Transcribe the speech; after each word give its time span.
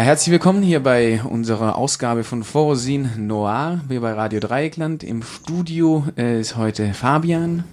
Ja, 0.00 0.06
herzlich 0.06 0.32
willkommen 0.32 0.62
hier 0.62 0.82
bei 0.82 1.20
unserer 1.22 1.76
Ausgabe 1.76 2.24
von 2.24 2.42
Forosin 2.42 3.10
Noir, 3.18 3.82
hier 3.86 4.00
bei 4.00 4.14
Radio 4.14 4.40
Dreieckland. 4.40 5.04
Im 5.04 5.22
Studio 5.22 6.04
äh, 6.16 6.40
ist 6.40 6.56
heute 6.56 6.94
Fabian 6.94 7.64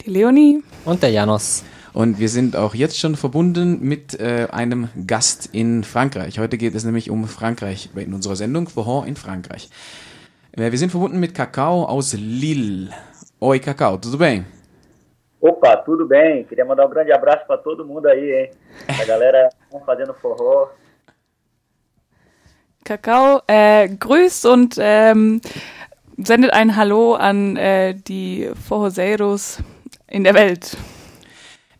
Die 0.00 0.10
Leonie. 0.10 0.64
Und 0.84 1.04
der 1.04 1.10
Janos. 1.10 1.64
und 1.92 2.18
wir 2.18 2.28
sind 2.28 2.56
auch 2.56 2.74
jetzt 2.74 2.98
schon 2.98 3.14
verbunden 3.14 3.78
mit 3.82 4.18
äh, 4.18 4.48
einem 4.50 4.88
Gast 5.06 5.50
in 5.52 5.84
Frankreich. 5.84 6.40
Heute 6.40 6.58
geht 6.58 6.74
es 6.74 6.84
nämlich 6.84 7.08
um 7.08 7.28
Frankreich 7.28 7.88
in 7.94 8.14
unserer 8.14 8.34
Sendung 8.34 8.66
Vorhor 8.68 9.06
in 9.06 9.14
Frankreich. 9.14 9.70
Äh, 10.56 10.72
wir 10.72 10.78
sind 10.78 10.90
verbunden 10.90 11.20
mit 11.20 11.36
Kakao 11.36 11.84
aus 11.84 12.14
Lille. 12.14 12.90
Oi, 13.38 13.60
Kakao, 13.60 13.96
tudo 13.98 14.18
bem? 14.18 14.44
Opa, 15.40 15.76
tudo 15.84 16.04
bem? 16.08 16.44
Queria 16.48 16.64
mandar 16.64 16.84
um 16.84 16.90
grande 16.90 17.12
abraço 17.12 17.46
para 17.46 17.58
todo 17.58 17.84
mundo 17.84 18.06
aí, 18.06 18.32
hein? 18.32 18.50
A 18.88 19.04
galera 19.04 19.50
fazendo 19.86 20.14
forró. 20.14 20.68
Kakao 22.86 23.42
äh, 23.48 23.88
grüßt 23.88 24.46
und 24.46 24.76
ähm, 24.78 25.40
sendet 26.16 26.52
ein 26.52 26.76
Hallo 26.76 27.14
an 27.14 27.56
äh, 27.56 27.94
die 27.94 28.48
Forroseiros 28.66 29.58
in 30.08 30.22
der 30.22 30.34
Welt. 30.34 30.76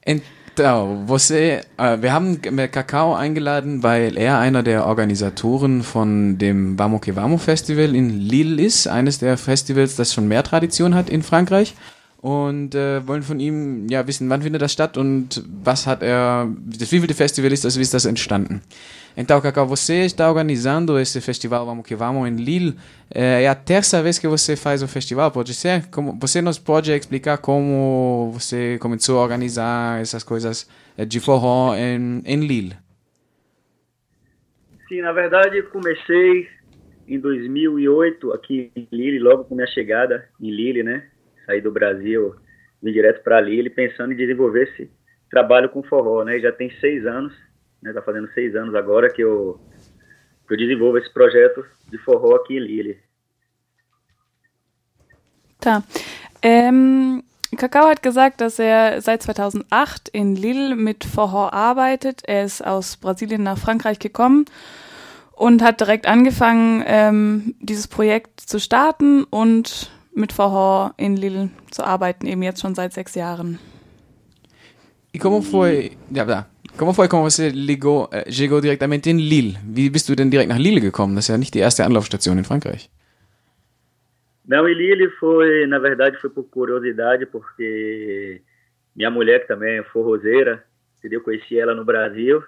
Então, 0.04 1.04
você, 1.06 1.60
äh, 1.78 2.02
wir 2.02 2.12
haben 2.12 2.40
Kakao 2.72 3.14
eingeladen, 3.14 3.84
weil 3.84 4.18
er 4.18 4.40
einer 4.40 4.64
der 4.64 4.86
Organisatoren 4.86 5.84
von 5.84 6.38
dem 6.38 6.76
Vamo 6.76 6.98
que 6.98 7.14
Vamo 7.14 7.38
Festival 7.38 7.94
in 7.94 8.10
Lille 8.10 8.60
ist, 8.60 8.88
eines 8.88 9.20
der 9.20 9.38
Festivals, 9.38 9.94
das 9.94 10.12
schon 10.12 10.26
mehr 10.26 10.42
Tradition 10.42 10.96
hat 10.96 11.08
in 11.08 11.22
Frankreich. 11.22 11.74
Und 12.26 12.74
äh, 12.74 13.06
wollen 13.06 13.22
von 13.22 13.38
ihm 13.38 13.86
ja 13.88 14.04
wissen, 14.08 14.28
wann 14.28 14.42
findet 14.42 14.60
das 14.60 14.72
statt 14.72 14.98
und 14.98 15.44
was 15.62 15.86
hat 15.86 16.02
er, 16.02 16.48
das 16.66 16.90
wievielte 16.90 17.14
Festival 17.14 17.52
ist 17.52 17.64
das, 17.64 17.78
wie 17.78 17.82
ist 17.82 17.94
das 17.94 18.04
entstanden? 18.04 18.62
Então, 19.16 19.40
Cacau, 19.40 19.64
você 19.64 20.04
está 20.04 20.28
organizando 20.28 20.98
esse 20.98 21.20
festival 21.20 21.64
Vamos 21.64 21.86
que 21.86 21.94
Vamos 21.94 22.28
em 22.28 22.34
Lille. 22.34 22.74
É, 23.14 23.44
é 23.44 23.48
a 23.48 23.54
terça 23.54 24.02
vez 24.02 24.18
que 24.18 24.26
você 24.26 24.56
faz 24.56 24.82
o 24.82 24.88
festival, 24.88 25.30
pode 25.30 25.54
ser? 25.54 25.88
Como, 25.88 26.18
você 26.18 26.42
nos 26.42 26.58
pode 26.58 26.90
explicar 26.90 27.38
como 27.38 28.32
você 28.32 28.76
começou 28.80 29.20
a 29.20 29.22
organizar 29.22 30.00
essas 30.00 30.24
coisas 30.24 30.68
eh, 30.98 31.04
de 31.04 31.20
forró 31.20 31.76
em, 31.76 32.22
em 32.26 32.40
Lille? 32.40 32.74
Sim, 34.88 35.00
na 35.00 35.12
verdade, 35.12 35.62
comecei 35.70 36.48
em 37.06 37.20
2008 37.20 38.32
aqui 38.32 38.72
em 38.74 38.88
Lille, 38.90 39.20
logo 39.20 39.44
com 39.44 39.54
minha 39.54 39.68
chegada 39.68 40.28
em 40.40 40.50
Lille, 40.50 40.82
né? 40.82 41.04
Saí 41.46 41.60
do 41.60 41.70
Brasil, 41.70 42.34
vim 42.82 42.92
direto 42.92 43.22
para 43.22 43.40
Lille, 43.40 43.70
pensando 43.70 44.12
em 44.12 44.16
desenvolver 44.16 44.64
esse 44.64 44.90
trabalho 45.30 45.68
com 45.68 45.82
forró, 45.82 46.24
né? 46.24 46.38
Já 46.40 46.52
tem 46.52 46.70
seis 46.80 47.06
anos, 47.06 47.32
né? 47.82 47.92
Tá 47.92 48.02
fazendo 48.02 48.28
seis 48.32 48.54
anos 48.54 48.74
agora 48.74 49.08
que 49.08 49.22
eu, 49.22 49.60
que 50.46 50.54
eu 50.54 50.58
desenvolvo 50.58 50.98
esse 50.98 51.12
projeto 51.12 51.64
de 51.88 51.98
forró 51.98 52.36
aqui 52.36 52.56
em 52.56 52.60
Lille. 52.60 52.98
Da. 55.60 55.82
Ähm, 56.42 57.22
Kakao 57.56 57.88
hat 57.88 58.02
gesagt, 58.02 58.40
dass 58.40 58.58
er 58.58 59.00
seit 59.00 59.26
2008 59.26 60.08
in 60.12 60.36
Lille 60.36 60.76
mit 60.76 61.04
Forró 61.04 61.48
arbeitet. 61.50 62.22
Er 62.28 62.44
ist 62.44 62.64
aus 62.64 62.96
Brasilien 62.96 63.42
nach 63.42 63.58
Frankreich 63.58 63.98
gekommen 63.98 64.44
und 65.32 65.62
hat 65.62 65.80
direkt 65.80 66.06
angefangen, 66.06 66.84
ähm, 66.86 67.54
dieses 67.60 67.88
Projekt 67.88 68.40
zu 68.40 68.58
starten 68.58 69.24
und 69.24 69.90
mit 70.16 70.32
Forró 70.32 70.92
in 70.96 71.16
Lille 71.16 71.50
zu 71.70 71.84
arbeiten, 71.84 72.26
eben 72.26 72.42
jetzt 72.42 72.60
schon 72.60 72.74
seit 72.74 72.92
sechs 72.92 73.14
Jahren. 73.14 73.58
E 75.12 75.18
como 75.18 75.42
foi. 75.42 75.92
Ja, 76.10 76.24
tá. 76.24 76.46
Como 76.76 76.92
foi, 76.92 77.08
como 77.08 77.22
você 77.22 77.48
ligou, 77.48 78.08
äh, 78.12 78.30
chegou 78.30 78.60
diretamente 78.60 79.08
in 79.08 79.18
Lille? 79.18 79.58
Wie 79.64 79.88
bist 79.88 80.08
du 80.08 80.14
denn 80.14 80.30
direkt 80.30 80.50
nach 80.50 80.58
Lille 80.58 80.80
gekommen? 80.80 81.14
Das 81.14 81.24
ist 81.24 81.28
ja 81.28 81.38
nicht 81.38 81.54
die 81.54 81.60
erste 81.60 81.84
Anlaufstation 81.84 82.36
in 82.38 82.44
Frankreich. 82.44 82.90
Não, 84.46 84.68
em 84.68 84.74
Lille 84.74 85.10
foi, 85.18 85.66
na 85.66 85.78
verdade, 85.78 86.18
foi 86.20 86.30
por 86.30 86.44
curiosidade, 86.44 87.26
porque 87.26 88.42
minha 88.94 89.10
mulher, 89.10 89.40
que 89.40 89.48
também 89.48 89.78
é 89.78 89.82
forrozeira, 89.84 90.64
entendeu? 90.98 91.20
Conheci 91.22 91.58
ela 91.58 91.74
no 91.74 91.84
Brasil 91.84 92.42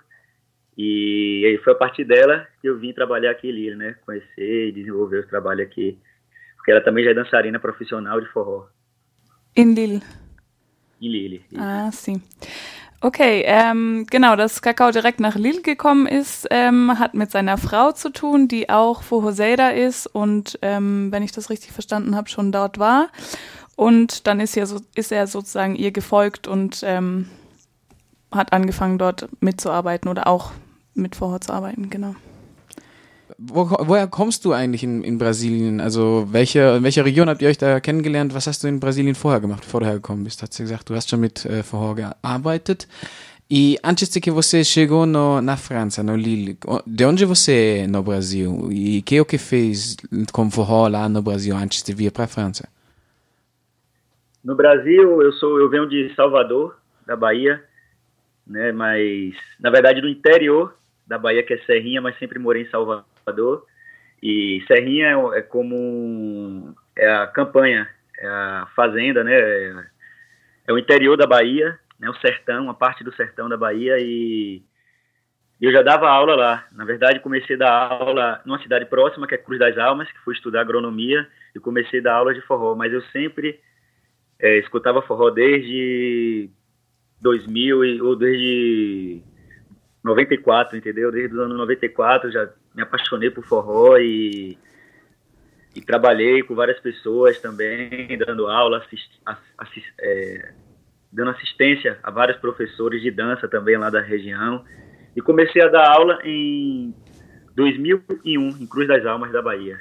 e 0.76 1.44
aí 1.44 1.58
foi 1.58 1.72
a 1.72 1.76
partir 1.76 2.04
dela 2.04 2.46
que 2.60 2.68
eu 2.68 2.78
vim 2.78 2.92
trabalhar 2.92 3.32
aqui 3.32 3.48
em 3.48 3.52
Lille, 3.52 3.76
né? 3.76 3.96
Conhecer 4.06 4.68
e 4.68 4.72
desenvolver 4.72 5.20
o 5.20 5.26
trabalho 5.26 5.62
aqui. 5.62 5.98
Porque 6.68 6.72
ela 6.72 6.84
também 6.84 7.02
já 7.02 7.12
é 7.12 7.14
dançarina 7.14 7.58
profissional 7.58 8.20
de 8.20 8.28
forró, 8.28 8.66
In 9.56 9.72
Lille. 9.72 10.02
em 11.00 11.08
Lille. 11.08 11.42
Ah, 11.56 11.90
sim. 11.90 12.20
Okay, 13.00 13.42
ähm, 13.46 14.04
genau, 14.10 14.36
dass 14.36 14.60
Kakao 14.60 14.90
direkt 14.90 15.18
nach 15.18 15.36
Lille 15.36 15.62
gekommen 15.62 16.06
ist, 16.06 16.46
ähm, 16.50 16.98
hat 16.98 17.14
mit 17.14 17.30
seiner 17.30 17.56
Frau 17.56 17.92
zu 17.92 18.10
tun, 18.10 18.48
die 18.48 18.68
auch 18.68 19.02
Hoseida 19.10 19.70
ist 19.70 20.08
und, 20.08 20.58
ähm, 20.60 21.10
wenn 21.10 21.22
ich 21.22 21.32
das 21.32 21.48
richtig 21.48 21.72
verstanden 21.72 22.14
habe, 22.14 22.28
schon 22.28 22.52
dort 22.52 22.78
war. 22.78 23.08
Und 23.74 24.26
dann 24.26 24.38
ist, 24.38 24.54
er 24.54 24.66
so, 24.66 24.78
ist 24.94 25.10
er 25.10 25.26
sozusagen 25.26 25.74
ihr 25.74 25.90
gefolgt 25.90 26.48
und 26.48 26.82
ähm, 26.84 27.30
hat 28.30 28.52
angefangen, 28.52 28.98
dort 28.98 29.26
mitzuarbeiten 29.40 30.10
oder 30.10 30.26
auch 30.26 30.52
mit 30.92 31.16
Vorher 31.16 31.40
zu 31.40 31.50
arbeiten, 31.50 31.88
genau. 31.88 32.14
Wo, 33.40 33.70
woher 33.86 34.08
kommst 34.08 34.44
du 34.44 34.52
eigentlich 34.52 34.82
in, 34.82 35.04
in 35.04 35.16
Brasilien? 35.16 35.80
Also 35.80 36.26
welche, 36.32 36.76
in 36.76 36.82
welcher 36.82 37.04
Region 37.04 37.28
habt 37.28 37.40
ihr 37.40 37.48
euch 37.48 37.58
da 37.58 37.78
kennengelernt? 37.78 38.34
Was 38.34 38.48
hast 38.48 38.64
du 38.64 38.68
in 38.68 38.80
Brasilien 38.80 39.14
vorher 39.14 39.40
gemacht, 39.40 39.60
bevor 39.62 39.80
du 39.80 39.86
hergekommen 39.86 40.24
bist? 40.24 40.42
Hat 40.42 40.52
sie 40.52 40.64
gesagt, 40.64 40.90
du 40.90 40.94
hast 40.96 41.08
schon 41.08 41.20
mit 41.20 41.44
äh, 41.44 41.62
forró 41.62 41.94
gearbeitet. 41.94 42.88
E 43.50 43.78
antes 43.82 44.10
de 44.10 44.20
que 44.20 44.30
você 44.32 44.64
chegou 44.64 45.06
no, 45.06 45.40
na 45.40 45.56
França, 45.56 46.02
no 46.02 46.16
Lille, 46.16 46.58
o- 46.66 46.82
de 46.84 47.04
onde 47.04 47.24
você 47.24 47.82
é 47.84 47.86
no 47.86 48.02
Brasil? 48.02 48.68
E 48.72 49.02
que 49.02 49.16
é 49.16 49.20
o 49.20 49.24
que 49.24 49.38
fez 49.38 49.96
com 50.32 50.50
forró 50.50 50.88
lá 50.88 51.08
no 51.08 51.22
Brasil 51.22 51.56
antes 51.56 51.82
de 51.84 51.94
vir 51.94 52.10
para 52.10 52.24
a 52.24 52.28
França? 52.28 52.68
No 54.44 54.54
Brasil, 54.56 55.22
eu 55.22 55.32
sou, 55.34 55.58
eu 55.60 55.70
venho 55.70 55.88
de 55.88 56.12
Salvador, 56.16 56.76
da 57.06 57.16
Bahia, 57.16 57.62
né? 58.46 58.72
Mas 58.72 59.34
na 59.60 59.70
verdade 59.70 60.00
do 60.00 60.08
interior 60.08 60.74
da 61.06 61.18
Bahia, 61.18 61.42
que 61.42 61.54
é 61.54 61.58
Serrinha, 61.64 62.02
mas 62.02 62.18
sempre 62.18 62.38
morei 62.38 62.64
em 62.64 62.70
Salvador. 62.70 63.04
E 64.22 64.62
Serrinha 64.66 65.06
é, 65.08 65.38
é 65.38 65.42
como 65.42 66.74
é 66.96 67.10
a 67.10 67.26
campanha, 67.26 67.88
é 68.18 68.26
a 68.26 68.68
fazenda, 68.74 69.22
né? 69.22 69.32
É, 69.34 69.84
é 70.68 70.72
o 70.72 70.78
interior 70.78 71.16
da 71.16 71.26
Bahia, 71.26 71.78
né? 71.98 72.08
O 72.10 72.14
sertão, 72.14 72.64
uma 72.64 72.74
parte 72.74 73.04
do 73.04 73.14
sertão 73.14 73.48
da 73.48 73.56
Bahia 73.56 73.96
e 73.98 74.62
eu 75.60 75.72
já 75.72 75.82
dava 75.82 76.08
aula 76.08 76.36
lá. 76.36 76.66
Na 76.72 76.84
verdade, 76.84 77.20
comecei 77.20 77.56
a 77.56 77.58
dar 77.58 77.92
aula 77.92 78.40
numa 78.44 78.60
cidade 78.62 78.86
próxima, 78.86 79.26
que 79.26 79.34
é 79.34 79.38
Cruz 79.38 79.58
das 79.58 79.76
Almas, 79.76 80.10
que 80.10 80.18
fui 80.20 80.34
estudar 80.34 80.60
agronomia 80.60 81.26
e 81.54 81.58
comecei 81.58 81.98
a 82.00 82.02
dar 82.02 82.14
aula 82.14 82.32
de 82.32 82.40
forró. 82.42 82.74
Mas 82.76 82.92
eu 82.92 83.02
sempre 83.12 83.58
é, 84.38 84.58
escutava 84.58 85.02
forró 85.02 85.30
desde 85.30 86.48
2000 87.20 87.84
e- 87.84 88.00
ou 88.00 88.14
desde 88.14 89.20
94, 90.04 90.76
entendeu? 90.76 91.10
Desde 91.10 91.34
os 91.34 91.40
anos 91.40 91.56
94 91.58 92.28
eu 92.28 92.32
já 92.32 92.48
me 92.74 92.82
apaixonei 92.82 93.30
por 93.30 93.44
forró 93.44 93.98
e, 93.98 94.58
e 95.74 95.80
trabalhei 95.80 96.42
com 96.42 96.54
várias 96.54 96.80
pessoas 96.80 97.40
também, 97.40 98.16
dando 98.18 98.46
aula, 98.48 98.78
assist, 98.78 99.10
assis- 99.24 99.54
assis- 99.58 99.92
é, 100.00 100.52
dando 101.12 101.30
assistência 101.30 101.98
a 102.02 102.10
vários 102.10 102.38
professores 102.38 103.02
de 103.02 103.10
dança 103.10 103.48
também 103.48 103.76
lá 103.76 103.90
da 103.90 104.00
região. 104.00 104.64
E 105.16 105.20
comecei 105.20 105.62
a 105.62 105.68
dar 105.68 105.88
aula 105.90 106.20
em 106.24 106.94
2001, 107.54 108.48
em 108.60 108.66
Cruz 108.66 108.86
das 108.86 109.04
Almas 109.04 109.32
da 109.32 109.42
Bahia. 109.42 109.80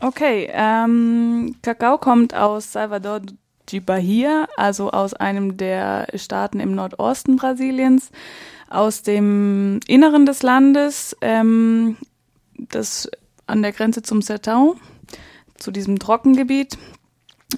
Okay, 0.00 0.48
ähm, 0.52 1.54
Kakao 1.62 1.98
kommt 1.98 2.34
aus 2.34 2.64
Salvador 2.64 3.20
de 3.66 3.80
Bahia, 3.80 4.46
also 4.56 4.90
aus 4.90 5.14
einem 5.14 5.56
der 5.56 6.06
Staaten 6.14 6.60
im 6.60 6.74
Nordosten 6.74 7.36
Brasiliens, 7.36 8.10
aus 8.68 9.02
dem 9.02 9.80
Inneren 9.86 10.26
des 10.26 10.42
Landes, 10.42 11.16
ähm, 11.20 11.96
das 12.58 13.10
an 13.46 13.62
der 13.62 13.72
Grenze 13.72 14.02
zum 14.02 14.20
Sertão, 14.20 14.76
zu 15.56 15.70
diesem 15.70 15.98
Trockengebiet, 15.98 16.76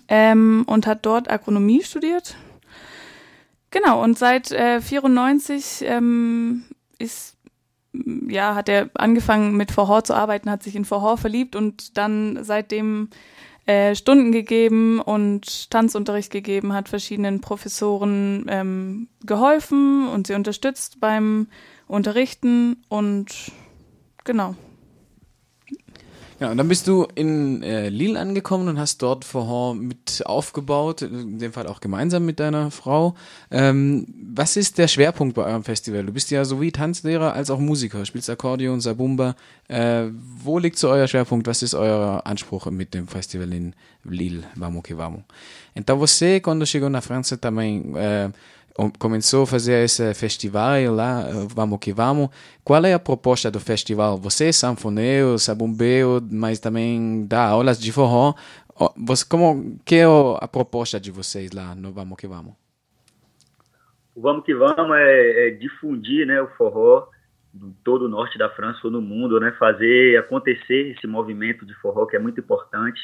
ähm, 0.09 0.65
und 0.67 0.87
hat 0.87 1.07
dort 1.07 1.31
Agronomie 1.31 1.83
studiert. 1.83 2.37
Genau, 3.71 4.03
und 4.03 4.19
seit 4.19 4.51
äh, 4.51 4.81
94 4.81 5.85
ähm, 5.87 6.65
ist 6.99 7.37
ja, 8.29 8.55
hat 8.55 8.69
er 8.69 8.91
angefangen 8.95 9.57
mit 9.57 9.73
Forró 9.73 10.03
zu 10.03 10.15
arbeiten, 10.15 10.51
hat 10.51 10.63
sich 10.63 10.77
in 10.77 10.85
Forró 10.85 11.17
verliebt 11.17 11.57
und 11.57 11.97
dann 11.97 12.39
seitdem 12.43 13.09
äh, 13.69 13.95
Stunden 13.95 14.33
gegeben 14.33 14.99
und 14.99 15.71
Tanzunterricht 15.71 16.33
gegeben, 16.33 16.73
hat 16.73 16.89
verschiedenen 16.89 17.43
Professoren 17.43 18.47
ähm, 18.49 19.09
geholfen 19.27 20.09
und 20.09 20.27
sie 20.27 20.33
unterstützt 20.33 21.01
beim 21.01 21.49
Unterrichten 21.87 22.83
und 22.89 23.53
genau. 24.25 24.55
Ja, 26.41 26.53
und 26.53 26.57
dann 26.57 26.69
bist 26.69 26.87
du 26.87 27.09
in 27.17 27.65
äh, 27.65 27.89
Lille 27.89 28.21
angekommen 28.21 28.69
und 28.69 28.79
hast 28.79 28.99
dort 29.03 29.25
Forró 29.25 29.75
mit 29.75 30.23
aufgebaut, 30.25 31.03
in 31.03 31.41
dem 31.41 31.53
Fall 31.53 31.67
auch 31.67 31.81
gemeinsam 31.81 32.25
mit 32.25 32.39
deiner 32.39 32.71
Frau. 32.71 33.17
Ähm, 33.51 34.07
was 34.35 34.57
ist 34.57 34.79
der 34.79 34.87
Schwerpunkt 34.87 35.35
bei 35.35 35.43
eurem 35.45 35.65
Festival? 35.65 36.07
Du 36.07 36.13
bist 36.13 36.31
ja 36.31 36.45
sowie 36.45 36.71
Tanzlehrer 36.71 37.33
als 37.33 37.51
auch 37.51 37.59
Musiker, 37.59 38.07
spielst 38.07 38.31
Akkordeon, 38.31 38.81
Sabumba. 38.81 39.35
Äh, 39.67 40.05
wo 40.13 40.61
liegt 40.61 40.79
so 40.79 40.91
euer 40.91 41.09
Schwerpunkt? 41.09 41.49
Was 41.49 41.65
ist 41.65 41.75
euer 41.75 42.23
Anspruch 42.25 42.67
mit 42.71 42.95
dem 42.95 43.09
Festival 43.09 43.53
in 43.53 43.75
Lille, 44.05 44.45
Vamos 44.55 44.85
que 44.85 44.95
Vamos? 44.97 45.23
Então 45.75 45.99
você, 45.99 46.39
quando 46.39 46.65
chegou 46.67 46.89
na 46.89 47.01
França 47.01 47.37
também, 47.37 47.93
o- 47.97 48.33
começou 48.99 49.43
a 49.43 49.47
fazer 49.47 49.85
esse 49.85 50.15
festival 50.15 50.95
lá, 50.95 51.25
Vamos 51.55 51.79
que 51.81 51.93
Vamos. 51.93 52.29
Qual 52.63 52.85
é 52.85 52.93
a 52.93 52.99
proposta 52.99 53.51
do 53.51 53.59
festival? 53.59 54.17
Você 54.19 54.47
é 54.47 54.53
sanfoneiro, 54.53 55.39
sabumbeiro, 55.39 56.21
mas 56.31 56.61
também 56.61 57.27
dá 57.27 57.49
aulas 57.49 57.79
de 57.79 57.91
forró. 57.91 58.35
Você, 58.97 59.25
como, 59.29 59.79
que 59.85 59.97
é 59.97 60.05
a 60.41 60.47
proposta 60.47 61.01
de 61.01 61.11
vocês 61.11 61.51
lá 61.51 61.75
no 61.75 61.93
Vamos 61.93 62.17
que 62.17 62.29
Vamos? 62.29 62.55
O 64.15 64.21
Vamos 64.21 64.45
que 64.45 64.55
Vamos 64.55 64.97
é, 64.97 65.49
é 65.49 65.51
difundir 65.51 66.27
né, 66.27 66.41
o 66.41 66.49
forró 66.57 67.09
em 67.55 67.75
todo 67.83 68.05
o 68.05 68.09
norte 68.09 68.39
da 68.39 68.49
França 68.51 68.81
ou 68.85 68.91
no 68.91 69.01
mundo, 69.01 69.41
né, 69.41 69.53
fazer 69.59 70.17
acontecer 70.19 70.95
esse 70.97 71.07
movimento 71.07 71.67
de 71.67 71.75
forró 71.75 72.07
que 72.07 72.15
é 72.15 72.19
muito 72.19 72.39
importante, 72.41 73.01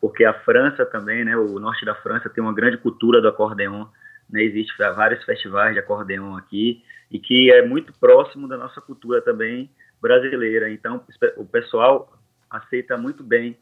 porque 0.00 0.24
a 0.24 0.34
França 0.34 0.84
também, 0.84 1.24
né, 1.24 1.36
o 1.36 1.58
norte 1.58 1.84
da 1.84 1.94
França 1.94 2.28
tem 2.28 2.42
uma 2.42 2.52
grande 2.52 2.76
cultura 2.76 3.22
do 3.22 3.28
acordeon, 3.28 3.86
né, 4.30 4.42
existe 4.42 4.76
vários 4.78 5.22
festivais 5.24 5.74
de 5.74 5.80
acordeon 5.80 6.36
aqui 6.36 6.82
e 7.10 7.18
que 7.18 7.52
é 7.52 7.66
muito 7.66 7.92
próximo 7.98 8.48
da 8.48 8.56
nossa 8.56 8.80
cultura 8.80 9.20
também 9.20 9.70
brasileira. 10.00 10.70
Então 10.70 11.04
o 11.36 11.44
pessoal 11.44 12.12
aceita 12.50 12.96
muito 12.96 13.22
bem 13.22 13.56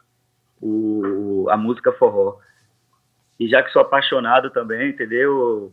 o, 0.61 1.47
a 1.51 1.57
música 1.57 1.93
forró. 1.93 2.39
E 3.39 3.49
já 3.49 3.63
que 3.63 3.73
sou 3.73 3.83
apaixonado 3.83 4.51
também, 4.51 4.91
entendeu? 4.91 5.73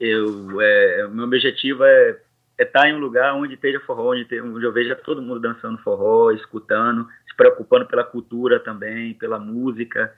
eu 0.00 0.60
é, 0.60 1.08
meu 1.08 1.24
objetivo 1.24 1.84
é 1.84 2.18
é 2.60 2.64
estar 2.64 2.88
em 2.88 2.94
um 2.94 2.98
lugar 2.98 3.34
onde 3.34 3.54
esteja 3.54 3.78
forró, 3.78 4.10
onde, 4.10 4.40
onde 4.40 4.66
eu 4.66 4.72
veja 4.72 4.96
todo 4.96 5.22
mundo 5.22 5.38
dançando 5.38 5.78
forró, 5.78 6.32
escutando, 6.32 7.08
se 7.28 7.36
preocupando 7.36 7.86
pela 7.86 8.02
cultura 8.02 8.58
também, 8.58 9.14
pela 9.14 9.38
música, 9.38 10.12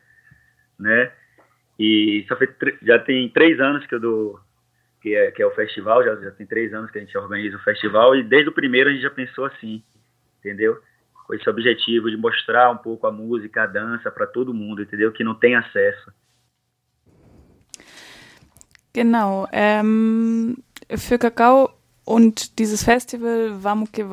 né? 0.78 1.12
E 1.82 2.26
já 2.82 2.98
tem 2.98 3.26
três 3.30 3.58
anos 3.58 3.86
que 3.86 3.94
eu 3.94 4.00
dou, 4.00 4.38
que 5.00 5.14
é, 5.14 5.30
que 5.30 5.40
é 5.40 5.46
o 5.46 5.50
festival, 5.52 6.04
já, 6.04 6.14
já 6.16 6.30
tem 6.30 6.46
três 6.46 6.74
anos 6.74 6.90
que 6.90 6.98
a 6.98 7.00
gente 7.00 7.16
organiza 7.16 7.56
o 7.56 7.62
festival, 7.62 8.14
e 8.14 8.22
desde 8.22 8.50
o 8.50 8.52
primeiro 8.52 8.90
a 8.90 8.92
gente 8.92 9.00
já 9.00 9.10
pensou 9.10 9.46
assim, 9.46 9.82
entendeu? 10.38 10.78
Com 11.26 11.32
esse 11.32 11.48
objetivo 11.48 12.10
de 12.10 12.18
mostrar 12.18 12.70
um 12.70 12.76
pouco 12.76 13.06
a 13.06 13.10
música, 13.10 13.62
a 13.62 13.66
dança 13.66 14.10
para 14.10 14.26
todo 14.26 14.52
mundo, 14.52 14.82
entendeu? 14.82 15.10
Que 15.10 15.24
não 15.24 15.34
tem 15.34 15.56
acesso. 15.56 16.12
Genau. 18.92 19.48
Ähm, 19.50 20.56
für 20.98 21.18
Kakao 21.18 21.70
und 22.04 22.58
dieses 22.58 22.84
Festival 22.84 23.62
Vamos 23.62 23.90
que 23.90 24.04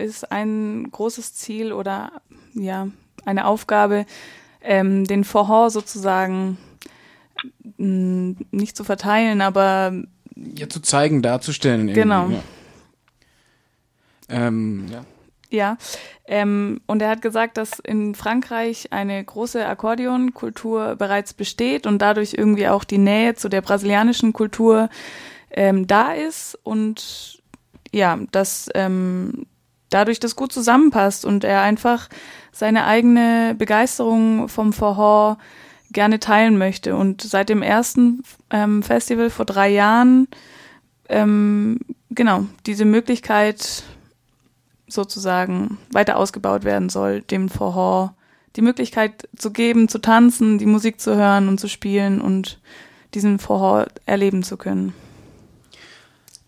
ist 0.00 0.32
ein 0.32 0.88
großes 0.90 1.34
Ziel 1.34 1.72
oder 1.72 2.10
ja 2.54 2.88
eine 3.24 3.46
Aufgabe, 3.46 4.04
ähm, 4.62 5.04
den 5.04 5.22
Forró 5.22 5.68
sozusagen 5.68 6.58
nicht 7.76 8.76
zu 8.76 8.84
verteilen, 8.84 9.40
aber 9.40 9.92
Ja, 10.36 10.68
zu 10.68 10.80
zeigen, 10.80 11.22
darzustellen. 11.22 11.88
irgendwie, 11.88 12.00
Genau. 12.00 12.28
Ja. 12.28 12.42
Ähm, 14.28 14.86
ja. 14.90 15.04
Ja, 15.50 15.76
ähm, 16.26 16.80
und 16.86 17.00
er 17.00 17.10
hat 17.10 17.22
gesagt, 17.22 17.58
dass 17.58 17.78
in 17.78 18.16
Frankreich 18.16 18.92
eine 18.92 19.22
große 19.22 19.64
Akkordeonkultur 19.64 20.96
bereits 20.96 21.32
besteht 21.32 21.86
und 21.86 22.02
dadurch 22.02 22.34
irgendwie 22.34 22.66
auch 22.66 22.82
die 22.82 22.98
Nähe 22.98 23.34
zu 23.34 23.48
der 23.48 23.60
brasilianischen 23.60 24.32
Kultur 24.32 24.88
ähm, 25.50 25.86
da 25.86 26.12
ist 26.12 26.58
und 26.64 27.40
ja, 27.92 28.18
dass 28.32 28.68
ähm, 28.74 29.46
dadurch 29.90 30.18
das 30.18 30.34
gut 30.34 30.50
zusammenpasst 30.50 31.24
und 31.24 31.44
er 31.44 31.62
einfach 31.62 32.08
seine 32.50 32.86
eigene 32.86 33.54
Begeisterung 33.56 34.48
vom 34.48 34.72
Verhor 34.72 35.38
gerne 35.94 36.20
teilen 36.20 36.58
möchte. 36.58 36.94
Und 36.96 37.22
seit 37.22 37.48
dem 37.48 37.62
ersten 37.62 38.22
ähm, 38.50 38.82
Festival 38.82 39.30
vor 39.30 39.46
drei 39.46 39.70
Jahren, 39.70 40.28
ähm, 41.08 41.80
genau, 42.10 42.46
diese 42.66 42.84
Möglichkeit 42.84 43.84
sozusagen 44.86 45.78
weiter 45.92 46.18
ausgebaut 46.18 46.64
werden 46.64 46.90
soll, 46.90 47.22
dem 47.22 47.48
Verhor 47.48 48.14
die 48.56 48.62
Möglichkeit 48.62 49.28
zu 49.36 49.50
geben, 49.50 49.88
zu 49.88 49.98
tanzen, 49.98 50.58
die 50.58 50.66
Musik 50.66 51.00
zu 51.00 51.16
hören 51.16 51.48
und 51.48 51.58
zu 51.58 51.68
spielen 51.68 52.20
und 52.20 52.60
diesen 53.14 53.38
Verhor 53.38 53.86
erleben 54.06 54.42
zu 54.42 54.56
können. 54.56 54.92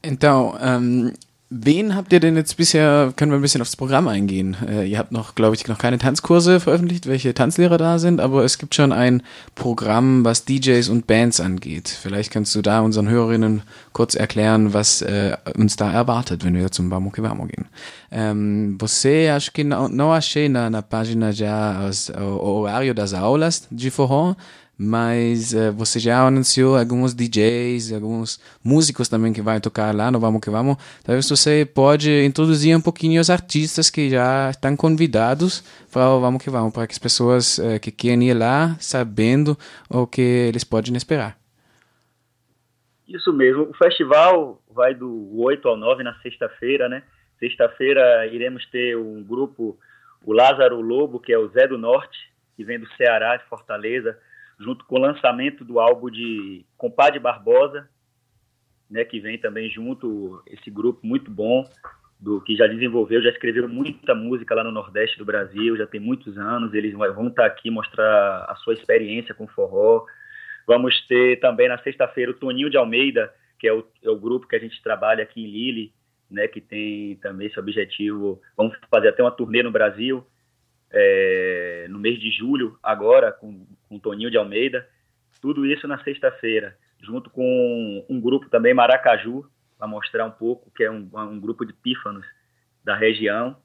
Então, 0.03 0.57
ähm, 0.61 1.15
Wen 1.49 1.95
habt 1.95 2.13
ihr 2.13 2.19
denn 2.19 2.35
jetzt 2.35 2.57
bisher, 2.57 3.13
können 3.15 3.31
wir 3.31 3.39
ein 3.39 3.43
bisschen 3.43 3.63
aufs 3.63 3.77
Programm 3.77 4.09
eingehen? 4.09 4.57
Äh, 4.69 4.89
ihr 4.89 4.99
habt 4.99 5.13
noch, 5.13 5.37
glaube 5.37 5.55
ich, 5.55 5.69
noch 5.69 5.79
keine 5.79 5.97
Tanzkurse 5.97 6.59
veröffentlicht, 6.59 7.07
welche 7.07 7.35
Tanzlehrer 7.35 7.79
da 7.79 8.01
sind, 8.01 8.21
aber 8.21 8.43
es 8.43 8.59
gibt 8.59 8.75
schon 8.75 8.91
ein 8.91 9.23
Programm, 9.55 10.25
was 10.25 10.45
DJs 10.45 10.89
und 10.89 11.07
Bands 11.07 11.39
angeht. 11.39 11.89
Vielleicht 11.89 12.33
kannst 12.33 12.53
du 12.57 12.63
da 12.63 12.81
unseren 12.81 13.09
Hörerinnen 13.09 13.63
kurz 13.93 14.17
erklären, 14.17 14.75
was 14.75 15.03
äh, 15.03 15.37
uns 15.57 15.77
da 15.77 15.93
erwartet, 15.93 16.45
wenn 16.45 16.57
wir 16.57 16.73
zum 16.73 16.91
que 17.13 17.23
Vamos 17.23 17.49
gehen. 17.49 17.67
Ähm, 18.11 18.77
você, 18.81 19.29
acho 19.29 19.53
que 19.53 19.63
não, 19.63 20.13
achei 20.13 20.49
na, 20.49 20.69
na 20.69 20.83
página 20.83 21.31
já 21.33 21.89
o 22.19 22.63
horário 22.63 22.93
das 22.93 23.15
aulas 23.15 23.69
de 23.71 23.91
forró, 23.93 24.35
mas 24.79 25.55
uh, 25.55 25.73
você 25.73 25.99
já 25.99 26.27
anunciou 26.27 26.77
alguns 26.77 27.15
DJs, 27.15 27.93
alguns 27.93 28.39
músicos 28.63 29.09
também 29.09 29.33
que 29.33 29.41
vai 29.41 29.61
tocar 29.61 29.95
lá 29.95 30.11
no 30.11 30.21
Vamos 30.21 30.41
Que 30.41 30.51
Vamos. 30.51 30.77
Talvez 31.03 31.29
você 31.29 31.65
pode 31.65 32.25
introduzir 32.25 32.77
um 32.77 32.81
pouquinho 32.81 33.21
os 33.21 33.31
artistas 33.31 33.89
que 33.89 34.11
já 34.11 34.51
estão 34.51 34.77
convidados 34.77 35.61
para 35.91 36.11
o 36.11 36.21
Vamos 36.21 36.43
Que 36.43 36.51
Vamos, 36.51 36.73
para 36.73 36.87
que 36.87 36.93
as 36.93 36.99
pessoas 36.99 37.59
uh, 37.59 37.81
que 37.81 37.91
querem 37.91 38.29
ir 38.29 38.35
lá 38.35 38.77
sabendo 38.79 39.57
o 39.89 40.07
que 40.07 40.21
eles 40.21 40.65
podem 40.65 40.95
esperar. 40.95 41.39
Isso 43.09 43.33
mesmo. 43.33 43.63
O 43.63 43.75
festival 43.75 44.61
vai 44.69 44.95
do 44.95 45.41
8 45.41 45.67
ao 45.69 45.77
9 45.77 46.03
na 46.03 46.15
sexta-feira, 46.21 46.89
né? 46.89 47.03
Sexta-feira 47.39 48.27
iremos 48.27 48.67
ter 48.67 48.97
um 48.97 49.23
grupo, 49.23 49.79
o 50.25 50.33
Lázaro 50.33 50.81
Lobo, 50.81 51.21
que 51.21 51.33
é 51.33 51.39
o 51.39 51.49
Zé 51.49 51.67
do 51.69 51.79
Norte, 51.79 52.19
que 52.57 52.65
vem 52.65 52.79
do 52.79 52.89
Ceará, 52.95 53.37
de 53.37 53.45
Fortaleza, 53.45 54.19
junto 54.59 54.85
com 54.85 54.97
o 54.97 55.01
lançamento 55.01 55.65
do 55.65 55.79
álbum 55.79 56.11
de 56.11 56.65
Compadre 56.77 57.19
Barbosa, 57.19 57.89
né, 58.91 59.05
que 59.05 59.21
vem 59.21 59.39
também 59.39 59.69
junto 59.69 60.43
esse 60.47 60.71
grupo 60.71 61.07
muito 61.07 61.31
bom, 61.31 61.65
do 62.19 62.41
que 62.41 62.57
já 62.57 62.67
desenvolveu, 62.67 63.23
já 63.23 63.29
escreveu 63.29 63.69
muita 63.69 64.15
música 64.15 64.55
lá 64.55 64.65
no 64.65 64.73
Nordeste 64.73 65.19
do 65.19 65.25
Brasil, 65.25 65.77
já 65.77 65.87
tem 65.87 66.01
muitos 66.01 66.39
anos, 66.39 66.73
eles 66.73 66.95
vão 66.95 67.29
estar 67.29 67.45
aqui 67.45 67.71
mostrar 67.71 68.47
a 68.49 68.55
sua 68.57 68.73
experiência 68.73 69.35
com 69.35 69.47
forró. 69.47 70.05
Vamos 70.67 71.07
ter 71.07 71.39
também 71.41 71.69
na 71.69 71.79
sexta-feira 71.79 72.31
o 72.31 72.35
Toninho 72.35 72.71
de 72.71 72.77
Almeida, 72.77 73.33
que 73.59 73.69
é 73.69 73.73
o, 73.73 73.87
é 74.03 74.11
o 74.11 74.19
grupo 74.19 74.49
que 74.49 74.57
a 74.57 74.59
gente 74.59 74.83
trabalha 74.83 75.23
aqui 75.23 75.45
em 75.45 75.51
Lille, 75.51 75.93
né, 76.31 76.49
que 76.49 76.61
tem 76.61 77.17
também 77.17 77.49
esse 77.49 77.61
objetivo. 77.61 78.41
Vamos 78.57 78.77
fazer 78.91 79.09
até 79.09 79.23
uma 79.23 79.31
turnê 79.31 79.63
no 79.63 79.71
Brasil, 79.71 80.27
é, 80.91 81.87
no 81.89 81.99
mês 81.99 82.19
de 82.21 82.31
julho, 82.31 82.79
agora, 82.83 83.33
com, 83.33 83.67
com 83.89 83.99
Toninho 83.99 84.31
de 84.31 84.37
Almeida. 84.37 84.89
Tudo 85.41 85.67
isso 85.67 85.87
na 85.87 86.03
sexta-feira, 86.03 86.77
junto 87.01 87.31
com 87.31 88.05
um 88.09 88.21
grupo 88.21 88.49
também, 88.49 88.75
Maracaju, 88.75 89.45
para 89.79 89.87
mostrar 89.87 90.25
um 90.25 90.31
pouco, 90.31 90.71
que 90.75 90.85
é 90.85 90.91
um, 90.91 91.09
um 91.13 91.41
grupo 91.41 91.65
de 91.65 91.73
pífanos 91.73 92.25
da 92.83 92.97
região, 92.97 93.57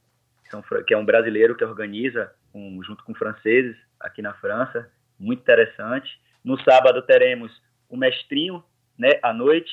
que, 0.43 0.49
são, 0.49 0.63
que 0.85 0.93
é 0.93 0.97
um 0.97 1.05
brasileiro 1.05 1.55
que 1.55 1.63
organiza, 1.63 2.31
um, 2.53 2.83
junto 2.83 3.03
com 3.03 3.13
franceses, 3.13 3.77
aqui 3.99 4.21
na 4.21 4.33
França. 4.33 4.91
Muito 5.17 5.41
interessante. 5.41 6.19
No 6.43 6.59
sábado 6.63 7.01
teremos 7.03 7.51
o 7.87 7.95
mestrinho, 7.95 8.63
né, 8.97 9.19
à 9.21 9.31
noite, 9.31 9.71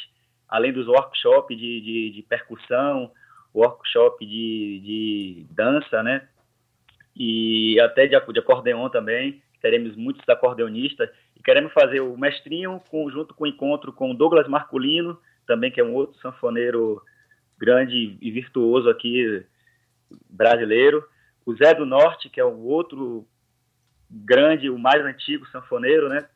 além 0.48 0.72
dos 0.72 0.86
workshops 0.86 1.56
de, 1.56 1.80
de, 1.80 2.10
de 2.10 2.22
percussão, 2.22 3.10
workshop 3.54 4.24
de, 4.24 4.80
de 4.80 5.46
dança, 5.50 6.02
né, 6.02 6.28
e 7.18 7.80
até 7.80 8.06
de, 8.06 8.16
de 8.32 8.38
acordeon 8.38 8.88
também. 8.88 9.42
Teremos 9.60 9.96
muitos 9.96 10.26
acordeonistas 10.28 11.10
e 11.36 11.42
queremos 11.42 11.72
fazer 11.72 12.00
o 12.00 12.16
mestrinho 12.16 12.80
junto 13.10 13.34
com 13.34 13.42
o 13.42 13.46
encontro 13.46 13.92
com 13.92 14.14
Douglas 14.14 14.46
Marculino, 14.46 15.20
também 15.44 15.72
que 15.72 15.80
é 15.80 15.84
um 15.84 15.94
outro 15.94 16.16
sanfoneiro 16.20 17.02
grande 17.58 18.16
e 18.20 18.30
virtuoso 18.30 18.88
aqui 18.88 19.44
brasileiro. 20.30 21.04
O 21.44 21.54
Zé 21.56 21.74
do 21.74 21.84
Norte, 21.84 22.28
que 22.28 22.40
é 22.40 22.44
o 22.44 22.60
outro 22.60 23.26
grande, 24.08 24.70
o 24.70 24.78
mais 24.78 25.04
antigo 25.04 25.44
sanfoneiro, 25.48 26.08
né? 26.08 26.28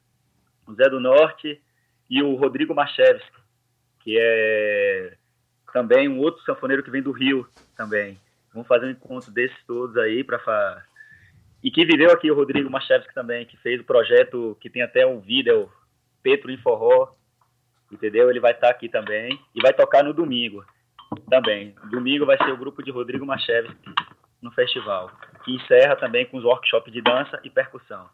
O 0.67 0.75
Zé 0.75 0.89
do 0.89 0.99
Norte 0.99 1.61
e 2.11 2.23
o 2.23 2.35
Rodrigo 2.35 2.75
Machevski, 2.75 3.39
que 4.01 4.19
é 4.19 5.17
também 5.73 6.09
um 6.09 6.19
outro 6.19 6.43
sanfoneiro 6.43 6.83
que 6.83 6.91
vem 6.91 7.03
do 7.03 7.13
Rio 7.13 7.49
também. 7.77 8.19
Vamos 8.53 8.69
fazer 8.69 8.87
um 8.87 8.91
encontro 8.91 9.31
desses 9.31 9.57
todos 9.67 9.97
aí 9.97 10.23
para 10.23 10.39
fa... 10.39 10.85
e 11.63 11.71
que 11.71 11.85
viveu 11.85 12.11
aqui 12.11 12.31
o 12.31 12.35
Rodrigo 12.35 12.71
Machevski 12.71 13.15
também, 13.15 13.47
que 13.47 13.57
fez 13.59 13.81
o 13.81 13.85
projeto 13.85 14.57
que 14.61 14.69
tem 14.69 14.83
até 14.83 15.07
um 15.07 15.21
vídeo 15.21 15.71
Petro 16.23 16.51
em 16.51 16.59
Forró, 16.59 17.15
entendeu? 17.91 18.31
Ele 18.31 18.41
vai 18.41 18.53
estar 18.53 18.69
tá 18.69 18.73
aqui 18.73 18.89
também 18.89 19.39
e 19.55 19.61
vai 19.61 19.73
tocar 19.73 20.05
no 20.05 20.13
domingo 20.13 20.65
também. 21.29 21.75
Domingo 21.91 22.27
vai 22.27 22.37
ser 22.39 22.51
o 22.53 22.57
grupo 22.57 22.83
de 22.83 22.91
Rodrigo 22.91 23.27
Machevski 23.27 23.95
no 24.41 24.51
festival, 24.53 25.11
que 25.45 25.55
encerra 25.55 25.97
também 25.97 26.27
com 26.27 26.37
os 26.37 26.45
workshops 26.45 26.93
de 26.93 27.01
dança 27.01 27.41
e 27.45 27.51
percussão. 27.51 28.09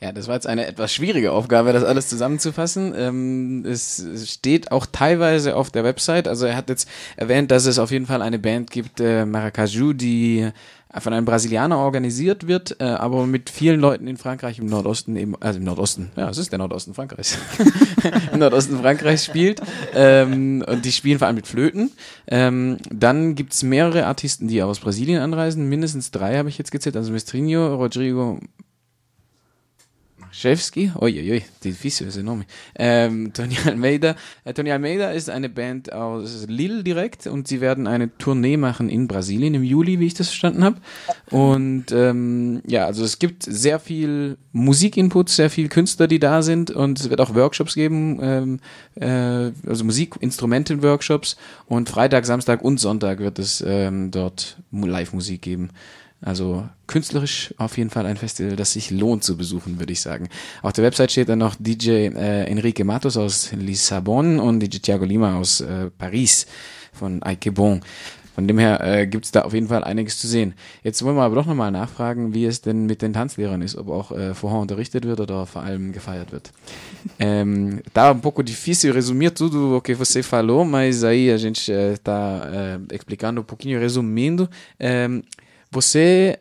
Ja, 0.00 0.12
das 0.12 0.28
war 0.28 0.34
jetzt 0.34 0.46
eine 0.46 0.66
etwas 0.66 0.92
schwierige 0.92 1.32
Aufgabe, 1.32 1.72
das 1.72 1.82
alles 1.82 2.08
zusammenzufassen. 2.08 2.92
Ähm, 2.94 3.64
es 3.64 4.04
steht 4.26 4.70
auch 4.70 4.84
teilweise 4.84 5.56
auf 5.56 5.70
der 5.70 5.84
Website. 5.84 6.28
Also 6.28 6.44
er 6.44 6.54
hat 6.54 6.68
jetzt 6.68 6.86
erwähnt, 7.16 7.50
dass 7.50 7.64
es 7.64 7.78
auf 7.78 7.90
jeden 7.90 8.04
Fall 8.04 8.20
eine 8.20 8.38
Band 8.38 8.70
gibt, 8.70 9.00
äh, 9.00 9.24
Maracaju, 9.24 9.94
die 9.94 10.50
von 10.98 11.12
einem 11.12 11.24
Brasilianer 11.24 11.78
organisiert 11.78 12.46
wird, 12.46 12.76
äh, 12.80 12.84
aber 12.84 13.26
mit 13.26 13.50
vielen 13.50 13.80
Leuten 13.80 14.06
in 14.06 14.16
Frankreich 14.16 14.58
im 14.58 14.66
Nordosten 14.66 15.16
eben, 15.16 15.34
also 15.40 15.58
im 15.58 15.64
Nordosten, 15.64 16.10
ja, 16.16 16.28
es 16.30 16.38
ist 16.38 16.52
der 16.52 16.58
Nordosten 16.58 16.94
Frankreichs, 16.94 17.36
im 18.32 18.38
Nordosten 18.38 18.78
Frankreichs 18.78 19.24
spielt. 19.24 19.60
Ähm, 19.94 20.64
und 20.66 20.84
die 20.84 20.92
spielen 20.92 21.18
vor 21.18 21.26
allem 21.26 21.36
mit 21.36 21.46
Flöten. 21.46 21.90
Ähm, 22.26 22.78
dann 22.90 23.34
gibt's 23.34 23.62
mehrere 23.62 24.06
Artisten, 24.06 24.48
die 24.48 24.62
aus 24.62 24.78
Brasilien 24.78 25.20
anreisen, 25.20 25.68
mindestens 25.68 26.10
drei 26.10 26.36
habe 26.36 26.48
ich 26.48 26.58
jetzt 26.58 26.70
gezählt, 26.70 26.96
also 26.96 27.12
Mestrinho, 27.12 27.74
Rodrigo 27.74 28.40
Chevsky, 30.38 30.92
uiuiui, 31.00 31.42
difícil 31.64 32.08
esse 32.08 32.22
nome. 32.22 32.44
Ähm, 32.74 33.32
Tony 33.32 33.56
Almeida. 33.64 34.16
Äh, 34.44 34.52
Tony 34.52 34.70
Almeida 34.70 35.10
ist 35.12 35.30
eine 35.30 35.48
Band 35.48 35.92
aus 35.94 36.44
Lille 36.46 36.84
direkt 36.84 37.26
und 37.26 37.48
sie 37.48 37.62
werden 37.62 37.86
eine 37.86 38.14
Tournee 38.18 38.58
machen 38.58 38.90
in 38.90 39.08
Brasilien 39.08 39.54
im 39.54 39.64
Juli, 39.64 39.98
wie 39.98 40.06
ich 40.06 40.14
das 40.14 40.28
verstanden 40.28 40.62
habe. 40.62 40.76
Und 41.30 41.86
ähm, 41.90 42.60
ja, 42.66 42.84
also 42.84 43.02
es 43.02 43.18
gibt 43.18 43.44
sehr 43.44 43.78
viel 43.78 44.36
Musikinput, 44.52 45.30
sehr 45.30 45.48
viel 45.48 45.70
Künstler, 45.70 46.06
die 46.06 46.18
da 46.18 46.42
sind 46.42 46.70
und 46.70 47.00
es 47.00 47.08
wird 47.08 47.22
auch 47.22 47.34
Workshops 47.34 47.74
geben, 47.74 48.18
ähm, 48.20 48.60
äh, 48.96 49.52
also 49.66 49.84
Musikinstrumenten-Workshops 49.84 51.38
und 51.66 51.88
Freitag, 51.88 52.26
Samstag 52.26 52.60
und 52.62 52.78
Sonntag 52.78 53.20
wird 53.20 53.38
es 53.38 53.64
ähm, 53.66 54.10
dort 54.10 54.58
Live-Musik 54.70 55.40
geben. 55.40 55.70
Also 56.26 56.68
künstlerisch 56.88 57.54
auf 57.56 57.78
jeden 57.78 57.88
Fall 57.88 58.04
ein 58.04 58.16
Festival, 58.16 58.56
das 58.56 58.72
sich 58.72 58.90
lohnt 58.90 59.22
zu 59.22 59.36
besuchen, 59.36 59.78
würde 59.78 59.92
ich 59.92 60.00
sagen. 60.00 60.28
Auf 60.60 60.72
der 60.72 60.82
Website 60.82 61.12
steht 61.12 61.28
dann 61.28 61.38
noch 61.38 61.54
DJ 61.56 62.08
äh, 62.08 62.50
Enrique 62.50 62.82
Matos 62.84 63.16
aus 63.16 63.52
Lissabon 63.52 64.40
und 64.40 64.58
DJ 64.58 64.78
Thiago 64.78 65.04
Lima 65.04 65.38
aus 65.38 65.60
äh, 65.60 65.88
Paris 65.96 66.48
von 66.92 67.22
Aikebon. 67.22 67.80
Von 68.34 68.48
dem 68.48 68.58
her 68.58 68.80
äh, 68.82 69.06
gibt 69.06 69.24
es 69.24 69.30
da 69.30 69.42
auf 69.42 69.54
jeden 69.54 69.68
Fall 69.68 69.84
einiges 69.84 70.18
zu 70.18 70.26
sehen. 70.26 70.54
Jetzt 70.82 71.04
wollen 71.04 71.14
wir 71.14 71.22
aber 71.22 71.36
doch 71.36 71.46
nochmal 71.46 71.70
nachfragen, 71.70 72.34
wie 72.34 72.44
es 72.46 72.60
denn 72.60 72.86
mit 72.86 73.02
den 73.02 73.12
Tanzlehrern 73.12 73.62
ist, 73.62 73.76
ob 73.76 73.88
auch 73.88 74.10
äh, 74.10 74.34
vorher 74.34 74.58
unterrichtet 74.58 75.04
wird 75.04 75.20
oder 75.20 75.46
vor 75.46 75.62
allem 75.62 75.92
gefeiert 75.92 76.32
wird. 76.32 76.50
ähm, 77.20 77.82
tá 77.94 78.10
um 78.10 78.20
pouco 78.20 78.42
difícil 78.42 78.90
resumir 78.90 79.30
tudo 79.30 79.76
o 79.76 79.80
que 79.80 79.94
você 79.94 80.24
falou, 80.24 80.64
mas 80.64 81.04
aí 81.04 81.30
a 81.30 81.36
gente 81.36 81.70
está 81.70 82.42
uh, 82.44 82.82
uh, 82.82 82.94
explicando 82.94 83.42
um 83.42 83.44
pouquinho, 83.44 83.78
resumindo. 83.78 84.50
Um, 84.80 85.22
Você 85.76 86.40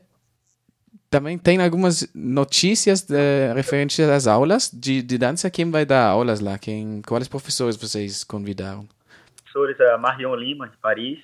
também 1.10 1.38
tem 1.38 1.62
algumas 1.62 2.10
notícias 2.15 3.01
de, 3.01 3.54
referentes 3.54 4.00
às 4.00 4.27
aulas 4.27 4.72
de, 4.72 5.01
de 5.01 5.18
dança. 5.18 5.51
Quem 5.51 5.70
vai 5.70 5.86
dar 5.86 6.08
aulas 6.08 6.39
lá? 6.39 6.58
Quem, 6.58 7.01
quais 7.01 7.27
professores 7.27 7.75
vocês 7.75 8.24
convidaram? 8.24 8.88
Professores, 9.36 9.77
a 9.82 9.98
Marion 9.98 10.34
Lima, 10.36 10.70
de 10.70 10.77
Paris. 10.77 11.20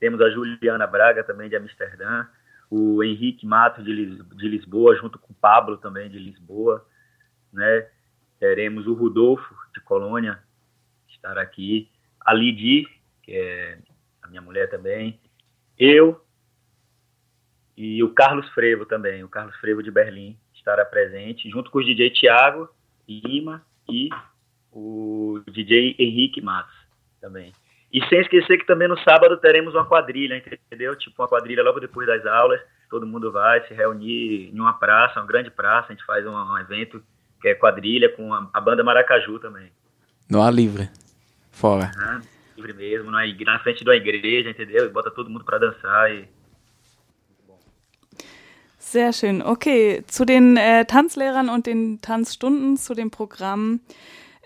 Temos 0.00 0.18
a 0.22 0.30
Juliana 0.30 0.86
Braga, 0.86 1.22
também 1.22 1.50
de 1.50 1.56
Amsterdã. 1.56 2.26
O 2.70 3.04
Henrique 3.04 3.44
Matos, 3.44 3.84
de, 3.84 4.16
de 4.16 4.48
Lisboa, 4.48 4.96
junto 4.96 5.18
com 5.18 5.34
o 5.34 5.36
Pablo, 5.36 5.76
também 5.76 6.08
de 6.08 6.18
Lisboa. 6.18 6.82
Né? 7.52 7.86
Teremos 8.40 8.86
o 8.86 8.94
Rodolfo, 8.94 9.54
de 9.74 9.80
Colônia, 9.82 10.38
estar 11.06 11.36
aqui. 11.36 11.90
A 12.18 12.32
Lidi, 12.32 12.88
que 13.22 13.32
é 13.32 13.78
a 14.22 14.28
minha 14.28 14.40
mulher 14.40 14.70
também. 14.70 15.20
Eu 15.78 16.18
e 17.76 18.02
o 18.02 18.10
Carlos 18.10 18.48
Frevo 18.50 18.84
também, 18.84 19.24
o 19.24 19.28
Carlos 19.28 19.56
Frevo 19.56 19.82
de 19.82 19.90
Berlim 19.90 20.36
estará 20.54 20.84
presente, 20.84 21.50
junto 21.50 21.70
com 21.70 21.78
o 21.78 21.84
DJ 21.84 22.10
Thiago 22.10 22.68
Lima 23.08 23.62
e 23.88 24.08
o 24.70 25.42
DJ 25.50 25.96
Henrique 25.98 26.40
Matos 26.40 26.74
também. 27.20 27.52
E 27.92 28.02
sem 28.06 28.20
esquecer 28.20 28.58
que 28.58 28.66
também 28.66 28.88
no 28.88 28.98
sábado 29.00 29.36
teremos 29.38 29.74
uma 29.74 29.84
quadrilha, 29.84 30.36
entendeu? 30.36 30.96
Tipo 30.96 31.22
uma 31.22 31.28
quadrilha 31.28 31.62
logo 31.62 31.78
depois 31.78 32.06
das 32.06 32.24
aulas, 32.24 32.60
todo 32.88 33.06
mundo 33.06 33.30
vai 33.30 33.66
se 33.66 33.74
reunir 33.74 34.50
em 34.52 34.58
uma 34.58 34.72
praça, 34.72 35.20
uma 35.20 35.26
grande 35.26 35.50
praça, 35.50 35.88
a 35.88 35.92
gente 35.92 36.04
faz 36.06 36.26
um, 36.26 36.32
um 36.32 36.58
evento 36.58 37.02
que 37.40 37.48
é 37.48 37.54
quadrilha 37.54 38.08
com 38.10 38.32
a, 38.32 38.48
a, 38.54 38.60
banda 38.60 38.84
Maracaju 38.84 39.38
também. 39.38 39.70
No 40.30 40.40
ar 40.40 40.52
livre, 40.54 40.88
fora. 41.50 41.90
Ah, 41.98 42.20
livre 42.56 42.72
mesmo, 42.72 43.10
na, 43.10 43.26
na 43.26 43.58
frente 43.58 43.84
da 43.84 43.94
igreja, 43.94 44.48
entendeu? 44.48 44.86
E 44.86 44.88
bota 44.88 45.10
todo 45.10 45.28
mundo 45.28 45.44
para 45.44 45.58
dançar 45.58 46.10
e 46.10 46.28
Sehr 48.92 49.14
schön. 49.14 49.40
Okay, 49.40 50.04
zu 50.06 50.26
den 50.26 50.58
äh, 50.58 50.84
Tanzlehrern 50.84 51.48
und 51.48 51.64
den 51.64 52.02
Tanzstunden, 52.02 52.76
zu 52.76 52.92
dem 52.92 53.10
Programm. 53.10 53.80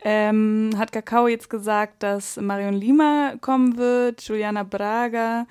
Ähm, 0.05 0.71
hat 0.79 0.93
Kakao 0.93 1.27
jetzt 1.27 1.51
gesagt, 1.51 2.05
dass 2.05 2.37
Marion 2.37 2.75
Lima 2.75 3.35
kommen 3.41 3.77
wird, 3.77 4.23
Juliana 4.23 4.63
Braga 4.63 5.49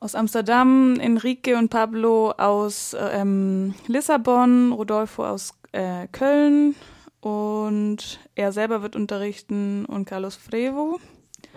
aus 0.00 0.14
Amsterdam, 0.14 1.00
Enrique 1.00 1.54
und 1.56 1.70
Pablo 1.70 2.32
aus 2.32 2.94
ähm, 3.00 3.74
Lissabon, 3.86 4.72
Rodolfo 4.72 5.24
aus 5.24 5.54
äh, 5.72 6.06
Köln 6.12 6.74
und 7.22 8.20
er 8.34 8.52
selber 8.52 8.82
wird 8.82 8.96
unterrichten 8.96 9.86
und 9.86 10.04
Carlos 10.04 10.36
Frevo. 10.36 11.00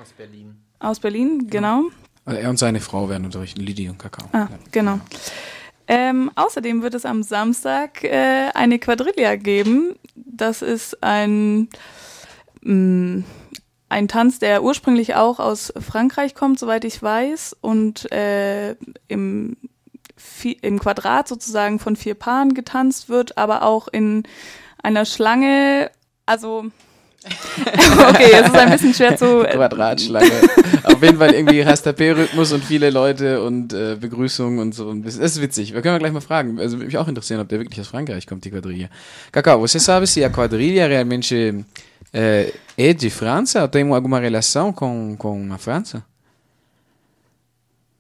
Aus 0.02 0.14
Berlin. 0.14 0.56
Aus 0.80 1.02
Berlin, 1.02 1.48
genau. 1.50 1.88
Also 2.24 2.40
er 2.40 2.50
und 2.50 2.58
seine 2.58 2.80
Frau 2.80 3.10
werden 3.10 3.26
unterrichten, 3.26 3.60
Lidi 3.60 3.90
und 3.90 4.00
Kakao. 4.00 4.30
Ah, 4.32 4.48
ja. 4.50 4.60
genau. 4.72 5.02
Ähm, 5.88 6.32
außerdem 6.36 6.82
wird 6.82 6.94
es 6.96 7.06
am 7.06 7.24
Samstag 7.24 8.04
äh, 8.04 8.50
eine 8.54 8.78
Quadrilla 8.78 9.36
geben. 9.38 9.96
Das 10.16 10.62
ist 10.62 11.02
ein, 11.02 11.70
mh, 12.62 12.74
mm, 12.74 13.24
ein 13.90 14.08
Tanz, 14.10 14.40
der 14.40 14.64
ursprünglich 14.64 15.16
auch 15.16 15.40
aus 15.40 15.74
Frankreich 15.80 16.36
kommt, 16.36 16.60
soweit 16.60 16.84
ich 16.84 17.02
weiß, 17.02 17.56
und 17.62 18.12
äh, 18.12 18.76
im, 19.08 19.56
im 20.62 20.80
Quadrat 20.80 21.28
sozusagen 21.30 21.80
von 21.80 21.96
vier 21.96 22.16
Paaren 22.16 22.54
getanzt 22.54 23.08
wird, 23.08 23.38
aber 23.38 23.64
auch 23.64 23.88
in 23.88 24.24
einer 24.84 25.06
Schlange, 25.06 25.90
also 26.26 26.66
okay, 28.10 28.32
es 28.34 28.48
ist 28.48 28.56
ein 28.56 28.72
bisschen 28.72 28.94
schwer 28.94 29.16
zu. 29.18 29.44
Quadratschlange. 29.44 30.32
Auf 30.84 31.02
jeden 31.02 31.18
Fall 31.18 31.34
irgendwie 31.34 31.62
Rastapé-Rhythmus 31.62 32.54
und 32.54 32.64
viele 32.64 32.90
Leute 32.90 33.42
und 33.42 33.74
äh, 33.74 33.96
Begrüßungen 34.00 34.60
und 34.60 34.74
so. 34.74 34.94
Das 34.94 35.18
ist 35.18 35.42
witzig. 35.42 35.74
Wir 35.74 35.82
können 35.82 35.96
wir 35.96 36.00
gleich 36.00 36.14
mal 36.14 36.22
fragen. 36.22 36.60
Also 36.60 36.78
würde 36.78 36.86
mich 36.86 36.98
auch 36.98 37.08
interessieren, 37.08 37.42
ob 37.42 37.50
der 37.50 37.60
wirklich 37.60 37.80
aus 37.80 37.88
Frankreich 37.88 38.28
kommt, 38.28 38.46
die 38.46 38.52
quadrilha. 38.52 38.90
Cacau, 39.32 39.60
você 39.60 39.80
sabe 39.80 40.06
se 40.06 40.24
a 40.24 40.30
quadrilha 40.30 40.88
realmente 40.88 41.66
é, 42.14 42.54
é 42.78 42.94
de 42.94 43.10
França 43.10 43.64
ou 43.64 43.68
tem 43.68 43.92
alguma 43.92 44.20
relação 44.20 44.72
com, 44.72 45.16
com 45.18 45.52
a 45.52 45.58
França? 45.58 46.06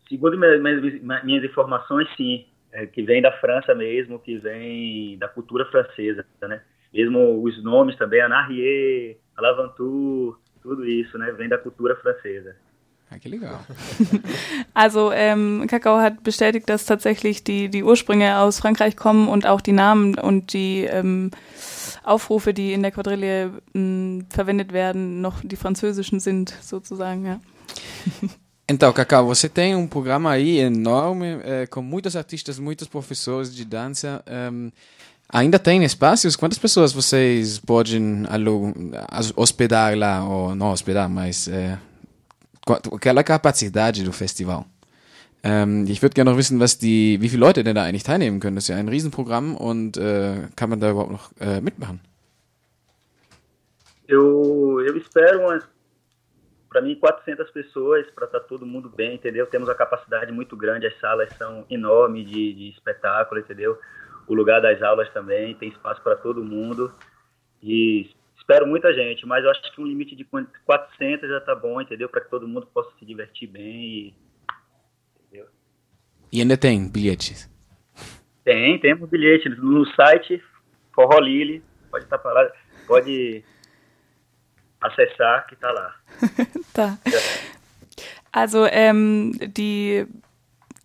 Segundo 0.07 0.37
minhas, 0.37 1.23
minhas 1.23 1.43
informações, 1.43 2.07
sim. 2.15 2.45
É, 2.71 2.85
que 2.85 3.01
vem 3.01 3.21
da 3.21 3.31
França 3.39 3.73
mesmo, 3.73 4.19
que 4.19 4.37
vem 4.37 5.17
da 5.17 5.27
cultura 5.27 5.65
francesa, 5.65 6.23
né? 6.41 6.61
Mesmo 6.97 7.43
os 7.43 7.63
nomes 7.63 7.95
também, 7.95 8.21
Anarrier, 8.21 9.17
Alavantour, 9.35 10.39
tudo 10.63 10.83
isso, 10.85 11.17
né, 11.17 11.31
vem 11.31 11.47
da 11.47 11.57
cultura 11.57 11.95
francesa. 11.95 12.55
Ja, 13.11 13.19
que 13.19 13.29
legal. 13.29 13.61
Also 14.73 15.11
ähm, 15.13 15.65
Kakao 15.67 15.97
hat 15.97 16.23
bestätigt, 16.23 16.67
dass 16.67 16.85
tatsächlich 16.85 17.43
die, 17.43 17.69
die 17.69 17.83
Ursprünge 17.83 18.37
aus 18.39 18.59
Frankreich 18.59 18.95
kommen 18.95 19.29
und 19.29 19.45
auch 19.45 19.61
die 19.61 19.71
Namen 19.71 20.19
und 20.19 20.53
die 20.53 20.83
ähm, 20.83 21.31
Aufrufe, 22.03 22.53
die 22.53 22.73
in 22.73 22.81
der 22.81 22.91
Quadrille 22.91 23.51
ähm, 23.73 24.25
verwendet 24.29 24.73
werden, 24.73 25.21
noch 25.21 25.41
die 25.41 25.55
französischen 25.55 26.19
sind, 26.19 26.49
sozusagen, 26.49 27.25
ja. 27.25 27.39
Então, 28.69 28.91
Cacau, 28.91 29.25
você 29.25 29.47
tem 29.47 29.77
um 29.77 29.87
programa 29.87 30.31
aí 30.31 30.59
enorme, 30.59 31.39
é, 31.41 31.65
com 31.67 31.81
muitos 31.81 32.17
artistas, 32.17 32.59
muitos 32.59 32.85
professores 32.85 33.55
de 33.55 33.63
dança. 33.63 34.21
Um, 34.27 34.69
Ainda 35.29 35.59
tem 35.59 35.83
espaços? 35.83 36.35
Quantas 36.35 36.57
pessoas 36.57 36.93
vocês 36.93 37.59
podem 37.59 38.23
hospedar 39.35 39.97
lá? 39.97 40.23
Ou 40.23 40.55
não 40.55 40.71
hospedar, 40.71 41.09
mas 41.09 41.47
é, 41.47 41.77
aquela 42.93 43.23
capacidade 43.23 44.03
do 44.03 44.13
Festival? 44.13 44.65
Ähm, 45.43 45.85
ich 45.87 46.01
würde 46.01 46.15
gerne 46.15 46.31
noch 46.31 46.37
wissen, 46.37 46.59
was 46.59 46.77
die, 46.77 47.21
wie 47.21 47.29
viele 47.29 47.45
Leute 47.45 47.63
denn 47.63 47.75
da 47.75 47.83
eigentlich 47.83 48.03
teilnehmen 48.03 48.39
können. 48.39 48.55
Das 48.55 48.65
ist 48.65 48.69
ja 48.69 48.75
ein 48.75 48.89
Riesenprogramm 48.89 49.55
und 49.55 49.95
äh, 49.97 50.47
kann 50.55 50.69
man 50.69 50.79
da 50.79 50.89
überhaupt 50.89 51.11
noch 51.11 51.31
äh, 51.39 51.61
mitmachen? 51.61 51.99
Eu, 54.07 54.81
eu 54.81 54.97
espero 54.97 55.61
para 56.69 56.81
mim, 56.81 56.95
400 56.95 57.49
pessoas 57.51 58.05
para 58.11 58.25
estar 58.25 58.39
tá 58.39 58.45
todo 58.45 58.65
mundo 58.65 58.89
bem, 58.89 59.15
entendeu? 59.15 59.45
Temos 59.47 59.69
a 59.69 59.75
capacidade 59.75 60.31
muito 60.31 60.55
grande, 60.55 60.85
as 60.87 60.99
salas 60.99 61.29
são 61.37 61.65
enormes 61.69 62.27
de, 62.27 62.53
de 62.53 62.69
espetáculo, 62.69 63.39
entendeu? 63.39 63.77
O 64.27 64.33
lugar 64.33 64.61
das 64.61 64.81
aulas 64.81 65.09
também, 65.13 65.55
tem 65.55 65.69
espaço 65.69 66.01
para 66.01 66.15
todo 66.15 66.43
mundo. 66.43 66.93
E 67.61 68.09
espero 68.37 68.67
muita 68.67 68.93
gente, 68.93 69.25
mas 69.25 69.43
eu 69.43 69.51
acho 69.51 69.61
que 69.73 69.81
um 69.81 69.85
limite 69.85 70.15
de 70.15 70.25
400 70.65 71.29
já 71.29 71.41
tá 71.41 71.55
bom, 71.55 71.81
entendeu? 71.81 72.09
Para 72.09 72.21
que 72.21 72.29
todo 72.29 72.47
mundo 72.47 72.67
possa 72.67 72.91
se 72.99 73.05
divertir 73.05 73.47
bem. 73.47 73.73
E, 73.73 74.13
entendeu? 75.27 75.47
e 76.31 76.41
ainda 76.41 76.57
tem 76.57 76.89
bilhetes? 76.89 77.49
Tem, 78.43 78.79
temos 78.79 79.09
bilhetes 79.09 79.57
no 79.57 79.85
site 79.93 80.41
Forró 80.93 81.19
Lili, 81.19 81.61
pode 81.91 82.05
estar 82.05 82.17
tá 82.17 82.31
lá, 82.31 82.49
pode 82.87 83.43
acessar 84.81 85.45
que 85.47 85.53
está 85.53 85.71
lá. 85.71 85.95
tá. 86.73 86.97
Also 88.31 88.65
ähm, 88.67 89.31
die 89.53 90.07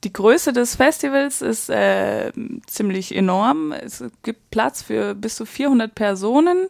Die 0.05 0.13
Größe 0.13 0.53
des 0.53 0.75
Festivals 0.75 1.43
ist 1.43 1.71
äh, 1.71 2.33
ziemlich 2.67 3.15
enorm. 3.15 3.71
Es 3.71 4.03
gibt 4.25 4.51
Platz 4.51 4.83
für 4.83 5.15
bis 5.15 5.37
zu 5.37 5.47
400 5.47 5.95
Personen. 5.95 6.67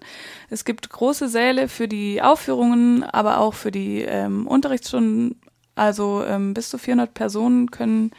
Es 0.50 0.66
gibt 0.66 0.90
große 0.90 1.28
Säle 1.28 1.68
für 1.68 1.88
die 1.88 2.20
Aufführungen, 2.20 3.04
aber 3.04 3.38
auch 3.38 3.54
für 3.54 3.70
die 3.70 4.02
ähm, 4.02 4.46
Unterrichtsstunden. 4.46 5.40
Also 5.74 6.22
ähm, 6.26 6.52
bis 6.52 6.68
zu 6.68 6.76
400 6.76 7.14
Personen 7.14 7.70
können 7.70 8.10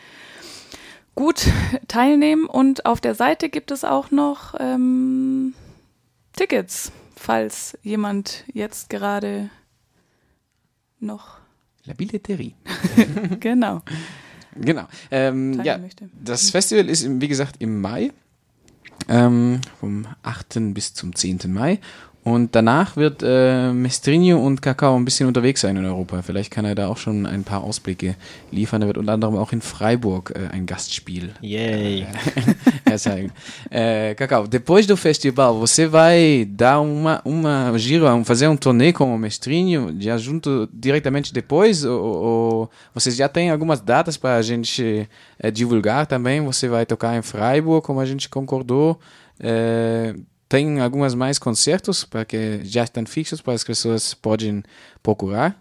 gut 1.13 1.45
teilnehmen. 1.87 2.45
Und 2.45 2.87
auf 2.87 2.99
der 2.99 3.13
Seite 3.13 3.49
gibt 3.49 3.69
es 3.69 3.83
auch 3.83 4.09
noch 4.09 4.55
ähm, 4.59 5.53
Tickets, 6.35 6.91
falls 7.15 7.77
jemand 7.83 8.45
jetzt 8.51 8.89
gerade 8.89 9.51
noch. 10.99 11.37
La 11.85 11.93
Billetterie. 11.93 12.55
genau. 13.39 13.81
Genau. 14.59 14.87
Ähm, 15.11 15.61
ja, 15.63 15.79
das 16.23 16.49
Festival 16.49 16.89
ist, 16.89 17.07
wie 17.21 17.27
gesagt, 17.27 17.55
im 17.59 17.81
Mai. 17.81 18.11
Ähm, 19.09 19.59
vom 19.79 20.07
8. 20.23 20.73
bis 20.73 20.93
zum 20.93 21.15
10. 21.15 21.39
Mai. 21.47 21.79
Und 22.23 22.55
danach 22.55 22.95
wird 22.95 23.21
äh, 23.21 23.73
Mestrinho 23.73 24.39
und 24.39 24.61
Kakao 24.61 24.95
ein 24.95 25.03
bisschen 25.03 25.27
unterwegs 25.27 25.59
sein 25.59 25.75
in 25.75 25.85
Europa. 25.85 26.21
Vielleicht 26.21 26.51
kann 26.51 26.63
er 26.63 26.73
da 26.73 26.87
auch 26.87 26.95
schon 26.95 27.25
ein 27.25 27.43
paar 27.43 27.63
Ausblicke 27.63 28.15
liefern. 28.49 28.81
Er 28.81 28.87
wird 28.87 28.97
unter 28.97 29.11
anderem 29.11 29.35
auch 29.35 29.51
in 29.51 29.61
Freiburg 29.61 30.31
äh, 30.33 30.47
ein 30.53 30.65
Gastspiel. 30.65 31.33
Yay! 31.41 32.07
é, 33.69 34.15
Cacau, 34.15 34.47
depois 34.47 34.87
do 34.87 34.95
festival, 34.95 35.59
você 35.59 35.85
vai 35.85 36.47
dar 36.49 36.79
uma, 36.79 37.21
uma 37.25 37.77
giro, 37.77 38.05
fazer 38.23 38.47
um 38.47 38.55
turnê 38.55 38.93
com 38.93 39.13
o 39.13 39.17
Mestrinho 39.17 39.93
já 39.99 40.17
junto 40.17 40.69
diretamente 40.71 41.33
depois? 41.33 41.83
Ou, 41.83 42.01
ou 42.01 42.71
vocês 42.93 43.17
já 43.17 43.27
têm 43.27 43.49
algumas 43.49 43.81
datas 43.81 44.15
para 44.15 44.37
a 44.37 44.41
gente 44.41 45.09
é, 45.37 45.51
divulgar 45.51 46.07
também? 46.07 46.39
Você 46.39 46.69
vai 46.69 46.85
tocar 46.85 47.17
em 47.17 47.21
Freiburg, 47.21 47.85
como 47.85 47.99
a 47.99 48.05
gente 48.05 48.29
concordou. 48.29 48.97
Tem 50.53 50.79
algumas 50.81 51.15
mais 51.15 51.39
concertos 51.39 52.05
para 52.05 52.23
que 52.23 52.63
já 52.63 52.83
estão 52.83 53.03
fixos 53.07 53.41
para 53.41 53.53
as 53.53 53.63
pessoas 53.63 54.13
podem 54.13 54.61
procurar? 55.01 55.59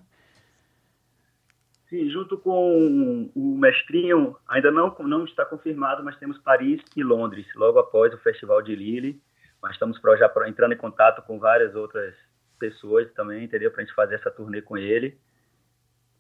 Sim, 1.88 2.10
junto 2.10 2.36
com 2.36 3.30
o 3.34 3.56
mestrinho, 3.56 4.36
ainda 4.46 4.70
não, 4.70 4.94
não 4.98 5.24
está 5.24 5.46
confirmado, 5.46 6.04
mas 6.04 6.18
temos 6.18 6.36
Paris 6.40 6.82
e 6.94 7.02
Londres, 7.02 7.46
logo 7.54 7.78
após 7.78 8.12
o 8.12 8.18
Festival 8.18 8.60
de 8.60 8.76
Lille. 8.76 9.18
Mas 9.62 9.72
estamos 9.72 9.98
já 10.18 10.30
entrando 10.46 10.74
em 10.74 10.76
contato 10.76 11.22
com 11.22 11.38
várias 11.38 11.74
outras 11.74 12.14
pessoas 12.58 13.10
também, 13.14 13.44
entendeu? 13.44 13.70
Para 13.70 13.80
a 13.80 13.86
gente 13.86 13.94
fazer 13.94 14.16
essa 14.16 14.30
turnê 14.30 14.60
com 14.60 14.76
ele. 14.76 15.16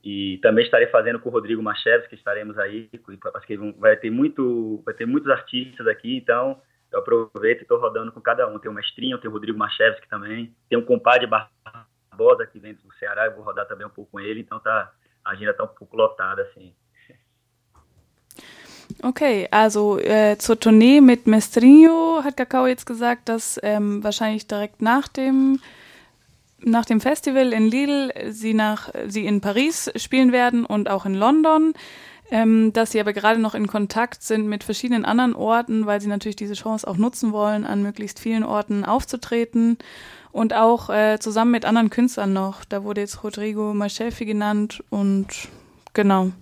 E 0.02 0.38
também 0.40 0.64
estarei 0.64 0.86
fazendo 0.86 1.20
com 1.20 1.28
o 1.28 1.32
Rodrigo 1.32 1.62
Machevs, 1.62 2.06
que 2.06 2.14
estaremos 2.14 2.58
aí, 2.58 2.88
porque 3.04 3.58
vai 3.76 3.98
ter 3.98 4.10
muito, 4.10 4.80
vai 4.82 4.94
ter 4.94 5.04
muitos 5.04 5.30
artistas 5.30 5.86
aqui, 5.86 6.16
então 6.16 6.58
eu 6.92 6.98
aproveito 6.98 7.60
e 7.60 7.62
estou 7.62 7.80
rodando 7.80 8.12
com 8.12 8.20
cada 8.20 8.46
um. 8.46 8.58
Tem 8.58 8.70
o 8.70 8.74
Mestrinho, 8.74 9.18
tem 9.18 9.30
o 9.30 9.32
Rodrigo 9.32 9.58
Machevski 9.58 10.08
também, 10.08 10.54
tem 10.68 10.78
o 10.78 10.84
Compadre 10.84 11.26
Barbosa, 11.26 12.46
que 12.46 12.58
vem 12.58 12.74
do 12.74 12.92
Ceará, 12.98 13.26
eu 13.26 13.34
vou 13.34 13.44
rodar 13.44 13.66
também 13.66 13.86
um 13.86 13.90
pouco 13.90 14.10
com 14.12 14.20
ele, 14.20 14.40
então 14.40 14.60
tá, 14.60 14.92
a 15.24 15.30
agenda 15.30 15.54
tá 15.54 15.64
um 15.64 15.68
pouco 15.68 15.96
lotada, 15.96 16.42
assim. 16.42 16.74
Okay, 19.02 19.48
also 19.50 19.98
äh, 19.98 20.36
zur 20.38 20.60
Tournee 20.60 21.00
mit 21.00 21.26
Mestrinho 21.26 22.22
hat 22.22 22.36
Kakao 22.36 22.66
jetzt 22.66 22.84
gesagt, 22.84 23.28
dass 23.28 23.58
ähm, 23.62 24.04
wahrscheinlich 24.04 24.46
direkt 24.46 24.82
nach 24.82 25.08
dem 25.08 25.60
nach 26.64 26.84
dem 26.84 27.00
Festival 27.00 27.52
in 27.52 27.70
Lille 27.70 28.12
sie 28.32 28.54
nach 28.54 28.90
sie 29.08 29.26
in 29.26 29.40
Paris 29.40 29.90
spielen 29.96 30.30
werden 30.30 30.64
und 30.64 30.90
auch 30.90 31.06
in 31.06 31.14
London, 31.14 31.74
ähm, 32.32 32.72
dass 32.72 32.92
sie 32.92 33.00
aber 33.00 33.12
gerade 33.12 33.38
noch 33.38 33.54
in 33.54 33.66
Kontakt 33.66 34.22
sind 34.22 34.48
mit 34.48 34.64
verschiedenen 34.64 35.04
anderen 35.04 35.34
Orten, 35.34 35.84
weil 35.84 36.00
sie 36.00 36.08
natürlich 36.08 36.34
diese 36.34 36.54
Chance 36.54 36.88
auch 36.88 36.96
nutzen 36.96 37.30
wollen, 37.32 37.66
an 37.66 37.82
möglichst 37.82 38.18
vielen 38.18 38.42
Orten 38.42 38.86
aufzutreten 38.86 39.76
und 40.32 40.54
auch 40.54 40.88
äh, 40.88 41.18
zusammen 41.20 41.50
mit 41.50 41.66
anderen 41.66 41.90
Künstlern 41.90 42.32
noch. 42.32 42.64
Da 42.64 42.84
wurde 42.84 43.02
jetzt 43.02 43.22
Rodrigo 43.22 43.74
Machefi 43.74 44.24
genannt 44.24 44.82
und 44.88 45.26
genau. 45.92 46.32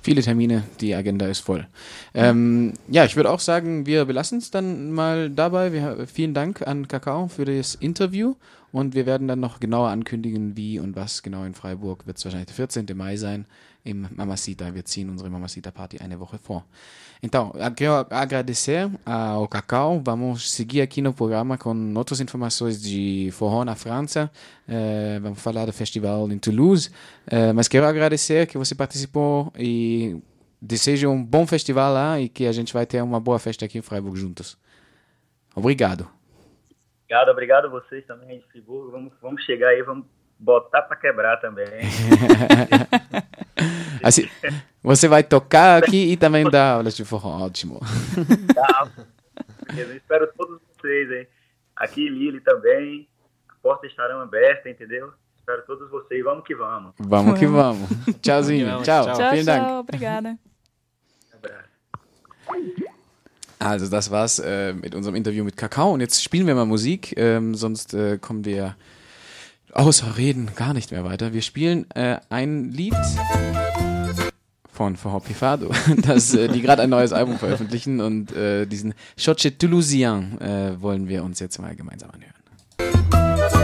Viele 0.00 0.22
Termine, 0.22 0.62
die 0.80 0.94
Agenda 0.94 1.26
ist 1.26 1.40
voll. 1.40 1.66
Ähm, 2.14 2.72
ja, 2.88 3.04
ich 3.04 3.14
würde 3.14 3.30
auch 3.30 3.40
sagen, 3.40 3.84
wir 3.84 4.06
belassen 4.06 4.38
es 4.38 4.50
dann 4.50 4.90
mal 4.90 5.28
dabei. 5.28 5.74
Wir, 5.74 6.06
vielen 6.06 6.32
Dank 6.32 6.66
an 6.66 6.88
Kakao 6.88 7.28
für 7.28 7.44
das 7.44 7.74
Interview 7.74 8.36
und 8.72 8.94
wir 8.94 9.04
werden 9.04 9.28
dann 9.28 9.40
noch 9.40 9.60
genauer 9.60 9.90
ankündigen, 9.90 10.56
wie 10.56 10.78
und 10.78 10.96
was 10.96 11.22
genau 11.22 11.44
in 11.44 11.52
Freiburg 11.52 12.06
wird 12.06 12.16
es 12.16 12.24
wahrscheinlich 12.24 12.46
der 12.46 12.56
14. 12.56 12.86
Mai 12.94 13.18
sein 13.18 13.44
im 13.84 14.08
Mamacita. 14.16 14.74
Wir 14.74 14.84
ziehen 14.84 15.10
unsere 15.10 15.30
Mamacita 15.30 15.70
Party 15.70 15.98
eine 15.98 16.18
Woche 16.18 16.38
vor. 16.38 16.64
Então, 17.22 17.52
quero 17.76 18.06
agradecer 18.10 18.90
ao 19.04 19.46
Cacau. 19.46 20.00
Vamos 20.02 20.50
seguir 20.50 20.80
aqui 20.80 21.02
no 21.02 21.12
programa 21.12 21.58
com 21.58 21.94
outras 21.96 22.20
informações 22.20 22.80
de 22.80 23.30
forró 23.32 23.64
na 23.64 23.74
França. 23.74 24.30
Eh, 24.66 25.18
vamos 25.20 25.40
falar 25.42 25.66
do 25.66 25.72
festival 25.72 26.30
em 26.30 26.38
Toulouse. 26.38 26.90
Eh, 27.26 27.52
mas 27.52 27.68
quero 27.68 27.86
agradecer 27.86 28.46
que 28.46 28.56
você 28.56 28.74
participou 28.74 29.52
e 29.58 30.22
desejo 30.60 31.10
um 31.10 31.22
bom 31.22 31.46
festival 31.46 31.92
lá 31.92 32.20
e 32.20 32.28
que 32.28 32.46
a 32.46 32.52
gente 32.52 32.72
vai 32.72 32.86
ter 32.86 33.02
uma 33.02 33.20
boa 33.20 33.38
festa 33.38 33.64
aqui 33.64 33.78
em 33.78 33.82
Freiburg 33.82 34.18
juntos. 34.18 34.58
Obrigado. 35.54 36.08
Obrigado, 37.04 37.30
obrigado 37.30 37.64
a 37.66 37.68
vocês 37.68 38.06
também 38.06 38.38
de 38.38 38.46
Friburgo. 38.46 38.92
Vamos, 38.92 39.12
vamos 39.20 39.42
chegar 39.44 39.68
aí, 39.68 39.82
vamos 39.82 40.06
botar 40.38 40.82
para 40.82 40.96
quebrar 40.96 41.36
também. 41.38 41.66
assim, 44.02 44.28
você 44.82 45.08
vai 45.08 45.22
tocar 45.22 45.82
aqui 45.82 46.12
e 46.12 46.16
também 46.16 46.48
dar 46.48 46.74
aulas 46.74 46.96
de 46.96 47.04
forró. 47.04 47.44
Ótimo. 47.44 47.80
Tá. 48.54 48.90
Eu 49.76 49.96
espero 49.96 50.28
todos 50.36 50.60
vocês, 50.76 51.10
hein? 51.10 51.26
Aqui 51.76 52.08
Lille 52.08 52.40
também. 52.40 53.08
As 53.48 53.56
portas 53.58 53.90
estarão 53.90 54.20
abertas, 54.20 54.70
entendeu? 54.72 55.12
Espero 55.38 55.62
todos 55.66 55.90
vocês. 55.90 56.22
Vamos 56.24 56.44
que 56.44 56.54
vamos. 56.54 56.92
Vamos 56.98 57.38
que 57.38 57.46
vamos. 57.46 57.88
Tchauzinho. 58.20 58.82
Tchau. 58.82 59.04
Ciao, 59.04 59.30
Vielen 59.30 59.44
Dank. 59.44 59.64
ciao, 59.64 59.80
obrigada. 59.80 60.28
Um 60.30 61.36
abraço. 61.36 62.90
Also 63.60 63.90
das 63.90 64.10
war's 64.10 64.38
äh, 64.38 64.72
mit 64.72 64.94
unserem 64.94 65.16
Interview 65.16 65.44
mit 65.44 65.54
Kakao 65.54 65.92
und 65.92 66.00
jetzt 66.00 66.22
spielen 66.22 66.46
wir 66.46 66.54
mal 66.54 66.64
Musik, 66.64 67.14
ähm, 67.18 67.54
sonst 67.54 67.92
äh, 67.92 68.16
kommen 68.18 68.42
wir 68.42 68.74
außer 69.72 70.16
Reden 70.16 70.50
gar 70.56 70.74
nicht 70.74 70.90
mehr 70.90 71.04
weiter. 71.04 71.32
Wir 71.32 71.42
spielen 71.42 71.90
äh, 71.92 72.18
ein 72.28 72.70
Lied 72.70 72.94
von 74.72 74.96
Forró 74.96 75.20
Pifado, 75.20 75.70
das, 75.98 76.34
äh, 76.34 76.48
die 76.48 76.62
gerade 76.62 76.82
ein 76.82 76.90
neues 76.90 77.12
Album 77.12 77.38
veröffentlichen 77.38 78.00
und 78.00 78.32
äh, 78.32 78.66
diesen 78.66 78.94
Choche 79.22 79.56
Toulousien 79.56 80.40
äh, 80.40 80.80
wollen 80.80 81.08
wir 81.08 81.22
uns 81.22 81.38
jetzt 81.40 81.58
mal 81.58 81.76
gemeinsam 81.76 82.10
anhören. 82.10 83.59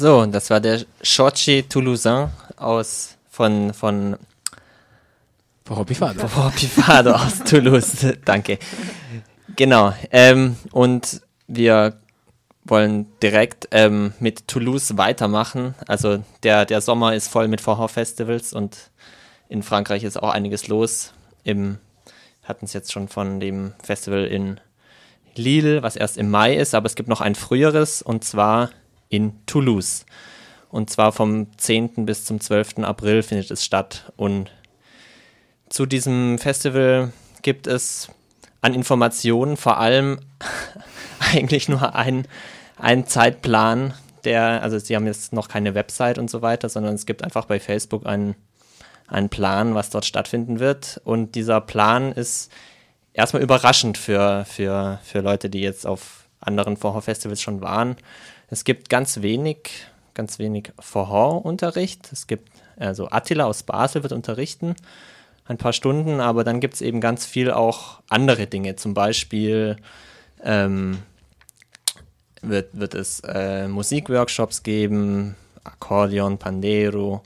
So, 0.00 0.24
das 0.24 0.48
war 0.48 0.60
der 0.60 0.80
Chochi 1.02 1.62
Toulousain 1.64 2.30
aus 2.56 3.18
von 3.30 3.74
von 3.74 4.16
Pifado. 5.84 6.26
Pifado 6.56 7.10
aus 7.10 7.40
Toulouse. 7.44 8.06
Danke. 8.24 8.58
Genau. 9.56 9.92
Ähm, 10.10 10.56
und 10.72 11.20
wir 11.48 11.98
wollen 12.64 13.08
direkt 13.22 13.68
ähm, 13.72 14.14
mit 14.20 14.48
Toulouse 14.48 14.96
weitermachen. 14.96 15.74
Also 15.86 16.24
der, 16.44 16.64
der 16.64 16.80
Sommer 16.80 17.14
ist 17.14 17.28
voll 17.28 17.48
mit 17.48 17.60
Vorhor-Festivals 17.60 18.54
und 18.54 18.90
in 19.50 19.62
Frankreich 19.62 20.02
ist 20.04 20.16
auch 20.16 20.30
einiges 20.30 20.66
los. 20.66 21.12
Im 21.44 21.76
hatten 22.42 22.64
es 22.64 22.72
jetzt 22.72 22.90
schon 22.90 23.08
von 23.08 23.38
dem 23.38 23.74
Festival 23.82 24.24
in 24.24 24.60
Lille, 25.34 25.82
was 25.82 25.94
erst 25.94 26.16
im 26.16 26.30
Mai 26.30 26.56
ist, 26.56 26.74
aber 26.74 26.86
es 26.86 26.94
gibt 26.94 27.10
noch 27.10 27.20
ein 27.20 27.34
früheres 27.34 28.00
und 28.00 28.24
zwar 28.24 28.70
in 29.10 29.44
Toulouse. 29.44 30.06
Und 30.70 30.88
zwar 30.88 31.12
vom 31.12 31.48
10. 31.58 32.06
bis 32.06 32.24
zum 32.24 32.40
12. 32.40 32.78
April 32.78 33.22
findet 33.22 33.50
es 33.50 33.64
statt. 33.64 34.12
Und 34.16 34.50
zu 35.68 35.84
diesem 35.84 36.38
Festival 36.38 37.12
gibt 37.42 37.66
es 37.66 38.08
an 38.62 38.72
Informationen 38.72 39.56
vor 39.56 39.78
allem 39.78 40.20
eigentlich 41.32 41.68
nur 41.68 41.94
einen, 41.94 42.26
Zeitplan, 43.06 43.94
der, 44.24 44.62
also 44.62 44.78
sie 44.78 44.96
haben 44.96 45.06
jetzt 45.06 45.32
noch 45.32 45.48
keine 45.48 45.74
Website 45.74 46.18
und 46.18 46.30
so 46.30 46.40
weiter, 46.40 46.68
sondern 46.68 46.94
es 46.94 47.04
gibt 47.04 47.24
einfach 47.24 47.46
bei 47.46 47.58
Facebook 47.58 48.06
einen, 48.06 48.36
einen 49.08 49.28
Plan, 49.28 49.74
was 49.74 49.90
dort 49.90 50.04
stattfinden 50.04 50.60
wird. 50.60 51.00
Und 51.04 51.34
dieser 51.34 51.60
Plan 51.60 52.12
ist 52.12 52.50
erstmal 53.12 53.42
überraschend 53.42 53.98
für, 53.98 54.44
für, 54.46 55.00
für 55.02 55.20
Leute, 55.20 55.50
die 55.50 55.60
jetzt 55.60 55.86
auf 55.86 56.24
anderen 56.40 56.76
Vorhor-Festivals 56.76 57.42
schon 57.42 57.60
waren. 57.60 57.96
Es 58.50 58.64
gibt 58.64 58.88
ganz 58.88 59.22
wenig, 59.22 59.70
ganz 60.14 60.38
wenig 60.38 60.72
Vorhor-Unterricht. 60.78 62.12
Es 62.12 62.26
gibt, 62.26 62.50
also 62.76 63.08
Attila 63.10 63.44
aus 63.44 63.62
Basel 63.62 64.02
wird 64.02 64.12
unterrichten 64.12 64.74
ein 65.50 65.58
paar 65.58 65.72
Stunden, 65.72 66.20
aber 66.20 66.44
dann 66.44 66.60
gibt 66.60 66.74
es 66.74 66.80
eben 66.80 67.00
ganz 67.00 67.26
viel 67.26 67.50
auch 67.50 68.00
andere 68.08 68.46
Dinge. 68.46 68.76
Zum 68.76 68.94
Beispiel 68.94 69.76
ähm, 70.44 70.98
wird, 72.40 72.68
wird 72.72 72.94
es 72.94 73.20
äh, 73.26 73.66
Musikworkshops 73.66 74.62
geben, 74.62 75.34
Akkordeon, 75.64 76.38
Pandero. 76.38 77.22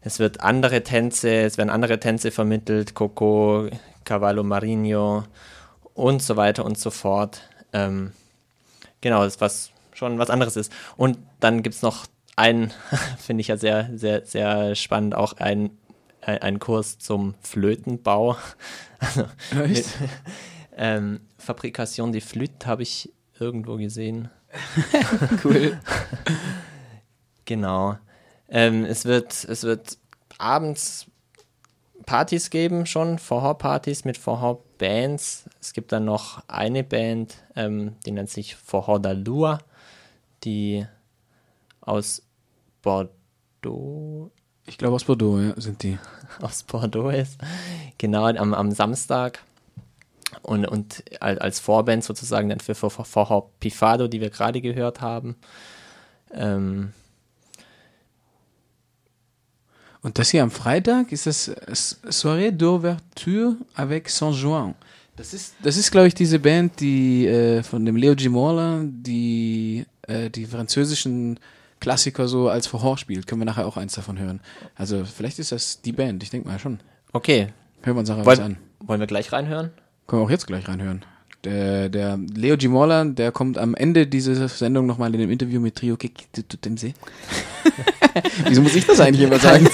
Es 0.00 0.18
wird 0.18 0.40
andere 0.40 0.82
Tänze, 0.82 1.42
es 1.42 1.58
werden 1.58 1.68
andere 1.68 2.00
Tänze 2.00 2.30
vermittelt, 2.30 2.94
Coco, 2.94 3.68
Cavallo 4.04 4.42
Marino 4.42 5.24
und 5.92 6.22
so 6.22 6.36
weiter 6.36 6.64
und 6.64 6.78
so 6.78 6.90
fort. 6.90 7.42
Ähm, 7.74 8.12
genau, 9.02 9.24
das 9.24 9.42
was 9.42 9.71
schon 10.02 10.18
was 10.18 10.30
anderes 10.30 10.56
ist. 10.56 10.72
Und 10.96 11.18
dann 11.40 11.62
gibt 11.62 11.76
es 11.76 11.82
noch 11.82 12.06
einen, 12.36 12.72
finde 13.18 13.42
ich 13.42 13.48
ja 13.48 13.56
sehr, 13.56 13.90
sehr, 13.94 14.24
sehr 14.24 14.74
spannend, 14.74 15.14
auch 15.14 15.34
ein 15.34 15.70
ein, 16.22 16.38
ein 16.38 16.58
Kurs 16.58 16.98
zum 16.98 17.34
Flötenbau. 17.40 18.36
Also, 19.04 19.24
mit, 19.56 19.84
ähm, 20.76 21.22
Fabrikation 21.36 22.12
de 22.12 22.20
Flûte 22.20 22.68
habe 22.68 22.84
ich 22.84 23.12
irgendwo 23.40 23.76
gesehen. 23.76 24.30
cool. 25.42 25.76
genau. 27.44 27.98
Ähm, 28.48 28.84
es, 28.84 29.04
wird, 29.04 29.42
es 29.42 29.64
wird 29.64 29.98
abends 30.38 31.06
Partys 32.06 32.50
geben, 32.50 32.86
schon 32.86 33.18
Vorhor-Partys 33.18 34.04
mit 34.04 34.16
Vorhor-Bands. 34.18 35.50
Es 35.60 35.72
gibt 35.72 35.90
dann 35.90 36.04
noch 36.04 36.44
eine 36.46 36.84
Band, 36.84 37.38
ähm, 37.56 37.96
die 38.06 38.12
nennt 38.12 38.30
sich 38.30 38.54
Vorhor 38.54 39.00
da 39.00 39.10
Lua, 39.10 39.58
die 40.44 40.86
aus 41.80 42.22
Bordeaux 42.82 44.30
ich 44.66 44.78
glaube 44.78 44.94
aus 44.94 45.04
Bordeaux, 45.04 45.40
ja, 45.40 45.60
sind 45.60 45.82
die. 45.82 45.98
Aus 46.40 46.62
Bordeaux 46.62 47.10
ist. 47.10 47.38
Genau, 47.98 48.24
am, 48.24 48.54
am 48.54 48.70
Samstag. 48.70 49.40
Und, 50.40 50.66
und 50.66 51.04
als 51.20 51.60
Vorband 51.60 52.02
sozusagen 52.04 52.48
dann 52.48 52.60
für 52.60 52.74
Vorhor 52.74 53.50
Pifado, 53.60 54.08
die 54.08 54.20
wir 54.20 54.30
gerade 54.30 54.60
gehört 54.60 55.00
haben. 55.00 55.36
Ähm 56.32 56.92
und 60.00 60.18
das 60.18 60.30
hier 60.30 60.42
am 60.42 60.50
Freitag 60.50 61.12
ist 61.12 61.26
das 61.26 61.48
Soirée 62.08 62.50
d'ouverture 62.50 63.56
avec 63.74 64.08
Saint-Jouan. 64.08 64.74
Das 65.22 65.32
ist, 65.32 65.54
das 65.62 65.76
ist 65.76 65.92
glaube 65.92 66.08
ich, 66.08 66.14
diese 66.14 66.40
Band, 66.40 66.80
die 66.80 67.28
äh, 67.28 67.62
von 67.62 67.86
dem 67.86 67.94
Leo 67.94 68.16
G. 68.16 68.28
Morla, 68.28 68.80
die 68.84 69.86
äh, 70.08 70.30
die 70.30 70.46
französischen 70.46 71.38
Klassiker 71.78 72.26
so 72.26 72.48
als 72.48 72.66
Vorhor 72.66 72.98
spielt. 72.98 73.28
Können 73.28 73.40
wir 73.40 73.44
nachher 73.44 73.68
auch 73.68 73.76
eins 73.76 73.94
davon 73.94 74.18
hören. 74.18 74.40
Also 74.74 75.04
vielleicht 75.04 75.38
ist 75.38 75.52
das 75.52 75.80
die 75.80 75.92
Band, 75.92 76.24
ich 76.24 76.30
denke 76.30 76.48
mal 76.48 76.58
schon. 76.58 76.80
Okay. 77.12 77.52
Hören 77.82 77.96
wir 77.96 78.00
uns 78.00 78.08
nachher 78.08 78.26
was 78.26 78.40
an. 78.40 78.56
Wollen 78.80 78.98
wir 78.98 79.06
gleich 79.06 79.30
reinhören? 79.30 79.70
Können 80.08 80.22
wir 80.22 80.26
auch 80.26 80.30
jetzt 80.30 80.48
gleich 80.48 80.66
reinhören. 80.66 81.04
Der, 81.44 81.88
der 81.88 82.18
Leo 82.34 82.56
G. 82.56 82.68
Moller, 82.68 83.04
der 83.04 83.32
kommt 83.32 83.58
am 83.58 83.74
Ende 83.74 84.06
dieser 84.06 84.48
Sendung 84.48 84.86
nochmal 84.86 85.12
in 85.12 85.20
dem 85.20 85.30
Interview 85.30 85.60
mit 85.60 85.74
Trio 85.74 85.96
See. 86.76 86.94
Wieso 88.46 88.62
muss 88.62 88.76
ich 88.76 88.86
das 88.86 89.00
eigentlich 89.00 89.26
immer 89.26 89.40
sagen? 89.40 89.64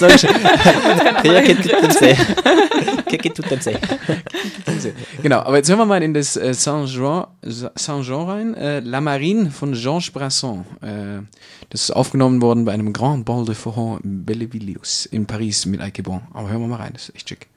genau, 5.21 5.39
aber 5.39 5.57
jetzt 5.57 5.69
hören 5.69 5.79
wir 5.79 5.85
mal 5.85 6.01
in 6.01 6.13
das 6.13 6.37
äh, 6.37 6.53
Saint-Jean 6.53 7.27
Saint 7.43 8.09
rein. 8.09 8.55
Äh, 8.55 8.79
La 8.79 9.01
Marine 9.01 9.51
von 9.51 9.73
Georges 9.73 10.11
Brasson. 10.11 10.65
Äh, 10.81 11.23
das 11.69 11.83
ist 11.83 11.91
aufgenommen 11.91 12.41
worden 12.41 12.65
bei 12.65 12.71
einem 12.71 12.93
Grand 12.93 13.25
Ball 13.25 13.45
de 13.45 13.55
Foron 13.55 13.99
in 14.03 14.25
Bellevilius 14.25 15.05
in 15.05 15.25
Paris 15.25 15.65
mit 15.65 15.81
Ike 15.81 16.03
Bon. 16.03 16.21
Aber 16.33 16.49
hören 16.49 16.61
wir 16.61 16.67
mal 16.67 16.77
rein, 16.77 16.93
das 16.93 17.09
ist 17.09 17.15
echt 17.15 17.29
schick. 17.29 17.47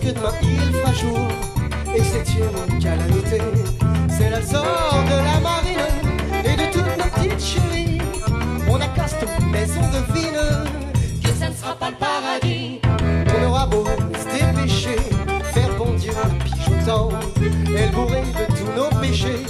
Que 0.00 0.08
demain 0.08 0.32
il 0.42 0.72
fera 0.72 0.92
jour. 0.92 1.18
Et 1.94 2.02
c'est 2.02 2.26
une 2.34 2.78
calamité 2.78 3.40
C'est 4.08 4.30
la 4.30 4.42
sort 4.42 5.02
de 5.06 5.16
la 5.16 5.40
marine 5.40 6.44
Et 6.44 6.56
de 6.56 6.72
toutes 6.72 6.96
nos 6.96 7.10
petites 7.10 7.44
chéries. 7.44 7.98
On 8.68 8.76
accoste 8.76 9.26
mais 9.50 9.66
on 9.76 9.88
devine 9.88 10.70
Que 11.22 11.30
ça 11.30 11.50
ne 11.50 11.54
sera 11.54 11.74
pas 11.74 11.90
le 11.90 11.96
paradis. 11.96 12.80
On 13.36 13.48
aura 13.48 13.66
beau 13.66 13.84
se 13.84 14.38
dépêcher 14.38 14.96
Faire 15.52 15.74
bon 15.76 15.92
Dieu 15.94 16.12
pigeontant 16.44 17.08
Et 17.42 17.86
le 17.86 17.90
de 17.90 18.46
tous 18.54 18.72
nos 18.76 19.00
péchés. 19.00 19.44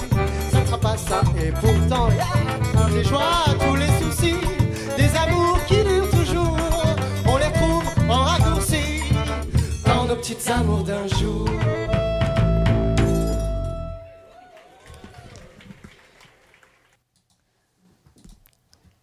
Ça 0.50 0.60
ne 0.60 0.64
fera 0.64 0.78
pas 0.78 0.96
ça 0.96 1.20
et 1.38 1.52
pourtant 1.52 2.08
Toutes 2.72 2.94
les 2.94 3.04
joies, 3.04 3.44
tous 3.60 3.76
les 3.76 3.88
soucis 4.00 4.36
Des 4.96 5.10
amours 5.16 5.49
amours 10.50 10.84
d'un 10.84 11.06
jour 11.06 11.46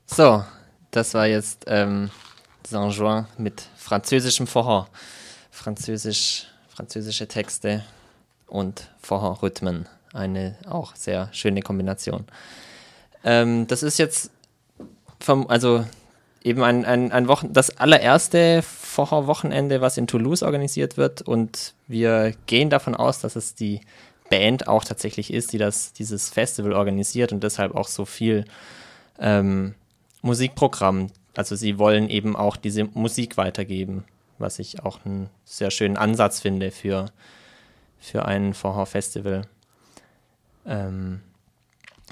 So, 0.05 0.43
das 0.89 1.13
war 1.13 1.27
jetzt 1.27 1.65
ähm, 1.67 2.09
Saint-Jean 2.67 3.27
mit 3.37 3.69
französischem 3.77 4.47
Vorhör. 4.47 4.87
Französisch, 5.51 6.47
französische 6.69 7.27
Texte 7.27 7.83
und 8.47 8.89
Vorhör-Rhythmen. 8.99 9.87
Eine 10.13 10.57
auch 10.67 10.95
sehr 10.95 11.29
schöne 11.33 11.61
Kombination. 11.61 12.25
Ähm, 13.23 13.67
das 13.67 13.83
ist 13.83 13.99
jetzt 13.99 14.31
vom, 15.19 15.47
also 15.51 15.85
eben 16.43 16.63
ein, 16.63 16.85
ein, 16.85 17.11
ein 17.11 17.27
Wochen, 17.27 17.53
das 17.53 17.77
allererste 17.77 18.61
Vorhör-Wochenende, 18.61 19.81
was 19.81 19.97
in 19.97 20.07
Toulouse 20.07 20.43
organisiert 20.43 20.97
wird. 20.97 21.21
Und 21.21 21.73
wir 21.87 22.33
gehen 22.45 22.69
davon 22.69 22.95
aus, 22.95 23.19
dass 23.19 23.35
es 23.35 23.55
die 23.55 23.81
Band 24.29 24.67
auch 24.67 24.83
tatsächlich 24.83 25.33
ist, 25.33 25.53
die 25.53 25.57
das, 25.57 25.93
dieses 25.93 26.29
Festival 26.29 26.73
organisiert 26.73 27.31
und 27.31 27.43
deshalb 27.43 27.75
auch 27.75 27.87
so 27.87 28.05
viel 28.05 28.45
ähm, 29.19 29.75
Musikprogramm. 30.21 31.07
Also 31.35 31.55
sie 31.55 31.77
wollen 31.77 32.09
eben 32.09 32.35
auch 32.35 32.57
diese 32.57 32.85
Musik 32.85 33.37
weitergeben, 33.37 34.05
was 34.37 34.59
ich 34.59 34.83
auch 34.83 35.05
einen 35.05 35.29
sehr 35.45 35.71
schönen 35.71 35.97
Ansatz 35.97 36.41
finde 36.41 36.71
für, 36.71 37.05
für 37.99 38.25
ein 38.25 38.53
Vorhör-Festival. 38.53 39.43
Ähm, 40.65 41.21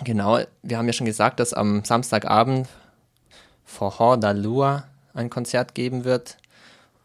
genau, 0.04 0.40
wir 0.64 0.78
haben 0.78 0.88
ja 0.88 0.94
schon 0.94 1.08
gesagt, 1.08 1.40
dass 1.40 1.54
am 1.54 1.84
Samstagabend 1.84 2.68
Vorhör 3.76 4.18
da 4.18 4.32
Lua 4.32 4.86
ein 5.14 5.30
Konzert 5.30 5.76
geben 5.76 6.06
wird. 6.06 6.38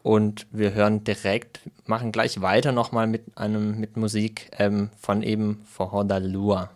Und 0.03 0.47
wir 0.51 0.73
hören 0.73 1.03
direkt, 1.03 1.59
machen 1.85 2.11
gleich 2.11 2.41
weiter 2.41 2.71
nochmal 2.71 3.05
mit 3.05 3.37
einem, 3.37 3.79
mit 3.79 3.97
Musik 3.97 4.49
ähm, 4.57 4.89
von 4.99 5.21
eben 5.21 5.61
Vorhör 5.65 6.03
da 6.03 6.17
Lua. 6.17 6.71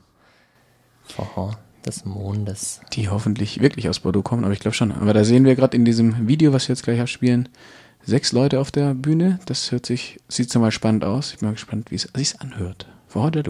Vorhör 1.06 1.58
des 1.86 2.06
Mondes. 2.06 2.82
Die 2.94 3.10
hoffentlich 3.10 3.62
wirklich 3.62 3.90
aus 3.90 4.00
Bordeaux 4.00 4.24
kommen, 4.24 4.44
aber 4.44 4.54
ich 4.54 4.60
glaube 4.60 4.76
schon. 4.76 4.92
Aber 4.92 5.14
da 5.14 5.24
sehen 5.24 5.46
wir 5.46 5.56
gerade 5.56 5.78
in 5.78 5.86
diesem 5.86 6.28
Video, 6.28 6.54
was 6.54 6.68
wir 6.68 6.74
jetzt 6.74 6.84
gleich 6.84 7.00
abspielen, 7.00 7.50
sechs 8.04 8.32
Leute 8.32 8.60
auf 8.60 8.72
der 8.72 8.94
Bühne. 8.94 9.40
Das 9.46 9.72
hört 9.72 9.86
sich, 9.86 10.20
sieht 10.28 10.52
so 10.52 10.60
mal 10.60 10.72
spannend 10.72 11.04
aus. 11.04 11.34
Ich 11.34 11.40
bin 11.40 11.50
mal 11.50 11.54
gespannt, 11.54 11.92
wie 11.92 11.96
es 11.96 12.10
sich 12.16 12.42
anhört. 12.42 12.88
Vor 13.08 13.32
der 13.32 13.44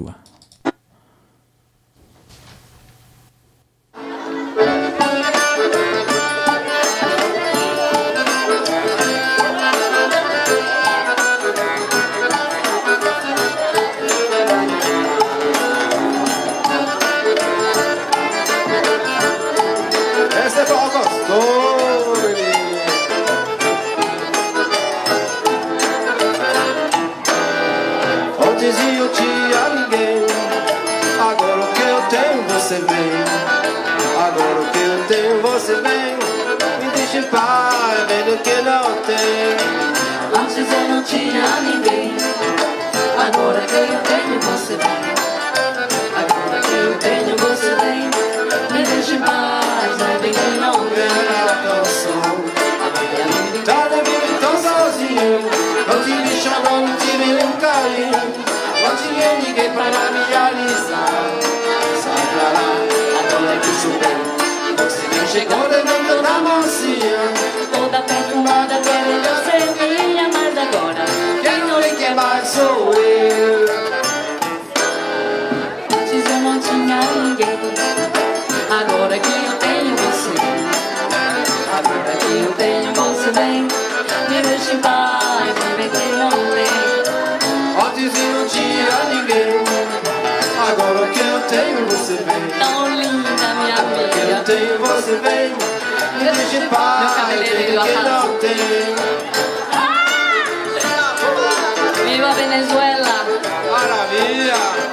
você 32.66 32.80
vem. 32.80 33.12
Agora 34.28 34.60
o 34.60 34.66
que 34.72 34.80
eu 34.80 35.06
tenho 35.08 35.40
você 35.40 35.76
vem. 35.76 36.18
Me 36.82 36.90
deixa 36.96 37.18
em 37.20 37.24
paz, 37.26 38.08
vendo 38.08 38.42
que 38.42 38.62
não 38.64 38.92
tem. 39.06 40.42
Antes 40.42 40.74
eu 40.74 40.90
não 40.90 41.04
tinha 41.04 41.62
ninguém. 41.62 42.18
Agora 43.20 43.62
que 43.62 43.76
eu 43.76 44.00
tenho 44.02 44.40
você 44.42 44.78
vem. 44.78 44.88
Agora 46.18 46.60
que 46.62 46.74
eu 46.74 46.98
tenho 46.98 47.38
você 47.38 47.76
vem. 47.76 48.10
Me 48.72 48.84
deixa 48.84 49.14
em 49.14 49.20
paz, 49.20 49.98
não 50.00 50.20
vem 50.20 50.34
que 50.34 50.60
não 50.60 50.80
vem. 50.86 51.08
Pela 51.08 51.56
canção, 51.62 52.22
tá 53.64 53.90
na 53.92 54.02
vida 54.02 54.40
tão 54.42 54.58
sozinho. 54.58 55.52
Não 55.88 56.04
tive 56.04 56.42
chão, 56.42 56.64
não 56.64 56.96
tive 56.96 57.46
um 57.46 57.52
carinho. 57.62 58.46
Não 58.82 58.96
tinha 58.96 59.36
ninguém 59.36 59.72
para 59.72 60.12
me 60.12 60.24
realizar. 60.32 61.35
la, 62.56 62.68
a 63.18 63.30
to 63.30 63.38
neću 63.46 63.72
čuti, 63.82 64.12
dok 64.78 64.92
se 64.92 65.04
neće 65.14 65.48
gore 65.50 65.84
mentora. 65.84 66.36
cabelera 97.16 97.84
¡Ah! 99.72 100.44
¡Viva 102.06 102.34
Venezuela! 102.36 103.16
¡Maravilla! 103.72 104.85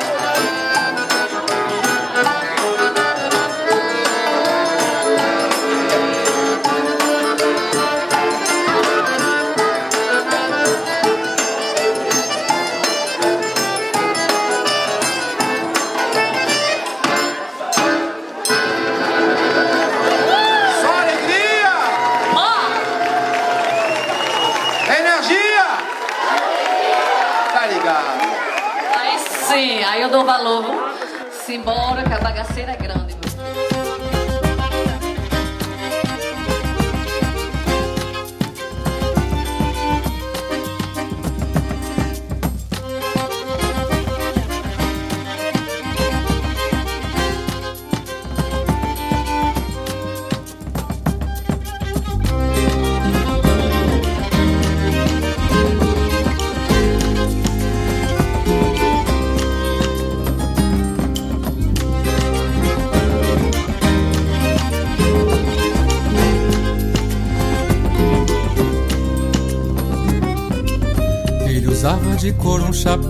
Bagaceira 32.32 32.72
é 32.72 32.76
grande. 32.76 33.01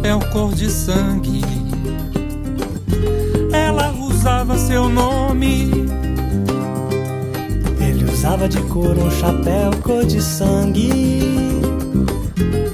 Chapéu 0.03 0.18
cor 0.32 0.53
de 0.53 0.68
sangue. 0.68 1.42
Ela 3.53 3.92
usava 3.92 4.59
seu 4.59 4.88
nome. 4.88 5.70
Ele 7.80 8.11
usava 8.11 8.48
de 8.48 8.61
cor 8.62 8.98
um 8.98 9.11
chapéu 9.12 9.70
cor 9.84 10.05
de 10.05 10.20
sangue. 10.20 10.90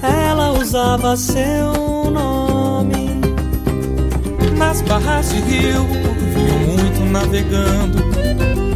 Ela 0.02 0.52
usava 0.52 1.18
seu 1.18 2.10
nome. 2.10 3.20
Nas 4.56 4.80
barras 4.82 5.28
de 5.28 5.40
rio, 5.42 5.84
vinham 6.34 6.58
muito 6.60 7.04
navegando. 7.12 7.98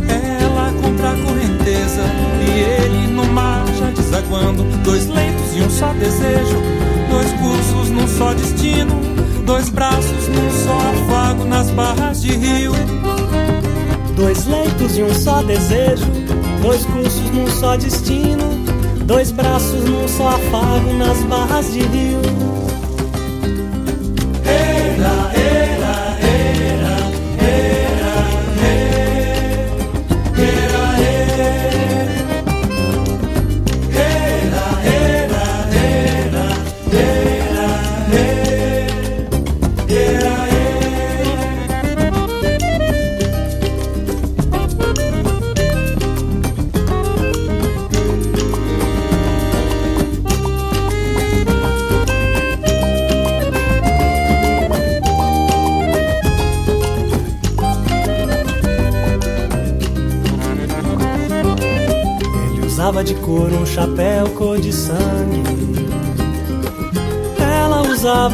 Ela 0.07 0.71
contra 0.83 1.13
a 1.13 1.17
correnteza 1.17 2.03
e 2.47 2.61
ele 2.61 3.07
no 3.15 3.25
mar 3.33 3.65
já 3.79 3.91
desaguando. 3.93 4.63
Dois 4.85 5.09
leitos 5.09 5.57
e 5.57 5.63
um 5.63 5.71
só 5.71 5.91
desejo, 5.95 6.59
dois 7.11 7.33
cursos 7.33 7.72
num 7.93 8.09
só 8.09 8.33
destino, 8.35 8.93
dois 9.45 9.69
braços 9.69 10.29
num 10.29 10.51
só 10.65 10.79
afago 10.79 11.45
nas 11.45 11.71
barras 11.71 12.23
de 12.23 12.33
rio. 12.37 12.73
Dois 14.17 14.47
leitos 14.47 14.97
e 14.97 15.03
um 15.03 15.15
só 15.15 15.43
desejo, 15.43 16.07
dois 16.63 16.85
cursos 16.87 17.31
num 17.31 17.47
só 17.49 17.77
destino, 17.77 18.45
dois 19.05 19.31
braços 19.31 19.85
num 19.85 20.09
só 20.09 20.29
afago 20.29 20.93
nas 20.95 21.19
barras 21.25 21.73
de 21.73 21.81
rio. 21.81 22.62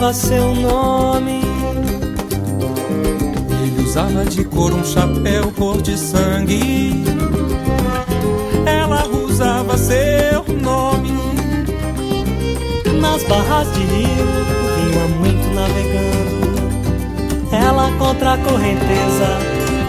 Usava 0.09 0.13
seu 0.13 0.55
nome. 0.55 1.41
Ele 3.63 3.83
usava 3.83 4.25
de 4.25 4.45
cor 4.45 4.73
um 4.73 4.85
chapéu 4.85 5.53
cor 5.53 5.81
de 5.83 5.99
sangue. 5.99 7.05
Ela 8.65 9.07
usava 9.07 9.77
seu 9.77 10.45
nome. 10.63 11.11
Nas 13.01 13.23
barras 13.25 13.73
de 13.75 13.81
rio, 13.81 14.27
vinha 14.77 15.09
muito 15.19 15.55
navegando. 15.55 16.39
Ela 17.53 17.91
contra 17.99 18.35
a 18.35 18.39
correnteza, 18.39 19.39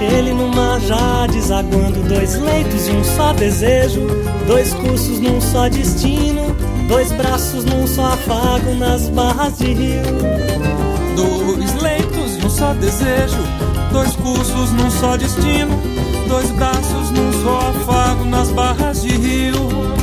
ele 0.01 0.33
no 0.33 0.47
mar 0.49 0.79
já 0.81 1.27
desaguando. 1.27 2.07
Dois 2.07 2.35
leitos 2.39 2.87
e 2.87 2.91
um 2.91 3.03
só 3.03 3.33
desejo, 3.33 4.01
dois 4.47 4.73
cursos 4.73 5.19
num 5.19 5.41
só 5.41 5.69
destino, 5.69 6.48
dois 6.89 7.11
braços 7.11 7.63
num 7.65 7.85
só 7.85 8.07
afago 8.07 8.73
nas 8.73 9.07
barras 9.09 9.59
de 9.59 9.73
rio. 9.73 10.01
Dois 11.15 11.81
leitos 11.81 12.37
e 12.37 12.45
um 12.45 12.49
só 12.49 12.73
desejo, 12.73 13.43
dois 13.93 14.15
cursos 14.15 14.71
num 14.71 14.89
só 14.89 15.15
destino, 15.15 15.79
dois 16.27 16.49
braços 16.51 17.11
num 17.11 17.31
só 17.43 17.69
afago 17.69 18.25
nas 18.25 18.49
barras 18.49 19.03
de 19.03 19.09
rio. 19.09 19.98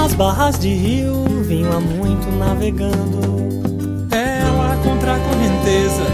Nas 0.00 0.14
barras 0.14 0.56
de 0.60 0.68
rio, 0.68 1.24
vinha 1.42 1.80
muito 1.80 2.30
navegando. 2.38 3.18
Ela 4.12 4.76
contra 4.84 5.16
a 5.16 5.18
correnteza 5.18 6.04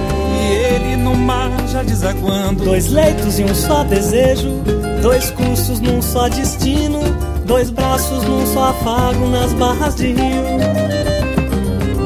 e 0.40 0.74
ele 0.74 0.96
no 0.96 1.14
mar 1.14 1.50
já 1.68 1.82
desaguando. 1.82 2.64
Dois 2.64 2.90
leitos 2.90 3.38
e 3.38 3.44
um 3.44 3.54
só 3.54 3.84
desejo, 3.84 4.62
dois 5.02 5.30
cursos 5.32 5.80
num 5.80 6.00
só 6.00 6.30
destino, 6.30 7.00
dois 7.44 7.68
braços 7.68 8.24
num 8.24 8.46
só 8.54 8.70
afago 8.70 9.26
nas 9.26 9.52
barras 9.52 9.94
de 9.96 10.06
rio. 10.06 10.44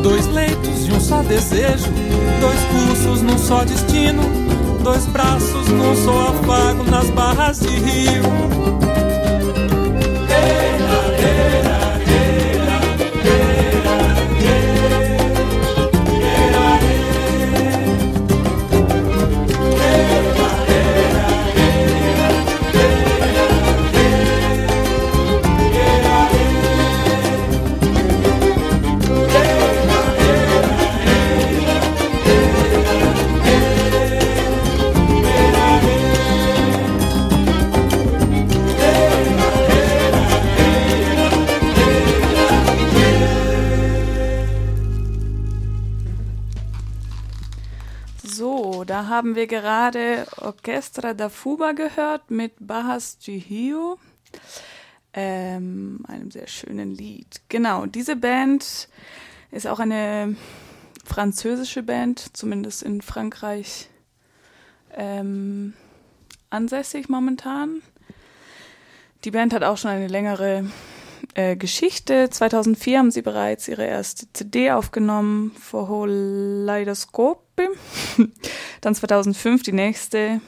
Dois 0.03 0.27
leitos 0.35 0.89
e 0.89 0.93
um 0.93 1.01
só 1.01 1.23
desejo, 1.23 1.87
dois 2.41 2.61
cursos 2.73 3.23
num 3.23 3.39
só 3.39 3.65
destino, 3.65 4.23
dois 4.83 5.07
braços 5.07 5.69
num 5.69 5.95
só 6.05 6.29
afago 6.31 6.83
nas 6.91 7.09
barras 7.11 7.61
de 7.61 7.69
rio. 7.69 9.08
Haben 49.19 49.35
wir 49.35 49.49
gerade 49.49 50.29
Orchestra 50.37 51.13
da 51.13 51.29
Fuba 51.29 51.73
gehört 51.73 52.31
mit 52.31 52.53
Bahas 52.61 53.19
Gihio, 53.21 53.99
ähm, 55.13 56.05
einem 56.07 56.31
sehr 56.31 56.47
schönen 56.47 56.93
Lied. 56.95 57.41
Genau, 57.49 57.87
diese 57.87 58.15
Band 58.15 58.89
ist 59.51 59.67
auch 59.67 59.81
eine 59.81 60.37
französische 61.05 61.83
Band, 61.83 62.37
zumindest 62.37 62.85
in 62.85 63.03
Frankreich 63.03 63.89
ähm, 64.95 65.73
ansässig 66.49 67.09
momentan. 67.09 67.83
Die 69.25 69.33
Band 69.33 69.53
hat 69.53 69.65
auch 69.65 69.79
schon 69.79 69.91
eine 69.91 70.07
längere 70.07 70.71
äh, 71.35 71.57
Geschichte. 71.57 72.31
2004 72.31 72.99
haben 73.01 73.11
sie 73.11 73.23
bereits 73.23 73.67
ihre 73.67 73.85
erste 73.85 74.33
CD 74.33 74.71
aufgenommen, 74.71 75.51
Vorholeidoskope. 77.59 77.69
Dann 78.81 78.95
2005 78.95 79.63
die 79.63 79.73
nächste, 79.73 80.41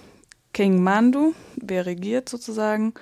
King 0.52 0.82
Mandu, 0.82 1.34
wer 1.56 1.86
regiert 1.86 2.28
sozusagen. 2.28 2.94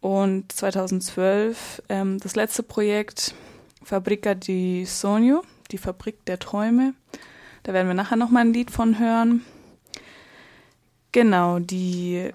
Und 0.00 0.52
2012 0.52 1.82
ähm, 1.88 2.18
das 2.20 2.36
letzte 2.36 2.62
Projekt, 2.62 3.34
Fabrica 3.82 4.34
di 4.34 4.84
Sogno, 4.86 5.42
die 5.70 5.78
Fabrik 5.78 6.24
der 6.24 6.38
Träume. 6.38 6.94
Da 7.62 7.74
werden 7.74 7.88
wir 7.88 7.94
nachher 7.94 8.16
nochmal 8.16 8.46
ein 8.46 8.54
Lied 8.54 8.70
von 8.70 8.98
hören. 8.98 9.44
Genau, 11.12 11.58
die 11.58 12.30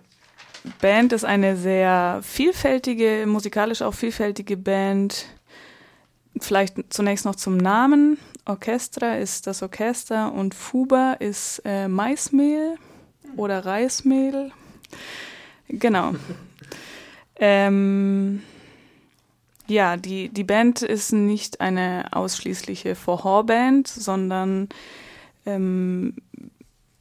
Band 0.81 1.13
ist 1.13 1.25
eine 1.25 1.57
sehr 1.57 2.19
vielfältige, 2.21 3.25
musikalisch 3.25 3.81
auch 3.81 3.93
vielfältige 3.93 4.57
Band. 4.57 5.25
Vielleicht 6.39 6.93
zunächst 6.93 7.25
noch 7.25 7.35
zum 7.35 7.57
Namen. 7.57 8.19
Orchestra 8.45 9.15
ist 9.15 9.47
das 9.47 9.63
Orchester 9.63 10.31
und 10.31 10.53
Fuba 10.53 11.13
ist 11.13 11.63
äh, 11.65 11.87
Maismehl 11.87 12.75
oder 13.35 13.65
Reismehl. 13.65 14.51
Genau. 15.67 16.13
ähm, 17.37 18.43
ja, 19.67 19.97
die, 19.97 20.29
die 20.29 20.43
Band 20.43 20.83
ist 20.83 21.11
nicht 21.11 21.59
eine 21.59 22.05
ausschließliche 22.11 22.93
Vorhorband, 22.93 23.87
sondern 23.87 24.69
ähm, 25.45 26.13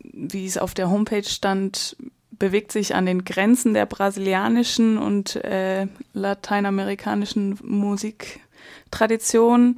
wie 0.01 0.47
es 0.47 0.57
auf 0.59 0.75
der 0.75 0.91
Homepage 0.91 1.25
stand, 1.25 1.97
bewegt 2.31 2.73
sich 2.73 2.95
an 2.95 3.07
den 3.07 3.25
Grenzen 3.25 3.73
der 3.75 3.87
brasilianischen 3.87 4.99
und 4.99 5.37
äh, 5.37 5.87
lateinamerikanischen 6.15 7.59
Musiktradition. 7.63 9.77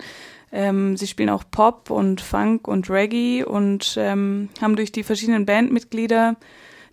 Ähm, 0.52 0.96
sie 0.96 1.06
spielen 1.06 1.30
auch 1.30 1.44
Pop 1.50 1.90
und 1.90 2.20
Funk 2.20 2.68
und 2.68 2.88
Reggae 2.88 3.44
und 3.44 3.96
ähm, 3.98 4.48
haben 4.60 4.76
durch 4.76 4.92
die 4.92 5.02
verschiedenen 5.02 5.46
Bandmitglieder, 5.46 6.36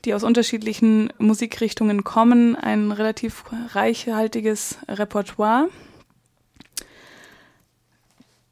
die 0.05 0.13
aus 0.13 0.23
unterschiedlichen 0.23 1.13
Musikrichtungen 1.17 2.03
kommen, 2.03 2.55
ein 2.55 2.91
relativ 2.91 3.45
reichhaltiges 3.73 4.77
Repertoire. 4.87 5.69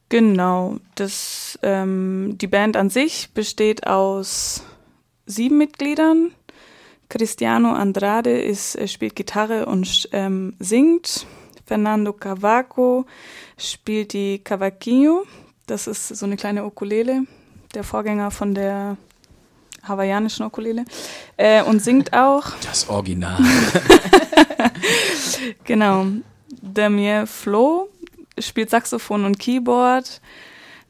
Genau, 0.10 0.78
das, 0.96 1.58
ähm, 1.64 2.38
die 2.38 2.48
Band 2.48 2.76
an 2.76 2.90
sich 2.90 3.30
besteht 3.34 3.88
aus 3.88 4.64
sieben 5.26 5.58
Mitgliedern. 5.58 6.32
Cristiano 7.08 7.72
Andrade 7.72 8.42
ist, 8.42 8.76
er 8.76 8.88
spielt 8.88 9.16
Gitarre 9.16 9.66
und 9.66 10.10
ähm, 10.12 10.54
singt. 10.60 11.26
Fernando 11.72 12.12
Cavaco 12.12 13.06
spielt 13.58 14.12
die 14.12 14.40
Cavaquinho. 14.44 15.24
Das 15.68 15.88
ist 15.88 16.10
so 16.10 16.26
eine 16.26 16.36
kleine 16.36 16.66
Ukulele, 16.66 17.22
der 17.74 17.86
Vorgänger 17.86 18.30
von 18.30 18.54
der 18.54 18.98
hawaiianischen 19.82 20.46
Ukulele. 20.46 20.84
Äh, 21.38 21.64
und 21.64 21.82
singt 21.82 22.12
auch. 22.12 22.44
Das 22.64 22.90
Original. 22.90 23.38
genau. 25.64 26.08
Damien 26.62 27.26
Flo 27.26 27.88
spielt 28.38 28.70
Saxophon 28.70 29.24
und 29.24 29.40
Keyboard. 29.40 30.20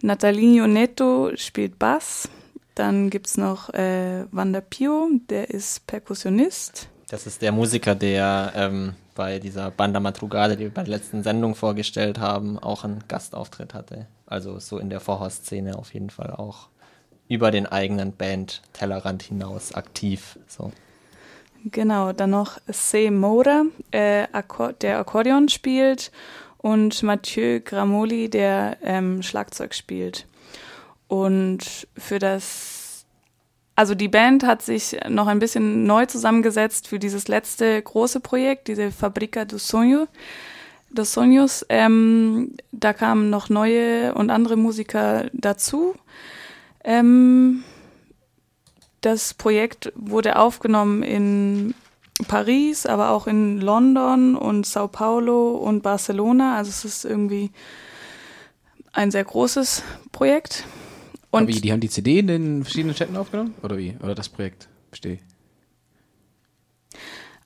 Natalinho 0.01 0.65
Neto 0.65 1.29
spielt 1.35 1.77
Bass. 1.77 2.27
Dann 2.73 3.11
gibt 3.11 3.27
es 3.27 3.37
noch 3.37 3.71
äh, 3.75 4.25
Wanda 4.31 4.61
Pio, 4.61 5.09
der 5.29 5.51
ist 5.51 5.85
Perkussionist. 5.85 6.87
Das 7.07 7.27
ist 7.27 7.43
der 7.43 7.51
Musiker, 7.51 7.93
der 7.93 8.53
ähm, 8.55 8.95
bei 9.21 9.37
dieser 9.37 9.69
Banda 9.69 9.99
Madrugada, 9.99 10.55
die 10.55 10.63
wir 10.63 10.73
bei 10.73 10.81
der 10.81 10.97
letzten 10.97 11.21
Sendung 11.21 11.53
vorgestellt 11.53 12.17
haben, 12.17 12.57
auch 12.57 12.83
einen 12.83 13.03
Gastauftritt 13.07 13.75
hatte. 13.75 14.07
Also 14.25 14.57
so 14.57 14.79
in 14.79 14.89
der 14.89 14.99
Vorhausszene 14.99 15.77
auf 15.77 15.93
jeden 15.93 16.09
Fall 16.09 16.31
auch 16.31 16.69
über 17.27 17.51
den 17.51 17.67
eigenen 17.67 18.13
Band 18.13 18.63
Tellerrand 18.73 19.21
hinaus 19.21 19.75
aktiv. 19.75 20.39
So. 20.47 20.71
Genau, 21.65 22.13
dann 22.13 22.31
noch 22.31 22.57
C. 22.71 23.11
Moura, 23.11 23.65
äh, 23.91 24.25
der 24.81 24.99
Akkordeon 24.99 25.49
spielt 25.49 26.11
und 26.57 27.03
Mathieu 27.03 27.59
Gramoli, 27.59 28.27
der 28.27 28.77
ähm, 28.81 29.21
Schlagzeug 29.21 29.75
spielt. 29.75 30.25
Und 31.07 31.87
für 31.95 32.17
das, 32.17 32.80
also 33.81 33.95
die 33.95 34.09
Band 34.09 34.45
hat 34.45 34.61
sich 34.61 34.95
noch 35.09 35.25
ein 35.25 35.39
bisschen 35.39 35.85
neu 35.85 36.05
zusammengesetzt 36.05 36.87
für 36.87 36.99
dieses 36.99 37.27
letzte 37.27 37.81
große 37.81 38.19
Projekt, 38.19 38.67
diese 38.67 38.91
Fabrica 38.91 39.43
do 39.43 39.57
Sonho. 39.57 40.07
Dos 40.91 41.13
Sonhos. 41.13 41.65
Ähm, 41.67 42.53
da 42.71 42.93
kamen 42.93 43.31
noch 43.31 43.49
neue 43.49 44.13
und 44.13 44.29
andere 44.29 44.55
Musiker 44.55 45.31
dazu. 45.33 45.95
Ähm, 46.83 47.63
das 49.01 49.33
Projekt 49.33 49.91
wurde 49.95 50.35
aufgenommen 50.35 51.01
in 51.01 51.73
Paris, 52.27 52.85
aber 52.85 53.09
auch 53.09 53.25
in 53.25 53.59
London 53.61 54.35
und 54.35 54.67
Sao 54.67 54.89
Paulo 54.89 55.55
und 55.55 55.81
Barcelona. 55.81 56.55
Also 56.55 56.69
es 56.69 56.85
ist 56.85 57.03
irgendwie 57.03 57.49
ein 58.93 59.09
sehr 59.09 59.23
großes 59.23 59.81
Projekt. 60.11 60.65
Und 61.31 61.47
wie, 61.47 61.61
die 61.61 61.71
haben 61.71 61.79
die 61.79 61.89
CD 61.89 62.19
in 62.19 62.27
den 62.27 62.63
verschiedenen 62.63 62.93
Städten 62.93 63.15
aufgenommen? 63.15 63.55
Oder 63.63 63.77
wie? 63.77 63.95
Oder 64.01 64.15
das 64.15 64.29
Projekt 64.29 64.67
besteht? 64.89 65.19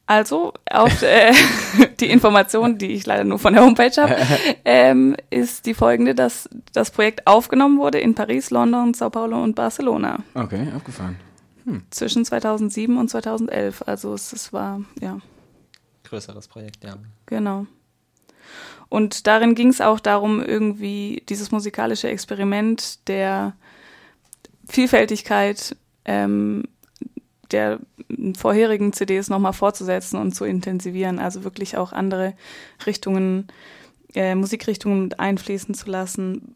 Also, 0.07 0.53
auf 0.69 1.01
äh, 1.01 1.33
die 1.99 2.09
Information, 2.09 2.77
die 2.77 2.93
ich 2.93 3.05
leider 3.05 3.23
nur 3.23 3.39
von 3.39 3.53
der 3.53 3.63
Homepage 3.63 4.01
habe, 4.01 4.17
ähm, 4.65 5.15
ist 5.29 5.65
die 5.65 5.73
folgende, 5.73 6.13
dass 6.13 6.49
das 6.73 6.91
Projekt 6.91 7.25
aufgenommen 7.25 7.79
wurde 7.79 7.99
in 7.99 8.13
Paris, 8.13 8.51
London, 8.51 8.93
Sao 8.93 9.09
Paulo 9.09 9.43
und 9.43 9.55
Barcelona. 9.55 10.19
Okay, 10.35 10.67
aufgefahren. 10.75 11.15
Hm. 11.65 11.83
Zwischen 11.89 12.23
2007 12.23 12.97
und 12.97 13.09
2011. 13.09 13.83
Also 13.87 14.13
es, 14.13 14.31
es 14.33 14.53
war, 14.53 14.81
ja. 15.01 15.19
Größeres 16.03 16.47
Projekt, 16.47 16.83
ja. 16.83 16.97
Genau. 17.25 17.65
Und 18.89 19.25
darin 19.25 19.55
ging 19.55 19.69
es 19.69 19.81
auch 19.81 19.99
darum, 19.99 20.39
irgendwie 20.43 21.23
dieses 21.27 21.51
musikalische 21.51 22.07
Experiment 22.07 23.07
der 23.07 23.53
Vielfältigkeit 24.67 25.75
ähm, 26.05 26.63
der 27.51 27.79
vorherigen 28.37 28.93
CDs 28.93 29.29
nochmal 29.29 29.53
fortzusetzen 29.53 30.19
und 30.19 30.33
zu 30.33 30.45
intensivieren, 30.45 31.19
also 31.19 31.43
wirklich 31.43 31.77
auch 31.77 31.91
andere 31.91 32.33
Richtungen, 32.85 33.47
äh, 34.13 34.35
Musikrichtungen 34.35 35.03
mit 35.03 35.19
einfließen 35.19 35.75
zu 35.75 35.89
lassen. 35.89 36.55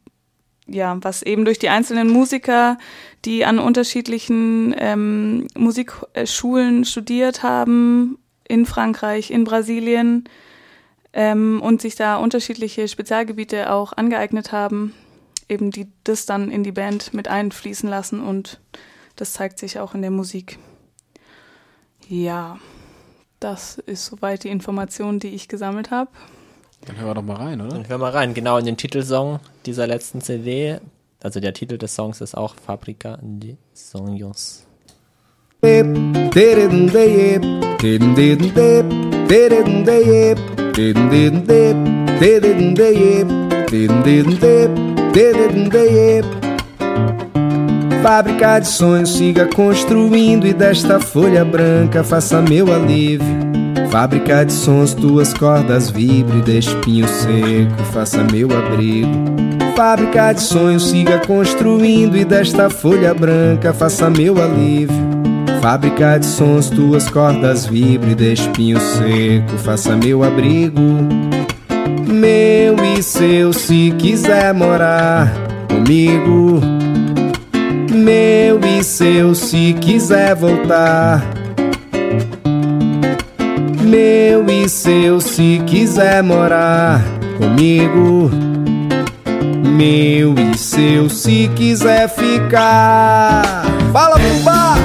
Ja, 0.68 0.98
was 1.02 1.24
eben 1.24 1.46
durch 1.46 1.58
die 1.58 1.70
einzelnen 1.70 2.10
Musiker, 2.10 2.78
die 3.26 3.44
an 3.44 3.58
unterschiedlichen 3.58 4.76
ähm, 4.78 5.48
Musikschulen 5.58 6.86
studiert 6.86 7.42
haben, 7.42 8.20
in 8.48 8.68
Frankreich, 8.68 9.32
in 9.32 9.46
Brasilien, 9.46 10.26
ähm, 11.14 11.60
und 11.64 11.82
sich 11.82 11.96
da 11.96 12.18
unterschiedliche 12.18 12.88
Spezialgebiete 12.88 13.72
auch 13.72 13.94
angeeignet 13.94 14.52
haben, 14.52 14.94
eben 15.50 15.72
die 15.72 15.88
das 16.04 16.26
dann 16.26 16.52
in 16.52 16.64
die 16.64 16.72
Band 16.72 17.14
mit 17.14 17.28
einfließen 17.28 17.90
lassen 17.90 18.22
und 18.22 18.60
das 19.16 19.34
zeigt 19.34 19.60
sich 19.60 19.80
auch 19.80 19.94
in 19.96 20.02
der 20.02 20.12
Musik. 20.12 20.58
Ja, 22.08 22.58
das 23.40 23.78
ist 23.78 24.06
soweit 24.06 24.44
die 24.44 24.50
Information, 24.50 25.20
die 25.20 25.30
ich 25.30 25.48
gesammelt 25.48 25.92
habe. 25.92 26.12
Dann 26.86 26.98
hören 26.98 27.08
wir 27.08 27.14
doch 27.16 27.24
mal 27.24 27.36
rein, 27.36 27.62
oder? 27.62 27.72
Dann 27.72 27.90
hören 27.90 28.02
wir 28.02 28.14
rein, 28.14 28.34
genau 28.34 28.58
in 28.58 28.66
den 28.66 28.78
Titelsong 28.78 29.40
dieser 29.66 29.86
letzten 29.88 30.22
CD. 30.22 30.80
Also 31.22 31.40
der 31.42 31.54
Titel 31.54 31.78
des 31.78 31.94
Songs 31.94 32.22
ist 32.22 32.36
auch 32.36 32.56
Fabrica 32.56 33.20
de 33.22 33.58
Sonhos. 33.74 34.66
Fábrica 48.02 48.58
de 48.60 48.68
sonhos, 48.70 49.18
siga 49.18 49.48
construindo 49.48 50.48
e 50.48 50.54
desta 50.54 50.98
folha 50.98 51.44
branca 51.44 52.06
faça 52.06 52.42
meu 52.42 52.74
alívio. 52.74 53.28
Fábrica 53.92 54.46
de 54.46 54.54
sons, 54.54 54.94
tuas 54.94 55.34
cordas 55.34 55.90
vibre, 55.90 56.42
de 56.42 56.60
espinho 56.60 57.06
seco, 57.06 57.84
faça 57.92 58.24
meu 58.32 58.48
abrigo. 58.58 59.12
Fábrica 59.76 60.32
de 60.32 60.40
sonhos, 60.40 60.90
siga 60.90 61.20
construindo 61.28 62.16
e 62.16 62.24
desta 62.24 62.70
folha 62.70 63.14
branca 63.14 63.74
faça 63.74 64.10
meu 64.10 64.42
alívio. 64.42 64.96
Fábrica 65.62 66.18
de 66.18 66.28
sons, 66.28 66.70
tuas 66.70 67.10
cordas 67.10 67.66
vibre, 67.66 68.16
de 68.16 68.32
espinho 68.32 68.80
seco, 68.80 69.58
faça 69.58 69.98
meu 69.98 70.24
abrigo. 70.24 70.80
Meu 72.12 72.76
e 72.84 73.04
seu, 73.04 73.54
se 73.54 73.94
quiser 74.00 74.52
morar 74.54 75.32
comigo. 75.68 76.60
Meu 77.94 78.60
e 78.60 78.84
seu, 78.84 79.36
se 79.36 79.74
quiser 79.80 80.34
voltar. 80.34 81.24
Meu 83.84 84.50
e 84.50 84.68
seu, 84.68 85.22
se 85.22 85.62
quiser 85.68 86.24
morar 86.24 87.00
comigo. 87.38 88.32
Meu 89.64 90.34
e 90.34 90.58
seu, 90.58 91.10
se 91.10 91.48
quiser 91.56 92.10
ficar. 92.10 93.64
Fala, 93.94 94.18
Fubá! 94.20 94.76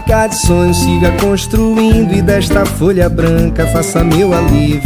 Fábrica 0.00 0.28
de 0.28 0.46
sonhos, 0.46 0.76
siga 0.78 1.12
construindo 1.20 2.14
e 2.14 2.22
desta 2.22 2.64
folha 2.64 3.06
branca 3.06 3.66
faça 3.66 4.02
meu 4.02 4.32
alívio. 4.32 4.80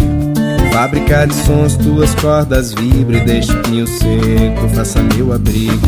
Fábrica 0.72 1.24
de 1.24 1.34
sons, 1.34 1.76
tuas 1.76 2.12
cordas 2.16 2.74
vibre, 2.74 3.20
de 3.20 3.38
espinho 3.38 3.86
seco, 3.86 4.68
faça 4.74 5.00
meu 5.00 5.32
abrigo. 5.32 5.86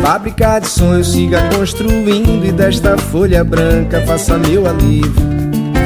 Fábrica 0.00 0.60
de 0.60 0.68
sonhos, 0.68 1.10
siga 1.10 1.42
construindo 1.56 2.46
e 2.46 2.52
desta 2.52 2.96
folha 2.96 3.42
branca 3.42 4.00
faça 4.02 4.38
meu 4.38 4.64
alívio. 4.64 5.12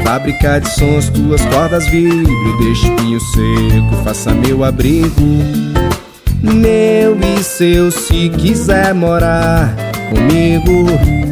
Fábrica 0.03 0.59
de 0.59 0.69
sons, 0.69 1.09
tuas 1.09 1.41
cordas 1.47 1.87
vibre, 1.87 2.57
de 2.59 2.71
espinho 2.73 3.19
seco, 3.19 4.03
faça 4.03 4.35
meu 4.35 4.63
abrigo. 4.63 5.43
Meu 6.43 7.17
e 7.19 7.43
seu 7.43 7.89
se 7.89 8.29
quiser 8.29 8.93
morar 8.93 9.73
comigo. 10.11 11.26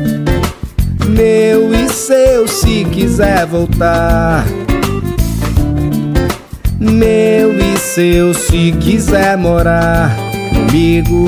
Meu 1.15 1.73
e 1.73 1.87
seu 1.87 2.45
se 2.45 2.83
quiser 2.83 3.45
voltar. 3.45 4.45
Meu 6.77 7.57
e 7.57 7.77
seu 7.77 8.33
se 8.33 8.73
quiser 8.81 9.37
morar 9.37 10.13
comigo. 10.49 11.25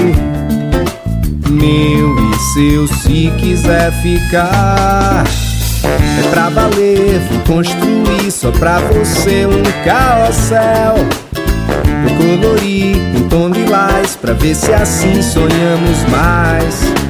Meu 1.50 2.16
e 2.20 2.38
seu 2.54 2.86
se 2.86 3.32
quiser 3.40 3.94
ficar. 4.02 5.24
É 5.86 6.30
pra 6.32 6.50
valer, 6.50 7.22
vou 7.32 7.56
construir 7.56 8.30
só 8.30 8.52
pra 8.52 8.80
você 8.80 9.46
um 9.46 9.64
carrossel. 9.86 10.96
Vou 12.04 12.42
colorir 12.42 12.98
em 13.16 13.30
tom 13.30 13.48
lilás 13.48 14.18
pra 14.18 14.34
ver 14.34 14.54
se 14.54 14.74
assim 14.74 15.22
sonhamos 15.22 16.04
mais. 16.12 17.07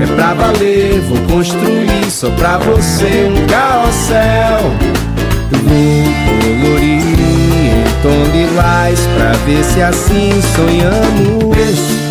É 0.00 0.06
pra 0.06 0.32
valer, 0.32 0.98
vou 1.00 1.18
construir 1.28 2.10
só 2.10 2.30
pra 2.30 2.56
você 2.56 3.30
um 3.30 3.46
carrossel. 3.46 4.62
Vou 5.52 6.62
colorir 6.62 7.20
em 7.20 7.84
tom 8.02 8.32
lilás 8.32 8.98
pra 9.14 9.32
ver 9.44 9.62
se 9.62 9.82
assim 9.82 10.30
sonhamos. 10.56 12.09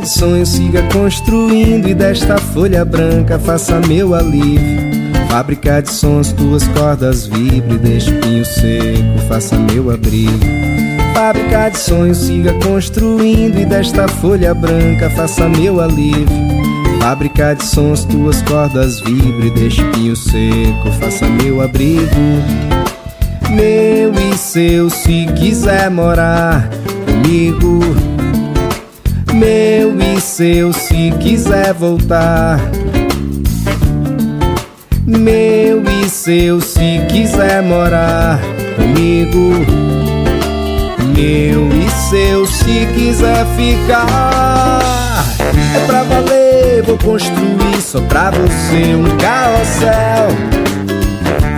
De 0.00 0.10
sonhos 0.10 0.50
siga 0.50 0.82
construindo 0.92 1.88
e 1.88 1.94
desta 1.94 2.36
folha 2.36 2.84
branca 2.84 3.38
faça 3.38 3.80
meu 3.88 4.14
alívio. 4.14 5.10
Fábrica 5.30 5.80
de 5.80 5.90
sons, 5.90 6.32
tuas 6.32 6.68
cordas 6.68 7.26
vibre, 7.26 7.78
deste 7.78 8.12
pinho 8.12 8.44
seco 8.44 9.18
faça 9.26 9.56
meu 9.56 9.90
abrigo. 9.90 10.38
Fábrica 11.14 11.70
de 11.70 11.78
sonhos 11.78 12.18
siga 12.18 12.52
construindo 12.62 13.58
e 13.58 13.64
desta 13.64 14.06
folha 14.06 14.52
branca 14.52 15.08
faça 15.10 15.48
meu 15.48 15.80
alívio. 15.80 16.26
Fábrica 17.00 17.54
de 17.54 17.64
sons, 17.64 18.04
tuas 18.04 18.42
cordas 18.42 19.00
vibre, 19.00 19.50
deste 19.50 19.82
pinho 19.92 20.14
seco 20.14 20.92
faça 21.00 21.26
meu 21.26 21.62
abrigo. 21.62 22.04
Meu 23.48 24.12
e 24.12 24.36
seu, 24.36 24.90
se 24.90 25.24
quiser 25.38 25.90
morar 25.90 26.68
comigo. 27.06 28.15
Meu 29.36 29.94
e 30.00 30.18
seu, 30.18 30.72
se 30.72 31.12
quiser 31.20 31.74
voltar. 31.74 32.58
Meu 35.06 35.82
e 35.82 36.08
seu, 36.08 36.58
se 36.62 37.02
quiser 37.10 37.62
morar 37.62 38.40
comigo. 38.76 39.52
Meu 41.14 41.68
e 41.68 41.90
seu, 42.08 42.46
se 42.46 42.88
quiser 42.94 43.44
ficar. 43.56 45.26
É 45.74 45.86
pra 45.86 46.02
valer, 46.02 46.82
vou 46.82 46.96
construir 46.96 47.82
só 47.82 48.00
pra 48.00 48.30
você 48.30 48.94
um 48.94 49.18
carrossel. 49.18 50.28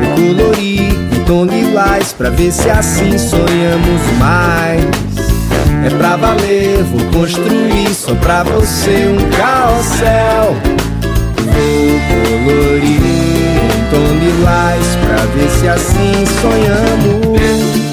Vou 0.00 0.14
colorir 0.16 0.80
em 0.82 1.24
tom 1.24 1.44
lilás 1.44 2.12
pra 2.12 2.28
ver 2.30 2.50
se 2.50 2.68
assim 2.68 3.16
sonhamos 3.16 4.02
mais. 4.18 5.07
É 5.88 5.90
pra 5.90 6.16
valer, 6.16 6.82
vou 6.82 7.00
construir 7.12 7.94
só 7.94 8.14
pra 8.16 8.42
você 8.42 9.06
um 9.08 9.30
carrossel. 9.30 10.54
Vou 11.46 12.44
colorir 12.44 13.00
em 13.00 13.90
tom 13.90 14.12
lilás 14.22 14.86
pra 15.06 15.24
ver 15.34 15.48
se 15.48 15.66
assim 15.66 16.26
sonhamos. 16.42 17.87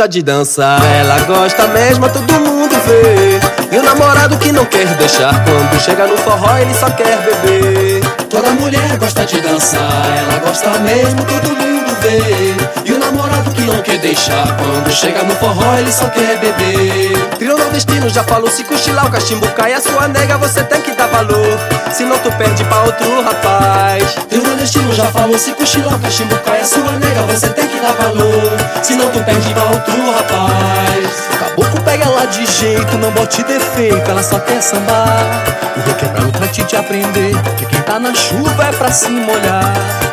Gosta 0.00 0.08
de 0.08 0.22
dançar, 0.22 0.80
ela 0.94 1.18
gosta 1.26 1.66
mesmo, 1.66 2.08
todo 2.08 2.32
mundo 2.32 2.74
vê. 2.86 3.76
E 3.76 3.78
o 3.78 3.82
namorado 3.82 4.38
que 4.38 4.50
não 4.50 4.64
quer 4.64 4.86
deixar, 4.96 5.44
quando 5.44 5.78
chega 5.78 6.06
no 6.06 6.16
forró 6.16 6.56
ele 6.56 6.72
só 6.72 6.88
quer 6.90 7.18
beber. 7.18 8.00
Toda 8.30 8.48
mulher 8.52 8.96
gosta 8.96 9.26
de 9.26 9.38
dançar, 9.42 10.06
ela 10.16 10.38
gosta 10.38 10.70
mesmo, 10.78 11.22
todo 11.26 11.50
mundo 11.50 11.94
vê. 12.00 12.79
O 13.60 13.62
que 13.62 13.66
não 13.66 13.82
quer 13.82 13.98
deixar, 13.98 14.56
quando 14.56 14.90
chega 14.90 15.22
no 15.22 15.34
forró 15.34 15.76
ele 15.76 15.92
só 15.92 16.08
quer 16.08 16.38
beber. 16.38 17.12
Trio 17.36 17.58
nordestino 17.58 18.08
já 18.08 18.24
falou, 18.24 18.50
se 18.50 18.64
cochilar 18.64 19.06
o 19.06 19.10
cachimbo 19.10 19.46
cai, 19.48 19.74
a 19.74 19.80
sua 19.82 20.08
nega 20.08 20.38
você 20.38 20.64
tem 20.64 20.80
que 20.80 20.92
dar 20.92 21.08
valor. 21.08 21.58
Senão 21.92 22.18
tu 22.20 22.32
perde 22.32 22.64
pra 22.64 22.84
outro 22.84 23.22
rapaz. 23.22 24.14
Trio 24.30 24.42
nordestino 24.44 24.94
já 24.94 25.04
falou, 25.08 25.38
se 25.38 25.52
cochilar 25.52 25.94
o 25.94 25.98
cachimbo 25.98 26.34
cai, 26.38 26.62
a 26.62 26.64
sua 26.64 26.90
nega 26.92 27.20
você 27.24 27.50
tem 27.50 27.68
que 27.68 27.78
dar 27.80 27.92
valor. 27.92 28.50
Senão 28.82 29.10
tu 29.10 29.22
perde 29.22 29.52
pra 29.52 29.64
outro 29.64 30.10
rapaz. 30.10 31.28
Caboclo 31.38 31.82
pega 31.82 32.04
ela 32.04 32.24
de 32.28 32.46
jeito, 32.46 32.96
não 32.96 33.10
bote 33.10 33.42
defeito, 33.42 34.10
ela 34.10 34.22
só 34.22 34.38
quer 34.38 34.62
sambar. 34.62 35.44
O 35.76 35.80
requebrado 35.86 36.32
trate 36.32 36.62
de 36.62 36.76
aprender, 36.76 37.34
que 37.58 37.66
quem 37.66 37.82
tá 37.82 37.98
na 37.98 38.14
chuva 38.14 38.64
é 38.64 38.72
pra 38.72 38.90
se 38.90 39.10
molhar. 39.10 40.09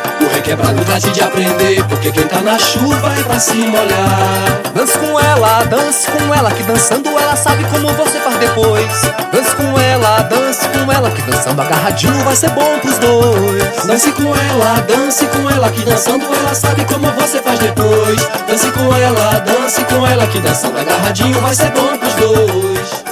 O 0.48 0.50
requebrado 0.50 0.82
trate 0.82 1.10
de 1.10 1.20
aprender, 1.20 1.84
porque 1.90 2.10
quem 2.10 2.26
tá 2.26 2.40
na 2.40 2.58
chuva 2.58 3.12
é 3.12 3.22
pra 3.22 3.38
se 3.38 3.52
molhar. 3.52 4.62
Dance 4.74 4.96
com 4.96 5.20
ela, 5.20 5.62
dance 5.64 6.10
com 6.10 6.34
ela, 6.34 6.50
que 6.50 6.62
dançando 6.62 7.10
ela 7.10 7.36
sabe 7.36 7.64
como 7.64 7.86
você 7.88 8.18
faz 8.18 8.38
depois. 8.38 9.02
Dance 9.30 9.54
com 9.54 9.78
ela, 9.78 10.22
dance 10.22 10.66
com 10.68 10.90
ela, 10.90 11.10
que 11.10 11.20
dançando 11.20 11.60
agarradinho 11.60 12.24
vai 12.24 12.34
ser 12.34 12.48
bom 12.52 12.78
pros 12.78 12.96
dois. 12.96 13.84
Dance 13.84 14.10
com 14.12 14.34
ela, 14.34 14.80
dance 14.88 15.26
com 15.26 15.50
ela, 15.50 15.70
que 15.70 15.84
dançando 15.84 16.24
ela 16.24 16.54
sabe 16.54 16.82
como 16.86 17.12
você 17.12 17.42
faz 17.42 17.58
depois. 17.58 18.26
Dance 18.48 18.70
com 18.70 18.96
ela, 18.96 19.40
dance 19.40 19.84
com 19.84 20.06
ela, 20.06 20.26
que 20.28 20.40
dançando 20.40 20.78
agarradinho 20.78 21.38
vai 21.42 21.54
ser 21.54 21.70
bom 21.72 21.98
pros 21.98 22.14
dois. 22.14 23.07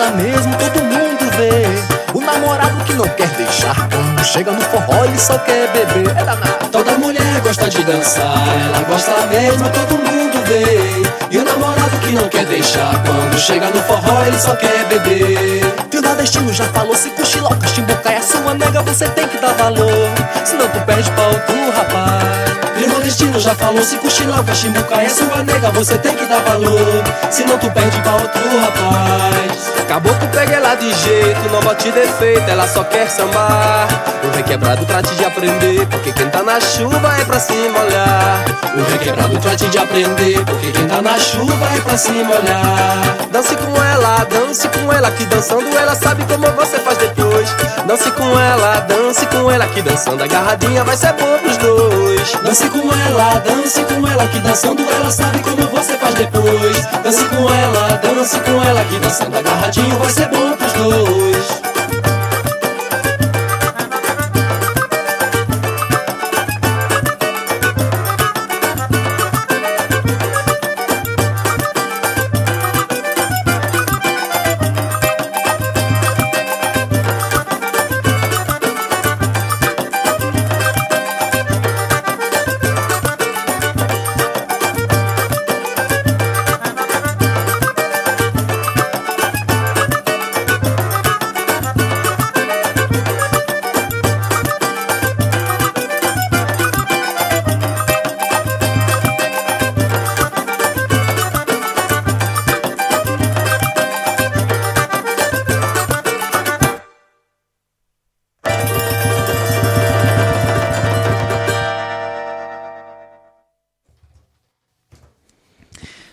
Gosta 0.00 0.10
mesmo, 0.12 0.56
todo 0.56 0.84
mundo 0.84 1.30
vê. 1.36 2.16
O 2.16 2.20
namorado 2.20 2.84
que 2.84 2.94
não 2.94 3.06
quer 3.08 3.28
deixar, 3.28 3.88
quando 3.88 4.24
chega 4.24 4.50
no 4.50 4.60
forró 4.62 5.04
ele 5.04 5.18
só 5.18 5.38
quer 5.38 5.68
beber. 5.68 6.08
É. 6.16 6.68
Toda 6.68 6.92
mulher 6.92 7.40
gosta 7.42 7.68
de 7.68 7.82
dançar, 7.84 8.34
ela 8.64 8.82
gosta 8.88 9.26
mesmo, 9.26 9.68
todo 9.70 9.98
mundo 9.98 10.42
vê. 10.46 11.02
E 11.30 11.38
o 11.38 11.44
namorado 11.44 11.98
que 12.00 12.12
não 12.12 12.28
quer 12.28 12.46
deixar, 12.46 13.02
quando 13.04 13.38
chega 13.38 13.66
no 13.66 13.82
forró 13.82 14.24
ele 14.24 14.38
só 14.38 14.56
quer 14.56 14.84
beber. 14.86 15.79
Nordestino 16.10 16.52
já 16.52 16.64
falou 16.64 16.96
Se 16.96 17.08
cochilar 17.10 17.52
o 17.52 17.56
cachimbo 17.56 17.94
cai 18.02 18.16
a 18.16 18.22
sua 18.22 18.52
nega 18.54 18.82
Você 18.82 19.08
tem 19.10 19.28
que 19.28 19.38
dar 19.38 19.52
valor 19.54 20.10
Senão 20.44 20.68
tu 20.68 20.80
perde 20.80 21.08
pra 21.12 21.26
outro 21.28 21.70
rapaz 21.70 22.50
nordestino 23.10 23.40
já 23.40 23.54
falou, 23.54 23.82
se 23.82 23.96
cochilar 23.98 24.40
o 24.40 24.44
cachimbo 24.44 24.82
cai, 24.84 25.06
é 25.06 25.08
sua 25.08 25.42
nega, 25.42 25.70
você 25.70 25.98
tem 25.98 26.14
que 26.14 26.24
dar 26.26 26.40
valor. 26.40 27.02
Senão 27.30 27.58
tu 27.58 27.70
perde 27.70 28.00
pra 28.00 28.12
outro 28.14 28.42
rapaz. 28.60 29.72
Caboclo 29.88 30.28
pega 30.28 30.54
ela 30.54 30.74
de 30.76 30.92
jeito, 30.92 31.50
não 31.50 31.60
bote 31.60 31.90
defeito, 31.90 32.48
ela 32.48 32.66
só 32.68 32.84
quer 32.84 33.08
sambar. 33.10 33.88
O 34.22 34.36
requebrado 34.36 34.84
trate 34.84 35.14
de 35.14 35.24
aprender, 35.24 35.86
porque 35.86 36.12
quem 36.12 36.28
tá 36.28 36.42
na 36.42 36.60
chuva 36.60 37.16
é 37.18 37.24
pra 37.24 37.40
se 37.40 37.52
molhar. 37.52 38.44
O 38.76 38.92
requebrado 38.92 39.38
trate 39.38 39.66
de 39.68 39.78
aprender, 39.78 40.44
porque 40.44 40.70
quem 40.72 40.86
tá 40.86 41.00
na 41.00 41.18
chuva 41.18 41.66
é 41.74 41.80
pra 41.80 41.96
se 41.96 42.12
molhar. 42.12 43.16
Dance 43.32 43.56
com 43.56 43.82
ela, 43.82 44.24
dance 44.24 44.68
com 44.68 44.92
ela, 44.92 45.10
que 45.10 45.24
dançando 45.24 45.76
ela 45.76 45.94
sabe 45.94 46.22
como 46.24 46.46
você 46.52 46.78
faz 46.80 46.98
depois. 46.98 47.48
Dance 47.86 48.10
com 48.10 48.38
ela, 48.38 48.80
dance 48.80 49.26
com 49.26 49.50
ela, 49.50 49.66
que 49.68 49.80
dançando 49.80 50.22
agarradinha 50.22 50.84
vai 50.84 50.96
ser 50.96 51.14
bom 51.14 51.38
pros 51.38 51.56
dois. 51.56 52.32
Dance 52.44 52.68
com 52.68 52.92
ela, 52.92 53.40
dance 53.40 53.84
com 53.84 54.06
ela, 54.06 54.26
que 54.26 54.38
dançando 54.40 54.82
ela 54.82 55.10
sabe 55.10 55.38
como 55.38 55.62
você 55.68 55.96
faz 55.96 56.14
depois. 56.14 56.76
Dance 57.02 57.24
com 57.24 57.48
ela, 57.48 58.00
dance 58.02 58.38
com 58.40 58.62
ela, 58.62 58.84
que 58.84 58.98
dançando 58.98 59.38
agarradinho 59.38 59.98
vai 59.98 60.10
ser 60.10 60.28
bom 60.28 60.52
pros 60.52 60.72
dois. 60.74 61.69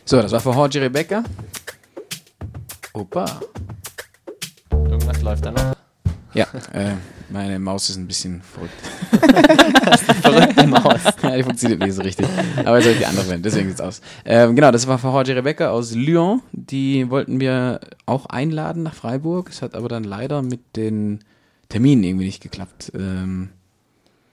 So, 0.10 0.22
das 0.22 0.32
war 0.32 0.40
für 0.40 0.52
Jorge 0.52 0.80
Rebecca. 0.84 1.22
Opa. 2.94 3.26
Irgendwas 4.72 5.22
läuft 5.22 5.46
da 5.46 5.52
noch. 5.52 5.76
Ja, 6.34 6.48
äh, 6.72 6.94
meine 7.30 7.60
Maus 7.60 7.90
ist 7.90 7.98
ein 7.98 8.08
bisschen 8.08 8.42
verrückt. 8.42 8.72
Verrückte 10.22 10.66
Maus. 10.66 11.02
ja, 11.24 11.36
die 11.36 11.44
funktioniert 11.44 11.82
nicht 11.82 11.94
so 11.94 12.04
richtig. 12.04 12.26
Aber 12.64 12.82
soll 12.82 12.94
die 12.94 13.06
andere 13.06 13.28
werden, 13.28 13.42
deswegen 13.42 13.68
sieht's 13.68 13.82
aus. 13.82 14.00
Ähm, 14.24 14.56
genau, 14.56 14.72
das 14.72 14.88
war 14.88 14.98
für 14.98 15.08
Jorge 15.08 15.36
Rebecca 15.36 15.72
aus 15.72 15.94
Lyon. 15.94 16.42
Die 16.54 17.10
wollten 17.10 17.42
wir 17.42 17.82
auch 18.06 18.28
einladen 18.28 18.84
nach 18.84 18.94
Freiburg. 18.94 19.50
Es 19.50 19.62
hat 19.62 19.76
aber 19.76 19.90
dann 19.90 20.06
leider 20.06 20.42
mit 20.42 20.78
den 20.78 21.20
Terminen 21.68 22.06
irgendwie 22.06 22.28
nicht 22.28 22.42
geklappt. 22.42 22.94
Ähm, 22.96 23.50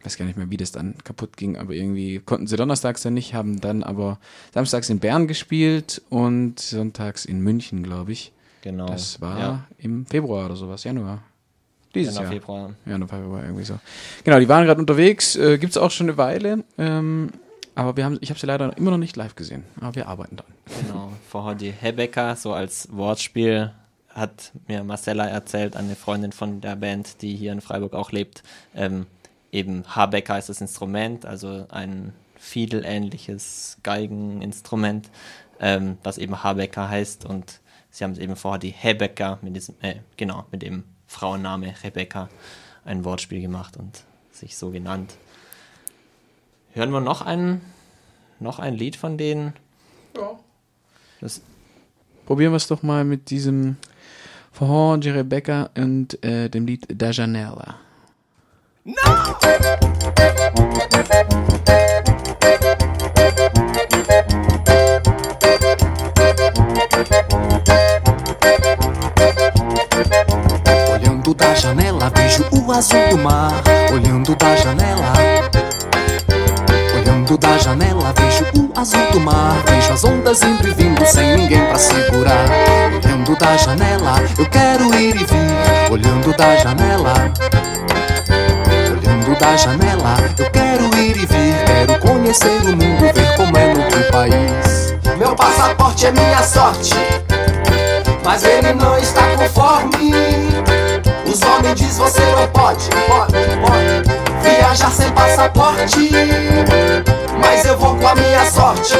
weiß 0.05 0.17
gar 0.17 0.25
nicht 0.27 0.37
mehr, 0.37 0.51
wie 0.51 0.57
das 0.57 0.73
dann 0.73 0.95
kaputt 1.05 1.37
ging, 1.37 1.57
aber 1.57 1.73
irgendwie 1.73 2.19
konnten 2.21 2.47
sie 2.47 2.57
donnerstags 2.57 3.03
dann 3.03 3.15
nicht, 3.15 3.35
haben 3.35 3.61
dann 3.61 3.83
aber 3.83 4.19
samstags 4.53 4.91
in 4.91 4.99
Bern 4.99 5.27
gespielt 5.29 6.03
und 6.11 6.61
sonntags 6.61 7.25
in 7.25 7.41
München, 7.41 7.83
glaube 7.83 8.13
ich. 8.13 8.33
Genau. 8.63 8.87
Das 8.87 9.21
war 9.21 9.39
Ja. 9.39 9.65
im 9.79 10.07
Februar 10.07 10.47
oder 10.47 10.57
sowas, 10.57 10.85
Januar. 10.85 11.23
Dieses 11.95 12.15
Januar, 12.15 12.33
Jahr. 12.33 12.41
Februar. 12.41 12.75
Januar, 12.87 13.09
Februar, 13.09 13.43
irgendwie 13.45 13.65
so. 13.65 13.79
Genau, 14.25 14.41
die 14.41 14.49
waren 14.49 14.65
gerade 14.67 14.81
unterwegs, 14.81 15.37
äh, 15.37 15.59
gibt's 15.59 15.77
auch 15.77 15.91
schon 15.91 16.09
eine 16.09 16.17
Weile, 16.19 16.65
ähm, 16.77 17.31
aber 17.77 17.97
wir 17.97 18.05
haben, 18.05 18.19
ich 18.21 18.31
habe 18.31 18.41
sie 18.41 18.47
leider 18.47 18.77
immer 18.77 18.91
noch 18.91 18.99
nicht 18.99 19.17
live 19.17 19.37
gesehen, 19.37 19.65
aber 19.81 19.95
wir 19.95 20.09
arbeiten 20.09 20.37
dran. 20.37 20.47
Genau, 20.83 21.13
vorher 21.29 21.55
die 21.55 21.71
Hebecker, 21.71 22.37
so 22.37 22.53
als 22.53 22.89
Wortspiel, 22.93 23.73
hat 24.09 24.53
mir 24.69 24.85
Marcella 24.85 25.27
erzählt, 25.27 25.77
eine 25.77 25.97
Freundin 25.97 26.31
von 26.33 26.61
der 26.61 26.77
Band, 26.77 27.21
die 27.21 27.35
hier 27.35 27.51
in 27.53 27.61
Freiburg 27.61 27.95
auch 27.95 28.13
lebt. 28.13 28.45
Ähm, 28.75 29.07
eben 29.55 29.85
Habecker 29.95 30.39
ist 30.39 30.49
das 30.49 30.61
Instrument, 30.61 31.25
also 31.25 31.67
ein 31.71 32.13
Fiedel-ähnliches 32.37 33.79
Geigeninstrument, 33.83 35.11
ähm, 35.61 35.97
was 36.03 36.19
eben 36.19 36.43
Habecker 36.43 36.89
heißt. 36.89 37.25
Und 37.25 37.61
sie 37.91 38.05
haben 38.05 38.13
es 38.13 38.19
eben 38.19 38.37
vorher 38.37 38.59
die 38.59 38.71
Hebecker 38.71 39.39
mit 39.41 39.57
diesem, 39.57 39.77
äh, 39.81 39.97
genau, 40.17 40.45
mit 40.51 40.63
dem 40.63 40.85
Frauenname 41.07 41.75
Rebecca 41.83 42.29
ein 42.85 43.05
Wortspiel 43.05 43.41
gemacht 43.41 43.77
und 43.77 44.05
sich 44.33 44.57
so 44.57 44.71
genannt. 44.71 45.15
Hören 46.73 46.91
wir 46.91 47.01
noch 47.01 47.23
ein, 47.23 47.61
noch 48.41 48.59
ein 48.59 48.75
Lied 48.75 48.97
von 48.97 49.17
denen? 49.17 49.55
Ja. 50.17 50.39
Das 51.21 51.41
Probieren 52.27 52.53
wir 52.53 52.57
es 52.57 52.69
doch 52.69 52.83
mal 52.83 53.05
mit 53.05 53.29
diesem 53.29 53.77
für 54.51 54.65
Jorge 54.65 55.15
Rebecca 55.15 55.69
und 55.77 56.23
äh, 56.25 56.49
dem 56.49 56.67
Lied 56.67 56.87
Da 56.89 57.11
Janela. 57.11 57.77
Olhando 58.87 58.99
da 71.33 71.55
janela, 71.55 72.13
vejo 72.15 72.45
o 72.53 72.71
azul 72.73 73.09
do 73.09 73.17
mar. 73.17 73.55
Olhando 73.91 74.37
da 74.37 74.55
janela. 74.55 75.15
Olhando 76.95 77.39
da 77.39 77.57
janela, 77.57 78.13
vejo 78.13 78.45
o 78.55 78.71
azul 78.79 79.11
do 79.13 79.21
mar. 79.21 79.63
Vejo 79.67 79.95
as 79.95 80.05
ondas 80.05 80.43
indo 80.43 80.69
e 80.69 80.75
vindo 80.75 81.07
sem 81.07 81.39
ninguém 81.39 81.65
pra 81.65 81.79
segurar. 81.79 82.51
Olhando 83.03 83.35
da 83.35 83.57
janela, 83.57 84.21
eu 84.39 84.45
quero 84.45 84.95
ir 84.95 85.17
e 85.17 85.25
vir. 85.25 85.55
Olhando 85.91 86.37
da 86.37 86.55
janela. 86.57 87.33
Da 89.39 89.57
janela, 89.57 90.15
eu 90.39 90.49
quero 90.51 90.85
ir 90.97 91.17
e 91.17 91.27
vir. 91.27 91.65
Quero 91.67 91.99
conhecer 91.99 92.63
o 92.63 92.69
mundo, 92.69 93.13
ver 93.13 93.37
como 93.37 93.57
é 93.59 93.75
no 93.75 93.83
outro 93.83 94.05
país. 94.13 94.95
Meu 95.19 95.35
passaporte 95.35 96.07
é 96.07 96.13
minha 96.13 96.43
sorte, 96.43 96.95
mas 98.25 98.45
ele 98.45 98.73
não 98.75 98.97
está 98.97 99.23
conforme. 99.37 100.15
Os 101.27 101.43
homens 101.43 101.75
dizem 101.75 102.05
você 102.05 102.21
não 102.21 102.47
pode, 102.49 102.89
pode, 103.09 103.33
pode 103.61 104.03
viajar 104.43 104.91
sem 104.93 105.11
passaporte. 105.11 106.11
Mas 107.41 107.65
eu 107.65 107.77
vou 107.77 107.97
com 107.97 108.07
a 108.07 108.15
minha 108.15 108.49
sorte, 108.49 108.95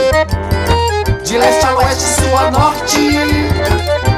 de 1.23 1.39
leste 1.39 1.65
a 1.65 1.77
oeste, 1.77 2.03
sul 2.03 2.37
a 2.37 2.51
norte. 2.51 3.13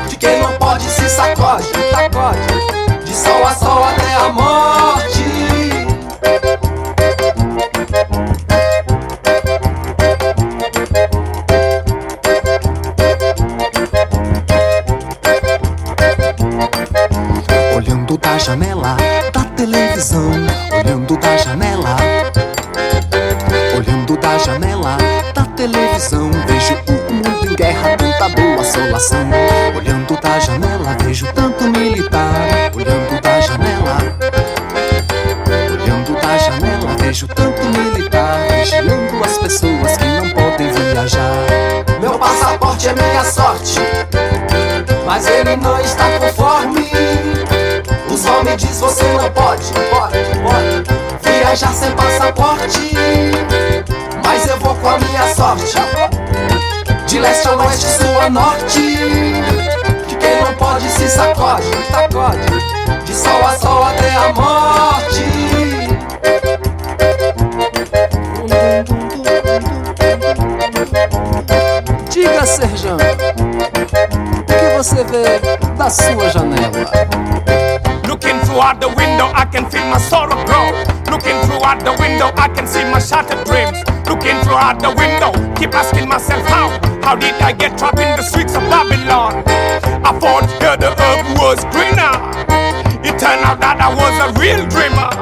De 0.08 0.16
quem 0.16 0.40
não 0.40 0.52
pode 0.54 0.84
se 0.84 1.08
sacode, 1.10 1.68
sacode, 1.90 3.04
de 3.04 3.14
sol 3.14 3.46
a 3.46 3.54
sol 3.54 3.84
até 3.84 4.14
a 4.14 4.32
morte. 4.32 4.95
Da 18.36 18.40
janela 18.40 18.96
da 19.32 19.44
televisão, 19.56 20.30
olhando 20.70 21.16
da 21.16 21.36
janela. 21.38 21.96
Olhando 23.74 24.16
da 24.18 24.36
janela 24.36 24.98
da 25.34 25.44
televisão, 25.56 26.30
vejo 26.46 26.74
o 26.86 27.14
mundo 27.14 27.50
em 27.50 27.54
guerra, 27.54 27.96
tanta 27.96 28.28
boa 28.28 28.60
assolação. 28.60 29.26
Olhando 29.74 30.20
da 30.20 30.38
janela, 30.38 30.96
vejo 31.02 31.26
tanto 31.32 31.64
militar. 31.64 32.70
Olhando 32.74 33.22
da 33.22 33.40
janela. 33.40 33.96
Olhando 35.72 36.20
da 36.20 36.36
janela, 36.36 36.96
vejo 36.98 37.26
tanto 37.28 37.62
militar. 37.64 38.38
Vigiando 38.50 39.24
as 39.24 39.38
pessoas 39.38 39.96
que 39.96 40.04
não 40.04 40.28
podem 40.28 40.70
viajar. 40.72 41.46
Meu 42.02 42.18
passaporte 42.18 42.88
é 42.88 42.92
minha 42.92 43.24
sorte, 43.24 43.80
mas 45.06 45.26
ele 45.26 45.56
não 45.56 45.80
está 45.80 46.04
conforme. 46.18 46.35
Homens 48.46 48.62
dizem 48.62 48.78
você 48.78 49.02
não 49.02 49.28
pode, 49.32 49.64
pode, 49.90 50.18
pode 50.40 50.84
viajar 51.20 51.72
sem 51.72 51.90
passaporte. 51.90 52.92
Mas 54.24 54.46
eu 54.46 54.56
vou 54.60 54.72
com 54.76 54.88
a 54.88 54.98
minha 54.98 55.34
sorte, 55.34 55.74
de 57.08 57.18
leste 57.18 57.48
a 57.48 57.56
oeste, 57.56 57.86
sul 57.86 58.20
a 58.24 58.30
norte. 58.30 58.96
De 60.06 60.14
quem 60.14 60.40
não 60.44 60.54
pode 60.54 60.88
se 60.88 61.08
sacode, 61.08 61.66
sacode, 61.90 63.02
de 63.04 63.12
sol 63.12 63.44
a 63.44 63.56
sol 63.56 63.82
até 63.82 64.14
a 64.14 64.32
morte. 64.32 65.24
Diga, 72.10 72.46
Serjão, 72.46 72.96
o 74.38 74.44
que 74.44 74.76
você 74.76 75.02
vê 75.02 75.40
da 75.76 75.90
sua 75.90 76.30
janela? 76.30 77.55
Through 78.56 78.64
out 78.64 78.80
the 78.80 78.88
window, 78.88 79.28
I 79.36 79.44
can 79.44 79.68
feel 79.68 79.84
my 79.84 79.98
sorrow 79.98 80.32
grow. 80.48 80.72
Looking 81.12 81.36
through 81.44 81.60
out 81.60 81.84
the 81.84 81.92
window, 82.00 82.32
I 82.40 82.48
can 82.48 82.66
see 82.66 82.80
my 82.88 82.98
shattered 82.98 83.44
dreams. 83.44 83.84
Looking 84.08 84.40
through 84.48 84.56
out 84.56 84.80
the 84.80 84.96
window, 84.96 85.36
keep 85.60 85.76
asking 85.76 86.08
myself 86.08 86.40
how. 86.48 86.72
How 87.04 87.16
did 87.16 87.34
I 87.44 87.52
get 87.52 87.76
trapped 87.76 88.00
in 88.00 88.16
the 88.16 88.22
streets 88.22 88.56
of 88.56 88.64
Babylon? 88.72 89.44
I 90.00 90.08
thought 90.16 90.48
here 90.56 90.72
the 90.72 90.88
earth 90.88 91.28
was 91.36 91.60
greener. 91.68 92.16
It 93.04 93.20
turned 93.20 93.44
out 93.44 93.60
that 93.60 93.76
I 93.76 93.92
was 93.92 94.16
a 94.24 94.32
real 94.40 94.64
dreamer. 94.72 95.12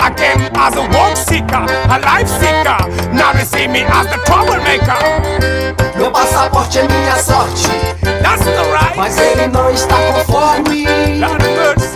I 0.00 0.08
came 0.16 0.40
as 0.56 0.72
a 0.72 0.88
work 0.88 1.20
seeker, 1.20 1.68
a 1.68 2.00
life 2.00 2.32
seeker. 2.32 2.80
Now 3.12 3.36
they 3.36 3.44
see 3.44 3.68
me 3.68 3.84
as 3.84 4.08
the 4.08 4.24
troublemaker. 4.24 4.96
Meu 5.98 6.10
passaporte 6.10 6.78
é 6.78 6.88
minha 6.88 7.16
sorte. 7.16 7.68
That's 8.24 8.42
the 8.42 8.64
right. 8.72 8.96
Mas 8.96 9.18
ele 9.18 9.48
não 9.48 9.70
está 9.70 9.96
conforme. 10.14 10.88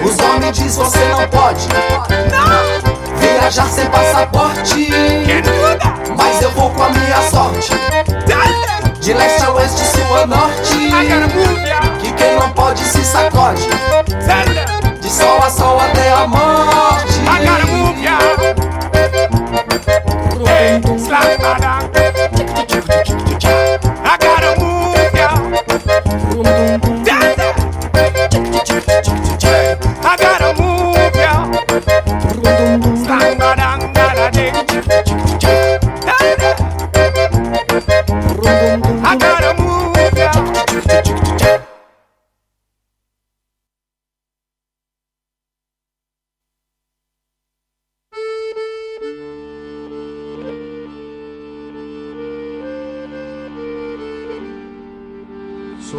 Os 0.05 0.19
homens 0.19 0.57
diz 0.57 0.77
você 0.77 0.99
não 1.07 1.29
pode. 1.29 1.67
Viajar 3.17 3.69
sem 3.69 3.87
passaporte. 3.87 4.89
Mas 6.17 6.43
eu 6.43 6.51
vou 6.51 6.71
com 6.71 6.83
a 6.83 6.89
minha 6.91 7.23
sorte. 7.31 7.73
De 9.01 9.13
leste 9.13 9.45
a 9.45 9.51
oeste, 9.53 9.85
sul 9.87 10.17
a 10.17 10.27
norte. 10.27 10.75
Que 12.01 12.13
quem 12.13 12.37
não 12.39 12.51
pode 12.53 12.81
se 12.81 13.05
sacode. 13.05 13.69
De 15.01 15.11
sol 15.11 15.39
a 15.43 15.51
sol 15.51 15.81
até 15.81 16.13
a 16.13 16.27
morte. 16.27 17.21
I 17.25 17.45
gotta 17.45 17.67
move. 17.67 17.93
Hey, 20.45 20.81
slap 20.99 21.62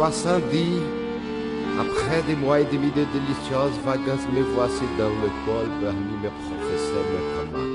Soixante-dix, 0.04 0.82
après 1.80 2.22
des 2.26 2.36
mois 2.36 2.60
et 2.60 2.66
demi 2.66 2.88
de 2.90 3.06
délicieuses 3.10 3.80
vacances, 3.86 4.28
me 4.34 4.42
voici 4.54 4.84
dans 4.98 5.08
l'école 5.08 5.70
parmi 5.82 6.12
mes 6.22 6.28
professeurs, 6.28 7.08
mes 7.10 7.24
camarades. 7.32 7.72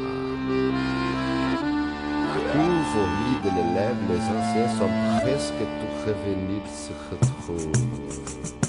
La 2.30 2.40
cour 2.52 2.78
fournie 2.92 3.40
de 3.44 3.50
l'élève, 3.50 3.98
les 4.12 4.22
anciens 4.22 4.70
sont 4.78 4.94
presque 5.24 5.58
tous 5.58 6.12
revenus 6.12 6.62
se 6.70 6.94
retrouvent. 7.10 8.69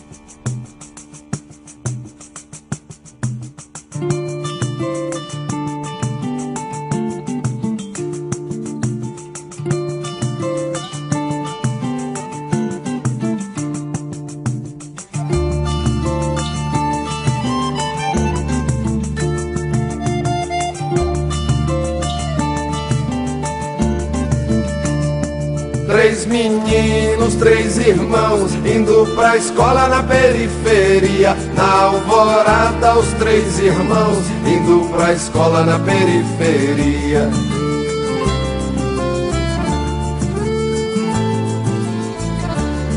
Irmãos, 28.10 28.52
indo 28.66 29.06
pra 29.14 29.36
escola 29.36 29.86
na 29.86 30.02
periferia. 30.02 31.36
Na 31.54 31.82
alvorada, 31.84 32.98
os 32.98 33.06
três 33.14 33.58
irmãos, 33.60 34.24
indo 34.44 34.88
pra 34.90 35.12
escola 35.12 35.62
na 35.64 35.78
periferia. 35.78 37.30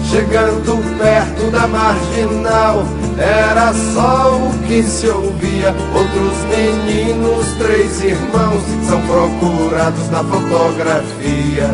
Chegando 0.10 0.98
perto 0.98 1.52
da 1.52 1.68
marginal, 1.68 2.84
era 3.18 3.72
só 3.94 4.36
o 4.36 4.68
que 4.68 4.82
se 4.82 5.08
ouvia. 5.10 5.76
Outros 5.94 6.38
meninos, 6.50 7.46
três 7.60 8.02
irmãos, 8.02 8.64
são 8.88 9.02
procurados 9.02 10.10
na 10.10 10.24
fotografia. 10.24 11.70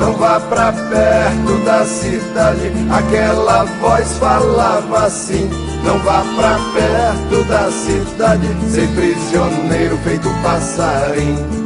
Não 0.00 0.14
vá 0.14 0.40
pra 0.40 0.72
perto 0.72 1.64
da 1.64 1.84
cidade, 1.84 2.72
aquela 2.90 3.64
voz 3.80 4.16
falava 4.18 5.04
assim. 5.04 5.48
Não 5.84 5.98
vá 5.98 6.24
pra 6.36 6.58
perto 6.74 7.44
da 7.46 7.70
cidade, 7.70 8.48
ser 8.70 8.88
prisioneiro 8.88 9.98
feito 9.98 10.28
passarinho. 10.42 11.60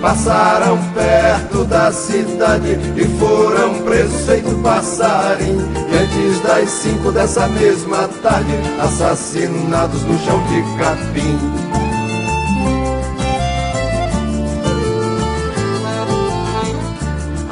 Passaram 0.00 0.78
perto 0.94 1.64
da 1.64 1.90
cidade 1.92 2.78
e 2.96 3.04
foram 3.18 3.82
presos 3.82 4.24
feito 4.24 4.54
passarinho. 4.62 5.66
E 5.90 5.96
antes 5.96 6.40
das 6.42 6.70
cinco 6.70 7.12
dessa 7.12 7.46
mesma 7.48 8.08
tarde, 8.22 8.54
assassinados 8.80 10.02
no 10.02 10.18
chão 10.20 10.40
de 10.46 10.62
capim. 10.78 11.75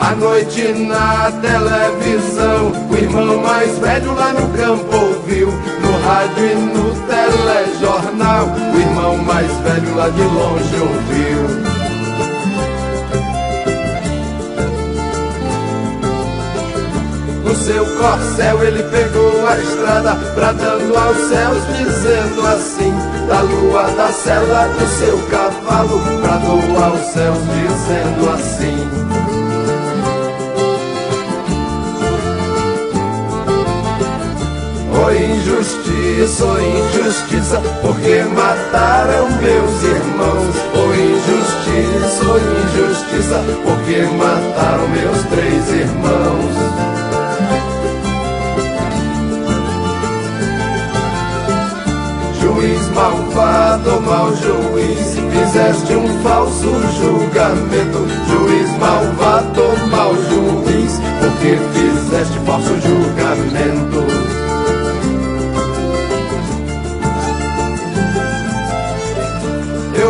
À 0.07 0.14
noite 0.16 0.61
na 0.86 1.32
televisão, 1.40 2.72
o 2.90 2.94
irmão 2.94 3.38
mais 3.38 3.78
velho 3.78 4.14
lá 4.14 4.34
no 4.34 4.48
campo 4.48 4.94
ouviu. 4.94 5.48
No 5.48 5.98
rádio 6.07 6.44
e 6.44 6.55
no 6.57 6.94
telejornal, 7.07 8.46
o 8.74 8.78
irmão 8.78 9.16
mais 9.16 9.50
velho 9.61 9.96
lá 9.96 10.11
de 10.11 10.22
longe 10.22 10.76
ouviu. 10.76 11.74
No 17.44 17.55
seu 17.57 17.86
corcel 17.96 18.62
ele 18.62 18.82
pegou 18.82 19.46
a 19.48 19.57
estrada, 19.59 20.12
bradando 20.34 20.98
aos 20.98 21.16
céus, 21.16 21.62
dizendo 21.78 22.46
assim: 22.46 22.92
Da 23.26 23.40
lua 23.40 23.84
da 23.96 24.12
cela 24.12 24.68
do 24.68 24.86
seu 24.86 25.18
cavalo, 25.30 25.98
bradou 26.20 26.84
aos 26.84 27.00
céus, 27.07 27.38
dizendo 27.38 28.30
assim. 28.30 29.24
Foi 35.05 35.22
injustiça, 35.22 36.46
foi 36.46 36.64
injustiça, 36.64 37.61
porque 37.82 38.22
mataram 38.22 39.28
meus 39.32 39.82
irmãos. 39.82 40.57
Foi 40.72 40.96
injustiça, 41.12 42.24
foi 42.24 42.40
injustiça, 42.40 43.44
porque 43.64 44.00
mataram 44.16 44.88
meus 44.88 45.22
três 45.24 45.68
irmãos. 45.68 46.55
Juiz 52.40 52.88
malvado, 52.94 54.00
mau 54.00 54.34
juiz, 54.34 55.18
fizeste 55.32 55.96
um 55.96 56.22
falso 56.22 56.80
julgamento. 56.98 58.09
Juiz 58.30 58.70
malvado, 58.78 59.64
mau 59.90 60.14
juiz, 60.14 60.98
porque 61.20 61.59
fizeste 61.74 62.38
falso 62.46 62.74
julgamento. 62.80 64.43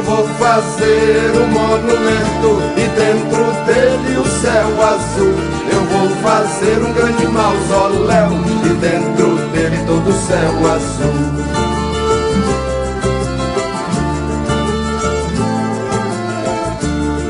vou 0.05 0.27
fazer 0.39 1.33
um 1.37 1.47
monumento 1.49 2.63
e 2.77 2.87
dentro 2.89 3.45
dele 3.65 4.19
o 4.19 4.25
céu 4.25 4.83
azul. 4.83 5.35
Eu 5.73 5.81
vou 5.87 6.09
fazer 6.23 6.79
um 6.79 6.93
grande 6.93 7.27
mausoléu 7.27 8.31
e 8.65 8.69
dentro 8.75 9.37
dele 9.53 9.85
todo 9.87 10.09
o 10.09 10.13
céu 10.13 10.53
azul. 10.73 11.45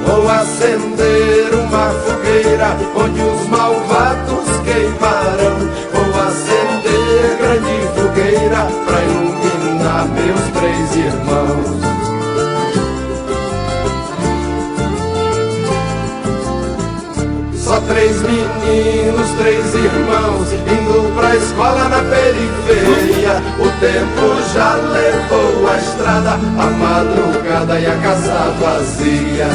Vou 0.07 0.29
acender 0.29 1.55
uma 1.55 1.91
fogueira 1.91 2.77
onde 2.97 3.20
os 3.20 3.49
malvados 3.49 4.49
queimarão. 4.64 5.59
Vou 5.93 6.22
acender 6.22 7.37
grande 7.39 7.77
fogueira 7.95 8.66
para 8.85 9.03
iluminar 9.05 10.07
meus 10.09 10.43
três 10.59 10.97
irmãos. 10.97 11.43
Três 17.87 18.22
meninos, 18.22 19.30
três 19.39 19.74
irmãos, 19.74 20.53
indo 20.53 21.14
pra 21.14 21.37
escola 21.37 21.89
na 21.89 22.03
periferia. 22.03 23.43
O 23.59 23.68
tempo 23.80 24.43
já 24.53 24.74
levou 24.74 25.68
a 25.68 25.76
estrada, 25.76 26.32
a 26.32 26.70
madrugada 26.70 27.80
e 27.80 27.87
a 27.87 27.97
casa 27.97 28.53
vazia. 28.61 29.49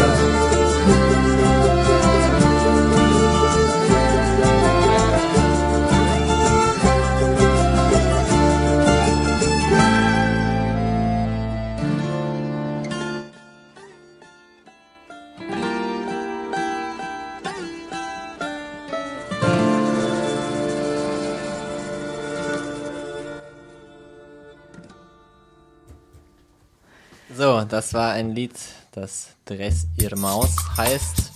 Das 27.89 27.95
war 27.95 28.11
ein 28.11 28.35
Lied, 28.35 28.53
das 28.91 29.29
Dress 29.45 29.87
ihr 29.99 30.15
Maus 30.15 30.55
heißt. 30.77 31.31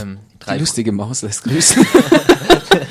Ähm, 0.00 0.20
Die 0.48 0.58
lustige 0.60 0.92
Maus 0.92 1.22
lässt 1.22 1.42
grüßen. 1.42 1.84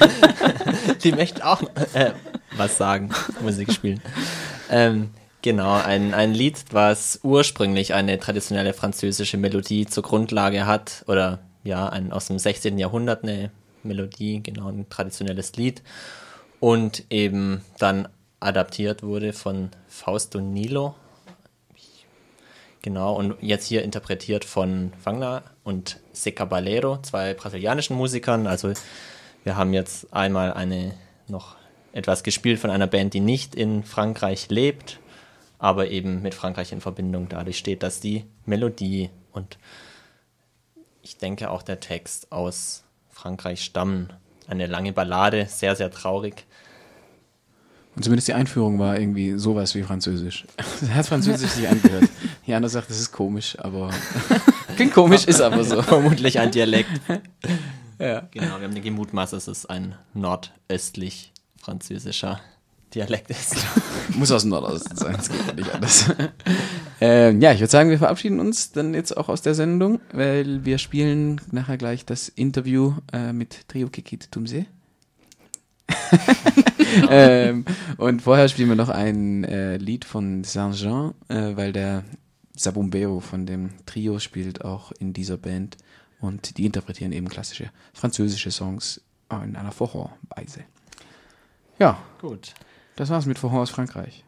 Die 1.06 1.14
möchte 1.14 1.46
auch 1.46 1.62
äh, 1.94 2.12
was 2.58 2.78
sagen, 2.78 3.12
Musik 3.42 3.72
spielen. 3.72 4.02
Ähm, 4.70 5.12
genau, 5.42 5.72
ein, 5.72 6.14
ein 6.14 6.34
Lied, 6.34 6.66
was 6.72 7.22
ursprünglich 7.24 7.94
eine 7.94 8.20
traditionelle 8.20 8.74
französische 8.74 9.38
Melodie 9.38 9.86
zur 9.86 10.04
Grundlage 10.04 10.66
hat, 10.66 11.06
oder 11.08 11.40
ja, 11.64 11.88
ein, 11.88 12.12
aus 12.12 12.28
dem 12.28 12.40
16. 12.40 12.78
Jahrhundert 12.78 13.24
eine 13.24 13.52
Melodie, 13.84 14.44
genau, 14.44 14.68
ein 14.68 14.90
traditionelles 14.90 15.54
Lied, 15.54 15.82
und 16.60 17.06
eben 17.10 17.62
dann 17.78 18.10
adaptiert 18.42 19.02
wurde 19.02 19.32
von 19.32 19.70
Fausto 19.88 20.42
Nilo, 20.42 20.96
Genau, 22.82 23.14
und 23.14 23.36
jetzt 23.42 23.66
hier 23.68 23.84
interpretiert 23.84 24.46
von 24.46 24.94
Wagner 25.04 25.44
und 25.64 26.00
Se 26.14 26.32
Caballero, 26.32 27.02
zwei 27.02 27.34
brasilianischen 27.34 27.96
Musikern. 27.98 28.48
Also 28.48 28.72
wir 29.44 29.58
haben 29.58 29.74
jetzt 29.74 30.14
einmal 30.14 30.54
eine 30.54 30.94
noch 31.28 31.58
etwas 31.92 32.24
gespielt 32.24 32.60
von 32.60 32.70
einer 32.70 32.88
Band, 32.88 33.14
die 33.14 33.20
nicht 33.20 33.56
in 33.56 33.84
Frankreich 33.84 34.50
lebt, 34.50 35.00
aber 35.58 35.90
eben 35.90 36.22
mit 36.22 36.36
Frankreich 36.36 36.72
in 36.72 36.80
Verbindung 36.80 37.28
dadurch 37.28 37.58
steht, 37.58 37.84
dass 37.84 38.00
die 38.00 38.26
Melodie 38.46 39.10
und 39.34 39.58
ich 41.02 41.18
denke 41.18 41.50
auch 41.50 41.64
der 41.64 41.80
Text 41.80 42.32
aus 42.32 42.84
Frankreich 43.10 43.64
stammen. 43.64 44.14
Eine 44.48 44.68
lange 44.68 44.94
Ballade, 44.94 45.48
sehr, 45.48 45.76
sehr 45.76 45.92
traurig. 45.92 46.46
Und 48.00 48.04
zumindest 48.04 48.30
die 48.30 48.34
Einführung 48.34 48.80
war 48.80 48.98
irgendwie 48.98 49.38
sowas 49.38 49.76
wie 49.76 49.84
Französisch. 49.84 50.46
Das 50.56 50.90
hat 50.94 51.06
Französisch 51.06 51.50
sich 51.50 51.68
angehört. 51.68 52.10
Jana 52.46 52.70
sagt, 52.70 52.90
das 52.90 52.98
ist 52.98 53.12
komisch, 53.12 53.58
aber 53.60 53.90
klingt 54.78 54.94
komisch, 54.94 55.26
ist 55.26 55.42
aber 55.42 55.66
so. 55.66 55.82
Vermutlich 55.82 56.40
ein 56.40 56.50
Dialekt. 56.50 56.92
Ja. 58.00 58.22
Genau, 58.32 58.58
wir 58.58 58.68
haben 58.68 58.74
die 58.74 58.80
gemutmaßt, 58.80 59.34
dass 59.34 59.50
es 59.50 59.66
ein 59.66 59.96
nordöstlich 60.14 61.34
französischer 61.62 62.40
Dialekt 62.96 63.32
ist. 63.32 63.58
Muss 64.16 64.32
aus 64.32 64.44
dem 64.44 64.52
Nordosten 64.52 64.96
sein, 64.96 65.18
das 65.18 65.30
geht 65.30 65.46
ja 65.46 65.54
nicht 65.54 65.76
anders. 65.76 66.06
ähm, 67.02 67.42
ja, 67.42 67.52
ich 67.52 67.60
würde 67.60 67.70
sagen, 67.70 67.90
wir 67.90 67.98
verabschieden 67.98 68.40
uns 68.40 68.72
dann 68.72 68.94
jetzt 68.94 69.18
auch 69.18 69.28
aus 69.28 69.42
der 69.42 69.56
Sendung, 69.56 70.00
weil 70.14 70.64
wir 70.64 70.78
spielen 70.78 71.42
nachher 71.52 71.76
gleich 71.76 72.06
das 72.06 72.30
Interview 72.30 72.94
äh, 73.12 73.34
mit 73.34 73.68
Trio 73.68 73.90
Kikit 73.90 74.32
Tumse. 74.32 74.68
ähm, 77.10 77.66
und 77.98 78.22
vorher 78.22 78.48
spielen 78.50 78.70
wir 78.70 78.76
noch 78.76 78.90
ein 78.90 79.44
äh, 79.44 79.78
Lied 79.78 80.06
von 80.06 80.44
Saint-Jean, 80.44 81.14
äh, 81.28 81.56
weil 81.56 81.74
der 81.74 82.04
Sabumbero 82.56 83.20
von 83.20 83.46
dem 83.46 83.72
Trio 83.86 84.20
spielt 84.20 84.66
auch 84.66 84.92
in 84.94 85.14
dieser 85.14 85.38
Band 85.38 85.78
und 86.20 86.58
die 86.58 86.66
interpretieren 86.66 87.12
eben 87.12 87.30
klassische 87.30 87.70
französische 87.94 88.52
Songs 88.52 89.02
in 89.32 89.56
einer 89.56 89.72
Vorhorweise. 89.72 90.64
Ja, 91.78 92.00
Gut. 92.20 92.54
das 92.96 93.10
war's 93.10 93.26
mit 93.26 93.40
Vorhor 93.40 93.62
aus 93.62 93.70
Frankreich. 93.70 94.26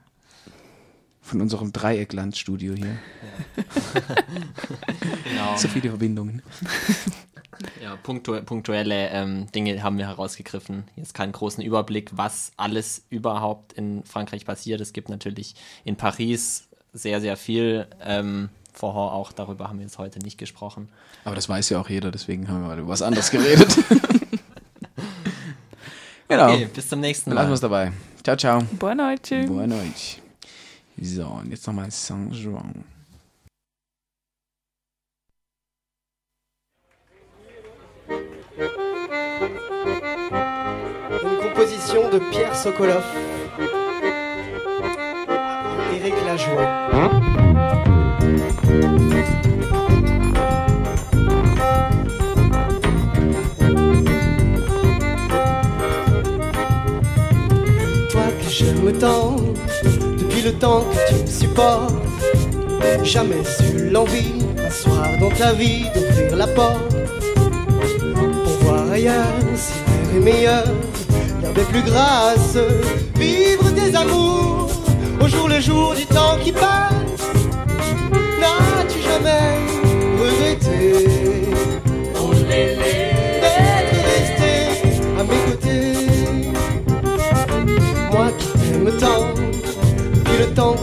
Von 1.22 1.40
unserem 1.42 1.72
Dreiecklandstudio 1.72 2.74
hier. 2.74 2.98
Genau. 5.24 5.56
So 5.58 5.68
viele 5.68 5.90
Verbindungen. 5.90 6.42
Ja, 7.82 7.96
punktu 7.96 8.42
punktuelle 8.42 9.10
ähm, 9.10 9.52
Dinge 9.52 9.82
haben 9.84 9.98
wir 9.98 10.08
herausgegriffen. 10.08 10.86
Jetzt 10.96 11.14
keinen 11.14 11.32
großen 11.32 11.64
Überblick, 11.64 12.10
was 12.14 12.52
alles 12.58 13.04
überhaupt 13.10 13.74
in 13.74 14.04
Frankreich 14.04 14.46
passiert. 14.46 14.82
Es 14.82 14.94
gibt 14.94 15.10
natürlich 15.10 15.56
in 15.84 15.96
Paris 15.96 16.68
sehr, 16.94 17.22
sehr 17.22 17.38
viel. 17.38 17.88
Ähm, 18.04 18.50
vorher 18.74 19.14
auch 19.14 19.32
darüber 19.32 19.68
haben 19.68 19.78
wir 19.80 19.86
jetzt 19.86 19.98
heute 19.98 20.20
nicht 20.20 20.38
gesprochen. 20.38 20.90
Aber 21.24 21.36
das 21.36 21.48
weiß 21.50 21.70
ja 21.70 21.80
auch 21.80 21.90
jeder, 21.90 22.12
deswegen 22.12 22.48
haben 22.48 22.62
wir 22.62 22.68
mal 22.70 22.80
über 22.80 22.90
was 22.90 23.02
anderes 23.02 23.32
geredet. 23.32 23.78
genau. 26.28 26.54
Okay, 26.54 26.68
bis 26.74 26.90
zum 26.90 27.00
nächsten 27.00 27.30
Dann 27.30 27.36
Mal. 27.36 27.42
lassen 27.42 27.52
wir 27.52 27.56
es 27.56 27.62
dabei. 27.62 27.92
Ciao, 28.24 28.38
ciao. 28.38 28.64
Boa 28.80 28.96
noite. 28.96 29.46
Boa 29.46 29.68
noite. 29.68 30.21
Bizarre. 31.02 31.42
Une 31.44 31.58
composition 41.42 42.08
de 42.12 42.20
Pierre 42.30 42.56
Sokolov. 42.56 43.04
Éric 45.92 46.14
Lajoie. 46.24 46.68
je 58.50 58.66
me 58.84 58.92
tends 58.92 59.38
le 60.44 60.54
temps 60.54 60.84
que 60.84 61.10
tu 61.10 61.22
me 61.22 61.28
supportes, 61.28 61.94
jamais 63.04 63.44
eu 63.74 63.90
l'envie, 63.90 64.34
un 64.58 64.70
soir 64.70 65.08
dans 65.20 65.30
ta 65.30 65.54
vie, 65.54 65.86
d'ouvrir 65.94 66.36
la 66.36 66.48
porte. 66.48 66.96
Pour 68.44 68.54
voir 68.62 68.92
ailleurs 68.92 69.28
si 69.56 69.74
l'air 69.74 70.16
est 70.16 70.20
meilleur, 70.20 70.64
l'herbe 71.42 71.58
est 71.58 71.72
plus 71.72 71.84
grasse, 71.84 72.58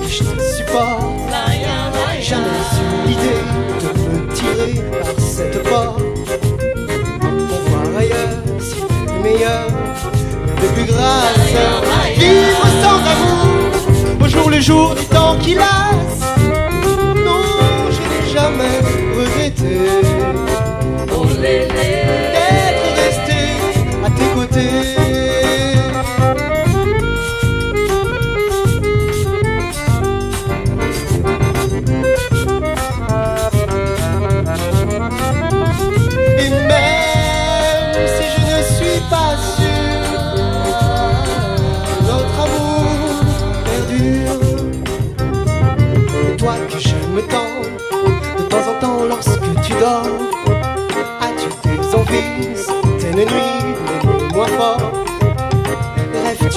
je 0.08 0.24
te 0.24 0.42
supporte, 0.56 1.02
jamais 2.22 2.46
eu 2.46 3.08
l'idée 3.08 3.44
de 3.82 3.88
me 4.10 4.32
tirer 4.32 4.82
par 5.02 5.22
cette 5.22 5.62
porte 5.64 6.02
pour 7.48 7.60
voir 7.68 7.96
ailleurs 7.98 8.42
si 8.58 8.76
c'est 8.76 9.22
meilleur, 9.22 9.66
de 10.62 10.66
plus 10.74 10.86
grâce. 10.86 11.38
Vivre 12.16 12.66
sans 12.82 13.00
amour, 13.12 14.24
au 14.24 14.28
jour 14.28 14.50
le 14.50 14.60
jour 14.60 14.94
du 14.94 15.04
temps 15.04 15.36
qui 15.38 15.54
lasse. 15.54 16.17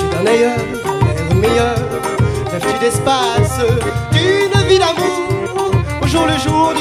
Rêves-tu 0.01 0.15
d'un 0.15 0.25
ailleurs, 0.25 0.59
un 0.85 1.07
air 1.07 1.35
meilleur 1.35 1.75
Rêves-tu 2.51 2.79
d'espace, 2.79 3.59
d'une 4.11 4.67
vie 4.67 4.79
d'amour 4.79 5.71
Au 6.01 6.07
jour 6.07 6.25
le 6.25 6.37
jour 6.37 6.73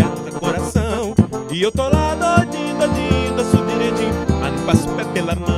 arranca 0.00 0.38
coração. 0.38 1.14
E 1.50 1.62
eu 1.62 1.70
tô 1.70 1.82
lá 1.88 2.14
doidinho, 2.14 2.76
doidinho, 2.76 3.36
danço 3.36 3.56
direitinho, 3.64 4.14
mas 4.40 4.52
não 4.52 4.66
passo 4.66 4.88
pé 4.90 5.04
pela 5.12 5.34
mão. 5.34 5.53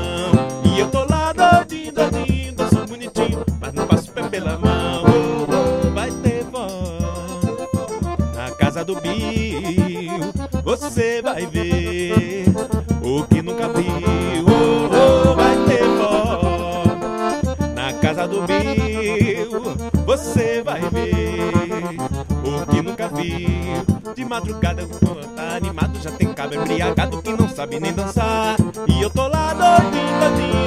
Madrugada 24.36 24.82
eu 24.82 24.88
vou 24.88 24.98
tá 25.34 25.56
animado, 25.56 25.98
já 25.98 26.10
tem 26.10 26.32
cabo 26.34 26.54
embriagado 26.54 27.22
que 27.22 27.32
não 27.32 27.48
sabe 27.48 27.80
nem 27.80 27.92
dançar. 27.92 28.56
E 28.86 29.00
eu 29.00 29.08
tô 29.08 29.26
lá 29.28 29.54
doidinho, 29.54 30.20
doidinho, 30.20 30.65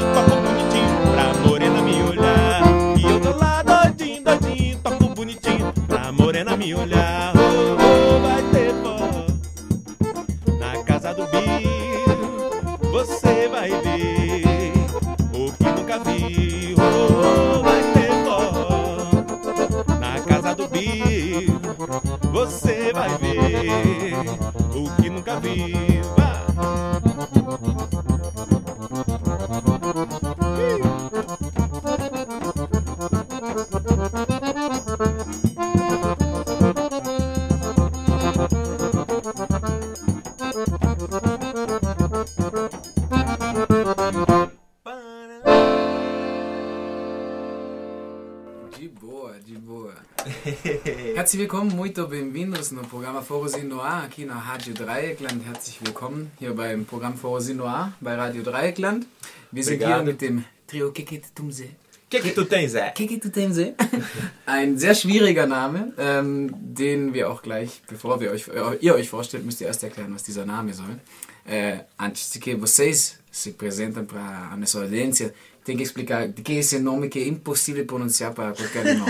programa 52.90 53.22
Forosin 53.22 53.68
Noir 53.68 54.04
aqui 54.04 54.26
na 54.26 54.40
Rádio 54.40 54.74
Dreieckland. 54.74 55.46
Herzlich 55.46 55.80
willkommen 55.80 56.32
hier 56.40 56.56
beim 56.56 56.86
Programm 56.86 57.16
Forosin 57.16 57.58
Noir 57.58 57.94
bei 58.02 58.16
Radio 58.16 58.42
Dreieckland. 58.42 59.06
Wir 59.52 59.64
sind 59.64 59.76
Obrigado. 59.76 60.04
hier 60.04 60.12
mit 60.12 60.22
dem 60.22 60.44
Trio 60.66 60.92
Keket 60.92 61.36
Tumse. 61.36 61.70
Que 62.10 62.20
que 62.20 62.32
tu 62.34 62.46
tens, 62.46 62.74
Zé? 62.74 62.92
Keket 62.96 63.32
Tumse. 63.32 63.76
Ein 64.48 64.80
sehr 64.80 64.96
schwieriger 64.96 65.46
Name, 65.46 65.94
ähm, 66.00 66.50
den 66.60 67.14
wir 67.14 67.30
auch 67.30 67.44
gleich, 67.44 67.84
bevor 67.88 68.20
wir 68.22 68.32
euch, 68.32 68.48
äh, 68.48 68.78
ihr 68.82 68.96
euch 68.96 69.08
vorstellt, 69.08 69.46
müsst 69.46 69.62
ihr 69.62 69.68
erst 69.68 69.84
erklären, 69.84 70.16
was 70.16 70.24
dieser 70.24 70.48
Name 70.48 70.74
soll. 70.74 71.00
É, 71.46 71.86
antes 71.96 72.32
de 72.32 72.40
que 72.40 72.56
vocês 72.56 73.20
se 73.30 73.52
apresentem 73.52 74.06
para 74.06 74.50
a 74.52 74.58
nossa 74.58 74.82
audiência, 74.82 75.32
tem 75.64 75.78
que 75.78 75.84
explicar 75.84 76.28
de 76.28 76.42
que 76.42 76.54
esse 76.54 76.80
nome 76.80 77.08
que 77.08 77.20
é 77.20 77.28
impossível 77.28 77.86
pronunciar 77.86 78.34
para 78.34 78.54
qualquer 78.54 78.80
alemão. 78.80 79.08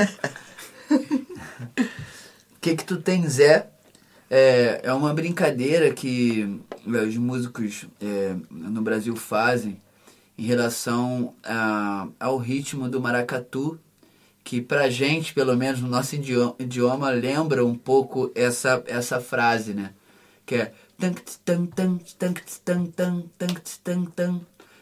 que 2.61 2.75
que 2.75 2.83
tu 2.83 2.97
tens 2.97 3.39
É, 3.39 4.81
é 4.83 4.93
uma 4.93 5.13
brincadeira 5.13 5.91
que 5.91 6.59
é, 6.87 6.97
os 7.03 7.17
músicos 7.17 7.87
é, 7.99 8.35
no 8.51 8.81
Brasil 8.81 9.15
fazem 9.15 9.81
em 10.37 10.43
relação 10.43 11.33
a, 11.43 12.07
ao 12.19 12.37
ritmo 12.37 12.87
do 12.87 13.01
maracatu, 13.01 13.79
que 14.43 14.61
pra 14.61 14.89
gente, 14.89 15.33
pelo 15.33 15.57
menos 15.57 15.81
no 15.81 15.89
nosso 15.89 16.15
idioma, 16.15 16.55
idioma 16.59 17.09
lembra 17.09 17.65
um 17.65 17.75
pouco 17.75 18.31
essa, 18.35 18.83
essa 18.87 19.19
frase, 19.19 19.73
né? 19.73 19.93
Que 20.45 20.55
é 20.55 20.73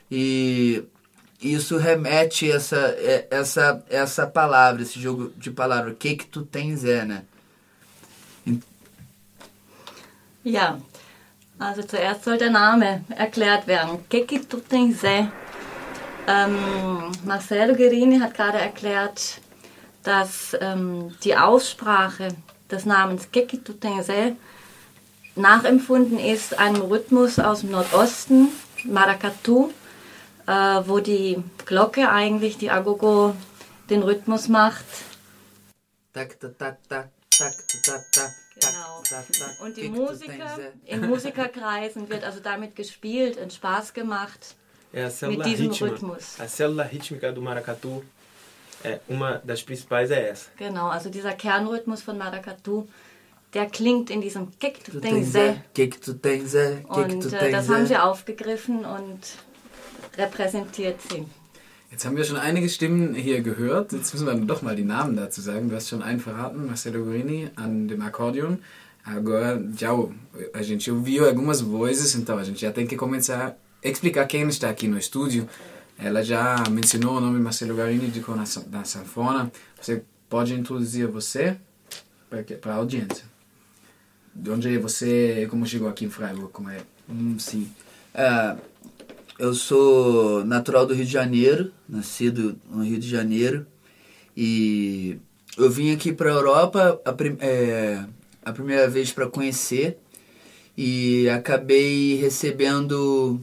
e 0.10 0.84
isso 1.42 1.78
remete 1.78 2.50
essa 2.52 2.78
é, 2.98 3.28
essa 3.30 3.84
essa 3.90 4.26
palavra, 4.26 4.82
esse 4.82 5.00
jogo 5.00 5.32
de 5.38 5.52
palavras. 5.52 5.94
O 5.94 5.96
que 5.96 6.16
que 6.16 6.26
tu 6.26 6.44
tens 6.44 6.84
é, 6.84 7.06
né? 7.06 7.24
Ja, 10.48 10.80
also 11.60 11.84
zuerst 11.84 12.24
soll 12.24 12.38
der 12.38 12.52
Name 12.52 13.04
erklärt 13.10 13.68
werden. 13.68 14.08
Keki 14.08 14.46
Tutense. 14.46 15.30
Ähm, 16.26 17.12
Marcelo 17.26 17.76
Guerini 17.76 18.18
hat 18.20 18.34
gerade 18.34 18.58
erklärt, 18.58 19.42
dass 20.04 20.56
ähm, 20.62 21.14
die 21.26 21.36
Aussprache 21.36 22.30
des 22.72 22.86
Namens 22.86 23.30
Keki 23.30 23.62
Tutense 23.62 24.38
nachempfunden 25.36 26.18
ist 26.18 26.58
einem 26.58 26.82
Rhythmus 26.82 27.40
aus 27.40 27.60
dem 27.62 27.72
Nordosten, 27.72 28.48
Maracatu, 28.86 29.72
äh, 30.48 30.52
wo 30.86 31.00
die 31.00 31.44
Glocke 31.66 32.10
eigentlich, 32.10 32.58
die 32.58 32.72
Agogo, 32.72 33.36
den 33.90 34.02
Rhythmus 34.02 34.48
macht. 34.48 34.86
Tak 36.14 36.40
tak 36.40 36.58
tak 36.58 36.78
tak 36.88 37.10
tak 37.38 37.54
tak 37.84 38.04
tak 38.14 38.47
Genau. 38.60 39.64
Und 39.64 39.78
die 39.78 39.90
Musiker, 39.90 40.58
in 40.86 41.02
Musikerkreisen 41.08 42.10
wird 42.10 42.24
also 42.24 42.40
damit 42.40 42.76
gespielt 42.76 43.38
und 43.38 43.54
Spaß 43.54 43.94
gemacht 43.94 44.56
É 44.94 45.04
a 45.04 45.10
célula 45.10 45.38
mit 45.38 45.46
diesem 45.46 45.68
rítmica. 45.72 45.94
Rhythmus. 45.94 46.40
A 46.40 46.46
célula 46.48 46.84
rítmica 46.84 47.32
do 47.32 47.42
maracatu, 47.42 48.04
é, 48.84 49.00
uma 49.10 49.42
das 49.44 49.62
principais 49.62 50.10
é 50.12 50.30
essa. 50.30 50.50
Genau, 50.58 50.88
also 50.90 51.10
dieser 51.10 51.34
Kernrhythmus 51.34 52.02
von 52.02 52.18
Maracatu, 52.18 52.88
der 53.54 53.66
klingt 53.70 54.10
in 54.10 54.22
diesem 54.22 54.50
Kick 54.60 54.84
Tu 54.86 55.00
tens 55.00 55.34
Dengse. 55.34 55.40
é? 55.40 55.64
Que 55.74 55.88
que 55.88 56.00
tu 56.00 56.14
tens 56.14 56.54
é? 56.56 56.78
Que 56.78 56.84
que 56.84 57.16
Und 57.16 57.34
äh, 57.34 57.52
das 57.52 57.68
haben 57.70 57.86
sie 57.86 57.96
é? 57.96 58.00
aufgegriffen 58.02 58.86
und 58.86 59.20
repräsentiert 60.18 61.00
sie. 61.02 61.26
Jetzt 61.90 62.06
haben 62.06 62.18
wir 62.18 62.26
schon 62.26 62.38
einige 62.38 62.68
Stimmen 62.68 63.16
hier 63.16 63.42
gehört. 63.42 63.94
Jetzt 63.94 64.14
müssen 64.14 64.28
wir 64.28 64.36
doch 64.46 64.62
mal 64.62 64.76
die 64.76 64.84
Namen 64.84 65.16
dazu 65.16 65.40
sagen. 65.42 65.70
Du 65.70 65.76
hast 65.76 65.88
schon 65.88 66.04
einen 66.04 66.20
verraten, 66.20 66.68
Marcelo 66.68 67.06
an 67.56 67.88
dem. 67.88 68.04
Agora, 69.06 69.64
já 69.74 69.92
a 70.54 70.62
gente 70.62 70.92
ouviu 70.92 71.26
algumas 71.26 71.62
vozes, 71.62 72.14
então 72.16 72.38
a 72.38 72.44
gente 72.44 72.60
já 72.60 72.74
tem 72.74 72.86
que 72.86 72.98
começar 72.98 73.56
a 73.82 73.88
explicar 73.88 74.26
quem 74.26 74.46
está 74.50 74.70
aqui 74.70 74.86
no 74.86 74.98
estúdio. 74.98 75.48
Ela 75.98 76.22
já 76.24 76.62
mencionou 76.70 77.16
o 77.16 77.22
nome 77.22 77.40
Marcelo 77.40 77.74
Guarini 77.74 78.10
de 78.10 78.22
na 78.70 78.84
sanfona. 78.84 79.50
Você 79.82 80.04
pode 80.30 80.54
introduzir 80.54 81.08
você 81.08 81.58
para 82.60 82.74
a 82.74 82.76
audiência. 82.76 83.24
De 84.36 84.52
onde 84.52 84.76
é 84.76 84.78
você, 84.78 85.48
como 85.50 85.66
chegou 85.66 85.88
aqui 85.88 86.04
em 86.04 86.10
Freiburg, 86.10 86.52
como 86.52 86.70
é? 86.70 86.82
Hum, 87.10 87.40
sim. 87.40 87.72
É, 88.14 88.58
eu 89.40 89.54
sou 89.54 90.44
natural 90.46 90.86
do 90.86 90.94
Rio 90.94 91.06
de 91.06 91.12
Janeiro, 91.12 91.72
nascido 91.88 92.58
no 92.70 92.84
Rio 92.84 93.00
de 93.00 93.08
Janeiro. 93.08 93.66
E 94.36 95.18
eu 95.58 95.70
vim 95.70 95.92
aqui 95.92 96.12
para 96.12 96.30
a 96.30 96.34
Europa 96.34 97.02
a, 97.06 97.14
prim- 97.14 97.38
é, 97.40 98.04
a 98.44 98.52
primeira 98.52 98.88
vez 98.88 99.12
para 99.12 99.28
conhecer 99.28 99.98
e 100.78 101.28
acabei 101.30 102.16
recebendo 102.16 103.40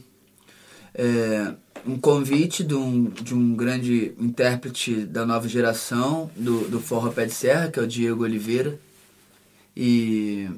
é, 0.94 1.52
um 1.86 1.98
convite 1.98 2.62
de 2.64 2.74
um, 2.74 3.04
de 3.04 3.34
um 3.34 3.54
grande 3.54 4.14
intérprete 4.18 5.04
da 5.04 5.26
nova 5.26 5.48
geração 5.48 6.30
do, 6.36 6.68
do 6.68 6.80
Forró 6.80 7.10
Pé 7.10 7.26
de 7.26 7.32
Serra, 7.34 7.70
que 7.70 7.78
é 7.78 7.82
o 7.82 7.86
Diego 7.86 8.22
Oliveira. 8.24 8.78
E 9.76 10.48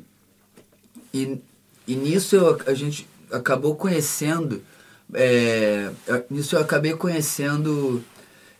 e, 1.14 1.38
e 1.86 1.94
nisso 1.94 2.36
eu, 2.36 2.60
a 2.66 2.74
gente 2.74 3.08
acabou 3.32 3.74
conhecendo, 3.74 4.62
é, 5.14 5.90
nisso 6.28 6.56
eu 6.56 6.60
acabei 6.60 6.94
conhecendo 6.94 8.02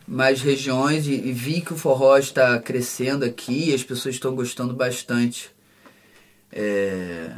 mais 0.07 0.41
regiões 0.41 1.05
e, 1.05 1.13
e 1.13 1.31
vi 1.33 1.61
que 1.61 1.73
o 1.73 1.77
forró 1.77 2.17
está 2.17 2.57
crescendo 2.59 3.25
aqui 3.25 3.69
e 3.69 3.73
as 3.73 3.83
pessoas 3.83 4.15
estão 4.15 4.33
gostando 4.33 4.73
bastante 4.73 5.51
é, 6.51 7.31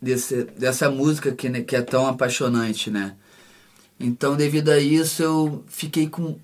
desse, 0.00 0.44
dessa 0.44 0.90
música 0.90 1.32
que, 1.32 1.48
né, 1.48 1.62
que 1.62 1.74
é 1.74 1.80
tão 1.80 2.06
apaixonante, 2.06 2.90
né? 2.90 3.16
Então, 3.98 4.36
devido 4.36 4.70
a 4.70 4.78
isso, 4.78 5.22
eu 5.22 5.64
fiquei 5.66 6.08
com 6.08 6.36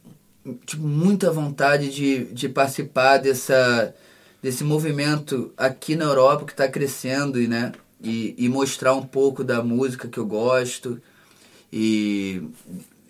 tipo, 0.64 0.82
muita 0.82 1.30
vontade 1.30 1.90
de, 1.90 2.24
de 2.32 2.48
participar 2.48 3.18
dessa, 3.18 3.94
desse 4.40 4.64
movimento 4.64 5.52
aqui 5.56 5.94
na 5.94 6.06
Europa 6.06 6.46
que 6.46 6.52
está 6.52 6.68
crescendo 6.68 7.38
né, 7.40 7.72
e, 8.02 8.34
e 8.38 8.48
mostrar 8.48 8.94
um 8.94 9.02
pouco 9.02 9.44
da 9.44 9.62
música 9.62 10.08
que 10.08 10.18
eu 10.18 10.24
gosto 10.24 11.02
e 11.72 12.42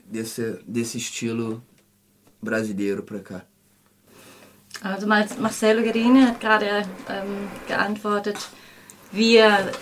desse, 0.06 0.60
desse 0.66 0.98
estilo 0.98 1.62
brasileiro 2.42 3.02
para 3.02 3.20
cá. 3.20 3.42
Also 4.82 5.06
Mar- 5.06 5.38
Marcelo 5.38 5.82
Guerini 5.82 6.22
hat 6.22 6.40
gerade 6.40 6.84
ähm, 7.08 7.48
geantwortet, 7.68 8.48
wie 9.12 9.36
er 9.36 9.72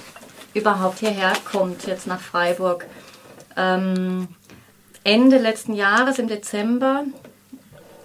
überhaupt 0.54 0.98
hierher 0.98 1.32
kommt, 1.44 1.86
jetzt 1.86 2.06
nach 2.06 2.20
Freiburg. 2.20 2.86
Ähm, 3.56 4.28
Ende 5.04 5.38
letzten 5.38 5.74
Jahres, 5.74 6.18
im 6.18 6.26
Dezember, 6.26 7.04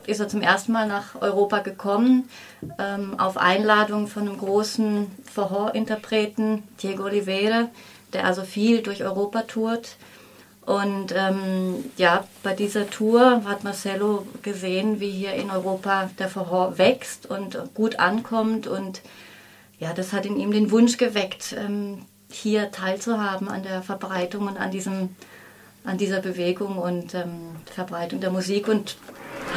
ist 0.05 0.19
er 0.19 0.27
zum 0.27 0.41
ersten 0.41 0.71
Mal 0.71 0.87
nach 0.87 1.21
Europa 1.21 1.59
gekommen, 1.59 2.29
ähm, 2.77 3.19
auf 3.19 3.37
Einladung 3.37 4.07
von 4.07 4.27
einem 4.27 4.37
großen 4.37 5.07
Forró-Interpreten, 5.33 6.63
Diego 6.81 7.05
Oliveira, 7.05 7.69
der 8.11 8.25
also 8.25 8.43
viel 8.43 8.83
durch 8.83 9.03
Europa 9.03 9.43
tourt. 9.43 9.95
Und 10.65 11.13
ähm, 11.13 11.91
ja, 11.97 12.23
bei 12.41 12.53
dieser 12.53 12.89
Tour 12.89 13.43
hat 13.45 13.63
Marcelo 13.63 14.25
gesehen, 14.43 15.01
wie 15.01 15.11
hier 15.11 15.33
in 15.33 15.51
Europa 15.51 16.09
der 16.17 16.29
Forró 16.29 16.77
wächst 16.77 17.29
und 17.29 17.57
gut 17.73 17.99
ankommt. 17.99 18.67
Und 18.67 19.01
ja, 19.79 19.93
das 19.93 20.13
hat 20.13 20.25
in 20.25 20.37
ihm 20.37 20.51
den 20.51 20.71
Wunsch 20.71 20.97
geweckt, 20.97 21.53
ähm, 21.57 22.05
hier 22.31 22.71
teilzuhaben 22.71 23.49
an 23.49 23.63
der 23.63 23.81
Verbreitung 23.81 24.47
und 24.47 24.57
an, 24.57 24.71
diesem, 24.71 25.15
an 25.83 25.97
dieser 25.97 26.21
Bewegung 26.21 26.77
und 26.77 27.13
ähm, 27.13 27.57
Verbreitung 27.65 28.21
der 28.21 28.31
Musik. 28.31 28.69
Und 28.69 28.95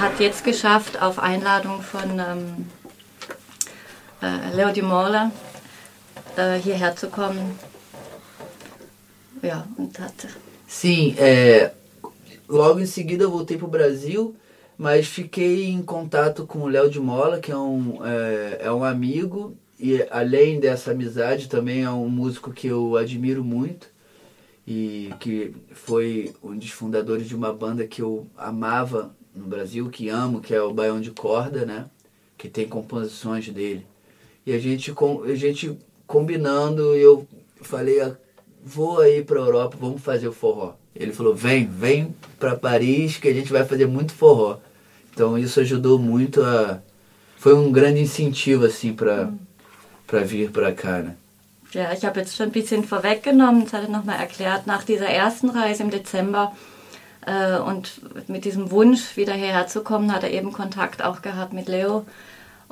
hat 0.00 0.18
jetzt 0.18 0.44
geschafft, 0.44 1.00
auf 1.00 1.20
Einladung 1.20 1.82
von 1.82 2.18
ähm, 2.18 2.70
äh, 4.22 4.56
Leo 4.56 4.72
Di 4.72 4.82
Mola 4.82 5.30
äh, 6.36 6.58
hierher 6.58 6.96
zu 6.96 7.08
kommen. 7.08 7.58
Ja, 9.42 9.66
und 9.76 9.98
hat 10.00 10.26
Sim, 10.78 11.14
é, 11.16 11.72
logo 12.46 12.78
em 12.80 12.84
seguida 12.84 13.24
eu 13.24 13.30
voltei 13.30 13.56
pro 13.56 13.66
Brasil, 13.66 14.36
mas 14.76 15.06
fiquei 15.06 15.70
em 15.70 15.80
contato 15.80 16.46
com 16.46 16.58
o 16.58 16.68
Léo 16.68 16.90
de 16.90 17.00
Mola, 17.00 17.40
que 17.40 17.50
é 17.50 17.56
um, 17.56 18.04
é, 18.04 18.58
é 18.60 18.70
um 18.70 18.84
amigo, 18.84 19.56
e 19.80 20.06
além 20.10 20.60
dessa 20.60 20.90
amizade 20.90 21.48
também 21.48 21.84
é 21.84 21.90
um 21.90 22.10
músico 22.10 22.52
que 22.52 22.66
eu 22.66 22.94
admiro 22.94 23.42
muito, 23.42 23.88
e 24.66 25.08
que 25.18 25.54
foi 25.72 26.34
um 26.42 26.54
dos 26.58 26.70
fundadores 26.70 27.26
de 27.26 27.34
uma 27.34 27.54
banda 27.54 27.86
que 27.86 28.02
eu 28.02 28.26
amava 28.36 29.16
no 29.34 29.46
Brasil, 29.46 29.88
que 29.88 30.10
amo, 30.10 30.42
que 30.42 30.54
é 30.54 30.60
o 30.60 30.74
Baião 30.74 31.00
de 31.00 31.10
Corda, 31.10 31.64
né? 31.64 31.86
Que 32.36 32.50
tem 32.50 32.68
composições 32.68 33.48
dele. 33.48 33.86
E 34.44 34.52
a 34.52 34.58
gente, 34.58 34.92
a 35.24 35.34
gente 35.34 35.74
combinando, 36.06 36.94
eu 36.94 37.26
falei, 37.62 38.02
"Ah, 38.02 38.14
vou 38.66 39.00
aí 39.00 39.22
pra 39.22 39.38
Europa, 39.38 39.76
vamos 39.80 40.02
fazer 40.02 40.26
o 40.26 40.32
forró. 40.32 40.74
Ele 40.94 41.12
falou, 41.12 41.34
vem, 41.34 41.66
vem 41.66 42.14
pra 42.38 42.56
Paris 42.56 43.16
que 43.16 43.28
a 43.28 43.32
gente 43.32 43.52
vai 43.52 43.64
fazer 43.64 43.86
muito 43.86 44.12
forró. 44.12 44.58
Então 45.12 45.38
isso 45.38 45.60
ajudou 45.60 45.98
muito 45.98 46.42
a... 46.42 46.80
Foi 47.38 47.54
um 47.54 47.70
grande 47.70 48.00
incentivo, 48.00 48.64
assim, 48.64 48.92
pra, 48.92 49.30
pra 50.06 50.20
vir 50.20 50.50
pra 50.50 50.72
cá, 50.72 50.98
né? 50.98 51.14
Ja, 51.72 51.92
ich 51.92 52.04
habe 52.04 52.20
jetzt 52.20 52.34
schon 52.34 52.46
ein 52.46 52.52
bisschen 52.52 52.82
vorweggenommen, 52.82 53.64
das 53.64 53.74
hat 53.74 53.84
er 53.84 53.90
nochmal 53.90 54.18
erklärt, 54.18 54.66
nach 54.66 54.84
dieser 54.84 55.08
ersten 55.08 55.50
Reise 55.50 55.82
im 55.82 55.90
Dezember 55.90 56.52
äh, 57.26 57.58
und 57.58 58.00
mit 58.28 58.44
diesem 58.44 58.70
Wunsch, 58.70 59.16
wieder 59.16 59.34
hierher 59.34 59.66
zu 59.66 59.82
kommen, 59.82 60.12
hat 60.12 60.22
er 60.22 60.30
eben 60.30 60.52
Kontakt 60.52 61.02
auch 61.02 61.22
gehabt 61.22 61.52
mit 61.52 61.68
Leo. 61.68 62.06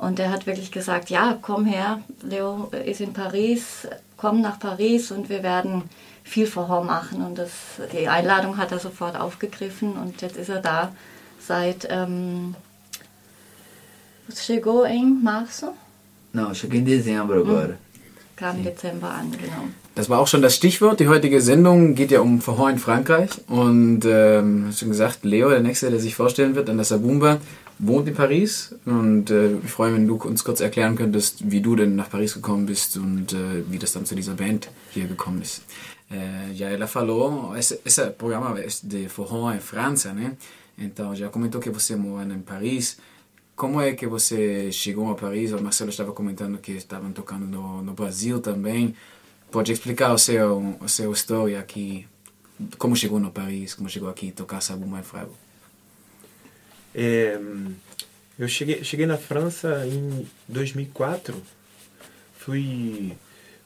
Und 0.05 0.19
er 0.19 0.29
hat 0.31 0.45
wirklich 0.45 0.71
gesagt, 0.71 1.09
ja, 1.09 1.37
komm 1.41 1.65
her, 1.65 1.99
Leo 2.21 2.69
ist 2.85 3.01
in 3.01 3.13
Paris, 3.13 3.87
komm 4.17 4.39
nach 4.41 4.59
Paris 4.59 5.11
und 5.11 5.29
wir 5.29 5.41
werden 5.41 5.83
viel 6.23 6.45
Vorhor 6.45 6.83
machen. 6.83 7.23
Und 7.25 7.37
das, 7.39 7.51
die 7.91 8.07
Einladung 8.07 8.57
hat 8.57 8.71
er 8.71 8.79
sofort 8.79 9.15
aufgegriffen 9.19 9.93
und 9.93 10.21
jetzt 10.21 10.37
ist 10.37 10.49
er 10.49 10.61
da 10.61 10.91
seit, 11.39 11.87
ähm, 11.89 12.55
chegou 14.33 14.85
em 14.85 15.05
março, 15.23 15.73
Não, 16.33 16.49
eu 16.49 16.53
cheguei 16.53 16.79
em 16.81 16.83
dezembro 16.83 17.39
agora. 17.39 17.75
kam 18.35 18.57
im 18.57 18.63
Dezember 18.63 19.09
an, 19.09 19.31
genau. 19.31 19.69
Das 19.95 20.09
war 20.09 20.19
auch 20.19 20.27
schon 20.27 20.41
das 20.41 20.55
Stichwort. 20.55 20.99
Die 20.99 21.07
heutige 21.07 21.39
Sendung 21.39 21.95
geht 21.95 22.11
ja 22.11 22.19
um 22.19 22.41
Verhor 22.41 22.69
in 22.69 22.77
Frankreich. 22.79 23.29
Und 23.47 24.01
ähm, 24.05 24.65
hast 24.67 24.79
schon 24.79 24.89
gesagt, 24.89 25.23
Leo, 25.23 25.49
der 25.49 25.61
Nächste, 25.61 25.89
der 25.89 26.01
sich 26.01 26.15
vorstellen 26.15 26.53
wird, 26.55 26.69
an 26.69 26.75
der 26.75 26.85
Sabumba. 26.85 27.37
Wohnt 27.79 28.07
in 28.07 28.15
Paris 28.15 28.75
und 28.85 29.29
äh, 29.29 29.57
ich 29.57 29.71
freue 29.71 29.91
mich, 29.91 29.99
wenn 29.99 30.07
du 30.07 30.15
uns 30.15 30.43
kurz 30.43 30.61
erklären 30.61 30.95
könntest, 30.95 31.49
wie 31.51 31.61
du 31.61 31.75
denn 31.75 31.95
nach 31.95 32.09
Paris 32.09 32.33
gekommen 32.33 32.65
bist 32.65 32.97
und 32.97 33.33
äh, 33.33 33.63
wie 33.69 33.77
das 33.77 33.93
dann 33.93 34.05
zu 34.05 34.15
dieser 34.15 34.33
Band 34.33 34.69
hier 34.91 35.07
gekommen 35.07 35.41
ist. 35.41 35.61
É, 36.09 36.53
já 36.53 36.69
ela 36.69 36.87
falou, 36.87 37.55
esse, 37.55 37.79
esse 37.83 38.11
programa 38.11 38.55
de 38.83 39.09
forró 39.09 39.51
em 39.51 39.59
França, 39.59 40.13
né? 40.13 40.37
Então 40.77 41.15
já 41.15 41.29
comentou 41.29 41.59
que 41.59 41.69
você 41.69 41.95
mora 41.95 42.31
em 42.31 42.41
Paris. 42.41 42.97
Como 43.55 43.81
é 43.81 43.93
que 43.93 44.05
você 44.05 44.71
chegou 44.71 45.09
a 45.09 45.15
Paris? 45.15 45.51
O 45.53 45.61
Marcelo 45.61 45.89
estava 45.89 46.11
comentando 46.11 46.57
que 46.57 46.73
estavam 46.73 47.11
tocando 47.11 47.45
no, 47.45 47.81
no 47.81 47.93
Brasil 47.93 48.39
também. 48.39 48.93
Pode 49.49 49.71
explicar 49.71 50.13
o 50.13 50.17
seu, 50.17 50.77
a 50.81 50.87
sua 50.87 51.11
história 51.11 51.59
aqui? 51.59 52.05
Como 52.77 52.95
chegou 52.95 53.19
no 53.19 53.31
Paris? 53.31 53.73
Como 53.73 53.89
chegou 53.89 54.09
aqui 54.09 54.31
tocar 54.31 54.61
Sabu 54.61 54.85
Mais 54.85 55.07
Frago? 55.07 55.44
É, 56.97 57.37
eu 58.39 58.47
cheguei, 58.47 58.81
cheguei 58.83 59.05
na 59.05 59.17
França 59.17 59.85
em 59.85 60.25
2004. 60.47 61.35
Fui, 62.37 63.11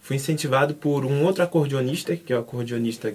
fui 0.01 0.15
incentivado 0.15 0.73
por 0.73 1.05
um 1.05 1.23
outro 1.23 1.43
acordeonista, 1.43 2.15
que 2.15 2.33
é 2.33 2.35
o 2.35 2.39
acordeonista 2.39 3.13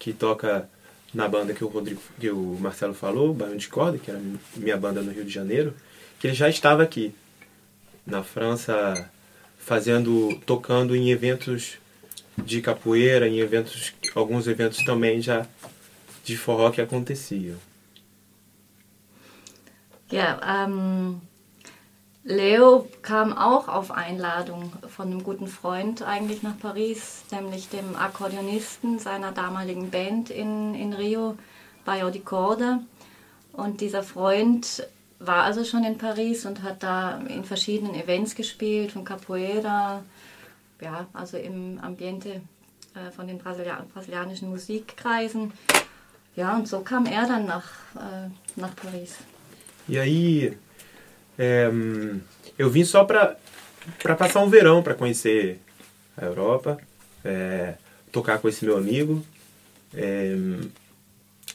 que 0.00 0.12
toca 0.12 0.68
na 1.14 1.28
banda 1.28 1.54
que 1.54 1.62
o 1.62 1.68
Rodrigo, 1.68 2.00
que 2.18 2.30
o 2.30 2.58
Marcelo 2.58 2.94
falou, 2.94 3.32
Barão 3.32 3.56
de 3.56 3.68
Corda, 3.68 3.98
que 3.98 4.10
era 4.10 4.20
minha 4.56 4.76
banda 4.76 5.00
no 5.00 5.12
Rio 5.12 5.24
de 5.24 5.32
Janeiro, 5.32 5.74
que 6.18 6.26
ele 6.26 6.34
já 6.34 6.48
estava 6.48 6.82
aqui 6.82 7.14
na 8.04 8.24
França 8.24 9.10
fazendo, 9.58 10.40
tocando 10.44 10.96
em 10.96 11.10
eventos 11.10 11.78
de 12.44 12.60
capoeira, 12.60 13.28
em 13.28 13.38
eventos, 13.38 13.92
alguns 14.14 14.48
eventos 14.48 14.82
também 14.84 15.20
já 15.20 15.46
de 16.24 16.36
forró 16.36 16.70
que 16.70 16.80
aconteciam. 16.80 17.56
Ja, 20.12 20.38
ähm, 20.46 21.22
Leo 22.22 22.86
kam 23.00 23.32
auch 23.32 23.66
auf 23.68 23.90
Einladung 23.90 24.70
von 24.94 25.06
einem 25.06 25.24
guten 25.24 25.48
Freund 25.48 26.02
eigentlich 26.02 26.42
nach 26.42 26.58
Paris, 26.58 27.22
nämlich 27.30 27.70
dem 27.70 27.96
Akkordeonisten 27.96 28.98
seiner 28.98 29.32
damaligen 29.32 29.90
Band 29.90 30.28
in, 30.28 30.74
in 30.74 30.92
Rio, 30.92 31.38
Bayo 31.86 32.10
di 32.10 32.20
Corda. 32.20 32.80
Und 33.54 33.80
dieser 33.80 34.02
Freund 34.02 34.86
war 35.18 35.44
also 35.44 35.64
schon 35.64 35.82
in 35.82 35.96
Paris 35.96 36.44
und 36.44 36.62
hat 36.62 36.82
da 36.82 37.16
in 37.28 37.44
verschiedenen 37.44 37.94
Events 37.94 38.34
gespielt, 38.34 38.92
von 38.92 39.06
Capoeira, 39.06 40.02
ja, 40.82 41.06
also 41.14 41.38
im 41.38 41.80
Ambiente 41.80 42.42
äh, 42.94 43.10
von 43.16 43.26
den 43.26 43.38
Brasilia 43.38 43.82
brasilianischen 43.94 44.50
Musikkreisen. 44.50 45.54
Ja, 46.36 46.54
und 46.54 46.68
so 46.68 46.80
kam 46.80 47.06
er 47.06 47.26
dann 47.26 47.46
nach, 47.46 47.70
äh, 47.96 48.28
nach 48.60 48.76
Paris. 48.76 49.16
E 49.88 49.98
aí, 49.98 50.56
é, 51.38 51.70
eu 52.58 52.70
vim 52.70 52.84
só 52.84 53.04
para 53.04 53.36
para 54.02 54.14
passar 54.14 54.40
um 54.40 54.48
verão, 54.48 54.82
para 54.82 54.94
conhecer 54.94 55.58
a 56.16 56.24
Europa, 56.24 56.78
é, 57.24 57.74
tocar 58.10 58.38
com 58.38 58.48
esse 58.48 58.64
meu 58.64 58.76
amigo. 58.76 59.24
É, 59.94 60.36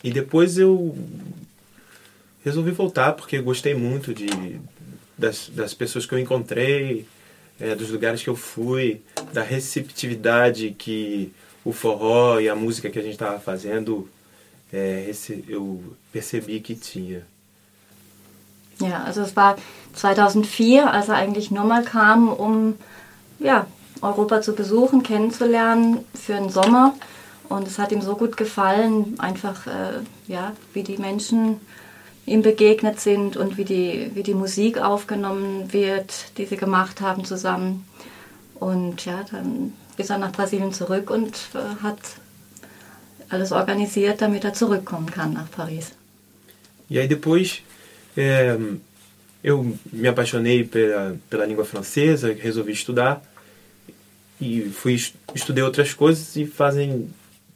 e 0.04 0.12
depois 0.12 0.58
eu 0.58 0.98
resolvi 2.44 2.72
voltar 2.72 3.14
porque 3.14 3.40
gostei 3.40 3.74
muito 3.74 4.14
de, 4.14 4.60
das, 5.18 5.50
das 5.50 5.74
pessoas 5.74 6.06
que 6.06 6.14
eu 6.14 6.20
encontrei, 6.20 7.06
é, 7.60 7.76
dos 7.76 7.90
lugares 7.90 8.22
que 8.22 8.30
eu 8.30 8.36
fui, 8.36 9.02
da 9.34 9.42
receptividade 9.42 10.76
que 10.78 11.32
o 11.66 11.74
forró 11.74 12.40
e 12.40 12.48
a 12.48 12.56
música 12.56 12.90
que 12.90 13.00
a 13.00 13.02
gente 13.02 13.14
estava 13.14 13.40
fazendo, 13.40 14.10
é, 14.72 15.06
esse, 15.10 15.44
eu 15.48 15.82
percebi 16.12 16.60
que 16.60 16.76
tinha. 16.76 17.26
Ja, 18.80 19.04
also 19.04 19.22
es 19.22 19.36
war 19.36 19.56
2004, 19.94 20.92
als 20.92 21.10
er 21.10 21.16
eigentlich 21.16 21.52
nur 21.52 21.64
mal 21.64 21.84
kam, 21.84 22.30
um 22.30 22.76
ja, 23.40 23.66
Europa 24.02 24.42
zu 24.42 24.54
besuchen, 24.54 25.04
kennenzulernen 25.04 26.00
für 26.14 26.34
den 26.34 26.50
Sommer. 26.50 26.94
Und 27.50 27.68
es 27.68 27.80
hat 27.80 27.92
ihm 27.92 28.02
so 28.02 28.16
gut 28.16 28.38
gefallen, 28.38 29.16
einfach 29.20 29.68
äh, 29.68 30.02
ja, 30.28 30.54
wie 30.74 30.84
die 30.84 30.98
Menschen 30.98 31.60
ihm 32.26 32.42
begegnet 32.42 33.00
sind 33.00 33.38
und 33.38 33.58
wie 33.58 33.64
die, 33.64 34.12
wie 34.14 34.24
die 34.24 34.34
Musik 34.34 34.80
aufgenommen 34.80 35.72
wird, 35.72 36.38
die 36.38 36.46
sie 36.46 36.58
gemacht 36.58 37.00
haben 37.00 37.24
zusammen. 37.24 37.88
Und 38.56 39.06
ja, 39.06 39.24
dann 39.32 39.74
ist 39.96 40.10
er 40.10 40.18
nach 40.18 40.34
Brasilien 40.34 40.74
zurück 40.74 41.10
und 41.10 41.34
äh, 41.54 41.82
hat 41.82 42.00
alles 43.30 43.52
organisiert, 43.52 44.22
damit 44.22 44.44
er 44.44 44.54
zurückkommen 44.54 45.10
kann 45.10 45.34
nach 45.34 45.50
Paris. 45.50 45.94
E 46.90 47.00
aí 47.00 47.08
depois 47.08 47.62
é, 48.18 48.58
eu 49.44 49.78
me 49.94 50.08
apaixonei 50.08 50.64
pela, 50.64 51.16
pela 51.30 51.46
língua 51.46 51.64
francesa, 51.64 52.34
resolvi 52.34 52.72
estudar 52.72 53.22
e 54.42 54.64
fui 54.70 54.96
estudei 55.34 55.64
outras 55.64 55.94
coisas 55.94 56.36
e 56.36 56.46
fazem 56.46 57.10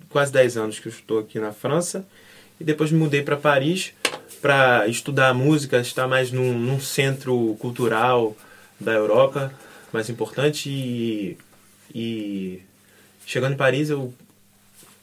quase 0.10 0.32
10 0.32 0.58
anos 0.58 0.80
que 0.80 0.88
eu 0.88 0.92
estou 0.92 1.20
aqui 1.20 1.40
na 1.40 1.52
França. 1.52 2.06
E 2.60 2.64
depois 2.64 2.92
me 2.92 3.00
mudei 3.00 3.24
para 3.24 3.36
Paris 3.38 3.94
para 4.42 4.88
estudar 4.88 5.34
música, 5.34 5.80
estar 5.80 6.08
mais 6.08 6.32
num, 6.32 6.58
num, 6.58 6.80
centro 6.80 7.56
cultural 7.60 8.36
da 8.80 8.92
Europa 8.92 9.54
mais 9.92 10.10
importante. 10.10 10.70
E, 10.70 11.38
e 11.94 12.62
chegando 13.26 13.54
em 13.54 13.58
Paris 13.58 13.90
eu 13.90 14.14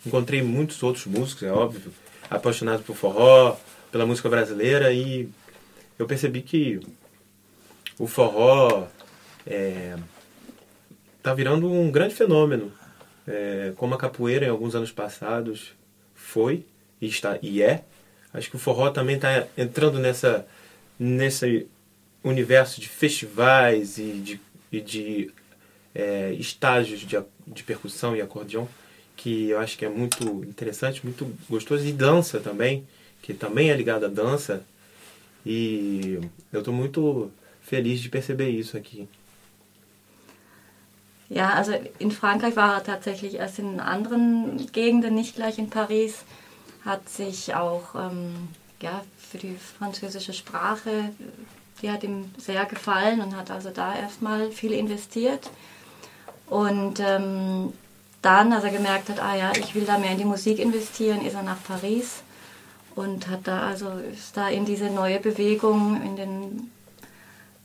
encontrei 0.07 0.43
muitos 0.43 0.83
outros 0.83 1.07
músicos, 1.07 1.43
é 1.43 1.53
óbvio, 1.53 1.93
apaixonado 2.31 2.83
por 2.83 2.97
forró, 2.97 3.57
pela 3.91 4.07
música 4.07 4.29
brasileira 4.29 4.93
e 4.93 5.29
eu 5.99 6.07
percebi 6.07 6.43
que 6.43 6.81
o 7.99 8.07
forró 8.07 8.87
é, 9.47 9.97
tá 11.23 11.35
virando 11.35 11.71
um 11.71 11.91
grande 11.91 12.15
fenômeno, 12.15 12.73
é, 13.27 13.73
como 13.77 13.95
a 13.95 13.99
capoeira 13.99 14.47
em 14.47 14.51
alguns 14.51 14.75
anos 14.75 14.93
passados 14.93 15.73
foi 16.15 16.65
e 17.01 17.07
está 17.07 17.39
e 17.43 17.63
é. 17.63 17.85
Acho 18.33 18.51
que 18.51 18.57
o 18.57 18.59
forró 18.59 18.91
também 18.91 19.17
está 19.17 19.47
entrando 19.57 19.99
nessa 19.99 20.47
nesse 20.99 21.67
universo 22.25 22.81
de 22.81 22.89
festivais 22.89 23.99
e 23.99 24.13
de, 24.15 24.41
e 24.73 24.81
de 24.81 25.31
é, 25.95 26.33
estágios 26.33 27.01
de, 27.01 27.19
de 27.47 27.63
percussão 27.63 28.17
e 28.17 28.21
acordeão 28.21 28.69
que 29.19 29.51
eu 29.51 29.59
acho 29.59 29.77
que 29.77 29.85
é 29.85 29.89
muito 29.89 30.25
interessante, 30.45 31.05
muito 31.05 31.27
gostoso. 31.51 31.85
E 31.85 31.93
dança 31.93 32.39
também, 32.39 32.87
que 33.21 33.35
também 33.35 33.71
é 33.71 33.77
ligado 33.77 34.07
à 34.07 34.09
dança 34.09 34.63
e 35.45 36.21
eu 36.53 36.61
estou 36.61 36.75
muito 36.75 37.31
feliz 37.61 38.01
de 38.01 38.09
perceber 38.09 38.49
isso 38.49 38.77
aqui. 38.77 39.09
Ja, 41.31 41.55
also 41.55 41.73
in 41.99 42.11
Frankreich 42.11 42.57
war 42.57 42.77
er 42.77 42.85
tatsächlich 42.85 43.35
erst 43.35 43.59
in 43.59 43.81
anderen 43.81 44.67
Gegenden, 44.73 45.15
nicht 45.15 45.37
gleich 45.37 45.59
in 45.59 45.69
Paris. 45.69 46.25
Hat 46.85 47.07
sich 47.09 47.55
auch 47.55 47.95
ähm, 47.95 48.49
ja, 48.81 49.03
für 49.19 49.37
die 49.37 49.57
französische 49.79 50.33
Sprache, 50.33 51.11
die 51.83 51.91
hat 51.91 52.03
ihm 52.03 52.31
sehr 52.39 52.65
gefallen 52.65 53.21
und 53.21 53.37
hat 53.37 53.51
also 53.51 53.71
da 53.71 53.95
erstmal 53.95 54.51
viel 54.51 54.73
investiert. 54.73 55.51
Und 56.47 56.99
ähm, 57.01 57.75
dann, 58.23 58.53
als 58.53 58.65
er 58.65 58.71
gemerkt 58.71 59.11
hat, 59.11 59.21
ah 59.21 59.37
ja, 59.37 59.53
ich 59.55 59.75
will 59.75 59.85
da 59.85 59.99
mehr 59.99 60.13
in 60.13 60.19
die 60.19 60.25
Musik 60.25 60.59
investieren, 60.59 61.21
ist 61.21 61.35
er 61.35 61.43
nach 61.43 61.63
Paris 61.63 62.23
und 62.99 63.29
hat 63.29 63.47
da 63.47 63.69
also 63.69 63.91
ist 64.13 64.37
da 64.37 64.49
in 64.49 64.65
diese 64.65 64.91
neue 64.91 65.21
Bewegung, 65.21 66.03
in 66.05 66.17
den 66.17 66.71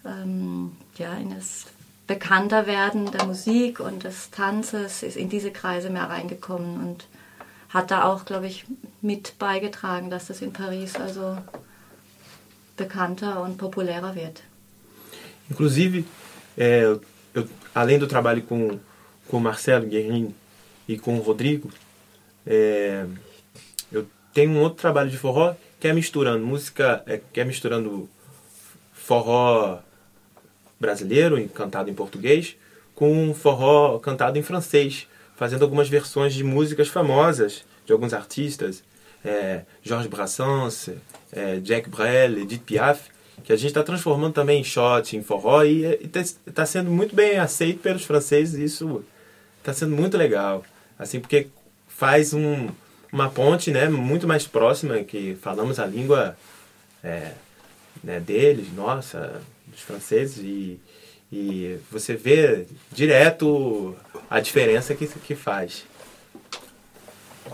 ähm, 0.06 0.72
ja 0.98 1.14
in 1.16 1.34
das 1.34 1.66
Bekannterwerden 2.06 3.12
der 3.12 3.26
Musik 3.26 3.80
und 3.80 4.04
des 4.04 4.30
Tanzes 4.30 5.02
ist 5.02 5.18
in 5.18 5.30
diese 5.30 5.52
Kreise 5.52 5.90
mehr 5.90 6.10
reingekommen 6.10 6.78
und 6.84 7.08
hat 7.70 7.90
da 7.90 8.04
auch, 8.04 8.26
glaube 8.26 8.46
ich, 8.46 8.66
mit 9.02 9.40
beigetragen, 9.40 10.12
dass 10.12 10.28
das 10.28 10.42
in 10.42 10.54
Paris 10.54 10.96
also 10.96 11.38
bekannter 12.78 13.42
und 13.42 13.58
populärer 13.58 14.14
wird. 14.16 14.44
Inclusive, 15.50 16.04
é, 16.56 16.84
eu, 17.34 17.48
além 17.74 17.98
do 17.98 18.08
trabalho 18.08 18.44
com, 18.44 18.80
com 19.28 19.40
Marcelo 19.40 19.88
Guerrini 19.88 20.36
e 20.88 20.98
com 21.00 21.18
Rodrigo, 21.18 21.70
é, 22.46 23.06
tenho 24.34 24.52
um 24.52 24.62
outro 24.62 24.80
trabalho 24.80 25.10
de 25.10 25.18
forró 25.18 25.56
que 25.80 25.88
é 25.88 25.94
misturando 25.94 26.46
música, 26.46 27.04
é, 27.06 27.20
que 27.32 27.40
é 27.40 27.44
misturando 27.44 28.10
forró 28.94 29.80
brasileiro, 30.80 31.46
cantado 31.50 31.90
em 31.90 31.94
português, 31.94 32.56
com 32.96 33.34
forró 33.34 34.00
cantado 34.00 34.38
em 34.38 34.44
francês, 34.44 35.08
fazendo 35.36 35.64
algumas 35.64 35.90
versões 35.90 36.34
de 36.34 36.44
músicas 36.44 36.88
famosas 36.88 37.64
de 37.86 37.92
alguns 37.92 38.14
artistas, 38.14 38.84
é, 39.26 39.64
Georges 39.82 40.10
Brassens, 40.10 40.90
é, 41.32 41.58
Jack 41.60 41.90
Brel, 41.90 42.40
Edith 42.40 42.60
Piaf, 42.60 43.10
que 43.44 43.52
a 43.52 43.56
gente 43.56 43.68
está 43.68 43.84
transformando 43.84 44.34
também 44.34 44.62
em 44.62 44.64
shot, 44.64 45.18
em 45.18 45.24
forró, 45.24 45.64
e 45.64 45.84
está 46.48 46.66
sendo 46.66 46.90
muito 46.90 47.16
bem 47.16 47.40
aceito 47.40 47.80
pelos 47.80 48.06
franceses, 48.06 48.58
e 48.58 48.64
isso 48.64 49.04
está 49.60 49.74
sendo 49.74 49.96
muito 49.96 50.18
legal, 50.18 50.64
assim, 50.98 51.20
porque 51.20 51.48
faz 51.88 52.34
um, 52.34 52.70
uma 53.14 53.30
ponte 53.30 53.70
né, 53.70 53.88
muito 53.88 54.28
mais 54.28 54.48
próxima, 54.48 55.04
que 55.04 55.38
falamos 55.40 55.80
a 55.80 55.86
língua 55.86 56.36
é, 57.04 57.34
né, 58.04 58.20
deles, 58.20 58.74
nossa, 58.76 59.40
dos 59.68 59.82
franceses, 59.82 60.40
e, 60.44 60.80
e 61.32 61.78
você 61.92 62.16
vê 62.16 62.66
direto 62.92 63.96
a 64.28 64.40
diferença 64.40 64.96
que, 64.96 65.06
que 65.08 65.36
faz. 65.36 65.86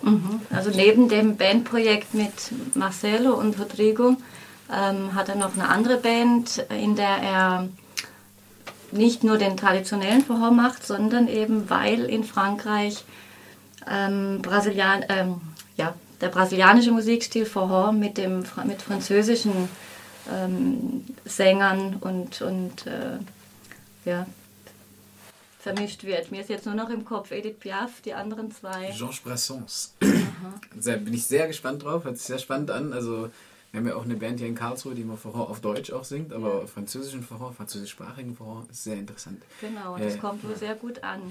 Mhm. 0.01 0.39
Also 0.49 0.69
neben 0.69 1.07
dem 1.07 1.33
Bandprojekt 1.33 2.13
mit 2.13 2.51
Marcelo 2.75 3.35
und 3.35 3.59
Rodrigo 3.59 4.15
ähm, 4.71 5.13
hat 5.13 5.27
er 5.27 5.35
noch 5.35 5.53
eine 5.55 5.67
andere 5.67 5.97
Band, 5.97 6.63
in 6.69 6.95
der 6.95 7.17
er 7.21 7.69
nicht 8.91 9.23
nur 9.23 9.37
den 9.37 9.57
traditionellen 9.57 10.23
Vorhor 10.23 10.51
macht, 10.51 10.85
sondern 10.85 11.27
eben 11.27 11.69
weil 11.69 12.05
in 12.05 12.23
Frankreich 12.23 13.03
ähm, 13.89 14.41
Brasilian, 14.41 15.03
ähm, 15.09 15.41
ja, 15.79 15.95
der 16.21 16.27
brasilianische 16.27 16.91
Musikstil 16.91 17.45
Vorhor 17.45 17.93
mit, 17.93 18.17
dem, 18.17 18.43
mit 18.65 18.81
französischen 18.81 19.69
ähm, 20.31 21.05
Sängern 21.25 21.95
und, 22.01 22.41
und 22.41 22.85
äh, 22.85 23.17
ja, 24.03 24.27
vermischt 25.59 26.03
wird. 26.03 26.31
Mir 26.31 26.41
ist 26.41 26.49
jetzt 26.49 26.65
nur 26.65 26.75
noch 26.75 26.89
im 26.89 27.05
Kopf 27.05 27.31
Edith 27.31 27.59
Piaf, 27.59 28.01
die 28.01 28.13
anderen 28.13 28.51
zwei. 28.51 28.91
Georges 28.95 29.21
Brassens. 29.21 29.95
Da 30.75 30.97
bin 30.97 31.13
ich 31.13 31.25
sehr 31.25 31.47
gespannt 31.47 31.83
drauf, 31.83 32.03
hört 32.03 32.17
sich 32.17 32.27
sehr 32.27 32.39
spannend 32.39 32.71
an. 32.71 32.91
Also 32.91 33.29
wir 33.71 33.79
haben 33.79 33.87
ja 33.87 33.95
auch 33.95 34.03
eine 34.03 34.15
Band 34.15 34.39
hier 34.39 34.47
in 34.49 34.55
Karlsruhe, 34.55 34.95
die 34.95 35.03
immer 35.03 35.15
Vorhor 35.15 35.49
auf 35.49 35.61
Deutsch 35.61 35.91
auch 35.93 36.03
singt, 36.03 36.33
aber 36.33 36.67
französischen 36.67 37.23
Vorhor, 37.23 37.53
französischsprachigen 37.53 38.35
Vorhor 38.35 38.65
ist 38.69 38.83
sehr 38.83 38.95
interessant. 38.95 39.41
Genau, 39.61 39.95
und 39.95 40.03
das 40.03 40.19
kommt 40.19 40.43
wohl 40.43 40.57
sehr 40.57 40.75
gut 40.75 41.01
an. 41.03 41.21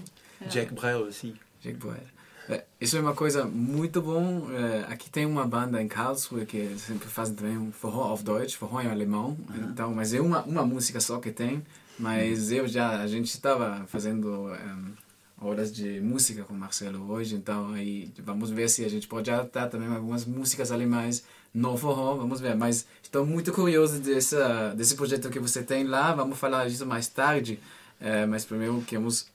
Ja. 0.41 0.47
Jack 0.51 0.75
Brel 0.75 1.03
aussi. 1.03 1.35
Jack 1.61 1.79
Brel. 1.81 2.01
É, 2.49 2.65
Isso 2.81 2.97
é 2.97 3.01
uma 3.01 3.15
coisa 3.15 3.45
muito 3.45 4.01
bom. 4.01 4.49
É, 4.53 4.93
aqui 4.93 5.11
tem 5.11 5.27
uma 5.27 5.47
banda 5.47 5.83
em 5.83 5.89
Karlsruhe 5.89 6.47
que 6.47 6.77
sempre 6.79 7.09
fazem 7.09 7.35
também 7.35 7.59
um 7.59 7.71
forró 7.71 8.05
auf 8.05 8.25
Deutsch, 8.25 8.55
forró 8.55 8.81
em 8.81 8.89
alemão. 8.89 9.37
Então, 9.71 9.95
mas 9.95 10.15
é 10.15 10.21
uma, 10.21 10.43
uma 10.43 10.65
música 10.65 10.99
só 11.01 11.19
que 11.19 11.31
tem. 11.31 11.63
Mas 11.99 12.51
eu 12.51 12.67
já, 12.67 13.01
a 13.01 13.07
gente 13.07 13.27
estava 13.27 13.85
fazendo 13.89 14.29
um, 14.31 15.47
horas 15.47 15.73
de 15.73 16.01
música 16.01 16.45
com 16.45 16.55
o 16.55 16.57
Marcelo 16.57 17.11
hoje, 17.11 17.35
então 17.35 17.73
aí 17.73 18.11
vamos 18.25 18.51
ver 18.51 18.69
se 18.71 18.85
a 18.85 18.89
gente 18.89 19.07
pode 19.09 19.31
adaptar 19.31 19.69
também 19.69 19.89
algumas 19.89 20.25
músicas 20.25 20.71
alemães 20.71 21.25
no 21.53 21.77
forró, 21.77 22.15
vamos 22.15 22.41
ver. 22.41 22.55
Mas 22.57 22.87
estou 23.03 23.27
muito 23.27 23.53
curioso 23.53 23.99
dessa, 23.99 24.75
desse 24.77 24.95
projeto 24.95 25.29
que 25.29 25.41
você 25.41 25.63
tem 25.63 25.85
lá, 25.85 26.15
vamos 26.15 26.39
falar 26.39 26.69
disso 26.69 26.87
mais 26.87 27.09
tarde. 27.09 27.59
É, 28.01 28.25
mas 28.27 28.45
primeiro 28.45 28.81
queremos 28.83 29.27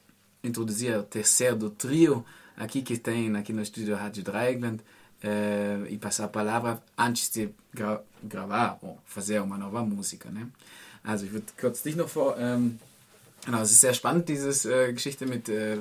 introduzir 0.41 0.97
o 0.97 1.03
terceiro 1.03 1.55
do 1.57 1.69
trio 1.69 2.25
aqui 2.57 2.81
que 2.81 2.97
tem 2.97 3.35
aqui 3.35 3.53
no 3.53 3.61
estúdio 3.61 3.95
Rádio 3.95 4.23
Dreigland 4.23 4.81
eh, 5.23 5.87
e 5.89 5.97
passar 5.97 6.25
a 6.25 6.27
palavra 6.27 6.81
antes 6.97 7.29
de 7.29 7.49
gra 7.73 8.01
gravar 8.23 8.77
ou 8.81 8.97
fazer 9.05 9.41
uma 9.41 9.57
nova 9.57 9.83
música. 9.83 10.29
Ne? 10.29 10.47
Also 11.03 11.25
ich 11.25 11.33
würde 11.33 11.47
kurz 11.59 11.81
dich 11.83 11.95
noch 11.95 12.09
vor... 12.09 12.35
Ähm, 12.37 12.79
genau, 13.45 13.61
es 13.61 13.71
ist 13.71 13.81
sehr 13.81 13.93
spannend, 13.93 14.29
diese 14.29 14.49
äh, 14.71 14.93
Geschichte 14.93 15.25
mit 15.25 15.49
äh, 15.49 15.77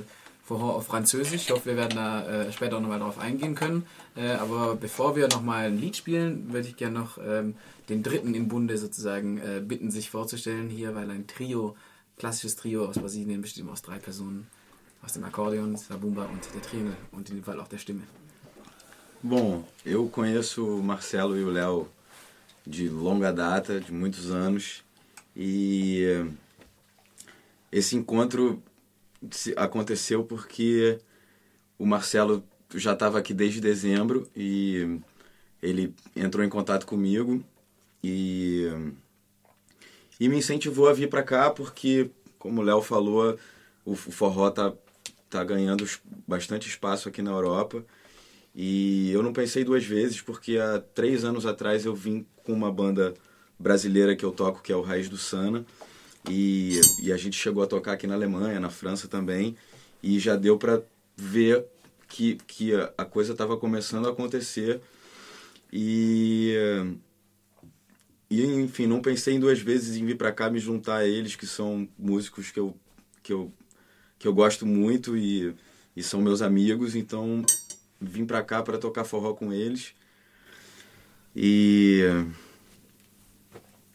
auf 0.48 0.86
Französisch. 0.86 1.42
Ich 1.42 1.50
hoffe, 1.50 1.66
wir 1.66 1.76
werden 1.76 1.96
da 1.96 2.26
äh, 2.26 2.52
später 2.52 2.78
nochmal 2.80 2.98
drauf 2.98 3.18
eingehen 3.18 3.54
können. 3.54 3.86
Äh, 4.16 4.32
aber 4.32 4.76
bevor 4.76 5.16
wir 5.16 5.28
nochmal 5.28 5.66
ein 5.66 5.78
Lied 5.78 5.96
spielen, 5.96 6.52
würde 6.52 6.68
ich 6.68 6.76
gerne 6.76 6.98
noch 6.98 7.18
ähm, 7.18 7.54
den 7.88 8.02
Dritten 8.02 8.34
im 8.34 8.48
Bunde 8.48 8.76
sozusagen 8.76 9.38
äh, 9.38 9.60
bitten, 9.60 9.90
sich 9.90 10.10
vorzustellen 10.10 10.68
hier, 10.68 10.94
weil 10.94 11.10
ein 11.10 11.26
Trio, 11.26 11.76
klassisches 12.18 12.56
Trio 12.56 12.86
aus 12.86 12.98
Brasilien 12.98 13.40
besteht 13.40 13.66
aus 13.68 13.82
drei 13.82 13.98
Personen. 13.98 14.46
Aus 15.02 15.14
dem 15.14 15.24
Akkordeon, 15.24 15.76
Sabumba 15.76 16.26
und 16.26 16.54
der 16.54 16.62
Triangel 16.62 16.96
und 17.10 17.28
in 17.28 17.36
dem 17.36 17.44
Fall 17.44 17.58
auch 17.58 17.66
der 17.66 17.78
Stimme. 17.78 18.02
Bom, 19.20 19.64
eu 19.84 20.08
conheço 20.08 20.78
o 20.78 20.82
Marcelo 20.82 21.36
e 21.36 21.42
o 21.42 21.50
Léo 21.50 21.88
de 22.64 22.88
longa 22.88 23.32
data, 23.32 23.80
de 23.80 23.92
muitos 23.92 24.30
anos, 24.30 24.84
e 25.34 26.24
esse 27.72 27.96
encontro 27.96 28.62
aconteceu 29.56 30.24
porque 30.24 31.00
o 31.76 31.84
Marcelo 31.84 32.44
já 32.72 32.92
estava 32.92 33.18
aqui 33.18 33.34
desde 33.34 33.60
dezembro 33.60 34.28
e 34.36 35.00
ele 35.60 35.94
entrou 36.14 36.44
em 36.44 36.48
contato 36.48 36.86
comigo 36.86 37.42
e, 38.02 38.68
e 40.20 40.28
me 40.28 40.38
incentivou 40.38 40.88
a 40.88 40.92
vir 40.92 41.08
para 41.08 41.22
cá 41.22 41.50
porque, 41.50 42.10
como 42.38 42.60
o 42.60 42.64
Léo 42.64 42.82
falou, 42.82 43.36
o 43.84 43.94
forró 43.94 44.50
tá, 44.50 44.72
tá 45.32 45.42
ganhando 45.42 45.88
bastante 46.28 46.68
espaço 46.68 47.08
aqui 47.08 47.22
na 47.22 47.30
Europa. 47.30 47.84
E 48.54 49.10
eu 49.10 49.22
não 49.22 49.32
pensei 49.32 49.64
duas 49.64 49.84
vezes, 49.84 50.20
porque 50.20 50.58
há 50.58 50.78
três 50.94 51.24
anos 51.24 51.46
atrás 51.46 51.86
eu 51.86 51.94
vim 51.94 52.26
com 52.44 52.52
uma 52.52 52.70
banda 52.70 53.14
brasileira 53.58 54.14
que 54.14 54.24
eu 54.24 54.30
toco, 54.30 54.62
que 54.62 54.70
é 54.70 54.76
o 54.76 54.82
Raiz 54.82 55.08
do 55.08 55.16
Sana. 55.16 55.64
E, 56.28 56.78
e 57.02 57.12
a 57.12 57.16
gente 57.16 57.36
chegou 57.36 57.62
a 57.62 57.66
tocar 57.66 57.92
aqui 57.92 58.06
na 58.06 58.14
Alemanha, 58.14 58.60
na 58.60 58.68
França 58.68 59.08
também. 59.08 59.56
E 60.02 60.18
já 60.18 60.36
deu 60.36 60.58
para 60.58 60.82
ver 61.16 61.64
que, 62.08 62.36
que 62.46 62.74
a, 62.74 62.92
a 62.98 63.04
coisa 63.04 63.32
estava 63.32 63.56
começando 63.56 64.06
a 64.06 64.10
acontecer. 64.10 64.82
E, 65.72 66.54
e, 68.28 68.44
enfim, 68.44 68.86
não 68.86 69.00
pensei 69.00 69.34
em 69.34 69.40
duas 69.40 69.60
vezes 69.60 69.96
em 69.96 70.04
vir 70.04 70.18
para 70.18 70.30
cá 70.30 70.50
me 70.50 70.58
juntar 70.58 70.96
a 70.96 71.06
eles, 71.06 71.36
que 71.36 71.46
são 71.46 71.88
músicos 71.98 72.50
que 72.50 72.60
eu, 72.60 72.76
que 73.22 73.32
eu, 73.32 73.50
que 74.22 74.28
eu 74.28 74.32
gosto 74.32 74.64
muito 74.64 75.16
e, 75.16 75.52
e 75.96 76.02
são 76.02 76.22
meus 76.22 76.40
amigos. 76.40 76.94
Então 76.94 77.44
vim 78.00 78.24
pra 78.24 78.42
cá 78.42 78.62
para 78.62 78.78
tocar 78.78 79.04
forró 79.04 79.34
com 79.34 79.52
eles. 79.52 79.92
E 81.34 82.04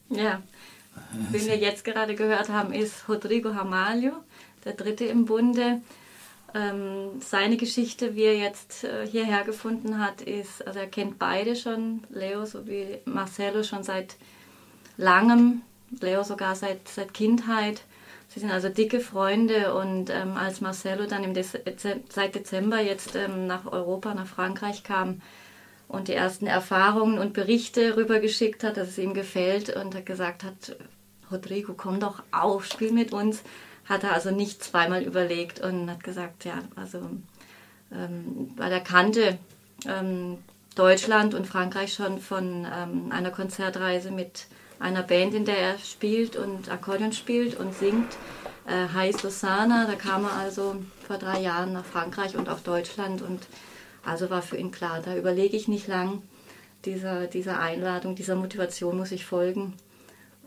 Ja. 0.09 0.41
Wen 1.31 1.45
wir 1.45 1.57
jetzt 1.57 1.83
gerade 1.83 2.15
gehört 2.15 2.49
haben, 2.49 2.73
ist 2.73 3.07
Rodrigo 3.07 3.49
Ramalho, 3.49 4.13
der 4.65 4.73
dritte 4.73 5.05
im 5.05 5.25
Bunde. 5.25 5.81
Ähm, 6.55 7.21
seine 7.21 7.55
Geschichte, 7.57 8.15
wie 8.15 8.23
er 8.23 8.37
jetzt 8.37 8.83
äh, 8.83 9.05
hierher 9.05 9.43
gefunden 9.43 9.99
hat, 9.99 10.21
ist, 10.21 10.65
also 10.65 10.79
er 10.79 10.87
kennt 10.87 11.19
beide 11.19 11.55
schon, 11.55 12.03
Leo 12.09 12.45
sowie 12.45 12.99
Marcelo 13.05 13.63
schon 13.63 13.83
seit 13.83 14.15
langem, 14.97 15.61
Leo 16.01 16.23
sogar 16.23 16.55
seit, 16.55 16.87
seit 16.87 17.13
Kindheit. 17.13 17.83
Sie 18.37 18.41
sind 18.41 18.51
also 18.51 18.69
dicke 18.69 18.99
Freunde 18.99 19.73
und 19.73 20.11
ähm, 20.11 20.37
als 20.37 20.61
Marcelo 20.61 21.07
dann 21.07 21.23
im 21.23 21.33
Dez 21.33 21.57
seit 22.07 22.35
Dezember 22.35 22.79
jetzt 22.79 23.15
ähm, 23.15 23.47
nach 23.47 23.65
Europa, 23.65 24.13
nach 24.13 24.27
Frankreich 24.27 24.83
kam, 24.83 25.23
und 25.87 26.07
die 26.07 26.13
ersten 26.13 26.45
Erfahrungen 26.45 27.17
und 27.17 27.33
Berichte 27.33 27.97
rübergeschickt 27.97 28.63
hat, 28.63 28.77
dass 28.77 28.89
es 28.89 28.97
ihm 28.99 29.15
gefällt 29.15 29.75
und 29.75 29.95
er 29.95 30.03
gesagt 30.03 30.43
hat, 30.43 30.75
Rodrigo, 31.31 31.73
komm 31.75 31.99
doch 31.99 32.21
auf, 32.31 32.67
spiel 32.67 32.91
mit 32.91 33.11
uns, 33.11 33.41
hat 33.85 34.03
er 34.03 34.13
also 34.13 34.29
nicht 34.29 34.63
zweimal 34.63 35.01
überlegt 35.01 35.59
und 35.59 35.89
hat 35.89 36.03
gesagt, 36.03 36.45
ja, 36.45 36.59
also 36.75 36.99
ähm, 37.91 38.51
weil 38.55 38.71
er 38.71 38.81
kannte 38.81 39.39
ähm, 39.87 40.37
Deutschland 40.75 41.33
und 41.33 41.47
Frankreich 41.47 41.91
schon 41.91 42.19
von 42.19 42.67
ähm, 42.71 43.11
einer 43.11 43.31
Konzertreise 43.31 44.11
mit 44.11 44.45
einer 44.79 45.03
Band, 45.03 45.33
in 45.33 45.45
der 45.45 45.57
er 45.57 45.77
spielt 45.79 46.35
und 46.35 46.69
Akkordeon 46.69 47.13
spielt 47.13 47.59
und 47.59 47.73
singt, 47.73 48.17
äh, 48.65 48.87
High 48.93 49.19
Susana, 49.19 49.85
da 49.85 49.95
kam 49.95 50.25
er 50.25 50.33
also 50.33 50.75
vor 51.05 51.17
drei 51.17 51.39
Jahren 51.41 51.73
nach 51.73 51.85
Frankreich 51.85 52.35
und 52.35 52.49
auch 52.49 52.59
Deutschland 52.59 53.21
und 53.21 53.47
also 54.03 54.29
war 54.29 54.41
für 54.41 54.57
ihn 54.57 54.71
klar, 54.71 55.01
da 55.03 55.15
überlege 55.15 55.57
ich 55.57 55.67
nicht 55.67 55.87
lang. 55.87 56.21
Dieser, 56.85 57.27
dieser 57.27 57.59
Einladung, 57.59 58.15
dieser 58.15 58.35
Motivation 58.35 58.97
muss 58.97 59.11
ich 59.11 59.25
folgen. 59.25 59.73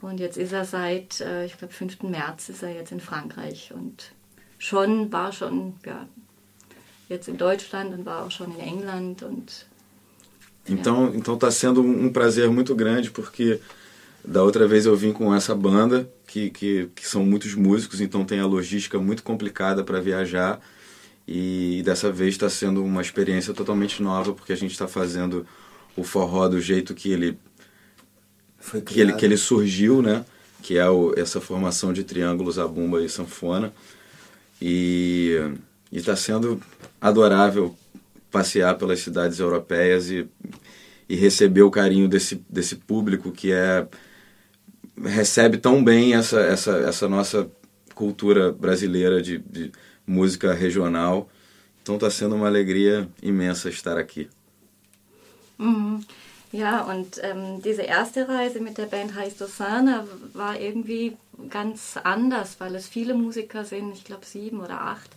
Und 0.00 0.20
jetzt 0.20 0.38
ist 0.38 0.52
er 0.52 0.64
seit, 0.64 1.20
äh, 1.20 1.44
ich 1.44 1.58
glaube, 1.58 1.74
5. 1.74 2.04
März 2.04 2.48
ist 2.48 2.62
er 2.62 2.72
jetzt 2.72 2.92
in 2.92 3.00
Frankreich 3.00 3.72
und 3.74 4.12
schon, 4.58 5.12
war 5.12 5.32
schon, 5.32 5.74
ja, 5.84 6.08
jetzt 7.10 7.28
in 7.28 7.36
Deutschland 7.36 7.92
und 7.92 8.06
war 8.06 8.24
auch 8.24 8.30
schon 8.30 8.54
in 8.54 8.60
England 8.60 9.22
und 9.22 9.66
então 10.66 11.12
então 11.12 11.36
tá 11.36 11.50
sendo 11.50 11.80
um 11.80 12.12
prazer 12.12 12.48
muito 12.50 12.76
grande 12.76 13.10
porque 13.10 13.60
da 14.24 14.42
outra 14.42 14.66
vez 14.68 14.86
eu 14.86 14.96
vim 14.96 15.12
com 15.12 15.34
essa 15.34 15.54
banda 15.54 16.10
que, 16.26 16.50
que, 16.50 16.88
que 16.94 17.06
são 17.06 17.24
muitos 17.24 17.54
músicos, 17.54 18.00
então 18.00 18.24
tem 18.24 18.38
a 18.38 18.46
logística 18.46 18.98
muito 18.98 19.22
complicada 19.22 19.82
para 19.82 20.00
viajar. 20.00 20.60
E 21.26 21.82
dessa 21.84 22.10
vez 22.10 22.34
está 22.34 22.50
sendo 22.50 22.84
uma 22.84 23.00
experiência 23.00 23.54
totalmente 23.54 24.02
nova 24.02 24.32
porque 24.32 24.52
a 24.52 24.56
gente 24.56 24.72
está 24.72 24.88
fazendo 24.88 25.46
o 25.96 26.02
forró 26.02 26.48
do 26.48 26.60
jeito 26.60 26.94
que 26.94 27.12
ele 27.12 27.38
que 28.84 29.00
ele, 29.00 29.12
que 29.14 29.24
ele 29.24 29.36
surgiu, 29.36 30.02
né? 30.02 30.24
Que 30.62 30.76
é 30.76 30.88
o, 30.88 31.14
essa 31.16 31.40
formação 31.40 31.92
de 31.92 32.04
triângulos, 32.04 32.58
a 32.58 32.68
bumba 32.68 33.02
e 33.02 33.08
sanfona. 33.08 33.72
E 34.60 35.36
está 35.90 36.14
sendo 36.14 36.60
adorável 37.00 37.74
passear 38.30 38.76
pelas 38.76 39.00
cidades 39.00 39.38
europeias 39.38 40.10
e, 40.10 40.28
e 41.08 41.16
receber 41.16 41.62
o 41.62 41.70
carinho 41.70 42.08
desse, 42.08 42.44
desse 42.48 42.76
público 42.76 43.32
que 43.32 43.50
é 43.50 43.86
recebe 45.04 45.58
tão 45.58 45.82
bem 45.82 46.14
essa, 46.14 46.40
essa, 46.40 46.78
essa 46.78 47.08
nossa 47.08 47.50
cultura 47.94 48.52
brasileira 48.52 49.20
de, 49.20 49.38
de 49.38 49.72
música 50.06 50.52
regional. 50.52 51.28
Então 51.82 51.96
está 51.96 52.10
sendo 52.10 52.36
uma 52.36 52.46
alegria 52.46 53.08
imensa 53.22 53.68
estar 53.68 53.98
aqui. 53.98 54.28
Mhm. 55.58 56.00
Ja, 56.52 56.82
und 56.82 57.20
ähm, 57.22 57.62
diese 57.62 57.82
erste 57.82 58.28
Reise 58.28 58.60
mit 58.60 58.76
der 58.76 58.86
Band 58.86 59.14
Heiß 59.14 59.36
Dosana 59.36 60.04
war 60.32 60.58
irgendwie 60.58 61.16
ganz 61.48 61.96
anders, 62.02 62.56
weil 62.58 62.74
es 62.74 62.88
viele 62.88 63.14
Musiker 63.14 63.64
sind, 63.64 63.92
ich 63.92 64.04
glaube 64.04 64.26
sieben 64.26 64.60
oder 64.60 64.80
acht. 64.80 65.10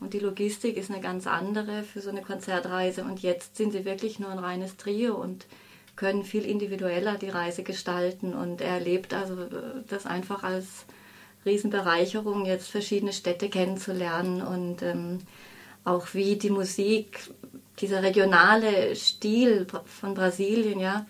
Und 0.00 0.14
die 0.14 0.18
Logistik 0.20 0.76
ist 0.76 0.90
eine 0.90 1.00
ganz 1.00 1.26
andere 1.26 1.82
für 1.82 2.00
so 2.00 2.08
eine 2.08 2.22
Konzertreise. 2.22 3.02
Und 3.02 3.20
jetzt 3.20 3.56
sind 3.56 3.72
sie 3.72 3.84
wirklich 3.84 4.18
nur 4.18 4.30
ein 4.30 4.38
reines 4.38 4.76
Trio 4.76 5.14
und 5.14 5.44
können 5.98 6.22
viel 6.22 6.44
individueller 6.44 7.16
die 7.16 7.28
Reise 7.28 7.64
gestalten. 7.64 8.32
Und 8.32 8.60
er 8.60 8.74
erlebt 8.74 9.12
also 9.12 9.34
äh, 9.34 9.82
das 9.88 10.06
einfach 10.06 10.44
als 10.44 10.86
Riesenbereicherung, 11.44 12.46
jetzt 12.46 12.68
verschiedene 12.68 13.12
Städte 13.12 13.48
kennenzulernen 13.48 14.40
und 14.42 14.82
ähm, 14.82 15.18
auch 15.84 16.06
wie 16.12 16.36
die 16.36 16.50
Musik, 16.50 17.18
dieser 17.80 18.02
regionale 18.02 18.94
Stil 18.94 19.66
von 19.86 20.14
Brasilien, 20.14 20.78
ja, 20.78 21.06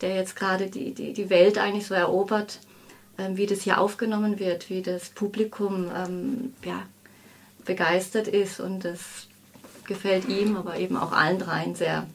der 0.00 0.16
jetzt 0.16 0.36
gerade 0.36 0.68
die, 0.68 0.94
die, 0.94 1.12
die 1.12 1.30
Welt 1.30 1.58
eigentlich 1.58 1.86
so 1.86 1.94
erobert, 1.94 2.60
ähm, 3.18 3.36
wie 3.36 3.46
das 3.46 3.62
hier 3.62 3.80
aufgenommen 3.80 4.38
wird, 4.38 4.70
wie 4.70 4.82
das 4.82 5.10
Publikum 5.10 5.90
ähm, 5.94 6.54
ja, 6.64 6.82
begeistert 7.64 8.28
ist 8.28 8.60
und 8.60 8.84
das 8.84 9.26
gefällt 9.84 10.28
ihm, 10.28 10.56
aber 10.56 10.78
eben 10.78 10.96
auch 10.96 11.12
allen 11.12 11.40
dreien 11.40 11.74
sehr. 11.74 12.06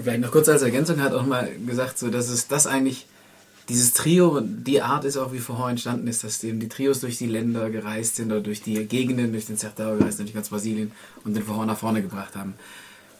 Vielleicht 0.00 0.20
noch 0.20 0.30
kurz 0.30 0.48
als 0.48 0.62
Ergänzung 0.62 1.00
hat 1.00 1.12
auch 1.12 1.26
mal 1.26 1.50
gesagt, 1.66 1.98
so 1.98 2.08
dass 2.08 2.28
es 2.28 2.46
das 2.46 2.66
eigentlich 2.66 3.06
dieses 3.68 3.92
Trio, 3.92 4.40
die 4.40 4.80
Art 4.80 5.04
ist 5.04 5.16
auch 5.16 5.32
wie 5.32 5.38
vorher 5.38 5.68
entstanden 5.68 6.06
ist, 6.08 6.24
dass 6.24 6.42
eben 6.42 6.58
die 6.58 6.68
Trios 6.68 7.00
durch 7.00 7.18
die 7.18 7.26
Länder 7.26 7.68
gereist 7.68 8.16
sind 8.16 8.32
oder 8.32 8.40
durch 8.40 8.62
die 8.62 8.86
Gegenden, 8.86 9.32
durch 9.32 9.46
den 9.46 9.58
Sertão 9.58 9.98
gereist 9.98 10.16
sind, 10.16 10.26
durch 10.26 10.34
ganz 10.34 10.48
Brasilien 10.48 10.92
und 11.24 11.34
den 11.36 11.42
vorher 11.42 11.66
nach 11.66 11.76
vorne 11.76 12.00
gebracht 12.00 12.34
haben. 12.34 12.54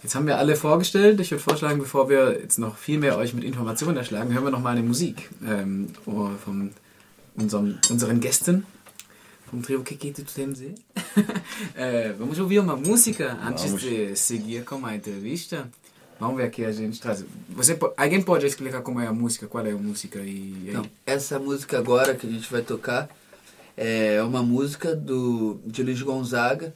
Jetzt 0.02 0.14
haben 0.14 0.26
wir 0.26 0.38
alle 0.38 0.56
vorgestellt. 0.56 1.20
Ich 1.20 1.30
würde 1.32 1.42
vorschlagen, 1.42 1.80
bevor 1.80 2.08
wir 2.08 2.38
jetzt 2.40 2.58
noch 2.58 2.76
viel 2.76 2.98
mehr 2.98 3.18
euch 3.18 3.34
mit 3.34 3.44
Informationen 3.44 3.96
erschlagen, 3.96 4.32
hören 4.32 4.44
wir 4.44 4.50
noch 4.50 4.62
mal 4.62 4.70
eine 4.70 4.82
Musik 4.82 5.28
ähm, 5.46 5.88
von 6.04 6.70
unserem, 7.34 7.78
unseren 7.90 8.20
Gästen 8.20 8.64
vom 9.50 9.62
trio 9.62 9.82
Kiki 9.82 10.12
do 10.12 10.22
TMZ. 10.22 10.74
é, 11.74 12.12
vamos 12.18 12.38
ouvir 12.38 12.60
uma 12.60 12.76
música 12.76 13.38
antes 13.42 13.64
vamos. 13.64 13.82
de 13.82 14.14
seguir 14.14 14.64
com 14.64 14.84
a 14.84 14.94
entrevista. 14.94 15.68
Vamos 16.18 16.36
ver 16.36 16.44
aqui 16.44 16.64
a 16.64 16.72
gente 16.72 17.00
traz. 17.00 17.24
Você, 17.48 17.78
alguém 17.96 18.20
pode 18.20 18.44
explicar 18.44 18.82
como 18.82 19.00
é 19.00 19.06
a 19.06 19.12
música, 19.12 19.46
qual 19.46 19.64
é 19.64 19.70
a 19.70 19.76
música 19.76 20.18
e, 20.18 20.68
Então, 20.68 20.84
essa 21.06 21.38
música 21.38 21.78
agora 21.78 22.14
que 22.14 22.26
a 22.26 22.30
gente 22.30 22.50
vai 22.50 22.62
tocar 22.62 23.08
é 23.76 24.20
uma 24.22 24.42
música 24.42 24.96
do 24.96 25.60
de 25.64 25.82
Luiz 25.84 26.02
Gonzaga, 26.02 26.74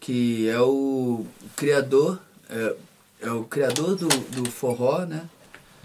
que 0.00 0.48
é 0.48 0.60
o 0.60 1.24
criador, 1.54 2.20
é, 2.50 2.76
é 3.20 3.30
o 3.30 3.44
criador 3.44 3.94
do, 3.94 4.08
do 4.08 4.50
forró, 4.50 5.06
né? 5.06 5.28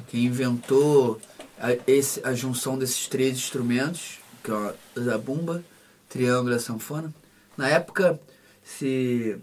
Que 0.08 0.26
inventou 0.26 1.22
a, 1.60 1.74
esse, 1.86 2.26
a 2.26 2.34
junção 2.34 2.80
desses 2.80 3.08
três 3.08 3.38
instrumentos, 3.38 4.18
que 4.44 4.50
é 4.50 4.56
a 4.56 4.74
zabumba, 5.00 5.64
triângulo 6.08 6.56
e 6.56 6.60
sanfona. 6.60 7.14
Na 7.56 7.70
época, 7.70 8.20
se, 8.64 9.38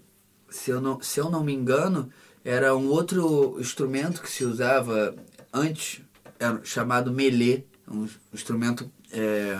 se, 0.50 0.70
eu 0.70 0.80
não, 0.80 1.00
se 1.00 1.20
eu 1.20 1.30
não 1.30 1.44
me 1.44 1.54
engano, 1.54 2.10
era 2.46 2.76
um 2.76 2.86
outro 2.90 3.56
instrumento 3.58 4.22
que 4.22 4.30
se 4.30 4.44
usava 4.44 5.16
antes, 5.52 6.00
era 6.38 6.60
chamado 6.62 7.10
melê, 7.10 7.64
um 7.90 8.06
instrumento 8.32 8.88
é, 9.10 9.58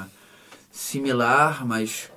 similar, 0.71 1.67
mas 1.67 2.09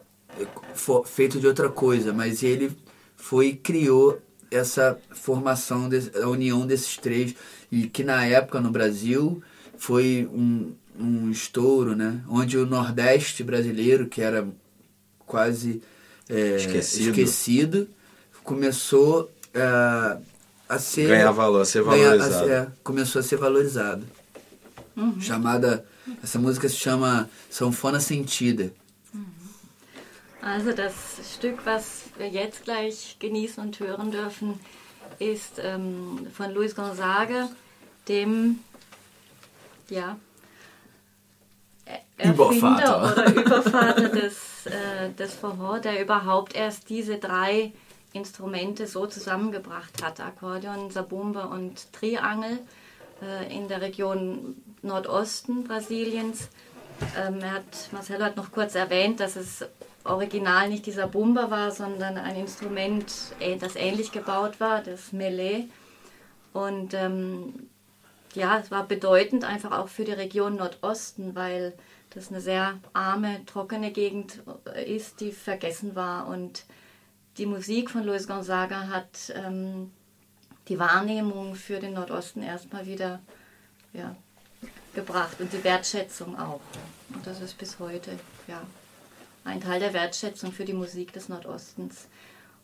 feito 1.08 1.40
de 1.40 1.48
outra 1.48 1.70
coisa. 1.70 2.14
Mas 2.14 2.44
ele 2.44 2.72
foi 3.18 3.54
criou 3.54 4.22
essa 4.52 4.96
formação, 5.10 5.90
a 6.22 6.28
união 6.28 6.68
desses 6.68 6.98
três, 6.98 7.34
e 7.72 7.88
que 7.88 8.04
na 8.04 8.24
época 8.28 8.62
no 8.62 8.70
Brasil 8.70 9.42
foi 9.76 10.30
um, 10.32 10.76
um 11.00 11.32
estouro, 11.32 11.96
né? 11.96 12.24
Onde 12.30 12.60
o 12.60 12.68
Nordeste 12.68 13.44
brasileiro, 13.44 14.08
que 14.08 14.22
era 14.22 14.48
quase 15.26 15.82
é, 16.30 16.58
esquecido. 16.58 17.10
esquecido. 17.10 17.90
começou 18.44 19.32
uh, 19.56 20.22
a 20.70 20.78
ser 20.78 21.08
ganhar 21.08 21.32
valor, 21.34 21.62
a 21.62 21.66
ser 21.66 21.82
valorizado. 21.82 22.46
Ganhar, 22.46 22.62
a, 22.62 22.64
é, 22.64 22.68
começou 22.84 23.20
a 23.20 23.24
ser 23.24 23.38
valorizado. 23.38 24.06
Mhm. 24.96 25.20
Chamada, 25.20 25.86
essa 26.24 26.38
música 26.38 26.70
se 26.70 26.76
chama 26.76 27.30
Sanfona 27.50 28.00
Sentida. 28.00 28.72
Also 30.42 30.74
das 30.74 30.94
Stück, 31.34 31.66
was 31.66 32.04
wir 32.18 32.30
jetzt 32.30 32.64
gleich 32.64 33.18
genießen 33.20 33.62
und 33.62 33.80
hören 33.80 34.10
dürfen, 34.10 34.58
ist 35.20 35.60
ähm, 35.60 36.28
von 36.34 36.54
Luis 36.54 36.76
Gonzaga, 36.76 37.50
dem 38.08 38.60
ja, 39.90 40.18
Erfinder 42.18 43.12
oder 43.12 43.34
Übervater 43.34 44.10
des, 44.10 44.66
äh, 44.66 45.10
des 45.18 45.34
Forró, 45.34 45.80
der 45.80 46.02
überhaupt 46.02 46.56
erst 46.56 46.90
diese 46.90 47.18
drei 47.18 47.74
Instrumente 48.14 48.88
so 48.88 49.06
zusammengebracht 49.06 50.04
hat, 50.04 50.20
Akkordeon, 50.20 50.90
Sabumba 50.90 51.46
und 51.46 51.94
Triangel 51.94 52.60
äh, 53.22 53.56
in 53.56 53.68
der 53.68 53.82
Region 53.82 54.62
Nordosten 54.82 55.64
Brasiliens. 55.64 56.50
Ähm, 57.18 57.40
er 57.42 57.54
hat, 57.54 57.90
Marcelo 57.92 58.26
hat 58.26 58.36
noch 58.36 58.52
kurz 58.52 58.76
erwähnt, 58.76 59.20
dass 59.20 59.36
es 59.36 59.66
original 60.04 60.70
nicht 60.70 60.86
dieser 60.86 61.08
Bumba 61.08 61.52
war, 61.52 61.72
sondern 61.72 62.18
ein 62.18 62.36
Instrument, 62.36 63.14
äh, 63.40 63.58
das 63.58 63.76
ähnlich 63.76 64.12
gebaut 64.12 64.60
war, 64.60 64.82
das 64.82 65.12
Melee. 65.12 65.66
Und 66.54 66.94
ähm, 66.94 67.70
ja, 68.34 68.60
es 68.60 68.72
war 68.72 68.88
bedeutend 68.88 69.44
einfach 69.44 69.72
auch 69.78 69.88
für 69.88 70.04
die 70.04 70.14
Region 70.14 70.56
Nordosten, 70.56 71.36
weil 71.36 71.74
das 72.12 72.30
eine 72.30 72.42
sehr 72.42 72.80
arme, 72.94 73.46
trockene 73.46 73.92
Gegend 73.92 74.42
äh, 74.74 74.96
ist, 74.96 75.22
die 75.22 75.32
vergessen 75.32 75.96
war. 75.96 76.28
Und 76.28 76.66
die 77.38 77.46
Musik 77.46 77.90
von 77.90 78.04
Luis 78.04 78.28
Gonzaga 78.28 78.88
hat 78.88 79.34
ähm, 79.36 79.92
die 80.68 80.80
Wahrnehmung 80.80 81.56
für 81.56 81.80
den 81.80 81.94
Nordosten 81.94 82.44
erstmal 82.44 82.86
wieder 82.86 83.20
ja, 83.94 84.16
gebracht 84.94 85.40
und 85.40 85.52
die 85.52 85.64
Wertschätzung 85.64 86.38
auch. 86.38 86.62
Und 87.14 87.26
das 87.26 87.42
ist 87.42 87.58
bis 87.58 87.80
heute 87.80 88.12
ja, 88.48 88.62
ein 89.46 89.62
Teil 89.62 89.80
der 89.80 89.94
Wertschätzung 89.94 90.52
für 90.52 90.66
die 90.66 90.74
Musik 90.74 91.14
des 91.14 91.30
Nordostens. 91.30 92.08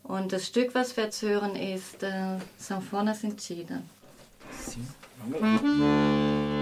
Und 0.02 0.32
das 0.32 0.46
Stück, 0.46 0.74
was 0.74 0.96
wir 0.96 1.04
jetzt 1.04 1.22
hören, 1.22 1.56
ist 1.56 2.02
äh, 2.02 2.38
Sanfona 2.58 3.14
Sentida. 3.14 3.82
Sim. 4.52 4.86
importante 5.32 6.55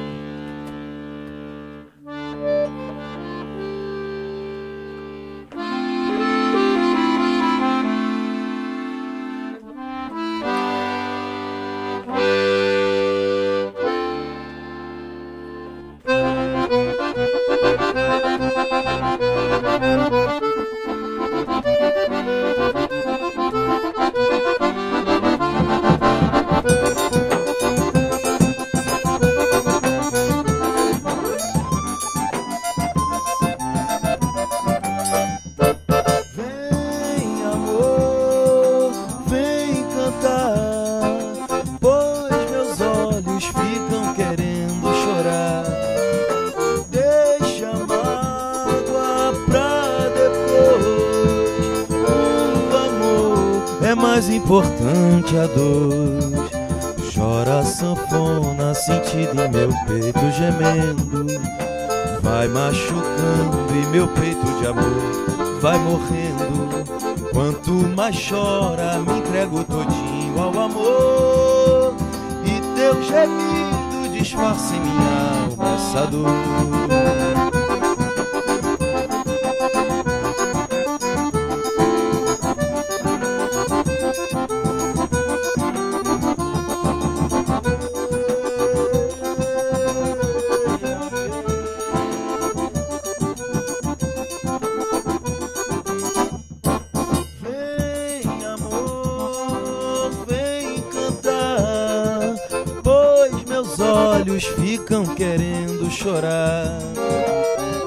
olhos 104.15 104.45
ficam 104.45 105.05
querendo 105.05 105.91
chorar. 105.91 106.79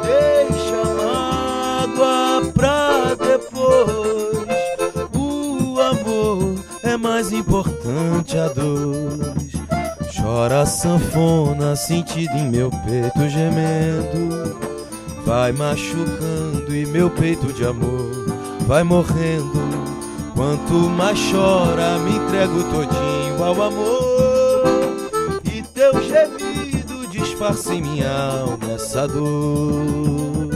Deixa 0.03 0.81
a 0.81 1.87
mágoa 1.87 2.51
pra 2.53 3.15
depois. 3.15 4.47
O 5.15 5.79
amor 5.79 6.55
é 6.83 6.97
mais 6.97 7.31
importante 7.31 8.37
a 8.37 8.47
dois. 8.49 9.53
Chora 10.15 10.61
a 10.61 10.65
sanfona 10.65 11.75
sentida 11.75 12.33
em 12.33 12.49
meu 12.49 12.69
peito 12.69 13.29
gemendo. 13.29 14.57
Vai 15.25 15.51
machucando 15.51 16.73
e 16.73 16.85
meu 16.85 17.09
peito 17.09 17.51
de 17.53 17.65
amor 17.65 18.27
vai 18.67 18.83
morrendo. 18.83 19.87
Quanto 20.35 20.73
mais 20.89 21.19
chora, 21.31 21.97
me 21.99 22.11
entrego 22.11 22.63
todinho 22.63 23.43
ao 23.43 23.63
amor. 23.63 24.06
Disfarça 27.47 27.73
em 27.73 27.81
minha 27.81 28.11
alma 28.11 28.73
essa 28.73 29.07
dor. 29.07 30.49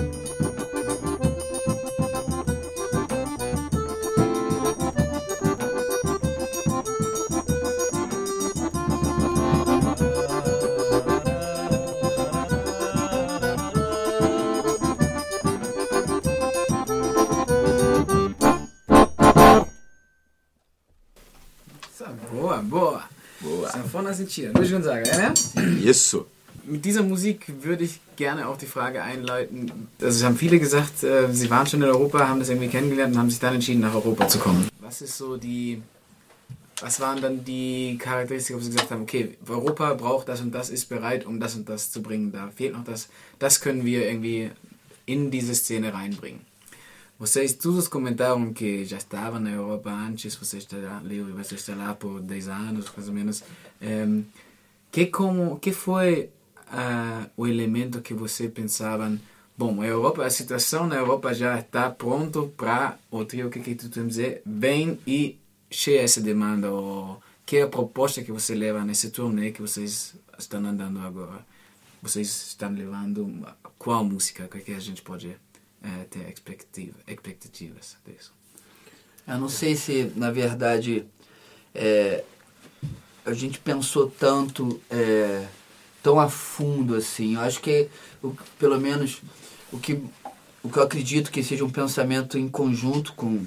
So, 21.98 22.06
boa, 22.32 22.58
boa. 22.62 23.04
Boa. 23.40 23.72
Sanfona 23.72 24.14
sind 24.14 24.30
hier. 24.30 24.52
Luis 24.54 24.70
Gonzaga, 24.70 25.08
ja? 25.08 25.30
ne? 25.30 25.90
Isso. 25.90 26.28
Mit 26.72 26.86
dieser 26.86 27.04
Musik 27.04 27.52
würde 27.64 27.84
ich 27.84 28.00
gerne 28.16 28.48
auch 28.48 28.56
die 28.56 28.66
Frage 28.66 29.04
einleiten. 29.04 29.90
Also 30.00 30.20
es 30.20 30.24
haben 30.24 30.38
viele 30.38 30.58
gesagt, 30.58 31.04
äh, 31.04 31.28
sie 31.34 31.50
waren 31.50 31.68
schon 31.68 31.82
in 31.82 31.90
Europa, 31.90 32.30
haben 32.30 32.40
das 32.40 32.48
irgendwie 32.48 32.70
kennengelernt 32.70 33.14
und 33.14 33.20
haben 33.20 33.30
sich 33.30 33.42
dann 33.42 33.56
entschieden, 33.56 33.82
nach 33.82 33.94
Europa 33.94 34.30
zu 34.30 34.40
kommen. 34.40 34.70
Was 34.80 35.02
ist 35.02 35.18
so 35.18 35.36
die, 35.36 35.82
was 36.80 37.02
waren 37.02 37.20
dann 37.22 37.44
die 37.44 37.98
Charakteristika, 38.00 38.58
wo 38.58 38.64
sie 38.64 38.70
gesagt 38.70 38.90
haben, 38.90 39.02
okay, 39.02 39.38
Europa 39.50 39.94
braucht 39.96 40.30
das 40.30 40.40
und 40.40 40.56
das, 40.56 40.70
ist 40.70 40.88
bereit, 40.88 41.26
um 41.26 41.42
das 41.42 41.56
und 41.56 41.68
das 41.68 41.92
zu 41.92 42.02
bringen. 42.02 42.32
Da 42.32 42.50
fehlt 42.56 42.72
noch 42.72 42.86
das, 42.86 43.10
das 43.38 43.60
können 43.60 43.84
wir 43.84 44.08
irgendwie 44.08 44.52
in 45.06 45.30
diese 45.30 45.54
Szene 45.54 45.94
reinbringen. 45.94 46.40
Vocês 47.20 47.58
todos 47.58 47.90
comentaram 47.90 48.54
que 48.54 48.86
já 48.86 48.98
estavam 48.98 49.42
na 49.42 49.52
Europa 49.52 49.92
antes, 49.92 50.36
você 50.36 50.58
está 50.58 50.78
lá, 50.78 51.02
Leo, 51.04 51.26
você 51.36 51.56
está 51.56 51.76
lá 51.76 51.94
por 51.94 52.22
10 52.22 52.48
anos, 52.48 52.86
mais 52.96 53.08
ou 53.10 53.14
menos. 53.14 53.44
Em, 53.82 54.26
que, 54.92 55.06
como, 55.06 55.60
que 55.60 55.72
foi 55.72 56.30
o 57.36 57.48
elemento 57.48 58.02
que 58.02 58.14
você 58.14 58.48
pensavam, 58.48 59.20
bom, 59.58 59.82
a 59.82 59.86
Europa, 59.86 60.26
a 60.26 60.30
situação 60.30 60.88
na 60.88 60.96
Europa 60.96 61.34
já 61.34 61.60
está 61.60 61.90
pronto 61.90 62.54
para 62.56 62.98
o 63.10 63.26
trio 63.26 63.50
que, 63.50 63.60
que 63.60 63.76
tu 63.76 63.90
tem 63.90 64.08
dizer, 64.08 64.42
vem 64.46 65.00
e 65.06 65.38
cheia 65.70 66.02
essa 66.02 66.22
demanda, 66.22 66.72
ou 66.72 67.22
que 67.46 67.58
é 67.58 67.64
a 67.64 67.68
proposta 67.68 68.24
que 68.24 68.32
você 68.32 68.56
leva 68.56 68.84
nesse 68.86 69.10
turnê 69.10 69.52
que 69.52 69.62
vocês 69.62 70.16
estão 70.38 70.66
andando 70.66 71.00
agora? 71.00 71.46
Vocês 72.02 72.28
estão 72.28 72.72
levando 72.72 73.46
qual 73.78 74.04
música 74.04 74.48
que 74.48 74.60
que 74.60 74.74
a 74.74 74.80
gente 74.80 75.02
pode 75.02 75.36
eh, 75.84 76.06
ter 76.10 76.30
expectativa, 76.30 76.98
expectativas 77.08 77.98
disso? 78.06 78.34
Eu 79.28 79.38
não 79.38 79.50
sei 79.50 79.76
se, 79.76 80.12
na 80.16 80.32
verdade, 80.32 81.06
é, 81.74 82.24
a 83.26 83.34
gente 83.34 83.60
pensou 83.60 84.10
tanto, 84.10 84.82
é, 84.90 85.48
tão 86.02 86.20
a 86.20 86.30
fundo 86.30 86.96
assim. 86.96 87.36
Eu 87.36 87.42
acho 87.42 87.62
que, 87.62 87.90
pelo 88.60 88.80
menos, 88.80 89.22
o 89.72 89.80
que, 89.80 90.04
o 90.64 90.70
que 90.70 90.78
eu 90.78 90.84
acredito 90.84 91.32
que 91.32 91.44
seja 91.44 91.66
um 91.66 91.70
pensamento 91.70 92.38
em 92.38 92.48
conjunto 92.50 93.14
com 93.14 93.46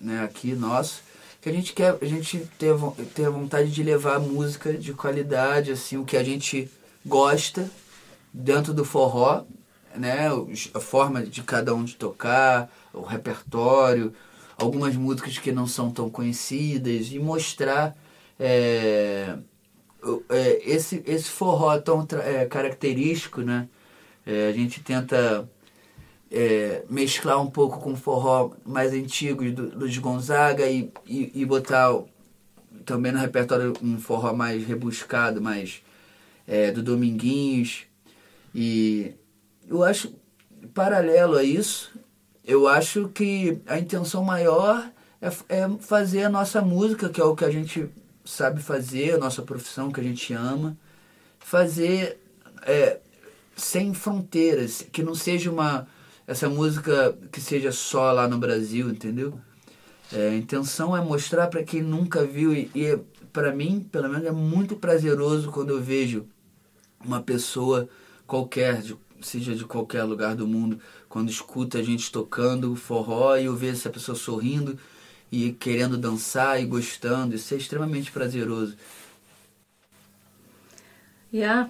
né, 0.00 0.22
aqui 0.22 0.54
nosso, 0.54 1.02
que 1.40 1.48
a 1.48 1.52
gente 1.52 1.72
quer, 1.72 1.96
a 2.00 2.04
gente 2.04 2.38
ter, 2.58 2.74
ter 3.14 3.30
vontade 3.30 3.70
de 3.70 3.82
levar 3.82 4.18
música 4.18 4.72
de 4.74 4.92
qualidade, 4.92 5.70
assim, 5.70 5.96
o 5.96 6.04
que 6.04 6.16
a 6.16 6.24
gente 6.24 6.70
gosta 7.04 7.70
dentro 8.32 8.74
do 8.74 8.84
forró, 8.84 9.44
né, 9.94 10.28
a 10.74 10.80
forma 10.80 11.22
de 11.22 11.42
cada 11.42 11.74
um 11.74 11.84
de 11.84 11.96
tocar, 11.96 12.70
o 12.92 13.02
repertório, 13.02 14.12
algumas 14.58 14.94
músicas 14.96 15.38
que 15.38 15.52
não 15.52 15.66
são 15.66 15.90
tão 15.90 16.10
conhecidas 16.10 17.12
e 17.12 17.18
mostrar 17.18 17.96
é, 18.38 19.36
é, 20.28 20.60
esse, 20.70 21.02
esse 21.06 21.28
forró 21.30 21.78
tão 21.78 22.04
tra- 22.06 22.22
é, 22.24 22.46
característico, 22.46 23.42
né? 23.42 23.68
É, 24.24 24.48
a 24.48 24.52
gente 24.52 24.82
tenta 24.82 25.48
é, 26.30 26.84
mesclar 26.90 27.40
um 27.40 27.50
pouco 27.50 27.78
com 27.80 27.94
forró 27.96 28.52
mais 28.64 28.92
antigos 28.92 29.52
do, 29.52 29.68
dos 29.70 29.96
Gonzaga 29.98 30.66
e, 30.68 30.90
e, 31.06 31.32
e 31.34 31.44
botar 31.44 31.94
o- 31.94 32.08
também 32.84 33.12
no 33.12 33.18
repertório 33.18 33.72
um 33.82 33.98
forró 33.98 34.32
mais 34.34 34.64
rebuscado, 34.66 35.40
mais 35.40 35.82
é, 36.46 36.70
do 36.72 36.82
Dominguinhos. 36.82 37.84
E 38.54 39.14
eu 39.68 39.82
acho, 39.84 40.14
paralelo 40.74 41.36
a 41.36 41.44
isso, 41.44 41.92
eu 42.44 42.68
acho 42.68 43.08
que 43.08 43.60
a 43.66 43.78
intenção 43.78 44.24
maior 44.24 44.90
é, 45.20 45.28
é 45.48 45.68
fazer 45.80 46.24
a 46.24 46.30
nossa 46.30 46.62
música, 46.62 47.08
que 47.08 47.20
é 47.20 47.24
o 47.24 47.34
que 47.36 47.44
a 47.44 47.50
gente 47.50 47.88
sabe 48.26 48.62
fazer, 48.62 49.14
a 49.14 49.18
nossa 49.18 49.42
profissão 49.42 49.92
que 49.92 50.00
a 50.00 50.04
gente 50.04 50.34
ama, 50.34 50.78
fazer 51.40 52.18
é, 52.62 53.00
sem 53.56 53.94
fronteiras, 53.94 54.86
que 54.92 55.02
não 55.02 55.14
seja 55.14 55.50
uma 55.50 55.88
essa 56.26 56.48
música 56.48 57.16
que 57.32 57.40
seja 57.40 57.72
só 57.72 58.12
lá 58.12 58.28
no 58.28 58.38
Brasil, 58.38 58.90
entendeu? 58.90 59.38
É, 60.12 60.30
a 60.30 60.34
intenção 60.36 60.96
é 60.96 61.00
mostrar 61.02 61.48
para 61.48 61.64
quem 61.64 61.82
nunca 61.82 62.24
viu 62.24 62.54
e, 62.54 62.70
e 62.74 62.98
para 63.32 63.52
mim, 63.54 63.80
pelo 63.92 64.08
menos, 64.08 64.26
é 64.26 64.32
muito 64.32 64.76
prazeroso 64.76 65.50
quando 65.50 65.70
eu 65.70 65.80
vejo 65.82 66.26
uma 67.04 67.22
pessoa 67.22 67.88
qualquer, 68.26 68.82
de- 68.82 68.96
seja 69.20 69.54
de 69.54 69.64
qualquer 69.64 70.04
lugar 70.04 70.34
do 70.34 70.46
mundo, 70.46 70.78
quando 71.08 71.30
escuta 71.30 71.78
a 71.78 71.82
gente 71.82 72.10
tocando 72.12 72.74
forró 72.76 73.36
e 73.36 73.46
eu 73.46 73.56
vejo 73.56 73.74
essa 73.74 73.90
pessoa 73.90 74.16
sorrindo 74.16 74.78
e 75.30 75.52
querendo 75.52 75.98
dançar 75.98 76.60
e 76.60 76.64
gostando, 76.64 77.34
isso 77.34 77.52
é 77.54 77.56
extremamente 77.56 78.10
prazeroso. 78.10 78.76
Ja, 81.32 81.68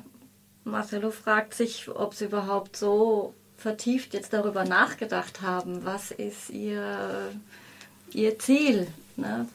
Marcelo 0.64 1.10
fragt 1.10 1.54
sich, 1.54 1.88
ob 1.88 2.14
sie 2.14 2.26
überhaupt 2.26 2.76
so 2.76 3.34
vertieft 3.56 4.14
jetzt 4.14 4.32
darüber 4.32 4.64
nachgedacht 4.64 5.40
haben, 5.40 5.84
was 5.84 6.10
ist 6.10 6.50
ihr, 6.50 7.32
ihr 8.12 8.38
Ziel. 8.38 8.86
Ne? 9.16 9.46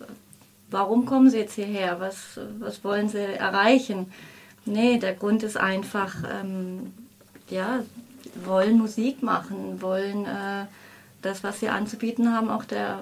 Warum 0.69 1.05
kommen 1.05 1.29
sie 1.29 1.37
jetzt 1.37 1.53
hierher? 1.53 1.99
Was, 1.99 2.39
was 2.59 2.83
wollen 2.83 3.09
sie 3.09 3.19
erreichen? 3.19 4.11
Nee, 4.65 4.97
der 4.97 5.13
Grund 5.13 5.43
ist 5.43 5.57
einfach, 5.57 6.15
ähm, 6.29 6.93
ja, 7.49 7.83
wollen 8.45 8.77
Musik 8.77 9.21
machen, 9.21 9.81
wollen 9.81 10.25
äh, 10.25 10.65
das, 11.21 11.43
was 11.43 11.59
sie 11.59 11.69
anzubieten 11.69 12.33
haben, 12.33 12.49
auch 12.49 12.65
der, 12.65 12.99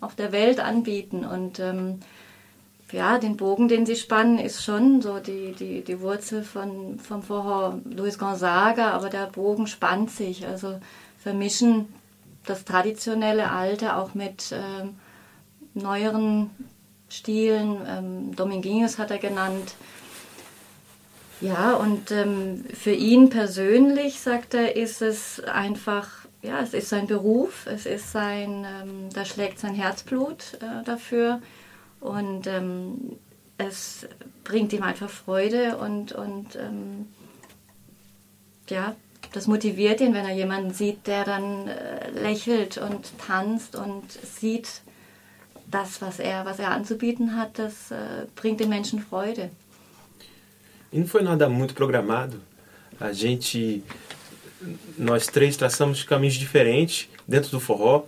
auch 0.00 0.14
der 0.14 0.32
Welt 0.32 0.60
anbieten. 0.60 1.24
Und 1.24 1.58
ähm, 1.58 2.00
ja, 2.92 3.18
den 3.18 3.36
Bogen, 3.36 3.68
den 3.68 3.86
sie 3.86 3.96
spannen, 3.96 4.38
ist 4.38 4.62
schon 4.62 5.02
so 5.02 5.18
die, 5.18 5.52
die, 5.52 5.82
die 5.82 6.00
Wurzel 6.00 6.44
von, 6.44 6.98
vom 6.98 7.22
Vorher 7.22 7.80
Luis 7.84 8.18
Gonzaga, 8.18 8.92
aber 8.92 9.08
der 9.08 9.26
Bogen 9.26 9.66
spannt 9.66 10.10
sich. 10.10 10.46
Also 10.46 10.78
vermischen 11.18 11.88
das 12.44 12.64
traditionelle 12.64 13.50
Alte 13.50 13.96
auch 13.96 14.14
mit 14.14 14.52
ähm, 14.52 14.94
neueren 15.74 16.50
Stilen. 17.08 17.78
Ähm, 17.86 18.36
Dominguinhos 18.36 18.98
hat 18.98 19.10
er 19.10 19.18
genannt. 19.18 19.74
Ja, 21.40 21.74
und 21.74 22.10
ähm, 22.12 22.64
für 22.72 22.92
ihn 22.92 23.28
persönlich, 23.28 24.20
sagt 24.20 24.54
er, 24.54 24.76
ist 24.76 25.02
es 25.02 25.40
einfach, 25.40 26.25
ja, 26.46 26.60
es 26.60 26.74
ist 26.74 26.88
sein 26.88 27.06
Beruf, 27.06 27.66
es 27.66 27.86
ist 27.86 28.12
sein, 28.12 28.64
ähm, 28.64 29.08
da 29.12 29.24
schlägt 29.24 29.58
sein 29.58 29.74
Herzblut 29.74 30.58
äh, 30.60 30.84
dafür 30.84 31.40
und 32.00 32.46
ähm, 32.46 33.16
es 33.58 34.06
bringt 34.44 34.72
ihm 34.72 34.82
einfach 34.82 35.10
Freude 35.10 35.76
und, 35.78 36.12
und 36.12 36.56
ähm, 36.56 37.08
ja, 38.68 38.94
das 39.32 39.46
motiviert 39.46 40.00
ihn, 40.00 40.14
wenn 40.14 40.24
er 40.24 40.34
jemanden 40.34 40.72
sieht, 40.72 41.06
der 41.06 41.24
dann 41.24 41.68
äh, 41.68 42.10
lächelt 42.10 42.78
und 42.78 43.12
tanzt 43.18 43.74
und 43.76 44.10
sieht, 44.12 44.82
das, 45.68 46.00
was 46.00 46.20
er, 46.20 46.44
was 46.44 46.58
er 46.58 46.70
anzubieten 46.70 47.36
hat, 47.36 47.58
das 47.58 47.90
äh, 47.90 48.26
bringt 48.36 48.60
den 48.60 48.68
Menschen 48.68 49.00
Freude. 49.00 49.50
E 50.92 50.98
não 50.98 51.06
foi 51.06 51.22
nada 51.22 51.48
muito 51.48 51.74
programado. 51.74 52.40
A 53.00 53.12
gente, 53.12 53.82
nós 54.96 55.26
três 55.26 55.56
traçamos 55.56 56.02
caminhos 56.02 56.34
diferentes 56.34 57.08
dentro 57.26 57.50
do 57.50 57.60
forró, 57.60 58.04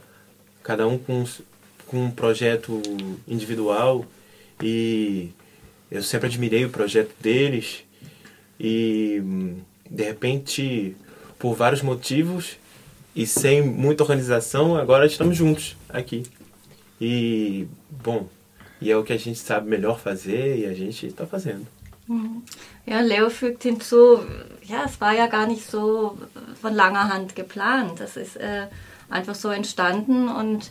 cada 0.62 0.86
um 0.86 0.98
com, 0.98 1.24
com 1.86 2.04
um 2.04 2.10
projeto 2.10 2.80
individual 3.26 4.04
e 4.62 5.30
eu 5.90 6.02
sempre 6.02 6.26
admirei 6.26 6.64
o 6.64 6.70
projeto 6.70 7.14
deles 7.20 7.84
E 8.60 9.22
de 9.90 10.04
repente, 10.04 10.96
por 11.38 11.54
vários 11.54 11.82
motivos 11.82 12.58
e 13.14 13.26
sem 13.26 13.62
muita 13.62 14.02
organização, 14.02 14.76
agora 14.76 15.06
estamos 15.06 15.36
juntos 15.36 15.76
aqui. 15.88 16.24
E, 17.00 17.66
bom, 17.90 18.28
e 18.80 18.90
é 18.90 18.96
o 18.96 19.04
que 19.04 19.12
a 19.12 19.16
gente 19.16 19.38
sabe 19.38 19.68
melhor 19.68 19.98
fazer 19.98 20.58
e 20.58 20.66
a 20.66 20.74
gente 20.74 21.06
está 21.06 21.26
fazendo. 21.26 21.66
Mhm. 22.08 22.42
Ja, 22.86 23.02
Leo 23.02 23.28
fügt 23.28 23.68
hinzu, 23.68 24.26
ja, 24.68 24.84
es 24.84 25.00
war 25.00 25.14
ja 25.14 25.26
gar 25.26 25.46
nicht 25.46 25.68
so 25.68 26.18
von 26.60 26.74
langer 26.74 27.12
Hand 27.12 27.34
geplant. 27.34 28.00
Das 28.00 28.16
ist 28.16 28.36
äh, 28.36 28.66
einfach 29.08 29.34
so 29.34 29.48
entstanden 29.48 30.28
und 30.28 30.70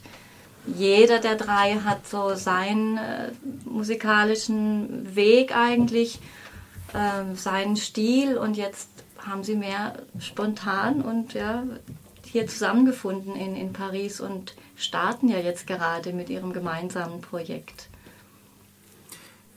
jeder 0.65 1.19
der 1.19 1.35
drei 1.35 1.79
hat 1.83 2.07
so 2.07 2.35
seinen 2.35 2.97
äh, 2.97 3.31
musikalischen 3.65 5.15
Weg 5.15 5.55
eigentlich, 5.55 6.19
ähm, 6.93 7.35
seinen 7.35 7.77
Stil 7.77 8.37
und 8.37 8.57
jetzt 8.57 8.89
haben 9.17 9.43
sie 9.43 9.55
mehr 9.55 9.93
spontan 10.19 11.01
und 11.01 11.33
ja, 11.33 11.63
hier 12.23 12.47
zusammengefunden 12.47 13.35
in, 13.35 13.55
in 13.55 13.73
Paris 13.73 14.19
und 14.19 14.55
starten 14.75 15.29
ja 15.29 15.39
jetzt 15.39 15.67
gerade 15.67 16.13
mit 16.13 16.29
ihrem 16.29 16.53
gemeinsamen 16.53 17.21
Projekt. 17.21 17.89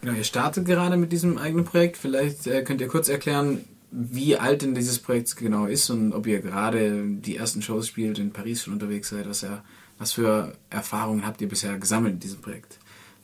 Genau, 0.00 0.14
ihr 0.14 0.24
startet 0.24 0.64
gerade 0.64 0.96
mit 0.96 1.12
diesem 1.12 1.36
eigenen 1.36 1.64
Projekt. 1.64 1.98
Vielleicht 1.98 2.46
äh, 2.46 2.62
könnt 2.62 2.80
ihr 2.80 2.88
kurz 2.88 3.08
erklären, 3.08 3.64
wie 3.90 4.36
alt 4.36 4.62
denn 4.62 4.74
dieses 4.74 4.98
Projekt 4.98 5.36
genau 5.36 5.66
ist 5.66 5.90
und 5.90 6.12
ob 6.12 6.26
ihr 6.26 6.40
gerade 6.40 7.04
die 7.06 7.36
ersten 7.36 7.62
Shows 7.62 7.88
spielt, 7.88 8.18
in 8.18 8.30
Paris 8.30 8.62
schon 8.62 8.74
unterwegs 8.74 9.08
seid. 9.08 9.26
Was, 9.26 9.40
ja, 9.42 9.64
was 9.98 10.12
für 10.12 10.52
Erfahrungen 10.70 11.26
habt 11.26 11.40
ihr 11.40 11.48
bisher 11.48 11.78
gesammelt 11.78 12.14
in 12.14 12.20
diesem 12.20 12.40
Projekt? 12.40 12.78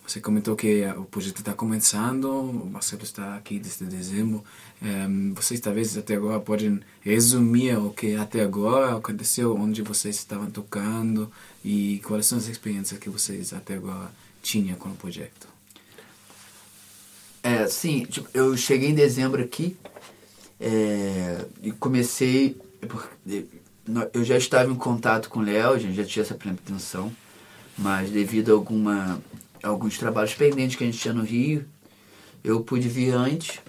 Você 0.07 0.21
comentou 0.21 0.55
que 0.55 0.87
o 0.97 1.05
projeto 1.05 1.39
está 1.39 1.53
começando, 1.53 2.27
o 2.31 2.71
Marcelo 2.71 3.03
está 3.03 3.35
aqui 3.37 3.59
desde 3.59 3.87
dezembro. 3.87 4.45
Um, 4.81 5.35
vocês 5.35 5.59
talvez 5.59 5.99
até 5.99 6.15
agora 6.15 6.39
podem 6.39 6.81
resumir 7.01 7.77
o 7.77 7.91
que 7.91 8.15
até 8.15 8.43
agora 8.43 8.97
aconteceu, 8.97 9.57
onde 9.57 9.83
vocês 9.83 10.15
estavam 10.15 10.49
tocando 10.49 11.29
e 11.65 12.01
quais 12.05 12.25
são 12.25 12.39
as 12.39 12.47
experiências 12.47 13.01
que 13.01 13.11
vocês 13.11 13.53
até 13.53 13.75
agora 13.75 14.09
tinham 14.41 14.77
com 14.77 14.91
o 14.91 14.95
projeto. 14.95 15.49
É, 17.43 17.67
sim, 17.67 18.05
tipo, 18.05 18.29
eu 18.33 18.57
cheguei 18.57 18.91
em 18.91 18.95
dezembro 18.95 19.43
aqui 19.43 19.77
é, 20.61 21.45
e 21.63 21.73
comecei. 21.73 22.57
Eu 24.13 24.25
já 24.25 24.37
estava 24.37 24.71
em 24.71 24.75
contato 24.75 25.29
com 25.29 25.41
o 25.41 25.43
Léo, 25.43 25.73
a 25.73 25.79
gente 25.79 25.95
já 25.95 26.05
tinha 26.05 26.23
essa 26.23 26.35
pretensão, 26.35 27.13
mas 27.79 28.11
devido 28.11 28.51
a 28.51 28.55
alguma, 28.55 29.21
alguns 29.63 29.99
trabalhos 29.99 30.35
pendentes 30.35 30.77
que 30.77 30.85
a 30.85 30.87
gente 30.87 30.99
tinha 30.99 31.15
no 31.15 31.23
Rio, 31.23 31.65
eu 32.43 32.61
pude 32.61 32.89
vir 32.89 33.13
antes, 33.13 33.61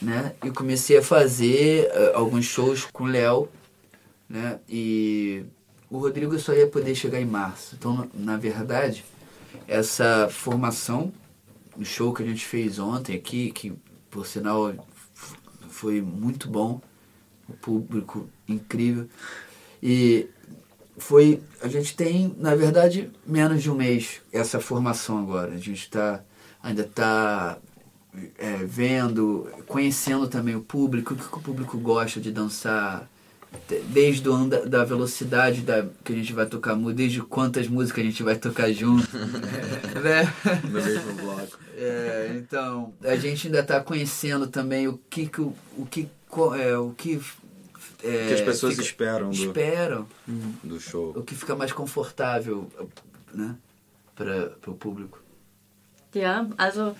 né? 0.00 0.34
E 0.44 0.50
comecei 0.50 0.98
a 0.98 1.02
fazer 1.02 1.88
uh, 1.90 2.16
alguns 2.18 2.44
shows 2.44 2.84
com 2.92 3.04
o 3.04 3.06
Léo, 3.06 3.48
né? 4.28 4.58
E 4.68 5.44
o 5.90 5.98
Rodrigo 5.98 6.38
só 6.38 6.52
ia 6.52 6.66
poder 6.66 6.94
chegar 6.94 7.20
em 7.20 7.26
março. 7.26 7.76
Então, 7.78 8.08
na 8.14 8.36
verdade, 8.36 9.04
essa 9.68 10.28
formação 10.30 11.12
o 11.76 11.84
show 11.84 12.12
que 12.12 12.22
a 12.22 12.26
gente 12.26 12.44
fez 12.44 12.78
ontem 12.78 13.16
aqui, 13.16 13.50
que 13.50 13.72
por 14.10 14.26
sinal 14.26 14.72
foi 15.82 16.00
muito 16.00 16.48
bom, 16.48 16.80
o 17.48 17.54
público 17.54 18.28
incrível. 18.48 19.08
E 19.82 20.28
foi. 20.96 21.42
A 21.60 21.66
gente 21.66 21.96
tem, 21.96 22.32
na 22.38 22.54
verdade, 22.54 23.10
menos 23.26 23.60
de 23.60 23.68
um 23.68 23.74
mês 23.74 24.20
essa 24.32 24.60
formação 24.60 25.18
agora. 25.18 25.54
A 25.54 25.58
gente 25.58 25.82
está 25.82 26.22
ainda 26.62 26.82
está 26.82 27.58
é, 28.38 28.58
vendo, 28.64 29.50
conhecendo 29.66 30.28
também 30.28 30.54
o 30.54 30.62
público, 30.62 31.14
o 31.14 31.16
que 31.16 31.36
o 31.36 31.40
público 31.40 31.76
gosta 31.78 32.20
de 32.20 32.30
dançar, 32.30 33.10
desde 33.90 34.28
o 34.28 34.32
anda, 34.32 34.66
da 34.66 34.84
velocidade 34.84 35.62
da, 35.62 35.86
que 36.04 36.12
a 36.12 36.16
gente 36.16 36.32
vai 36.32 36.46
tocar, 36.46 36.74
desde 36.76 37.20
quantas 37.22 37.68
músicas 37.68 38.04
a 38.04 38.08
gente 38.08 38.22
vai 38.22 38.36
tocar 38.36 38.72
junto. 38.72 39.08
né? 40.02 40.32
No 40.64 40.70
mesmo 40.70 41.12
bloco. 41.14 41.58
É, 41.76 42.34
então, 42.36 42.92
a 43.02 43.16
gente 43.16 43.46
ainda 43.46 43.60
está 43.60 43.80
conhecendo 43.80 44.46
também 44.46 44.88
o 44.88 44.98
que, 45.10 45.26
que 45.26 45.40
o, 45.40 45.54
o 45.76 45.86
que 45.86 46.08
é, 46.58 46.76
o 46.76 46.90
que 46.90 47.20
é, 48.02 48.26
que 48.28 48.34
as 48.34 48.40
pessoas 48.40 48.74
fica, 48.74 48.84
esperam 48.84 49.30
do, 49.30 49.34
esperam 49.34 50.06
do 50.62 50.80
show. 50.80 51.12
O 51.16 51.22
que 51.22 51.34
fica 51.34 51.54
mais 51.54 51.72
confortável, 51.72 52.70
né, 53.32 53.56
para 54.14 54.52
o 54.66 54.74
público. 54.74 55.20
Ja, 56.14 56.46
also 56.58 56.94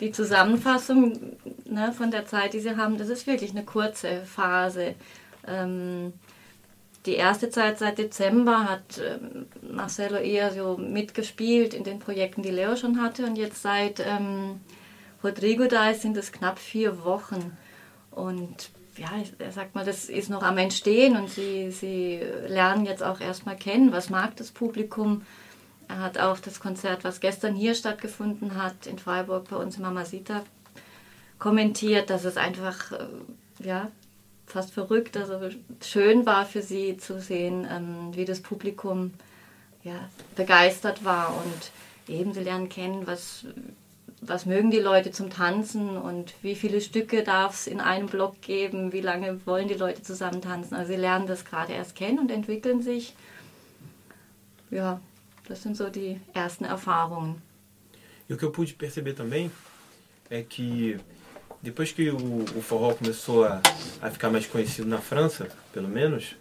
die 0.00 0.10
Zusammenfassung 0.10 1.36
ne, 1.66 1.92
von 1.92 2.10
der 2.10 2.26
Zeit, 2.26 2.52
die 2.52 2.60
Sie 2.60 2.76
haben, 2.76 2.98
das 2.98 3.08
ist 3.08 3.26
wirklich 3.26 3.52
eine 3.52 3.64
kurze 3.64 4.22
Phase. 4.24 4.96
Ähm, 5.46 6.12
die 7.06 7.14
erste 7.14 7.50
Zeit 7.50 7.78
seit 7.78 7.98
Dezember 7.98 8.64
hat 8.64 8.98
ähm, 8.98 9.46
Marcelo 9.62 10.16
eher 10.16 10.52
so 10.52 10.78
mitgespielt 10.78 11.74
in 11.74 11.84
den 11.84 11.98
Projekten, 11.98 12.42
die 12.42 12.50
Leo 12.50 12.76
schon 12.76 13.02
hatte. 13.02 13.26
Und 13.26 13.36
jetzt 13.36 13.62
seit 13.62 14.00
ähm, 14.00 14.60
Rodrigo 15.22 15.66
da 15.66 15.90
ist, 15.90 16.02
sind 16.02 16.16
es 16.16 16.32
knapp 16.32 16.58
vier 16.58 17.04
Wochen. 17.04 17.56
Und 18.10 18.70
ja, 18.96 19.10
er 19.38 19.52
sagt 19.52 19.74
mal, 19.74 19.84
das 19.84 20.08
ist 20.08 20.30
noch 20.30 20.42
am 20.42 20.56
Entstehen 20.56 21.16
und 21.16 21.28
sie, 21.28 21.70
sie 21.72 22.20
lernen 22.46 22.86
jetzt 22.86 23.02
auch 23.02 23.20
erstmal 23.20 23.56
kennen, 23.56 23.92
was 23.92 24.08
mag 24.08 24.36
das 24.36 24.52
Publikum. 24.52 25.22
Er 25.88 25.98
hat 25.98 26.18
auch 26.18 26.38
das 26.38 26.60
Konzert, 26.60 27.04
was 27.04 27.20
gestern 27.20 27.54
hier 27.54 27.74
stattgefunden 27.74 28.54
hat, 28.62 28.86
in 28.86 28.98
Freiburg 28.98 29.48
bei 29.50 29.56
uns 29.56 29.76
in 29.76 29.82
Mamacita, 29.82 30.44
kommentiert, 31.38 32.08
dass 32.08 32.24
es 32.24 32.36
einfach 32.36 32.92
äh, 32.92 33.06
ja, 33.64 33.90
fast 34.46 34.72
verrückt, 34.72 35.16
also 35.16 35.38
schön 35.82 36.26
war 36.26 36.46
für 36.46 36.62
sie 36.62 36.96
zu 36.96 37.20
sehen, 37.20 37.66
ähm, 37.70 38.14
wie 38.14 38.24
das 38.24 38.40
Publikum 38.40 39.12
ja, 39.82 40.08
begeistert 40.36 41.04
war 41.04 41.34
und 41.36 41.70
eben 42.12 42.32
sie 42.32 42.40
lernen 42.40 42.68
kennen, 42.68 43.06
was, 43.06 43.46
was 44.20 44.46
mögen 44.46 44.70
die 44.70 44.78
Leute 44.78 45.10
zum 45.10 45.30
Tanzen 45.30 45.96
und 45.96 46.34
wie 46.42 46.54
viele 46.54 46.80
Stücke 46.80 47.22
darf 47.22 47.54
es 47.54 47.66
in 47.66 47.80
einem 47.80 48.06
Block 48.06 48.40
geben, 48.42 48.92
wie 48.92 49.00
lange 49.00 49.44
wollen 49.46 49.68
die 49.68 49.74
Leute 49.74 50.02
zusammen 50.02 50.40
tanzen. 50.40 50.74
Also 50.74 50.92
sie 50.92 50.98
lernen 50.98 51.26
das 51.26 51.44
gerade 51.44 51.72
erst 51.72 51.94
kennen 51.94 52.18
und 52.18 52.30
entwickeln 52.30 52.82
sich. 52.82 53.14
Ja, 54.70 55.00
das 55.48 55.62
sind 55.62 55.76
so 55.76 55.88
die 55.88 56.20
ersten 56.32 56.64
Erfahrungen. 56.64 57.42
E 58.28 58.32
o 58.32 58.38
que 58.38 58.46
eu 58.46 58.50
pude 58.50 58.72
perceber 58.72 59.14
também 59.14 59.50
é 60.30 60.42
que 60.42 60.98
depois 61.64 61.90
que 61.90 62.10
o, 62.10 62.44
o 62.56 62.60
forró 62.60 62.94
começou 62.94 63.44
a, 63.44 63.62
a 64.02 64.10
ficar 64.10 64.28
mais 64.28 64.46
conhecido 64.46 64.86
na 64.86 64.98
França, 64.98 65.48
pelo 65.72 65.88
menos, 65.88 66.36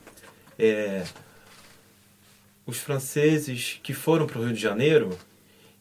é, 0.59 1.05
os 2.65 2.77
franceses 2.77 3.79
que 3.81 3.93
foram 3.93 4.27
para 4.27 4.39
o 4.39 4.43
Rio 4.43 4.53
de 4.53 4.61
Janeiro 4.61 5.17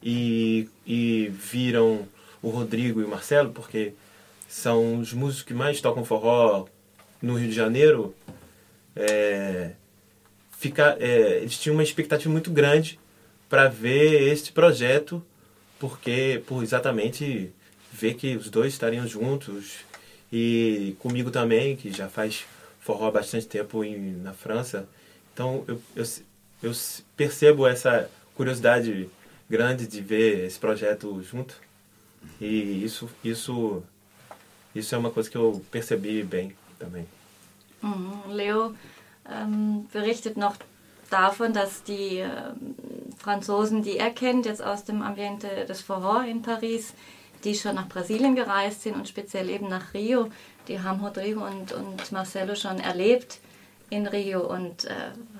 e, 0.01 0.69
e 0.87 1.29
viram 1.35 2.07
o 2.41 2.51
Rodrigo 2.51 3.01
e 3.01 3.05
o 3.05 3.09
Marcelo, 3.09 3.51
porque 3.51 3.95
são 4.49 5.01
os 5.01 5.13
músicos 5.13 5.43
que 5.43 5.55
mais 5.55 5.81
tocam 5.81 6.05
forró 6.05 6.67
no 7.21 7.35
Rio 7.35 7.49
de 7.49 7.55
Janeiro, 7.55 8.15
é, 8.95 9.73
fica, 10.57 10.97
é, 11.01 11.39
eles 11.39 11.59
tinham 11.59 11.75
uma 11.75 11.83
expectativa 11.83 12.31
muito 12.31 12.51
grande 12.51 12.99
para 13.49 13.69
ver 13.69 14.29
este 14.31 14.53
projeto, 14.53 15.21
porque 15.81 16.43
por 16.47 16.63
exatamente 16.63 17.53
ver 18.03 18.15
que 18.15 18.37
os 18.37 18.51
dois 18.51 18.73
estariam 18.73 19.07
juntos 19.07 19.85
e 20.33 20.97
comigo 20.99 21.31
também, 21.31 21.77
que 21.77 21.93
já 21.93 22.09
faz 22.09 22.45
forró 22.81 23.07
há 23.07 23.11
bastante 23.13 23.47
tempo 23.47 23.85
em, 23.85 24.17
na 24.17 24.33
França. 24.33 24.89
Então 25.33 25.65
eu, 25.69 25.81
eu, 25.95 26.05
eu 26.63 26.73
percebo 27.17 27.67
essa 27.67 28.11
curiosidade 28.35 29.09
grande 29.49 29.87
de 29.87 30.01
ver 30.01 30.45
esse 30.47 30.59
projeto 30.59 31.23
junto. 31.23 31.55
E 32.41 32.85
isso, 32.85 33.09
isso, 33.23 33.83
isso 34.75 34.95
é 34.95 34.99
uma 34.99 35.11
coisa 35.11 35.31
que 35.31 35.37
eu 35.37 35.65
percebi 35.71 36.23
bem 36.25 36.53
também. 36.79 37.07
Mhm. 37.83 38.33
Leo 38.33 38.75
ähm, 39.29 39.87
berichtet 39.93 40.37
noch 40.37 40.57
davon, 41.11 41.53
dass 41.53 41.83
die 41.85 42.19
äh, 42.19 42.53
Franzosen, 43.19 43.83
die 43.83 43.99
er 43.99 44.11
kennt, 44.11 44.47
jetzt 44.47 44.63
aus 44.63 44.85
dem 44.85 45.03
Ambiente 45.03 45.67
des 45.67 45.83
Forró 45.83 46.23
in 46.23 46.43
Paris, 46.43 46.95
die 47.45 47.55
schon 47.55 47.75
nach 47.75 47.89
Brasilien 47.89 48.35
gereist 48.35 48.83
sind 48.83 48.95
und 48.95 49.09
speziell 49.09 49.51
eben 49.51 49.69
nach 49.69 49.95
Rio, 49.95 50.31
die 50.69 50.81
haben 50.81 51.05
Rodrigo 51.05 51.45
und, 51.45 51.73
und 51.73 52.13
Marcelo 52.13 52.55
schon 52.55 52.79
erlebt 52.79 53.41
in 53.91 54.07
Rio 54.07 54.41
und 54.41 54.85
äh, 54.85 54.95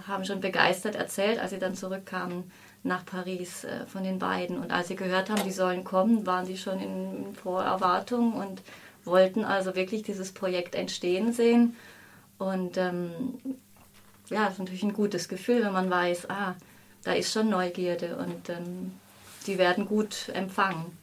haben 0.07 0.25
schon 0.25 0.41
begeistert 0.41 0.95
erzählt, 0.95 1.39
als 1.39 1.51
sie 1.51 1.59
dann 1.59 1.75
zurückkamen 1.75 2.51
nach 2.83 3.07
Paris 3.07 3.65
äh, 3.65 3.87
von 3.87 4.05
den 4.05 4.19
beiden. 4.19 4.59
Und 4.59 4.73
als 4.73 4.89
sie 4.89 4.97
gehört 4.97 5.31
haben, 5.31 5.45
die 5.45 5.53
sollen 5.53 5.85
kommen, 5.85 6.27
waren 6.27 6.45
sie 6.45 6.57
schon 6.57 6.81
in 6.81 7.35
Vorerwartung 7.35 8.35
und 8.35 8.63
wollten 9.05 9.45
also 9.45 9.75
wirklich 9.75 10.03
dieses 10.03 10.33
Projekt 10.33 10.75
entstehen 10.75 11.33
sehen. 11.33 11.77
Und 12.39 12.77
ähm, 12.77 13.11
ja, 14.29 14.45
das 14.45 14.55
ist 14.55 14.59
natürlich 14.59 14.83
ein 14.83 14.93
gutes 14.93 15.29
Gefühl, 15.29 15.65
wenn 15.65 15.73
man 15.73 15.91
weiß, 15.91 16.29
ah, 16.31 16.55
da 17.05 17.13
ist 17.13 17.33
schon 17.33 17.49
Neugierde 17.49 18.17
und 18.17 18.49
ähm, 18.49 18.93
die 19.47 19.59
werden 19.59 19.87
gut 19.87 20.29
empfangen. 20.35 20.97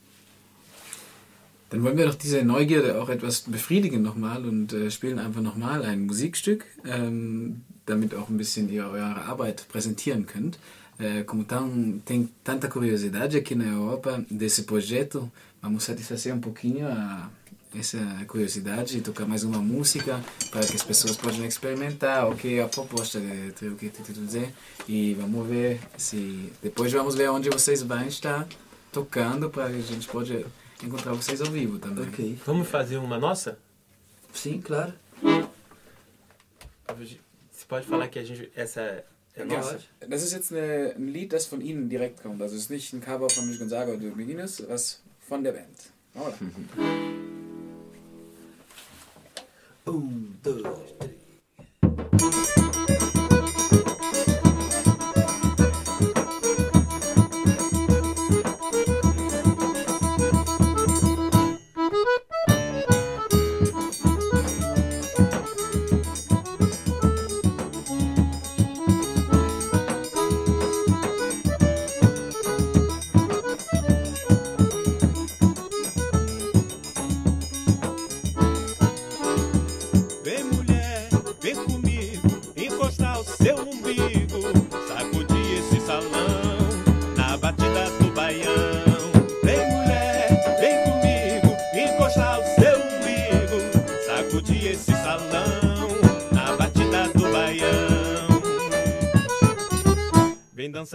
Dann 1.69 1.83
wollen 1.83 1.97
wir 1.97 2.05
doch 2.05 2.15
diese 2.15 2.43
Neugierde 2.43 3.01
auch 3.01 3.09
etwas 3.09 3.41
befriedigen 3.41 4.01
nochmal 4.01 4.45
und 4.45 4.73
äh, 4.73 4.89
spielen 4.89 5.19
einfach 5.19 5.41
nochmal 5.41 5.83
ein 5.83 6.05
Musikstück, 6.05 6.65
ähm, 6.85 7.61
damit 7.85 8.15
auch 8.15 8.29
ein 8.29 8.37
bisschen 8.37 8.69
ihr 8.69 8.85
eure 8.85 9.21
Arbeit 9.23 9.67
präsentieren 9.69 10.25
könnt. 10.25 10.57
É, 10.99 11.23
como 11.23 11.45
tão, 11.45 12.01
tem 12.03 12.29
tanta 12.43 12.67
curiosidade 12.67 13.37
aqui 13.37 13.55
na 13.55 13.63
Europa 13.63 14.21
desse 14.29 14.63
projeto, 14.63 15.31
vamos 15.61 15.85
satisfazer 15.85 16.35
um 16.35 16.41
pouquinho 16.41 16.87
a, 16.89 17.29
essa 17.73 17.97
curiosidade 18.27 18.97
e 18.97 19.01
tocar 19.01 19.25
mais 19.25 19.45
uma 19.45 19.59
música 19.59 20.19
para 20.51 20.65
que 20.65 20.75
as 20.75 20.83
pessoas 20.83 21.15
possam 21.15 21.45
experimentar 21.45 22.29
o 22.29 22.35
que 22.35 22.59
a 22.59 22.67
proposta 22.67 23.17
de 23.19 23.67
o 23.67 23.75
que 23.77 23.87
te 23.89 24.11
dizer 24.11 24.53
e 24.89 25.13
vamos 25.13 25.47
ver 25.47 25.79
se 25.97 26.51
depois 26.61 26.91
vamos 26.91 27.15
ver 27.15 27.29
onde 27.29 27.49
vocês 27.49 27.81
vão 27.81 28.05
estar 28.05 28.45
tocando 28.91 29.49
para 29.49 29.65
a 29.65 29.71
gente 29.71 30.05
pode 30.05 30.45
encontrar 30.83 31.13
vocês 31.13 31.41
ao 31.41 31.47
vivo 31.51 31.79
também. 31.79 32.07
Ok. 32.07 32.37
Vamos 32.45 32.67
fazer 32.67 32.97
uma 32.97 33.17
nossa? 33.17 33.59
Sim, 34.33 34.61
claro. 34.61 34.93
Você 36.87 37.65
pode 37.67 37.85
falar 37.85 38.07
que 38.07 38.19
a 38.19 38.23
gente 38.23 38.51
essa 38.55 39.03
é 39.35 39.43
nossa? 39.45 39.79
Das 40.07 40.23
ist 40.23 40.33
jetzt 40.33 40.51
eine, 40.51 40.93
ein 40.95 41.07
Lied, 41.07 41.33
das 41.33 41.45
von 41.45 41.61
Ihnen 41.61 41.89
direkt 41.89 42.21
kommt. 42.21 42.41
Also 42.41 42.55
es 42.55 42.63
ist 42.63 42.69
nicht 42.69 42.93
ein 42.93 43.01
Cover 43.01 43.29
von 43.29 43.45
Luis 43.45 43.59
Gonzaga 43.59 43.93
oder 43.93 44.09
Beginners, 44.09 44.63
was 44.67 45.01
von 45.27 45.43
der 45.43 45.53
Band. 45.53 45.91
Vamos 46.13 46.33
lá. 46.41 46.49
Um, 49.85 50.35
dois, 50.43 50.61
três. 50.99 51.18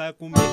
tá 0.04 0.12
comigo. 0.12 0.43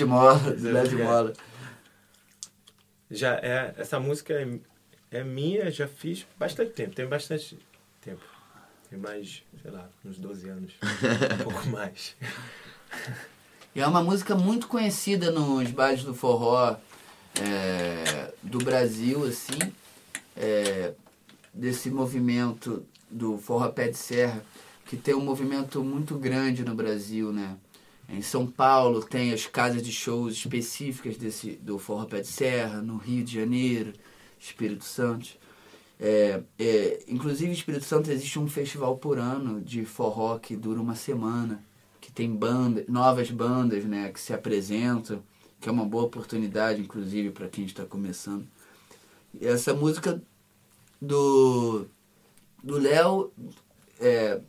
De 0.00 0.04
Mola. 0.06 0.40
Léo 0.58 0.88
de 0.88 0.96
Mola. 0.96 1.32
Já 3.10 3.34
é, 3.36 3.74
essa 3.76 4.00
música 4.00 4.32
é, 4.32 5.18
é 5.18 5.24
minha, 5.24 5.70
já 5.70 5.86
fiz 5.86 6.26
bastante 6.38 6.72
tempo, 6.72 6.94
tem 6.94 7.06
bastante 7.06 7.58
tempo. 8.00 8.22
Tem 8.88 8.98
mais, 8.98 9.42
sei 9.62 9.70
lá, 9.70 9.88
uns 10.04 10.18
12 10.18 10.48
anos, 10.48 10.72
um 11.40 11.44
pouco 11.44 11.66
mais. 11.68 12.16
E 13.74 13.80
é 13.80 13.86
uma 13.86 14.02
música 14.02 14.34
muito 14.34 14.66
conhecida 14.66 15.30
nos 15.30 15.70
bailes 15.70 16.02
do 16.02 16.14
forró 16.14 16.76
é, 17.40 18.32
do 18.42 18.58
Brasil, 18.58 19.24
assim, 19.24 19.58
é, 20.36 20.92
desse 21.52 21.90
movimento 21.90 22.84
do 23.10 23.38
forró 23.38 23.68
pé 23.68 23.88
de 23.88 23.98
serra, 23.98 24.42
que 24.86 24.96
tem 24.96 25.14
um 25.14 25.20
movimento 25.20 25.84
muito 25.84 26.16
grande 26.16 26.64
no 26.64 26.74
Brasil, 26.74 27.32
né? 27.32 27.56
Em 28.12 28.22
São 28.22 28.46
Paulo 28.46 29.04
tem 29.04 29.32
as 29.32 29.46
casas 29.46 29.82
de 29.82 29.92
shows 29.92 30.34
específicas 30.34 31.16
desse, 31.16 31.52
do 31.52 31.78
forró 31.78 32.04
pé 32.06 32.20
de 32.20 32.26
serra, 32.26 32.82
no 32.82 32.96
Rio 32.96 33.24
de 33.24 33.34
Janeiro, 33.34 33.92
Espírito 34.38 34.84
Santo. 34.84 35.28
É, 35.98 36.42
é, 36.58 37.04
inclusive, 37.06 37.52
Espírito 37.52 37.84
Santo 37.84 38.10
existe 38.10 38.38
um 38.38 38.48
festival 38.48 38.96
por 38.96 39.18
ano 39.18 39.60
de 39.60 39.84
forró 39.84 40.38
que 40.38 40.56
dura 40.56 40.80
uma 40.80 40.96
semana, 40.96 41.64
que 42.00 42.10
tem 42.10 42.34
banda, 42.34 42.84
novas 42.88 43.30
bandas 43.30 43.84
né, 43.84 44.10
que 44.10 44.18
se 44.18 44.32
apresentam, 44.32 45.22
que 45.60 45.68
é 45.68 45.72
uma 45.72 45.84
boa 45.84 46.04
oportunidade, 46.04 46.80
inclusive, 46.80 47.30
para 47.30 47.48
quem 47.48 47.64
está 47.64 47.84
começando. 47.84 48.46
E 49.40 49.46
essa 49.46 49.72
música 49.72 50.20
do 51.00 51.86
do 52.62 52.78
Léo, 52.78 53.32
é, 53.98 54.40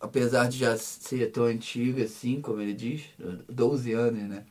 apesar 0.00 0.48
de 0.48 0.58
já 0.58 0.76
ser 0.76 1.30
tão 1.30 1.44
antiga 1.44 2.04
assim, 2.04 2.40
como 2.40 2.60
ele 2.60 2.74
diz, 2.74 3.02
12 3.48 3.92
anos, 3.92 4.22
né? 4.22 4.44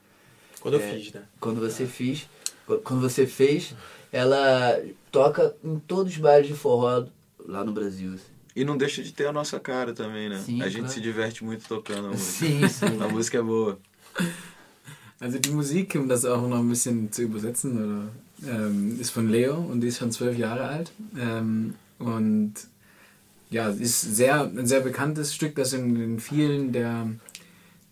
Quando 0.60 0.76
eu 0.76 0.80
É, 0.82 0.94
fiz, 0.94 1.14
né? 1.14 1.24
Quando 1.40 1.60
você 1.60 1.86
fiz, 1.86 2.28
quando 2.84 3.02
você 3.02 3.28
fez, 3.28 3.76
ela 4.12 4.80
toca 5.12 5.56
em 5.64 5.78
todos 5.80 6.14
os 6.14 6.18
bares 6.20 6.48
de 6.48 6.54
forró 6.54 7.06
lá 7.46 7.64
no 7.64 7.72
Brasil. 7.72 8.14
assim. 8.14 8.24
E 8.56 8.64
não 8.64 8.78
deixa 8.78 9.04
de 9.04 9.12
ter 9.12 9.28
a 9.28 9.34
nossa 9.34 9.60
cara 9.60 9.94
também, 9.94 10.30
né? 10.30 10.42
Sim, 10.44 10.62
a 10.62 10.70
gente 10.70 10.80
claro. 10.80 10.94
se 10.94 11.02
diverte 11.02 11.44
muito 11.44 11.68
tocando 11.68 12.08
a 12.08 12.12
música. 12.12 12.32
Sim, 12.46 12.68
sim. 12.70 12.86
A 13.04 13.08
música 13.10 13.38
é 13.38 13.42
boa. 13.42 13.78
Also 15.20 15.40
die 15.40 15.50
Musik, 15.52 15.98
um 15.98 16.08
das 16.08 16.26
auch 16.26 16.42
noch 16.48 16.60
ein 16.60 16.70
bisschen 16.70 17.12
zu 17.12 17.24
übersetzen, 17.24 17.78
oder 17.78 18.12
ähm, 18.50 18.98
ist 19.00 19.12
von 19.12 19.30
Leo 19.30 19.56
und 19.58 19.82
die 19.82 19.88
ist 19.88 19.98
schon 19.98 20.12
zwölf 20.12 20.38
Jahre 20.38 20.64
alt. 20.68 20.92
Ähm, 21.18 21.74
und 22.00 22.54
ja, 23.56 23.70
ist 23.70 24.02
sehr, 24.02 24.44
ein 24.44 24.68
sehr 24.68 24.82
bekanntes 24.82 25.34
Stück, 25.34 25.56
das 25.56 25.72
in, 25.72 25.96
in 25.96 26.20
vielen 26.20 26.74
der, 26.74 27.08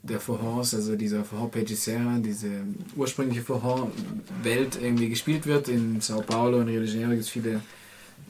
der 0.01 0.19
Forhors, 0.19 0.73
also 0.73 0.97
dieser 0.97 1.23
Forhor 1.23 1.49
Pegicera, 1.49 2.19
diese 2.19 2.49
ursprüngliche 2.97 3.43
Forhor-Welt 3.43 4.77
irgendwie 4.81 5.07
gespielt 5.07 5.47
wird. 5.47 5.69
In 5.69 6.01
Sao 6.01 6.19
Paulo 6.21 6.57
und 6.57 6.67
Rio 6.67 6.81
de 6.81 6.89
Janeiro 6.89 7.11
gibt 7.11 7.23
es 7.23 7.29
viele 7.29 7.61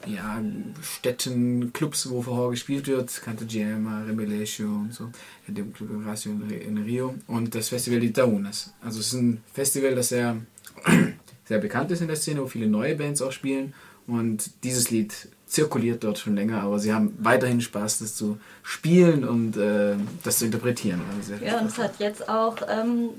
ja, 0.06 0.40
Städten, 0.80 1.72
Clubs, 1.72 2.08
wo 2.08 2.22
Forró 2.22 2.50
gespielt 2.50 2.86
wird, 2.86 3.10
Canto 3.24 3.44
Gemma, 3.46 4.04
Rebeleixo 4.04 4.66
und 4.66 4.94
so, 4.94 5.10
dem 5.48 5.72
Club 5.72 5.90
Horacio 6.04 6.30
in 6.30 6.78
Rio 6.78 7.16
und 7.26 7.52
das 7.56 7.68
Festival 7.68 7.98
de 7.98 8.10
Itaúnas. 8.10 8.74
Also 8.80 9.00
es 9.00 9.08
ist 9.08 9.14
ein 9.14 9.42
Festival, 9.52 9.96
das 9.96 10.10
sehr, 10.10 10.36
sehr 11.46 11.58
bekannt 11.58 11.90
ist 11.90 12.00
in 12.00 12.06
der 12.06 12.16
Szene, 12.16 12.42
wo 12.42 12.46
viele 12.46 12.68
neue 12.68 12.94
Bands 12.94 13.22
auch 13.22 13.32
spielen 13.32 13.74
und 14.06 14.50
dieses 14.62 14.92
Lied 14.92 15.12
zirkuliert 15.54 16.02
dort 16.02 16.18
schon 16.18 16.34
länger, 16.34 16.62
aber 16.62 16.78
sie 16.78 16.92
haben 16.92 17.16
weiterhin 17.20 17.60
Spaß, 17.60 18.00
das 18.00 18.16
zu 18.16 18.38
spielen 18.62 19.24
und 19.24 19.56
äh, 19.56 19.94
das 20.24 20.38
zu 20.38 20.46
interpretieren. 20.46 21.00
Also 21.16 21.34
Ja, 21.44 21.60
und 21.60 21.68
es 21.68 21.78
hat 21.78 22.00
jetzt 22.00 22.28
auch 22.28 22.56
ähm, 22.68 23.10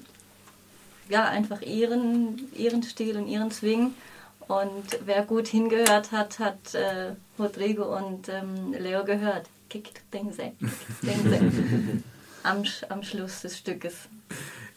ja, 1.10 1.26
einfach 1.26 1.62
ihren, 1.62 2.52
ihren 2.56 2.84
Stil 2.84 3.18
und 3.18 3.28
ihren 3.28 3.52
Swing. 3.52 3.94
Und 4.48 5.00
wer 5.06 5.24
gut 5.24 5.48
hingehört 5.48 6.12
hat, 6.12 6.40
hat 6.40 6.76
äh, 6.76 7.14
Rodrigo 7.40 7.98
und 7.98 8.30
ähm, 8.30 8.74
Leo 8.78 9.04
gehört. 9.04 9.48
Kick, 9.70 9.90
Dingse, 10.14 10.52
Dingse. 11.02 11.40
am, 12.44 12.64
am 12.90 13.04
Schluss 13.04 13.42
des 13.42 13.58
Stückes. 13.58 13.94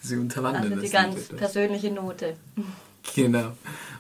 Sie 0.01 0.17
unterwandern 0.17 0.73
Also 0.73 0.81
die 0.81 0.91
ganz 0.91 1.29
persönliche 1.29 1.91
Note. 1.91 2.37
Genau, 3.15 3.53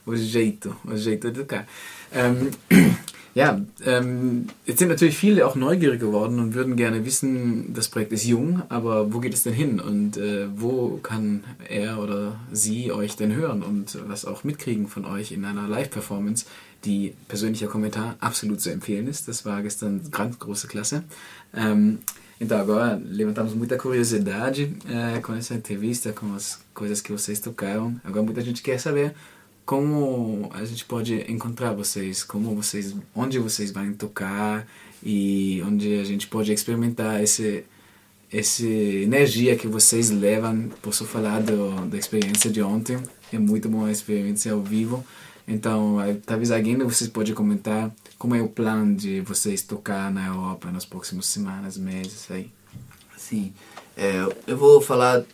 o 0.06 0.14
jeito, 0.14 0.76
o 0.86 0.94
jeito 0.94 1.30
de 1.30 1.42
tocar. 1.42 1.66
Ähm, 2.12 2.50
ja, 3.34 3.60
ähm, 3.84 4.46
jetzt 4.66 4.78
sind 4.78 4.88
natürlich 4.88 5.16
viele 5.16 5.46
auch 5.46 5.54
neugierig 5.54 6.00
geworden 6.00 6.38
und 6.40 6.54
würden 6.54 6.76
gerne 6.76 7.04
wissen, 7.04 7.74
das 7.74 7.88
Projekt 7.88 8.12
ist 8.12 8.24
jung, 8.24 8.62
aber 8.68 9.12
wo 9.12 9.20
geht 9.20 9.34
es 9.34 9.42
denn 9.42 9.52
hin 9.52 9.80
und 9.80 10.16
äh, 10.16 10.46
wo 10.54 10.98
kann 11.02 11.44
er 11.68 11.98
oder 11.98 12.40
sie 12.52 12.92
euch 12.92 13.16
denn 13.16 13.34
hören 13.34 13.62
und 13.62 13.98
was 14.08 14.24
auch 14.24 14.44
mitkriegen 14.44 14.88
von 14.88 15.04
euch 15.04 15.32
in 15.32 15.44
einer 15.44 15.68
Live-Performance, 15.68 16.46
die 16.84 17.14
persönlicher 17.28 17.66
Kommentar 17.66 18.16
absolut 18.20 18.60
zu 18.60 18.70
empfehlen 18.70 19.08
ist. 19.08 19.28
Das 19.28 19.44
war 19.44 19.62
gestern 19.62 20.10
ganz 20.10 20.38
große 20.38 20.68
Klasse. 20.68 21.02
Ähm, 21.54 21.98
então, 22.40 22.58
agora 22.58 23.00
levantamos 23.04 23.52
muita 23.52 23.76
curiosidade 23.76 24.72
eh, 24.88 25.20
com 25.20 25.34
essa 25.34 25.54
entrevista, 25.54 26.12
com 26.12 26.34
as 26.34 26.60
coisas 26.72 27.00
que 27.00 27.10
vocês 27.10 27.40
tocaram. 27.40 28.00
Agora, 28.04 28.22
muita 28.22 28.40
gente 28.42 28.62
quer 28.62 28.78
saber 28.78 29.14
como 29.66 30.48
a 30.54 30.64
gente 30.64 30.84
pode 30.84 31.30
encontrar 31.30 31.72
vocês, 31.72 32.22
como 32.22 32.54
vocês, 32.54 32.94
onde 33.14 33.38
vocês 33.38 33.72
vão 33.72 33.92
tocar 33.92 34.66
e 35.02 35.62
onde 35.66 35.98
a 35.98 36.04
gente 36.04 36.26
pode 36.28 36.52
experimentar 36.52 37.22
esse 37.22 37.64
essa 38.32 38.64
energia 38.64 39.56
que 39.56 39.66
vocês 39.66 40.10
levam. 40.10 40.68
Posso 40.82 41.04
falar 41.04 41.40
do, 41.40 41.86
da 41.86 41.98
experiência 41.98 42.50
de 42.50 42.62
ontem, 42.62 42.98
é 43.32 43.38
muito 43.38 43.68
boa 43.68 43.88
a 43.88 43.92
experiência 43.92 44.52
ao 44.52 44.62
vivo. 44.62 45.04
Então, 45.46 45.96
talvez 46.26 46.50
alguém 46.50 46.76
de 46.76 46.84
vocês 46.84 47.08
pode 47.08 47.32
comentar 47.32 47.90
como 48.18 48.34
é 48.34 48.42
o 48.42 48.48
plano 48.48 48.96
de 48.96 49.20
vocês 49.20 49.62
tocar 49.62 50.10
na 50.10 50.26
Europa 50.26 50.70
nas 50.70 50.84
próximas 50.84 51.26
semanas, 51.26 51.76
meses 51.78 52.28
aí. 52.30 52.50
Sim. 53.16 53.52
É, 53.96 54.26
eu 54.46 54.56
vou 54.56 54.80
falar 54.80 55.24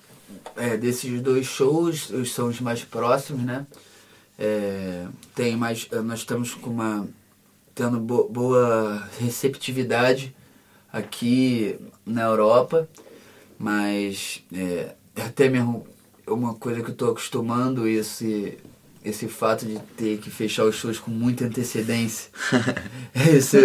é, 0.56 0.77
desses 0.77 1.20
dois 1.23 1.47
shows, 1.47 2.11
os 2.11 2.32
são 2.32 2.48
os 2.48 2.61
mais 2.61 2.85
próximos, 2.85 3.43
né? 3.43 3.66
É, 4.39 5.06
tem 5.35 5.56
mais, 5.56 5.89
nós 6.05 6.20
estamos 6.20 6.55
com 6.55 6.70
uma 6.70 7.06
tendo 7.74 7.98
bo- 7.98 8.28
boa 8.28 9.09
receptividade 9.19 10.35
aqui 10.93 11.77
na 12.05 12.23
Europa, 12.23 12.89
mas 13.59 14.43
é, 14.52 14.94
até 15.16 15.48
mesmo 15.48 15.86
uma 16.27 16.55
coisa 16.55 16.81
que 16.82 16.89
eu 16.89 16.93
estou 16.93 17.11
acostumando 17.11 17.86
esse 17.86 18.59
esse 19.05 19.28
fato 19.28 19.66
de 19.66 19.78
ter 19.97 20.18
que 20.18 20.31
fechar 20.31 20.64
os 20.64 20.76
shows 20.76 20.98
com 20.98 21.10
muita 21.10 21.44
antecedência. 21.44 22.31
Isso, 23.36 23.56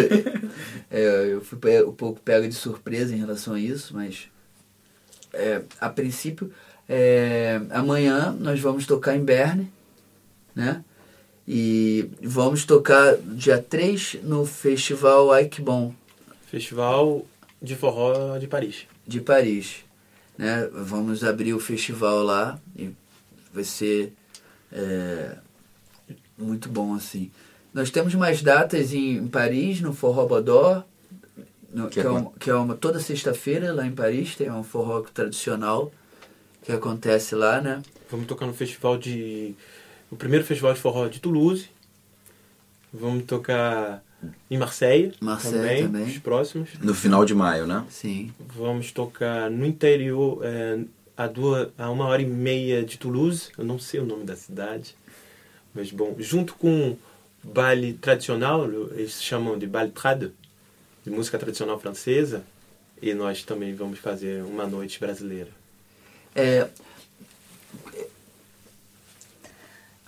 é, 0.92 1.30
eu 1.32 1.42
fui 1.42 1.58
um 1.84 1.94
pouco 1.94 2.20
pego 2.20 2.48
de 2.48 2.54
surpresa 2.54 3.16
em 3.16 3.20
relação 3.20 3.54
a 3.54 3.60
isso, 3.60 3.96
mas 3.96 4.28
é, 5.34 5.62
a 5.80 5.90
princípio, 5.90 6.52
é, 6.88 7.62
amanhã 7.70 8.36
nós 8.40 8.60
vamos 8.60 8.86
tocar 8.86 9.16
em 9.16 9.24
Berne, 9.24 9.72
né? 10.54 10.84
E 11.48 12.10
vamos 12.22 12.64
tocar 12.64 13.16
dia 13.18 13.58
3 13.58 14.18
no 14.24 14.46
Festival 14.46 15.36
Ike 15.40 15.62
Bon. 15.62 15.94
Festival 16.46 17.26
de 17.62 17.76
forró 17.76 18.38
de 18.38 18.48
Paris. 18.48 18.86
De 19.08 19.20
Paris. 19.20 19.84
Né? 20.38 20.70
Vamos 20.72 21.24
abrir 21.24 21.54
o 21.54 21.60
festival 21.60 22.24
lá 22.24 22.60
e 22.78 22.92
vai 23.52 23.64
ser 23.64 24.14
é, 24.72 25.38
muito 26.38 26.70
bom 26.70 26.94
assim. 26.96 27.32
Nós 27.74 27.90
temos 27.92 28.16
mais 28.16 28.42
datas 28.42 28.94
em, 28.94 29.18
em 29.18 29.28
Paris, 29.28 29.80
no 29.82 29.94
Forró 29.94 30.26
Bodó, 30.26 30.84
no- 31.72 31.88
Que 31.88 31.96
que, 31.96 32.00
é 32.00 32.04
é, 32.04 32.10
um- 32.10 32.24
quando? 32.24 32.40
que 32.40 32.50
é 32.50 32.56
uma 32.56 32.76
toda 32.76 33.00
sexta-feira 33.00 33.72
lá 33.74 33.86
em 33.86 33.92
Paris, 33.92 34.36
tem 34.36 34.50
um 34.52 34.64
forró 34.64 35.02
tradicional 35.14 35.92
que 36.64 36.72
acontece 36.72 37.36
lá, 37.36 37.62
né? 37.62 37.82
Vamos 38.10 38.26
tocar 38.26 38.46
no 38.48 38.54
festival 38.54 38.98
de. 38.98 39.54
O 40.12 40.16
primeiro 40.16 40.44
festival 40.44 40.74
de 40.74 40.80
forró 40.80 41.08
de 41.08 41.20
Toulouse. 41.20 41.70
Vamos 42.92 43.26
tocar 43.26 44.04
em 44.50 44.58
Marseille, 44.58 45.14
Marseille 45.22 45.56
também, 45.58 45.84
também. 45.84 46.04
os 46.06 46.18
próximos. 46.18 46.70
No 46.82 46.94
final 46.96 47.24
de 47.24 47.36
maio, 47.36 47.68
né? 47.68 47.86
Sim. 47.90 48.34
Vamos 48.58 48.92
tocar 48.92 49.50
no 49.52 49.64
interior, 49.66 50.42
é, 50.44 50.80
a, 51.20 51.28
duas, 51.28 51.68
a 51.78 51.90
uma 51.90 52.06
hora 52.06 52.22
e 52.22 52.26
meia 52.26 52.82
de 52.82 52.98
Toulouse. 52.98 53.50
Eu 53.58 53.66
não 53.66 53.78
sei 53.78 54.00
o 54.00 54.06
nome 54.06 54.24
da 54.24 54.38
cidade. 54.38 54.96
Mas, 55.76 55.92
bom, 55.92 56.16
junto 56.18 56.56
com 56.56 56.96
baile 57.44 57.94
tradicional, 57.94 58.64
eles 58.94 59.22
chamam 59.22 59.60
de 59.60 59.68
baile 59.68 59.92
trad, 59.92 60.32
de 61.04 61.12
música 61.12 61.38
tradicional 61.38 61.78
francesa. 61.78 62.44
E 63.02 63.14
nós 63.14 63.44
também 63.44 63.76
vamos 63.76 64.00
fazer 64.00 64.44
uma 64.44 64.66
noite 64.66 64.98
brasileira. 64.98 65.50
É, 66.34 66.70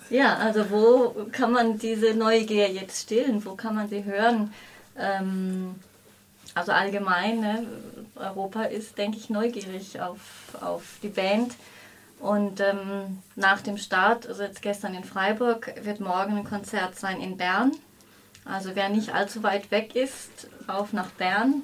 Ja, 0.09 0.35
also 0.39 0.69
wo 0.69 1.25
kann 1.31 1.53
man 1.53 1.77
diese 1.77 2.13
Neugier 2.13 2.69
jetzt 2.69 2.97
stillen? 2.97 3.45
Wo 3.45 3.55
kann 3.55 3.75
man 3.75 3.87
sie 3.87 4.03
hören? 4.03 4.53
Ähm, 4.97 5.75
also 6.53 6.71
allgemein, 6.71 7.39
ne? 7.39 7.65
Europa 8.15 8.63
ist, 8.63 8.97
denke 8.97 9.17
ich, 9.17 9.29
neugierig 9.29 10.01
auf, 10.01 10.19
auf 10.59 10.83
die 11.01 11.09
Band. 11.09 11.53
Und 12.19 12.59
ähm, 12.59 13.19
nach 13.35 13.61
dem 13.61 13.77
Start, 13.77 14.27
also 14.27 14.43
jetzt 14.43 14.61
gestern 14.61 14.93
in 14.93 15.03
Freiburg, 15.03 15.73
wird 15.83 15.99
morgen 15.99 16.37
ein 16.37 16.43
Konzert 16.43 16.99
sein 16.99 17.19
in 17.19 17.37
Bern. 17.37 17.71
Also 18.45 18.75
wer 18.75 18.89
nicht 18.89 19.13
allzu 19.13 19.43
weit 19.43 19.71
weg 19.71 19.95
ist, 19.95 20.47
auf 20.67 20.93
nach 20.93 21.09
Bern. 21.11 21.63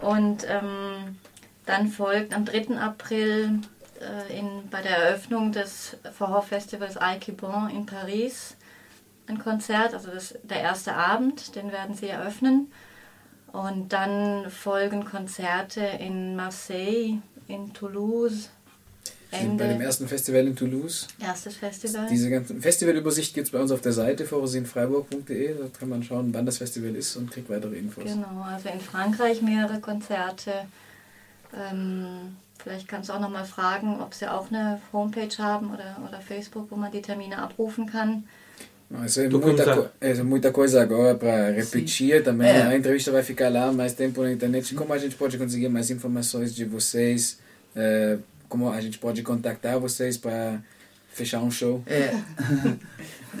Und 0.00 0.46
ähm, 0.48 1.18
dann 1.66 1.88
folgt 1.88 2.34
am 2.34 2.44
3. 2.44 2.78
April 2.78 3.60
äh, 4.00 4.38
in, 4.38 4.68
bei 4.70 4.82
der 4.82 4.98
Eröffnung 4.98 5.50
des 5.50 5.96
Forró-Festivals 6.16 6.96
Aiki 6.96 7.32
Bon 7.32 7.68
in 7.70 7.86
Paris 7.86 8.56
ein 9.26 9.38
Konzert, 9.38 9.94
also 9.94 10.10
das, 10.10 10.34
der 10.42 10.60
erste 10.60 10.94
Abend, 10.94 11.56
den 11.56 11.72
werden 11.72 11.94
sie 11.94 12.08
eröffnen. 12.08 12.70
Und 13.54 13.92
dann 13.92 14.50
folgen 14.50 15.04
Konzerte 15.04 15.80
in 16.00 16.34
Marseille, 16.34 17.18
in 17.46 17.72
Toulouse, 17.72 18.50
sind 19.30 19.58
bei 19.58 19.64
dem 19.64 19.72
Ende. 19.74 19.84
ersten 19.84 20.08
Festival 20.08 20.44
in 20.48 20.56
Toulouse. 20.56 21.06
Erstes 21.20 21.56
Festival. 21.56 22.08
Diese 22.10 22.30
ganze 22.30 22.56
Festivalübersicht 22.56 23.32
gibt 23.32 23.46
es 23.46 23.52
bei 23.52 23.60
uns 23.60 23.70
auf 23.70 23.80
der 23.80 23.92
Seite 23.92 24.24
vorausinfreiburg.de. 24.24 25.54
Da 25.54 25.64
kann 25.78 25.88
man 25.88 26.02
schauen, 26.02 26.34
wann 26.34 26.46
das 26.46 26.58
Festival 26.58 26.96
ist 26.96 27.14
und 27.14 27.30
kriegt 27.30 27.48
weitere 27.48 27.76
Infos. 27.76 28.02
Genau, 28.02 28.42
also 28.42 28.68
in 28.70 28.80
Frankreich 28.80 29.40
mehrere 29.40 29.78
Konzerte. 29.78 30.52
Ähm, 31.56 32.36
vielleicht 32.58 32.88
kannst 32.88 33.08
du 33.08 33.12
auch 33.12 33.20
noch 33.20 33.30
mal 33.30 33.44
fragen, 33.44 34.00
ob 34.00 34.14
sie 34.14 34.26
auch 34.26 34.50
eine 34.50 34.80
Homepage 34.92 35.38
haben 35.38 35.72
oder, 35.72 35.96
oder 36.08 36.20
Facebook, 36.20 36.72
wo 36.72 36.76
man 36.76 36.90
die 36.90 37.02
Termine 37.02 37.38
abrufen 37.38 37.86
kann. 37.86 38.24
Isso 39.04 39.20
é, 39.20 39.28
muita, 39.28 39.74
co 39.74 39.88
é 40.00 40.14
muita 40.22 40.52
coisa 40.52 40.82
agora 40.82 41.14
para 41.14 41.50
repetir 41.50 42.22
também. 42.22 42.48
É. 42.48 42.62
A 42.62 42.76
entrevista 42.76 43.10
vai 43.10 43.22
ficar 43.22 43.48
lá 43.48 43.72
mais 43.72 43.92
tempo 43.92 44.22
na 44.22 44.32
internet. 44.32 44.74
Como 44.74 44.92
a 44.92 44.98
gente 44.98 45.16
pode 45.16 45.36
conseguir 45.36 45.68
mais 45.68 45.90
informações 45.90 46.54
de 46.54 46.64
vocês? 46.64 47.38
É, 47.74 48.18
como 48.48 48.70
a 48.70 48.80
gente 48.80 48.98
pode 48.98 49.22
contactar 49.22 49.80
vocês 49.80 50.16
para 50.16 50.62
fechar 51.08 51.40
um 51.40 51.50
show? 51.50 51.82
É, 51.86 52.10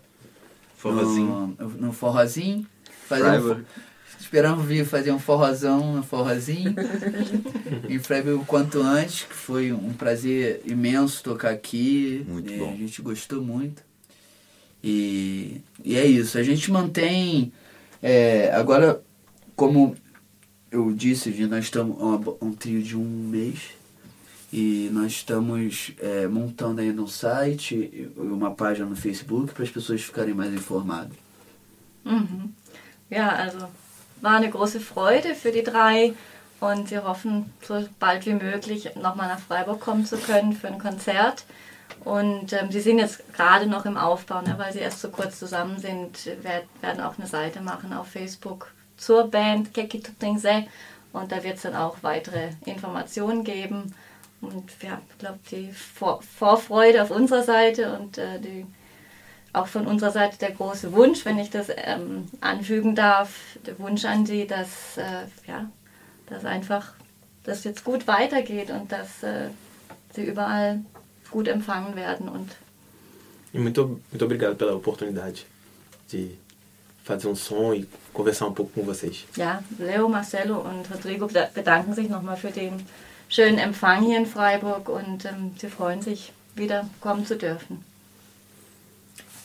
Forrozinho. 0.77 1.55
No, 1.59 1.69
no 1.69 1.93
forrozinho. 1.93 2.65
Fazer 3.07 3.39
um, 3.41 3.63
esperamos 4.19 4.65
vir 4.65 4.85
fazer 4.85 5.11
um 5.11 5.19
forrozão 5.19 5.95
no 5.97 6.01
forrozinho. 6.03 6.73
em 7.89 7.99
Freiburg 7.99 8.41
o 8.41 8.45
quanto 8.45 8.81
antes, 8.81 9.23
que 9.23 9.35
foi 9.35 9.71
um 9.73 9.91
prazer 9.93 10.61
imenso 10.65 11.21
tocar 11.23 11.51
aqui. 11.51 12.25
Muito 12.27 12.51
É, 12.53 12.57
bom. 12.57 12.71
A 12.73 12.77
gente 12.77 13.01
gostou 13.01 13.41
muito. 13.41 13.83
E, 14.83 15.61
e 15.83 15.97
é 15.97 16.05
isso. 16.05 16.37
A 16.37 16.43
gente 16.43 16.71
mantém. 16.71 17.51
É, 18.01 18.51
agora, 18.53 19.01
como 19.55 19.95
eu 20.71 20.91
disse, 20.93 21.29
nós 21.47 21.65
estamos 21.65 21.97
um, 21.97 22.47
um 22.47 22.53
trio 22.53 22.81
de 22.81 22.95
um 22.95 23.03
mês 23.03 23.59
e 24.51 24.89
nós 24.91 25.11
estamos 25.11 25.93
é, 25.99 26.27
montando 26.27 26.81
ainda 26.81 27.01
um 27.01 27.07
site 27.07 28.11
uma 28.17 28.51
página 28.51 28.85
no 28.85 28.95
Facebook 28.95 29.53
para 29.53 29.63
as 29.63 29.69
pessoas 29.69 30.01
ficarem 30.01 30.33
mais 30.33 30.53
informadas. 30.53 31.13
Mhm. 32.03 32.53
Ja, 33.09 33.29
also 33.29 33.67
war 34.21 34.37
eine 34.37 34.49
große 34.49 34.79
Freude 34.79 35.35
für 35.35 35.51
die 35.51 35.63
drei 35.63 36.13
und 36.59 36.91
wir 36.91 37.03
hoffen, 37.03 37.51
so 37.61 37.83
bald 37.99 38.25
wie 38.25 38.33
möglich 38.33 38.95
nochmal 38.95 39.27
nach 39.27 39.39
Freiburg 39.39 39.79
kommen 39.79 40.05
zu 40.05 40.17
können 40.17 40.53
für 40.53 40.67
ein 40.67 40.79
Konzert. 40.79 41.43
Und 42.03 42.51
ähm, 42.53 42.71
sie 42.71 42.79
sind 42.79 42.97
jetzt 42.97 43.33
gerade 43.33 43.67
noch 43.67 43.85
im 43.85 43.97
Aufbau, 43.97 44.41
ne, 44.41 44.55
weil 44.57 44.73
sie 44.73 44.79
erst 44.79 45.01
so 45.01 45.09
kurz 45.09 45.37
zusammen 45.37 45.79
sind, 45.79 46.25
werd, 46.41 46.65
werden 46.81 47.01
auch 47.01 47.17
eine 47.17 47.27
Seite 47.27 47.61
machen 47.61 47.93
auf 47.93 48.07
Facebook 48.07 48.71
zur 48.97 49.29
Band 49.29 49.73
Keki 49.73 50.01
Tutingse 50.01 50.65
und 51.13 51.31
da 51.31 51.43
wird 51.43 51.57
es 51.57 51.63
dann 51.63 51.75
auch 51.75 51.97
weitere 52.01 52.49
Informationen 52.65 53.43
geben. 53.43 53.93
Und 54.41 54.71
ja, 54.81 54.99
ich 55.09 55.17
glaube, 55.19 55.39
die 55.51 55.71
Vor 55.71 56.21
Vorfreude 56.21 57.03
auf 57.03 57.11
unserer 57.11 57.43
Seite 57.43 57.97
und 57.97 58.17
äh, 58.17 58.39
die 58.39 58.65
auch 59.53 59.67
von 59.67 59.85
unserer 59.85 60.11
Seite 60.11 60.37
der 60.37 60.51
große 60.51 60.93
Wunsch, 60.93 61.25
wenn 61.25 61.37
ich 61.37 61.49
das 61.49 61.67
ähm, 61.75 62.29
anfügen 62.39 62.95
darf, 62.95 63.57
der 63.65 63.77
Wunsch 63.79 64.05
an 64.05 64.25
Sie, 64.25 64.47
dass, 64.47 64.97
äh, 64.97 65.25
ja, 65.45 65.69
dass 66.27 66.45
einfach 66.45 66.93
das 67.43 67.63
jetzt 67.63 67.83
gut 67.83 68.07
weitergeht 68.07 68.69
und 68.71 68.91
dass 68.91 69.23
äh, 69.23 69.49
Sie 70.13 70.23
überall 70.23 70.79
gut 71.31 71.47
empfangen 71.47 71.95
werden 71.95 72.27
und 72.29 72.49
E 73.53 73.59
muito, 73.59 73.99
muito 74.11 74.25
obrigado 74.25 74.55
pela 74.55 74.73
oportunidade 74.75 75.45
de 76.11 76.31
fazer 77.03 77.27
um 77.29 77.35
som 77.35 77.73
e 77.73 77.85
conversar 78.13 78.47
um 78.47 78.53
pouco 78.53 78.71
com 78.73 78.85
vocês. 78.85 79.25
ja, 79.35 79.61
Leo, 79.79 80.07
Marcelo 80.07 80.59
und 80.59 80.89
Rodrigo 80.89 81.25
beda- 81.27 81.49
bedanken 81.53 81.93
sich 81.93 82.07
nochmal 82.09 82.37
für 82.37 82.51
den 82.51 82.73
schönen 83.27 83.57
Empfang 83.57 84.03
hier 84.05 84.17
in 84.17 84.25
Freiburg 84.25 84.87
und 84.87 85.25
ähm, 85.25 85.51
sie 85.57 85.67
freuen 85.69 86.01
sich, 86.01 86.31
wieder 86.55 86.87
kommen 87.01 87.25
zu 87.25 87.35
dürfen. 87.35 87.83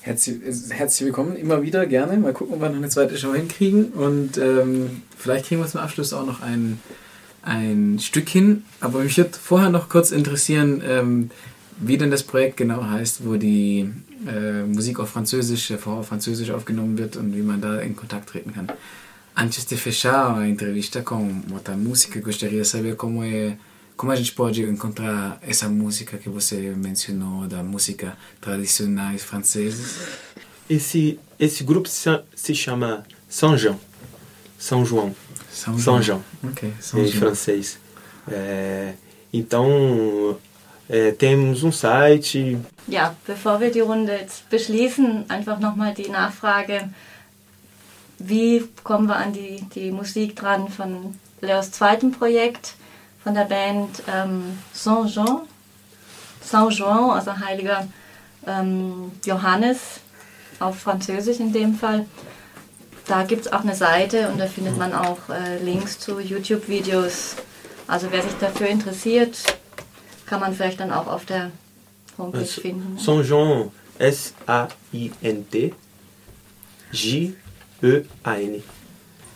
Herzlich, 0.03 0.37
herzlich 0.71 1.07
willkommen, 1.07 1.35
immer 1.37 1.63
wieder 1.63 1.85
gerne. 1.87 2.17
Mal 2.17 2.33
gucken, 2.33 2.55
ob 2.55 2.61
wir 2.61 2.69
noch 2.69 2.77
eine 2.77 2.89
zweite 2.89 3.19
Show 3.19 3.35
hinkriegen. 3.35 3.87
Und 3.87 4.39
ähm, 4.39 5.03
vielleicht 5.19 5.47
kriegen 5.47 5.61
wir 5.61 5.67
zum 5.67 5.81
Abschluss 5.81 6.13
auch 6.13 6.25
noch 6.25 6.43
ein, 6.43 6.81
ein 7.43 7.99
Stück 8.01 8.29
hin. 8.29 8.65
Aber 8.81 9.01
mich 9.01 9.17
würde 9.17 9.31
vorher 9.37 9.69
noch 9.71 9.89
kurz 9.89 10.13
interessieren, 10.13 10.81
ähm, 10.87 11.31
wie 11.78 11.98
denn 11.98 12.11
das 12.11 12.23
Projekt 12.23 12.57
genau 12.57 12.85
heißt, 12.85 13.24
wo 13.27 13.36
die 13.36 13.90
äh, 14.27 14.62
Musik 14.65 14.98
auf 15.01 15.11
Französisch, 15.11 15.70
äh, 15.70 15.78
vorher 15.78 16.01
auf 16.01 16.09
Französisch 16.09 16.51
aufgenommen 16.51 16.97
wird 16.98 17.16
und 17.16 17.35
wie 17.36 17.43
man 17.43 17.61
da 17.61 17.81
in 17.81 17.94
Kontakt 17.97 18.28
treten 18.31 18.53
kann. 18.53 18.69
Antes 19.35 19.66
de 19.66 19.77
fechar 19.77 20.39
a 20.39 20.48
entrevista 20.48 21.03
com 21.03 21.43
outra 21.53 21.77
música, 21.77 22.20
gostaria 22.20 22.62
de 22.62 22.69
saber 22.69 22.97
como 22.97 23.23
é 23.23 23.59
como 23.97 24.12
a 24.12 24.16
gente 24.16 24.32
pode 24.32 24.62
encontrar 24.62 25.39
essa 25.40 25.69
música 25.69 26.19
que 26.19 26.28
você 26.28 26.74
mencionou 26.77 27.47
da 27.47 27.62
música 27.62 28.16
tradicionais 28.40 29.23
franceses. 29.23 29.98
Esse, 30.69 31.19
esse 31.39 31.65
grupo 31.65 31.89
se, 31.89 32.11
se 32.35 32.55
chama 32.55 33.05
São 33.28 33.57
João. 33.57 33.81
São 34.59 34.85
João. 34.85 35.15
São 35.51 35.78
São 35.78 36.03
João. 36.03 36.03
João. 36.03 36.51
Ok, 36.53 36.73
São 36.81 37.01
em 37.01 37.07
João. 37.07 37.20
francês. 37.20 37.78
É, 38.28 38.94
então, 39.32 40.39
é, 40.89 41.13
temos 41.13 41.63
um 41.63 41.73
site. 41.73 42.59
Ja, 42.87 43.15
bevor 43.27 43.61
wir 43.61 43.71
die 43.71 43.81
Runde 43.81 44.13
jetzt 44.13 44.49
beschließen, 44.51 45.29
einfach 45.29 45.59
nochmal 45.59 45.95
die 45.95 46.09
Nachfrage, 46.09 46.91
wie 48.19 48.65
kommen 48.83 49.09
wir 49.09 49.17
an 49.17 49.33
die, 49.33 49.65
die 49.75 49.91
Musik 49.91 50.37
dran 50.37 50.69
von 50.69 51.19
Leos 51.41 51.71
zweitem 51.73 52.13
Projekt, 52.13 52.75
von 53.23 53.35
der 53.35 53.45
Band 53.45 54.03
ähm, 54.13 54.59
Saint-Jean, 54.73 55.41
Saint-Jean, 56.43 57.11
also 57.11 57.37
heiliger 57.39 57.89
ähm, 58.47 59.11
Johannes, 59.25 60.01
auf 60.61 60.79
Französisch 60.79 61.41
in 61.41 61.53
dem 61.53 61.75
Fall. 61.75 62.07
Da 63.07 63.25
gibt 63.25 63.47
es 63.47 63.53
auch 63.53 63.61
eine 63.61 63.75
Seite 63.75 64.29
und 64.29 64.39
da 64.39 64.47
findet 64.47 64.79
man 64.79 64.93
auch 64.93 65.29
äh, 65.29 65.59
Links 65.63 65.99
zu 65.99 66.19
YouTube-Videos. 66.19 67.37
Also 67.87 68.09
wer 68.11 68.23
sich 68.23 68.33
dafür 68.41 68.69
interessiert, 68.69 69.39
kann 70.27 70.40
man 70.40 70.55
vielleicht 70.55 70.81
dann 70.81 70.93
auch 70.93 71.07
auf 71.07 71.24
der 71.24 71.51
Homepage 72.19 72.40
also, 72.40 72.61
finden. 72.61 72.98
Saint-Jean, 72.98 73.70
S-A-I-N-T, 73.98 75.73
J-E-A-N. 76.93 78.62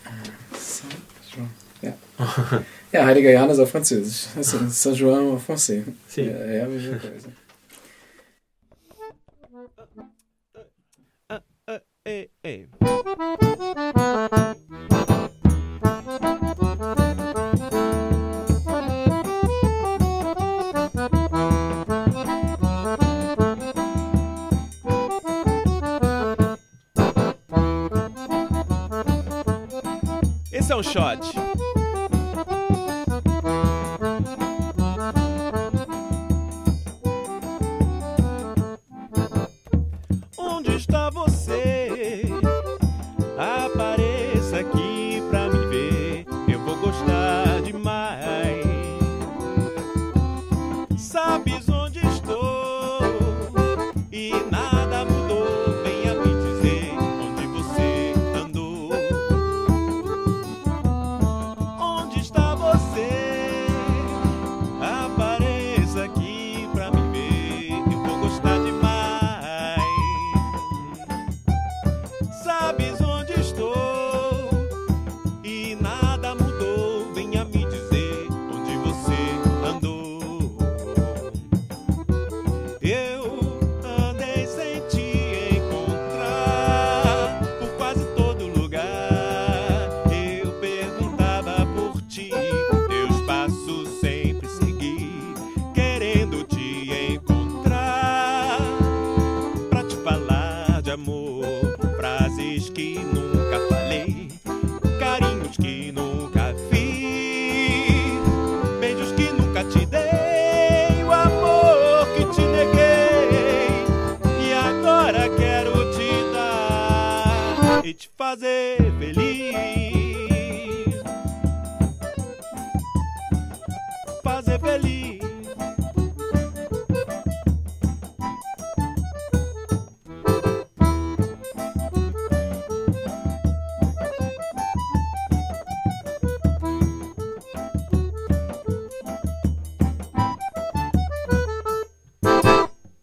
Ah, 0.05 0.09
Saint-Jean, 0.57 1.49
ja. 1.81 1.93
ja, 2.91 3.05
Heiliger 3.05 3.31
Johannes 3.31 3.57
auf 3.59 3.71
Französisch. 3.71 4.27
Also, 4.35 4.57
Saint-Jean 4.69 5.35
auf 5.35 5.49
Français. 5.49 5.83
Si. 6.07 6.21
Ja, 6.21 6.45
ja, 6.45 6.67
wie 6.69 6.99
Hey, 12.03 12.31
äh, 12.43 12.43
hey. 12.43 12.67
Äh, 12.81 12.87
äh, 15.07 15.10
shot. 30.83 31.60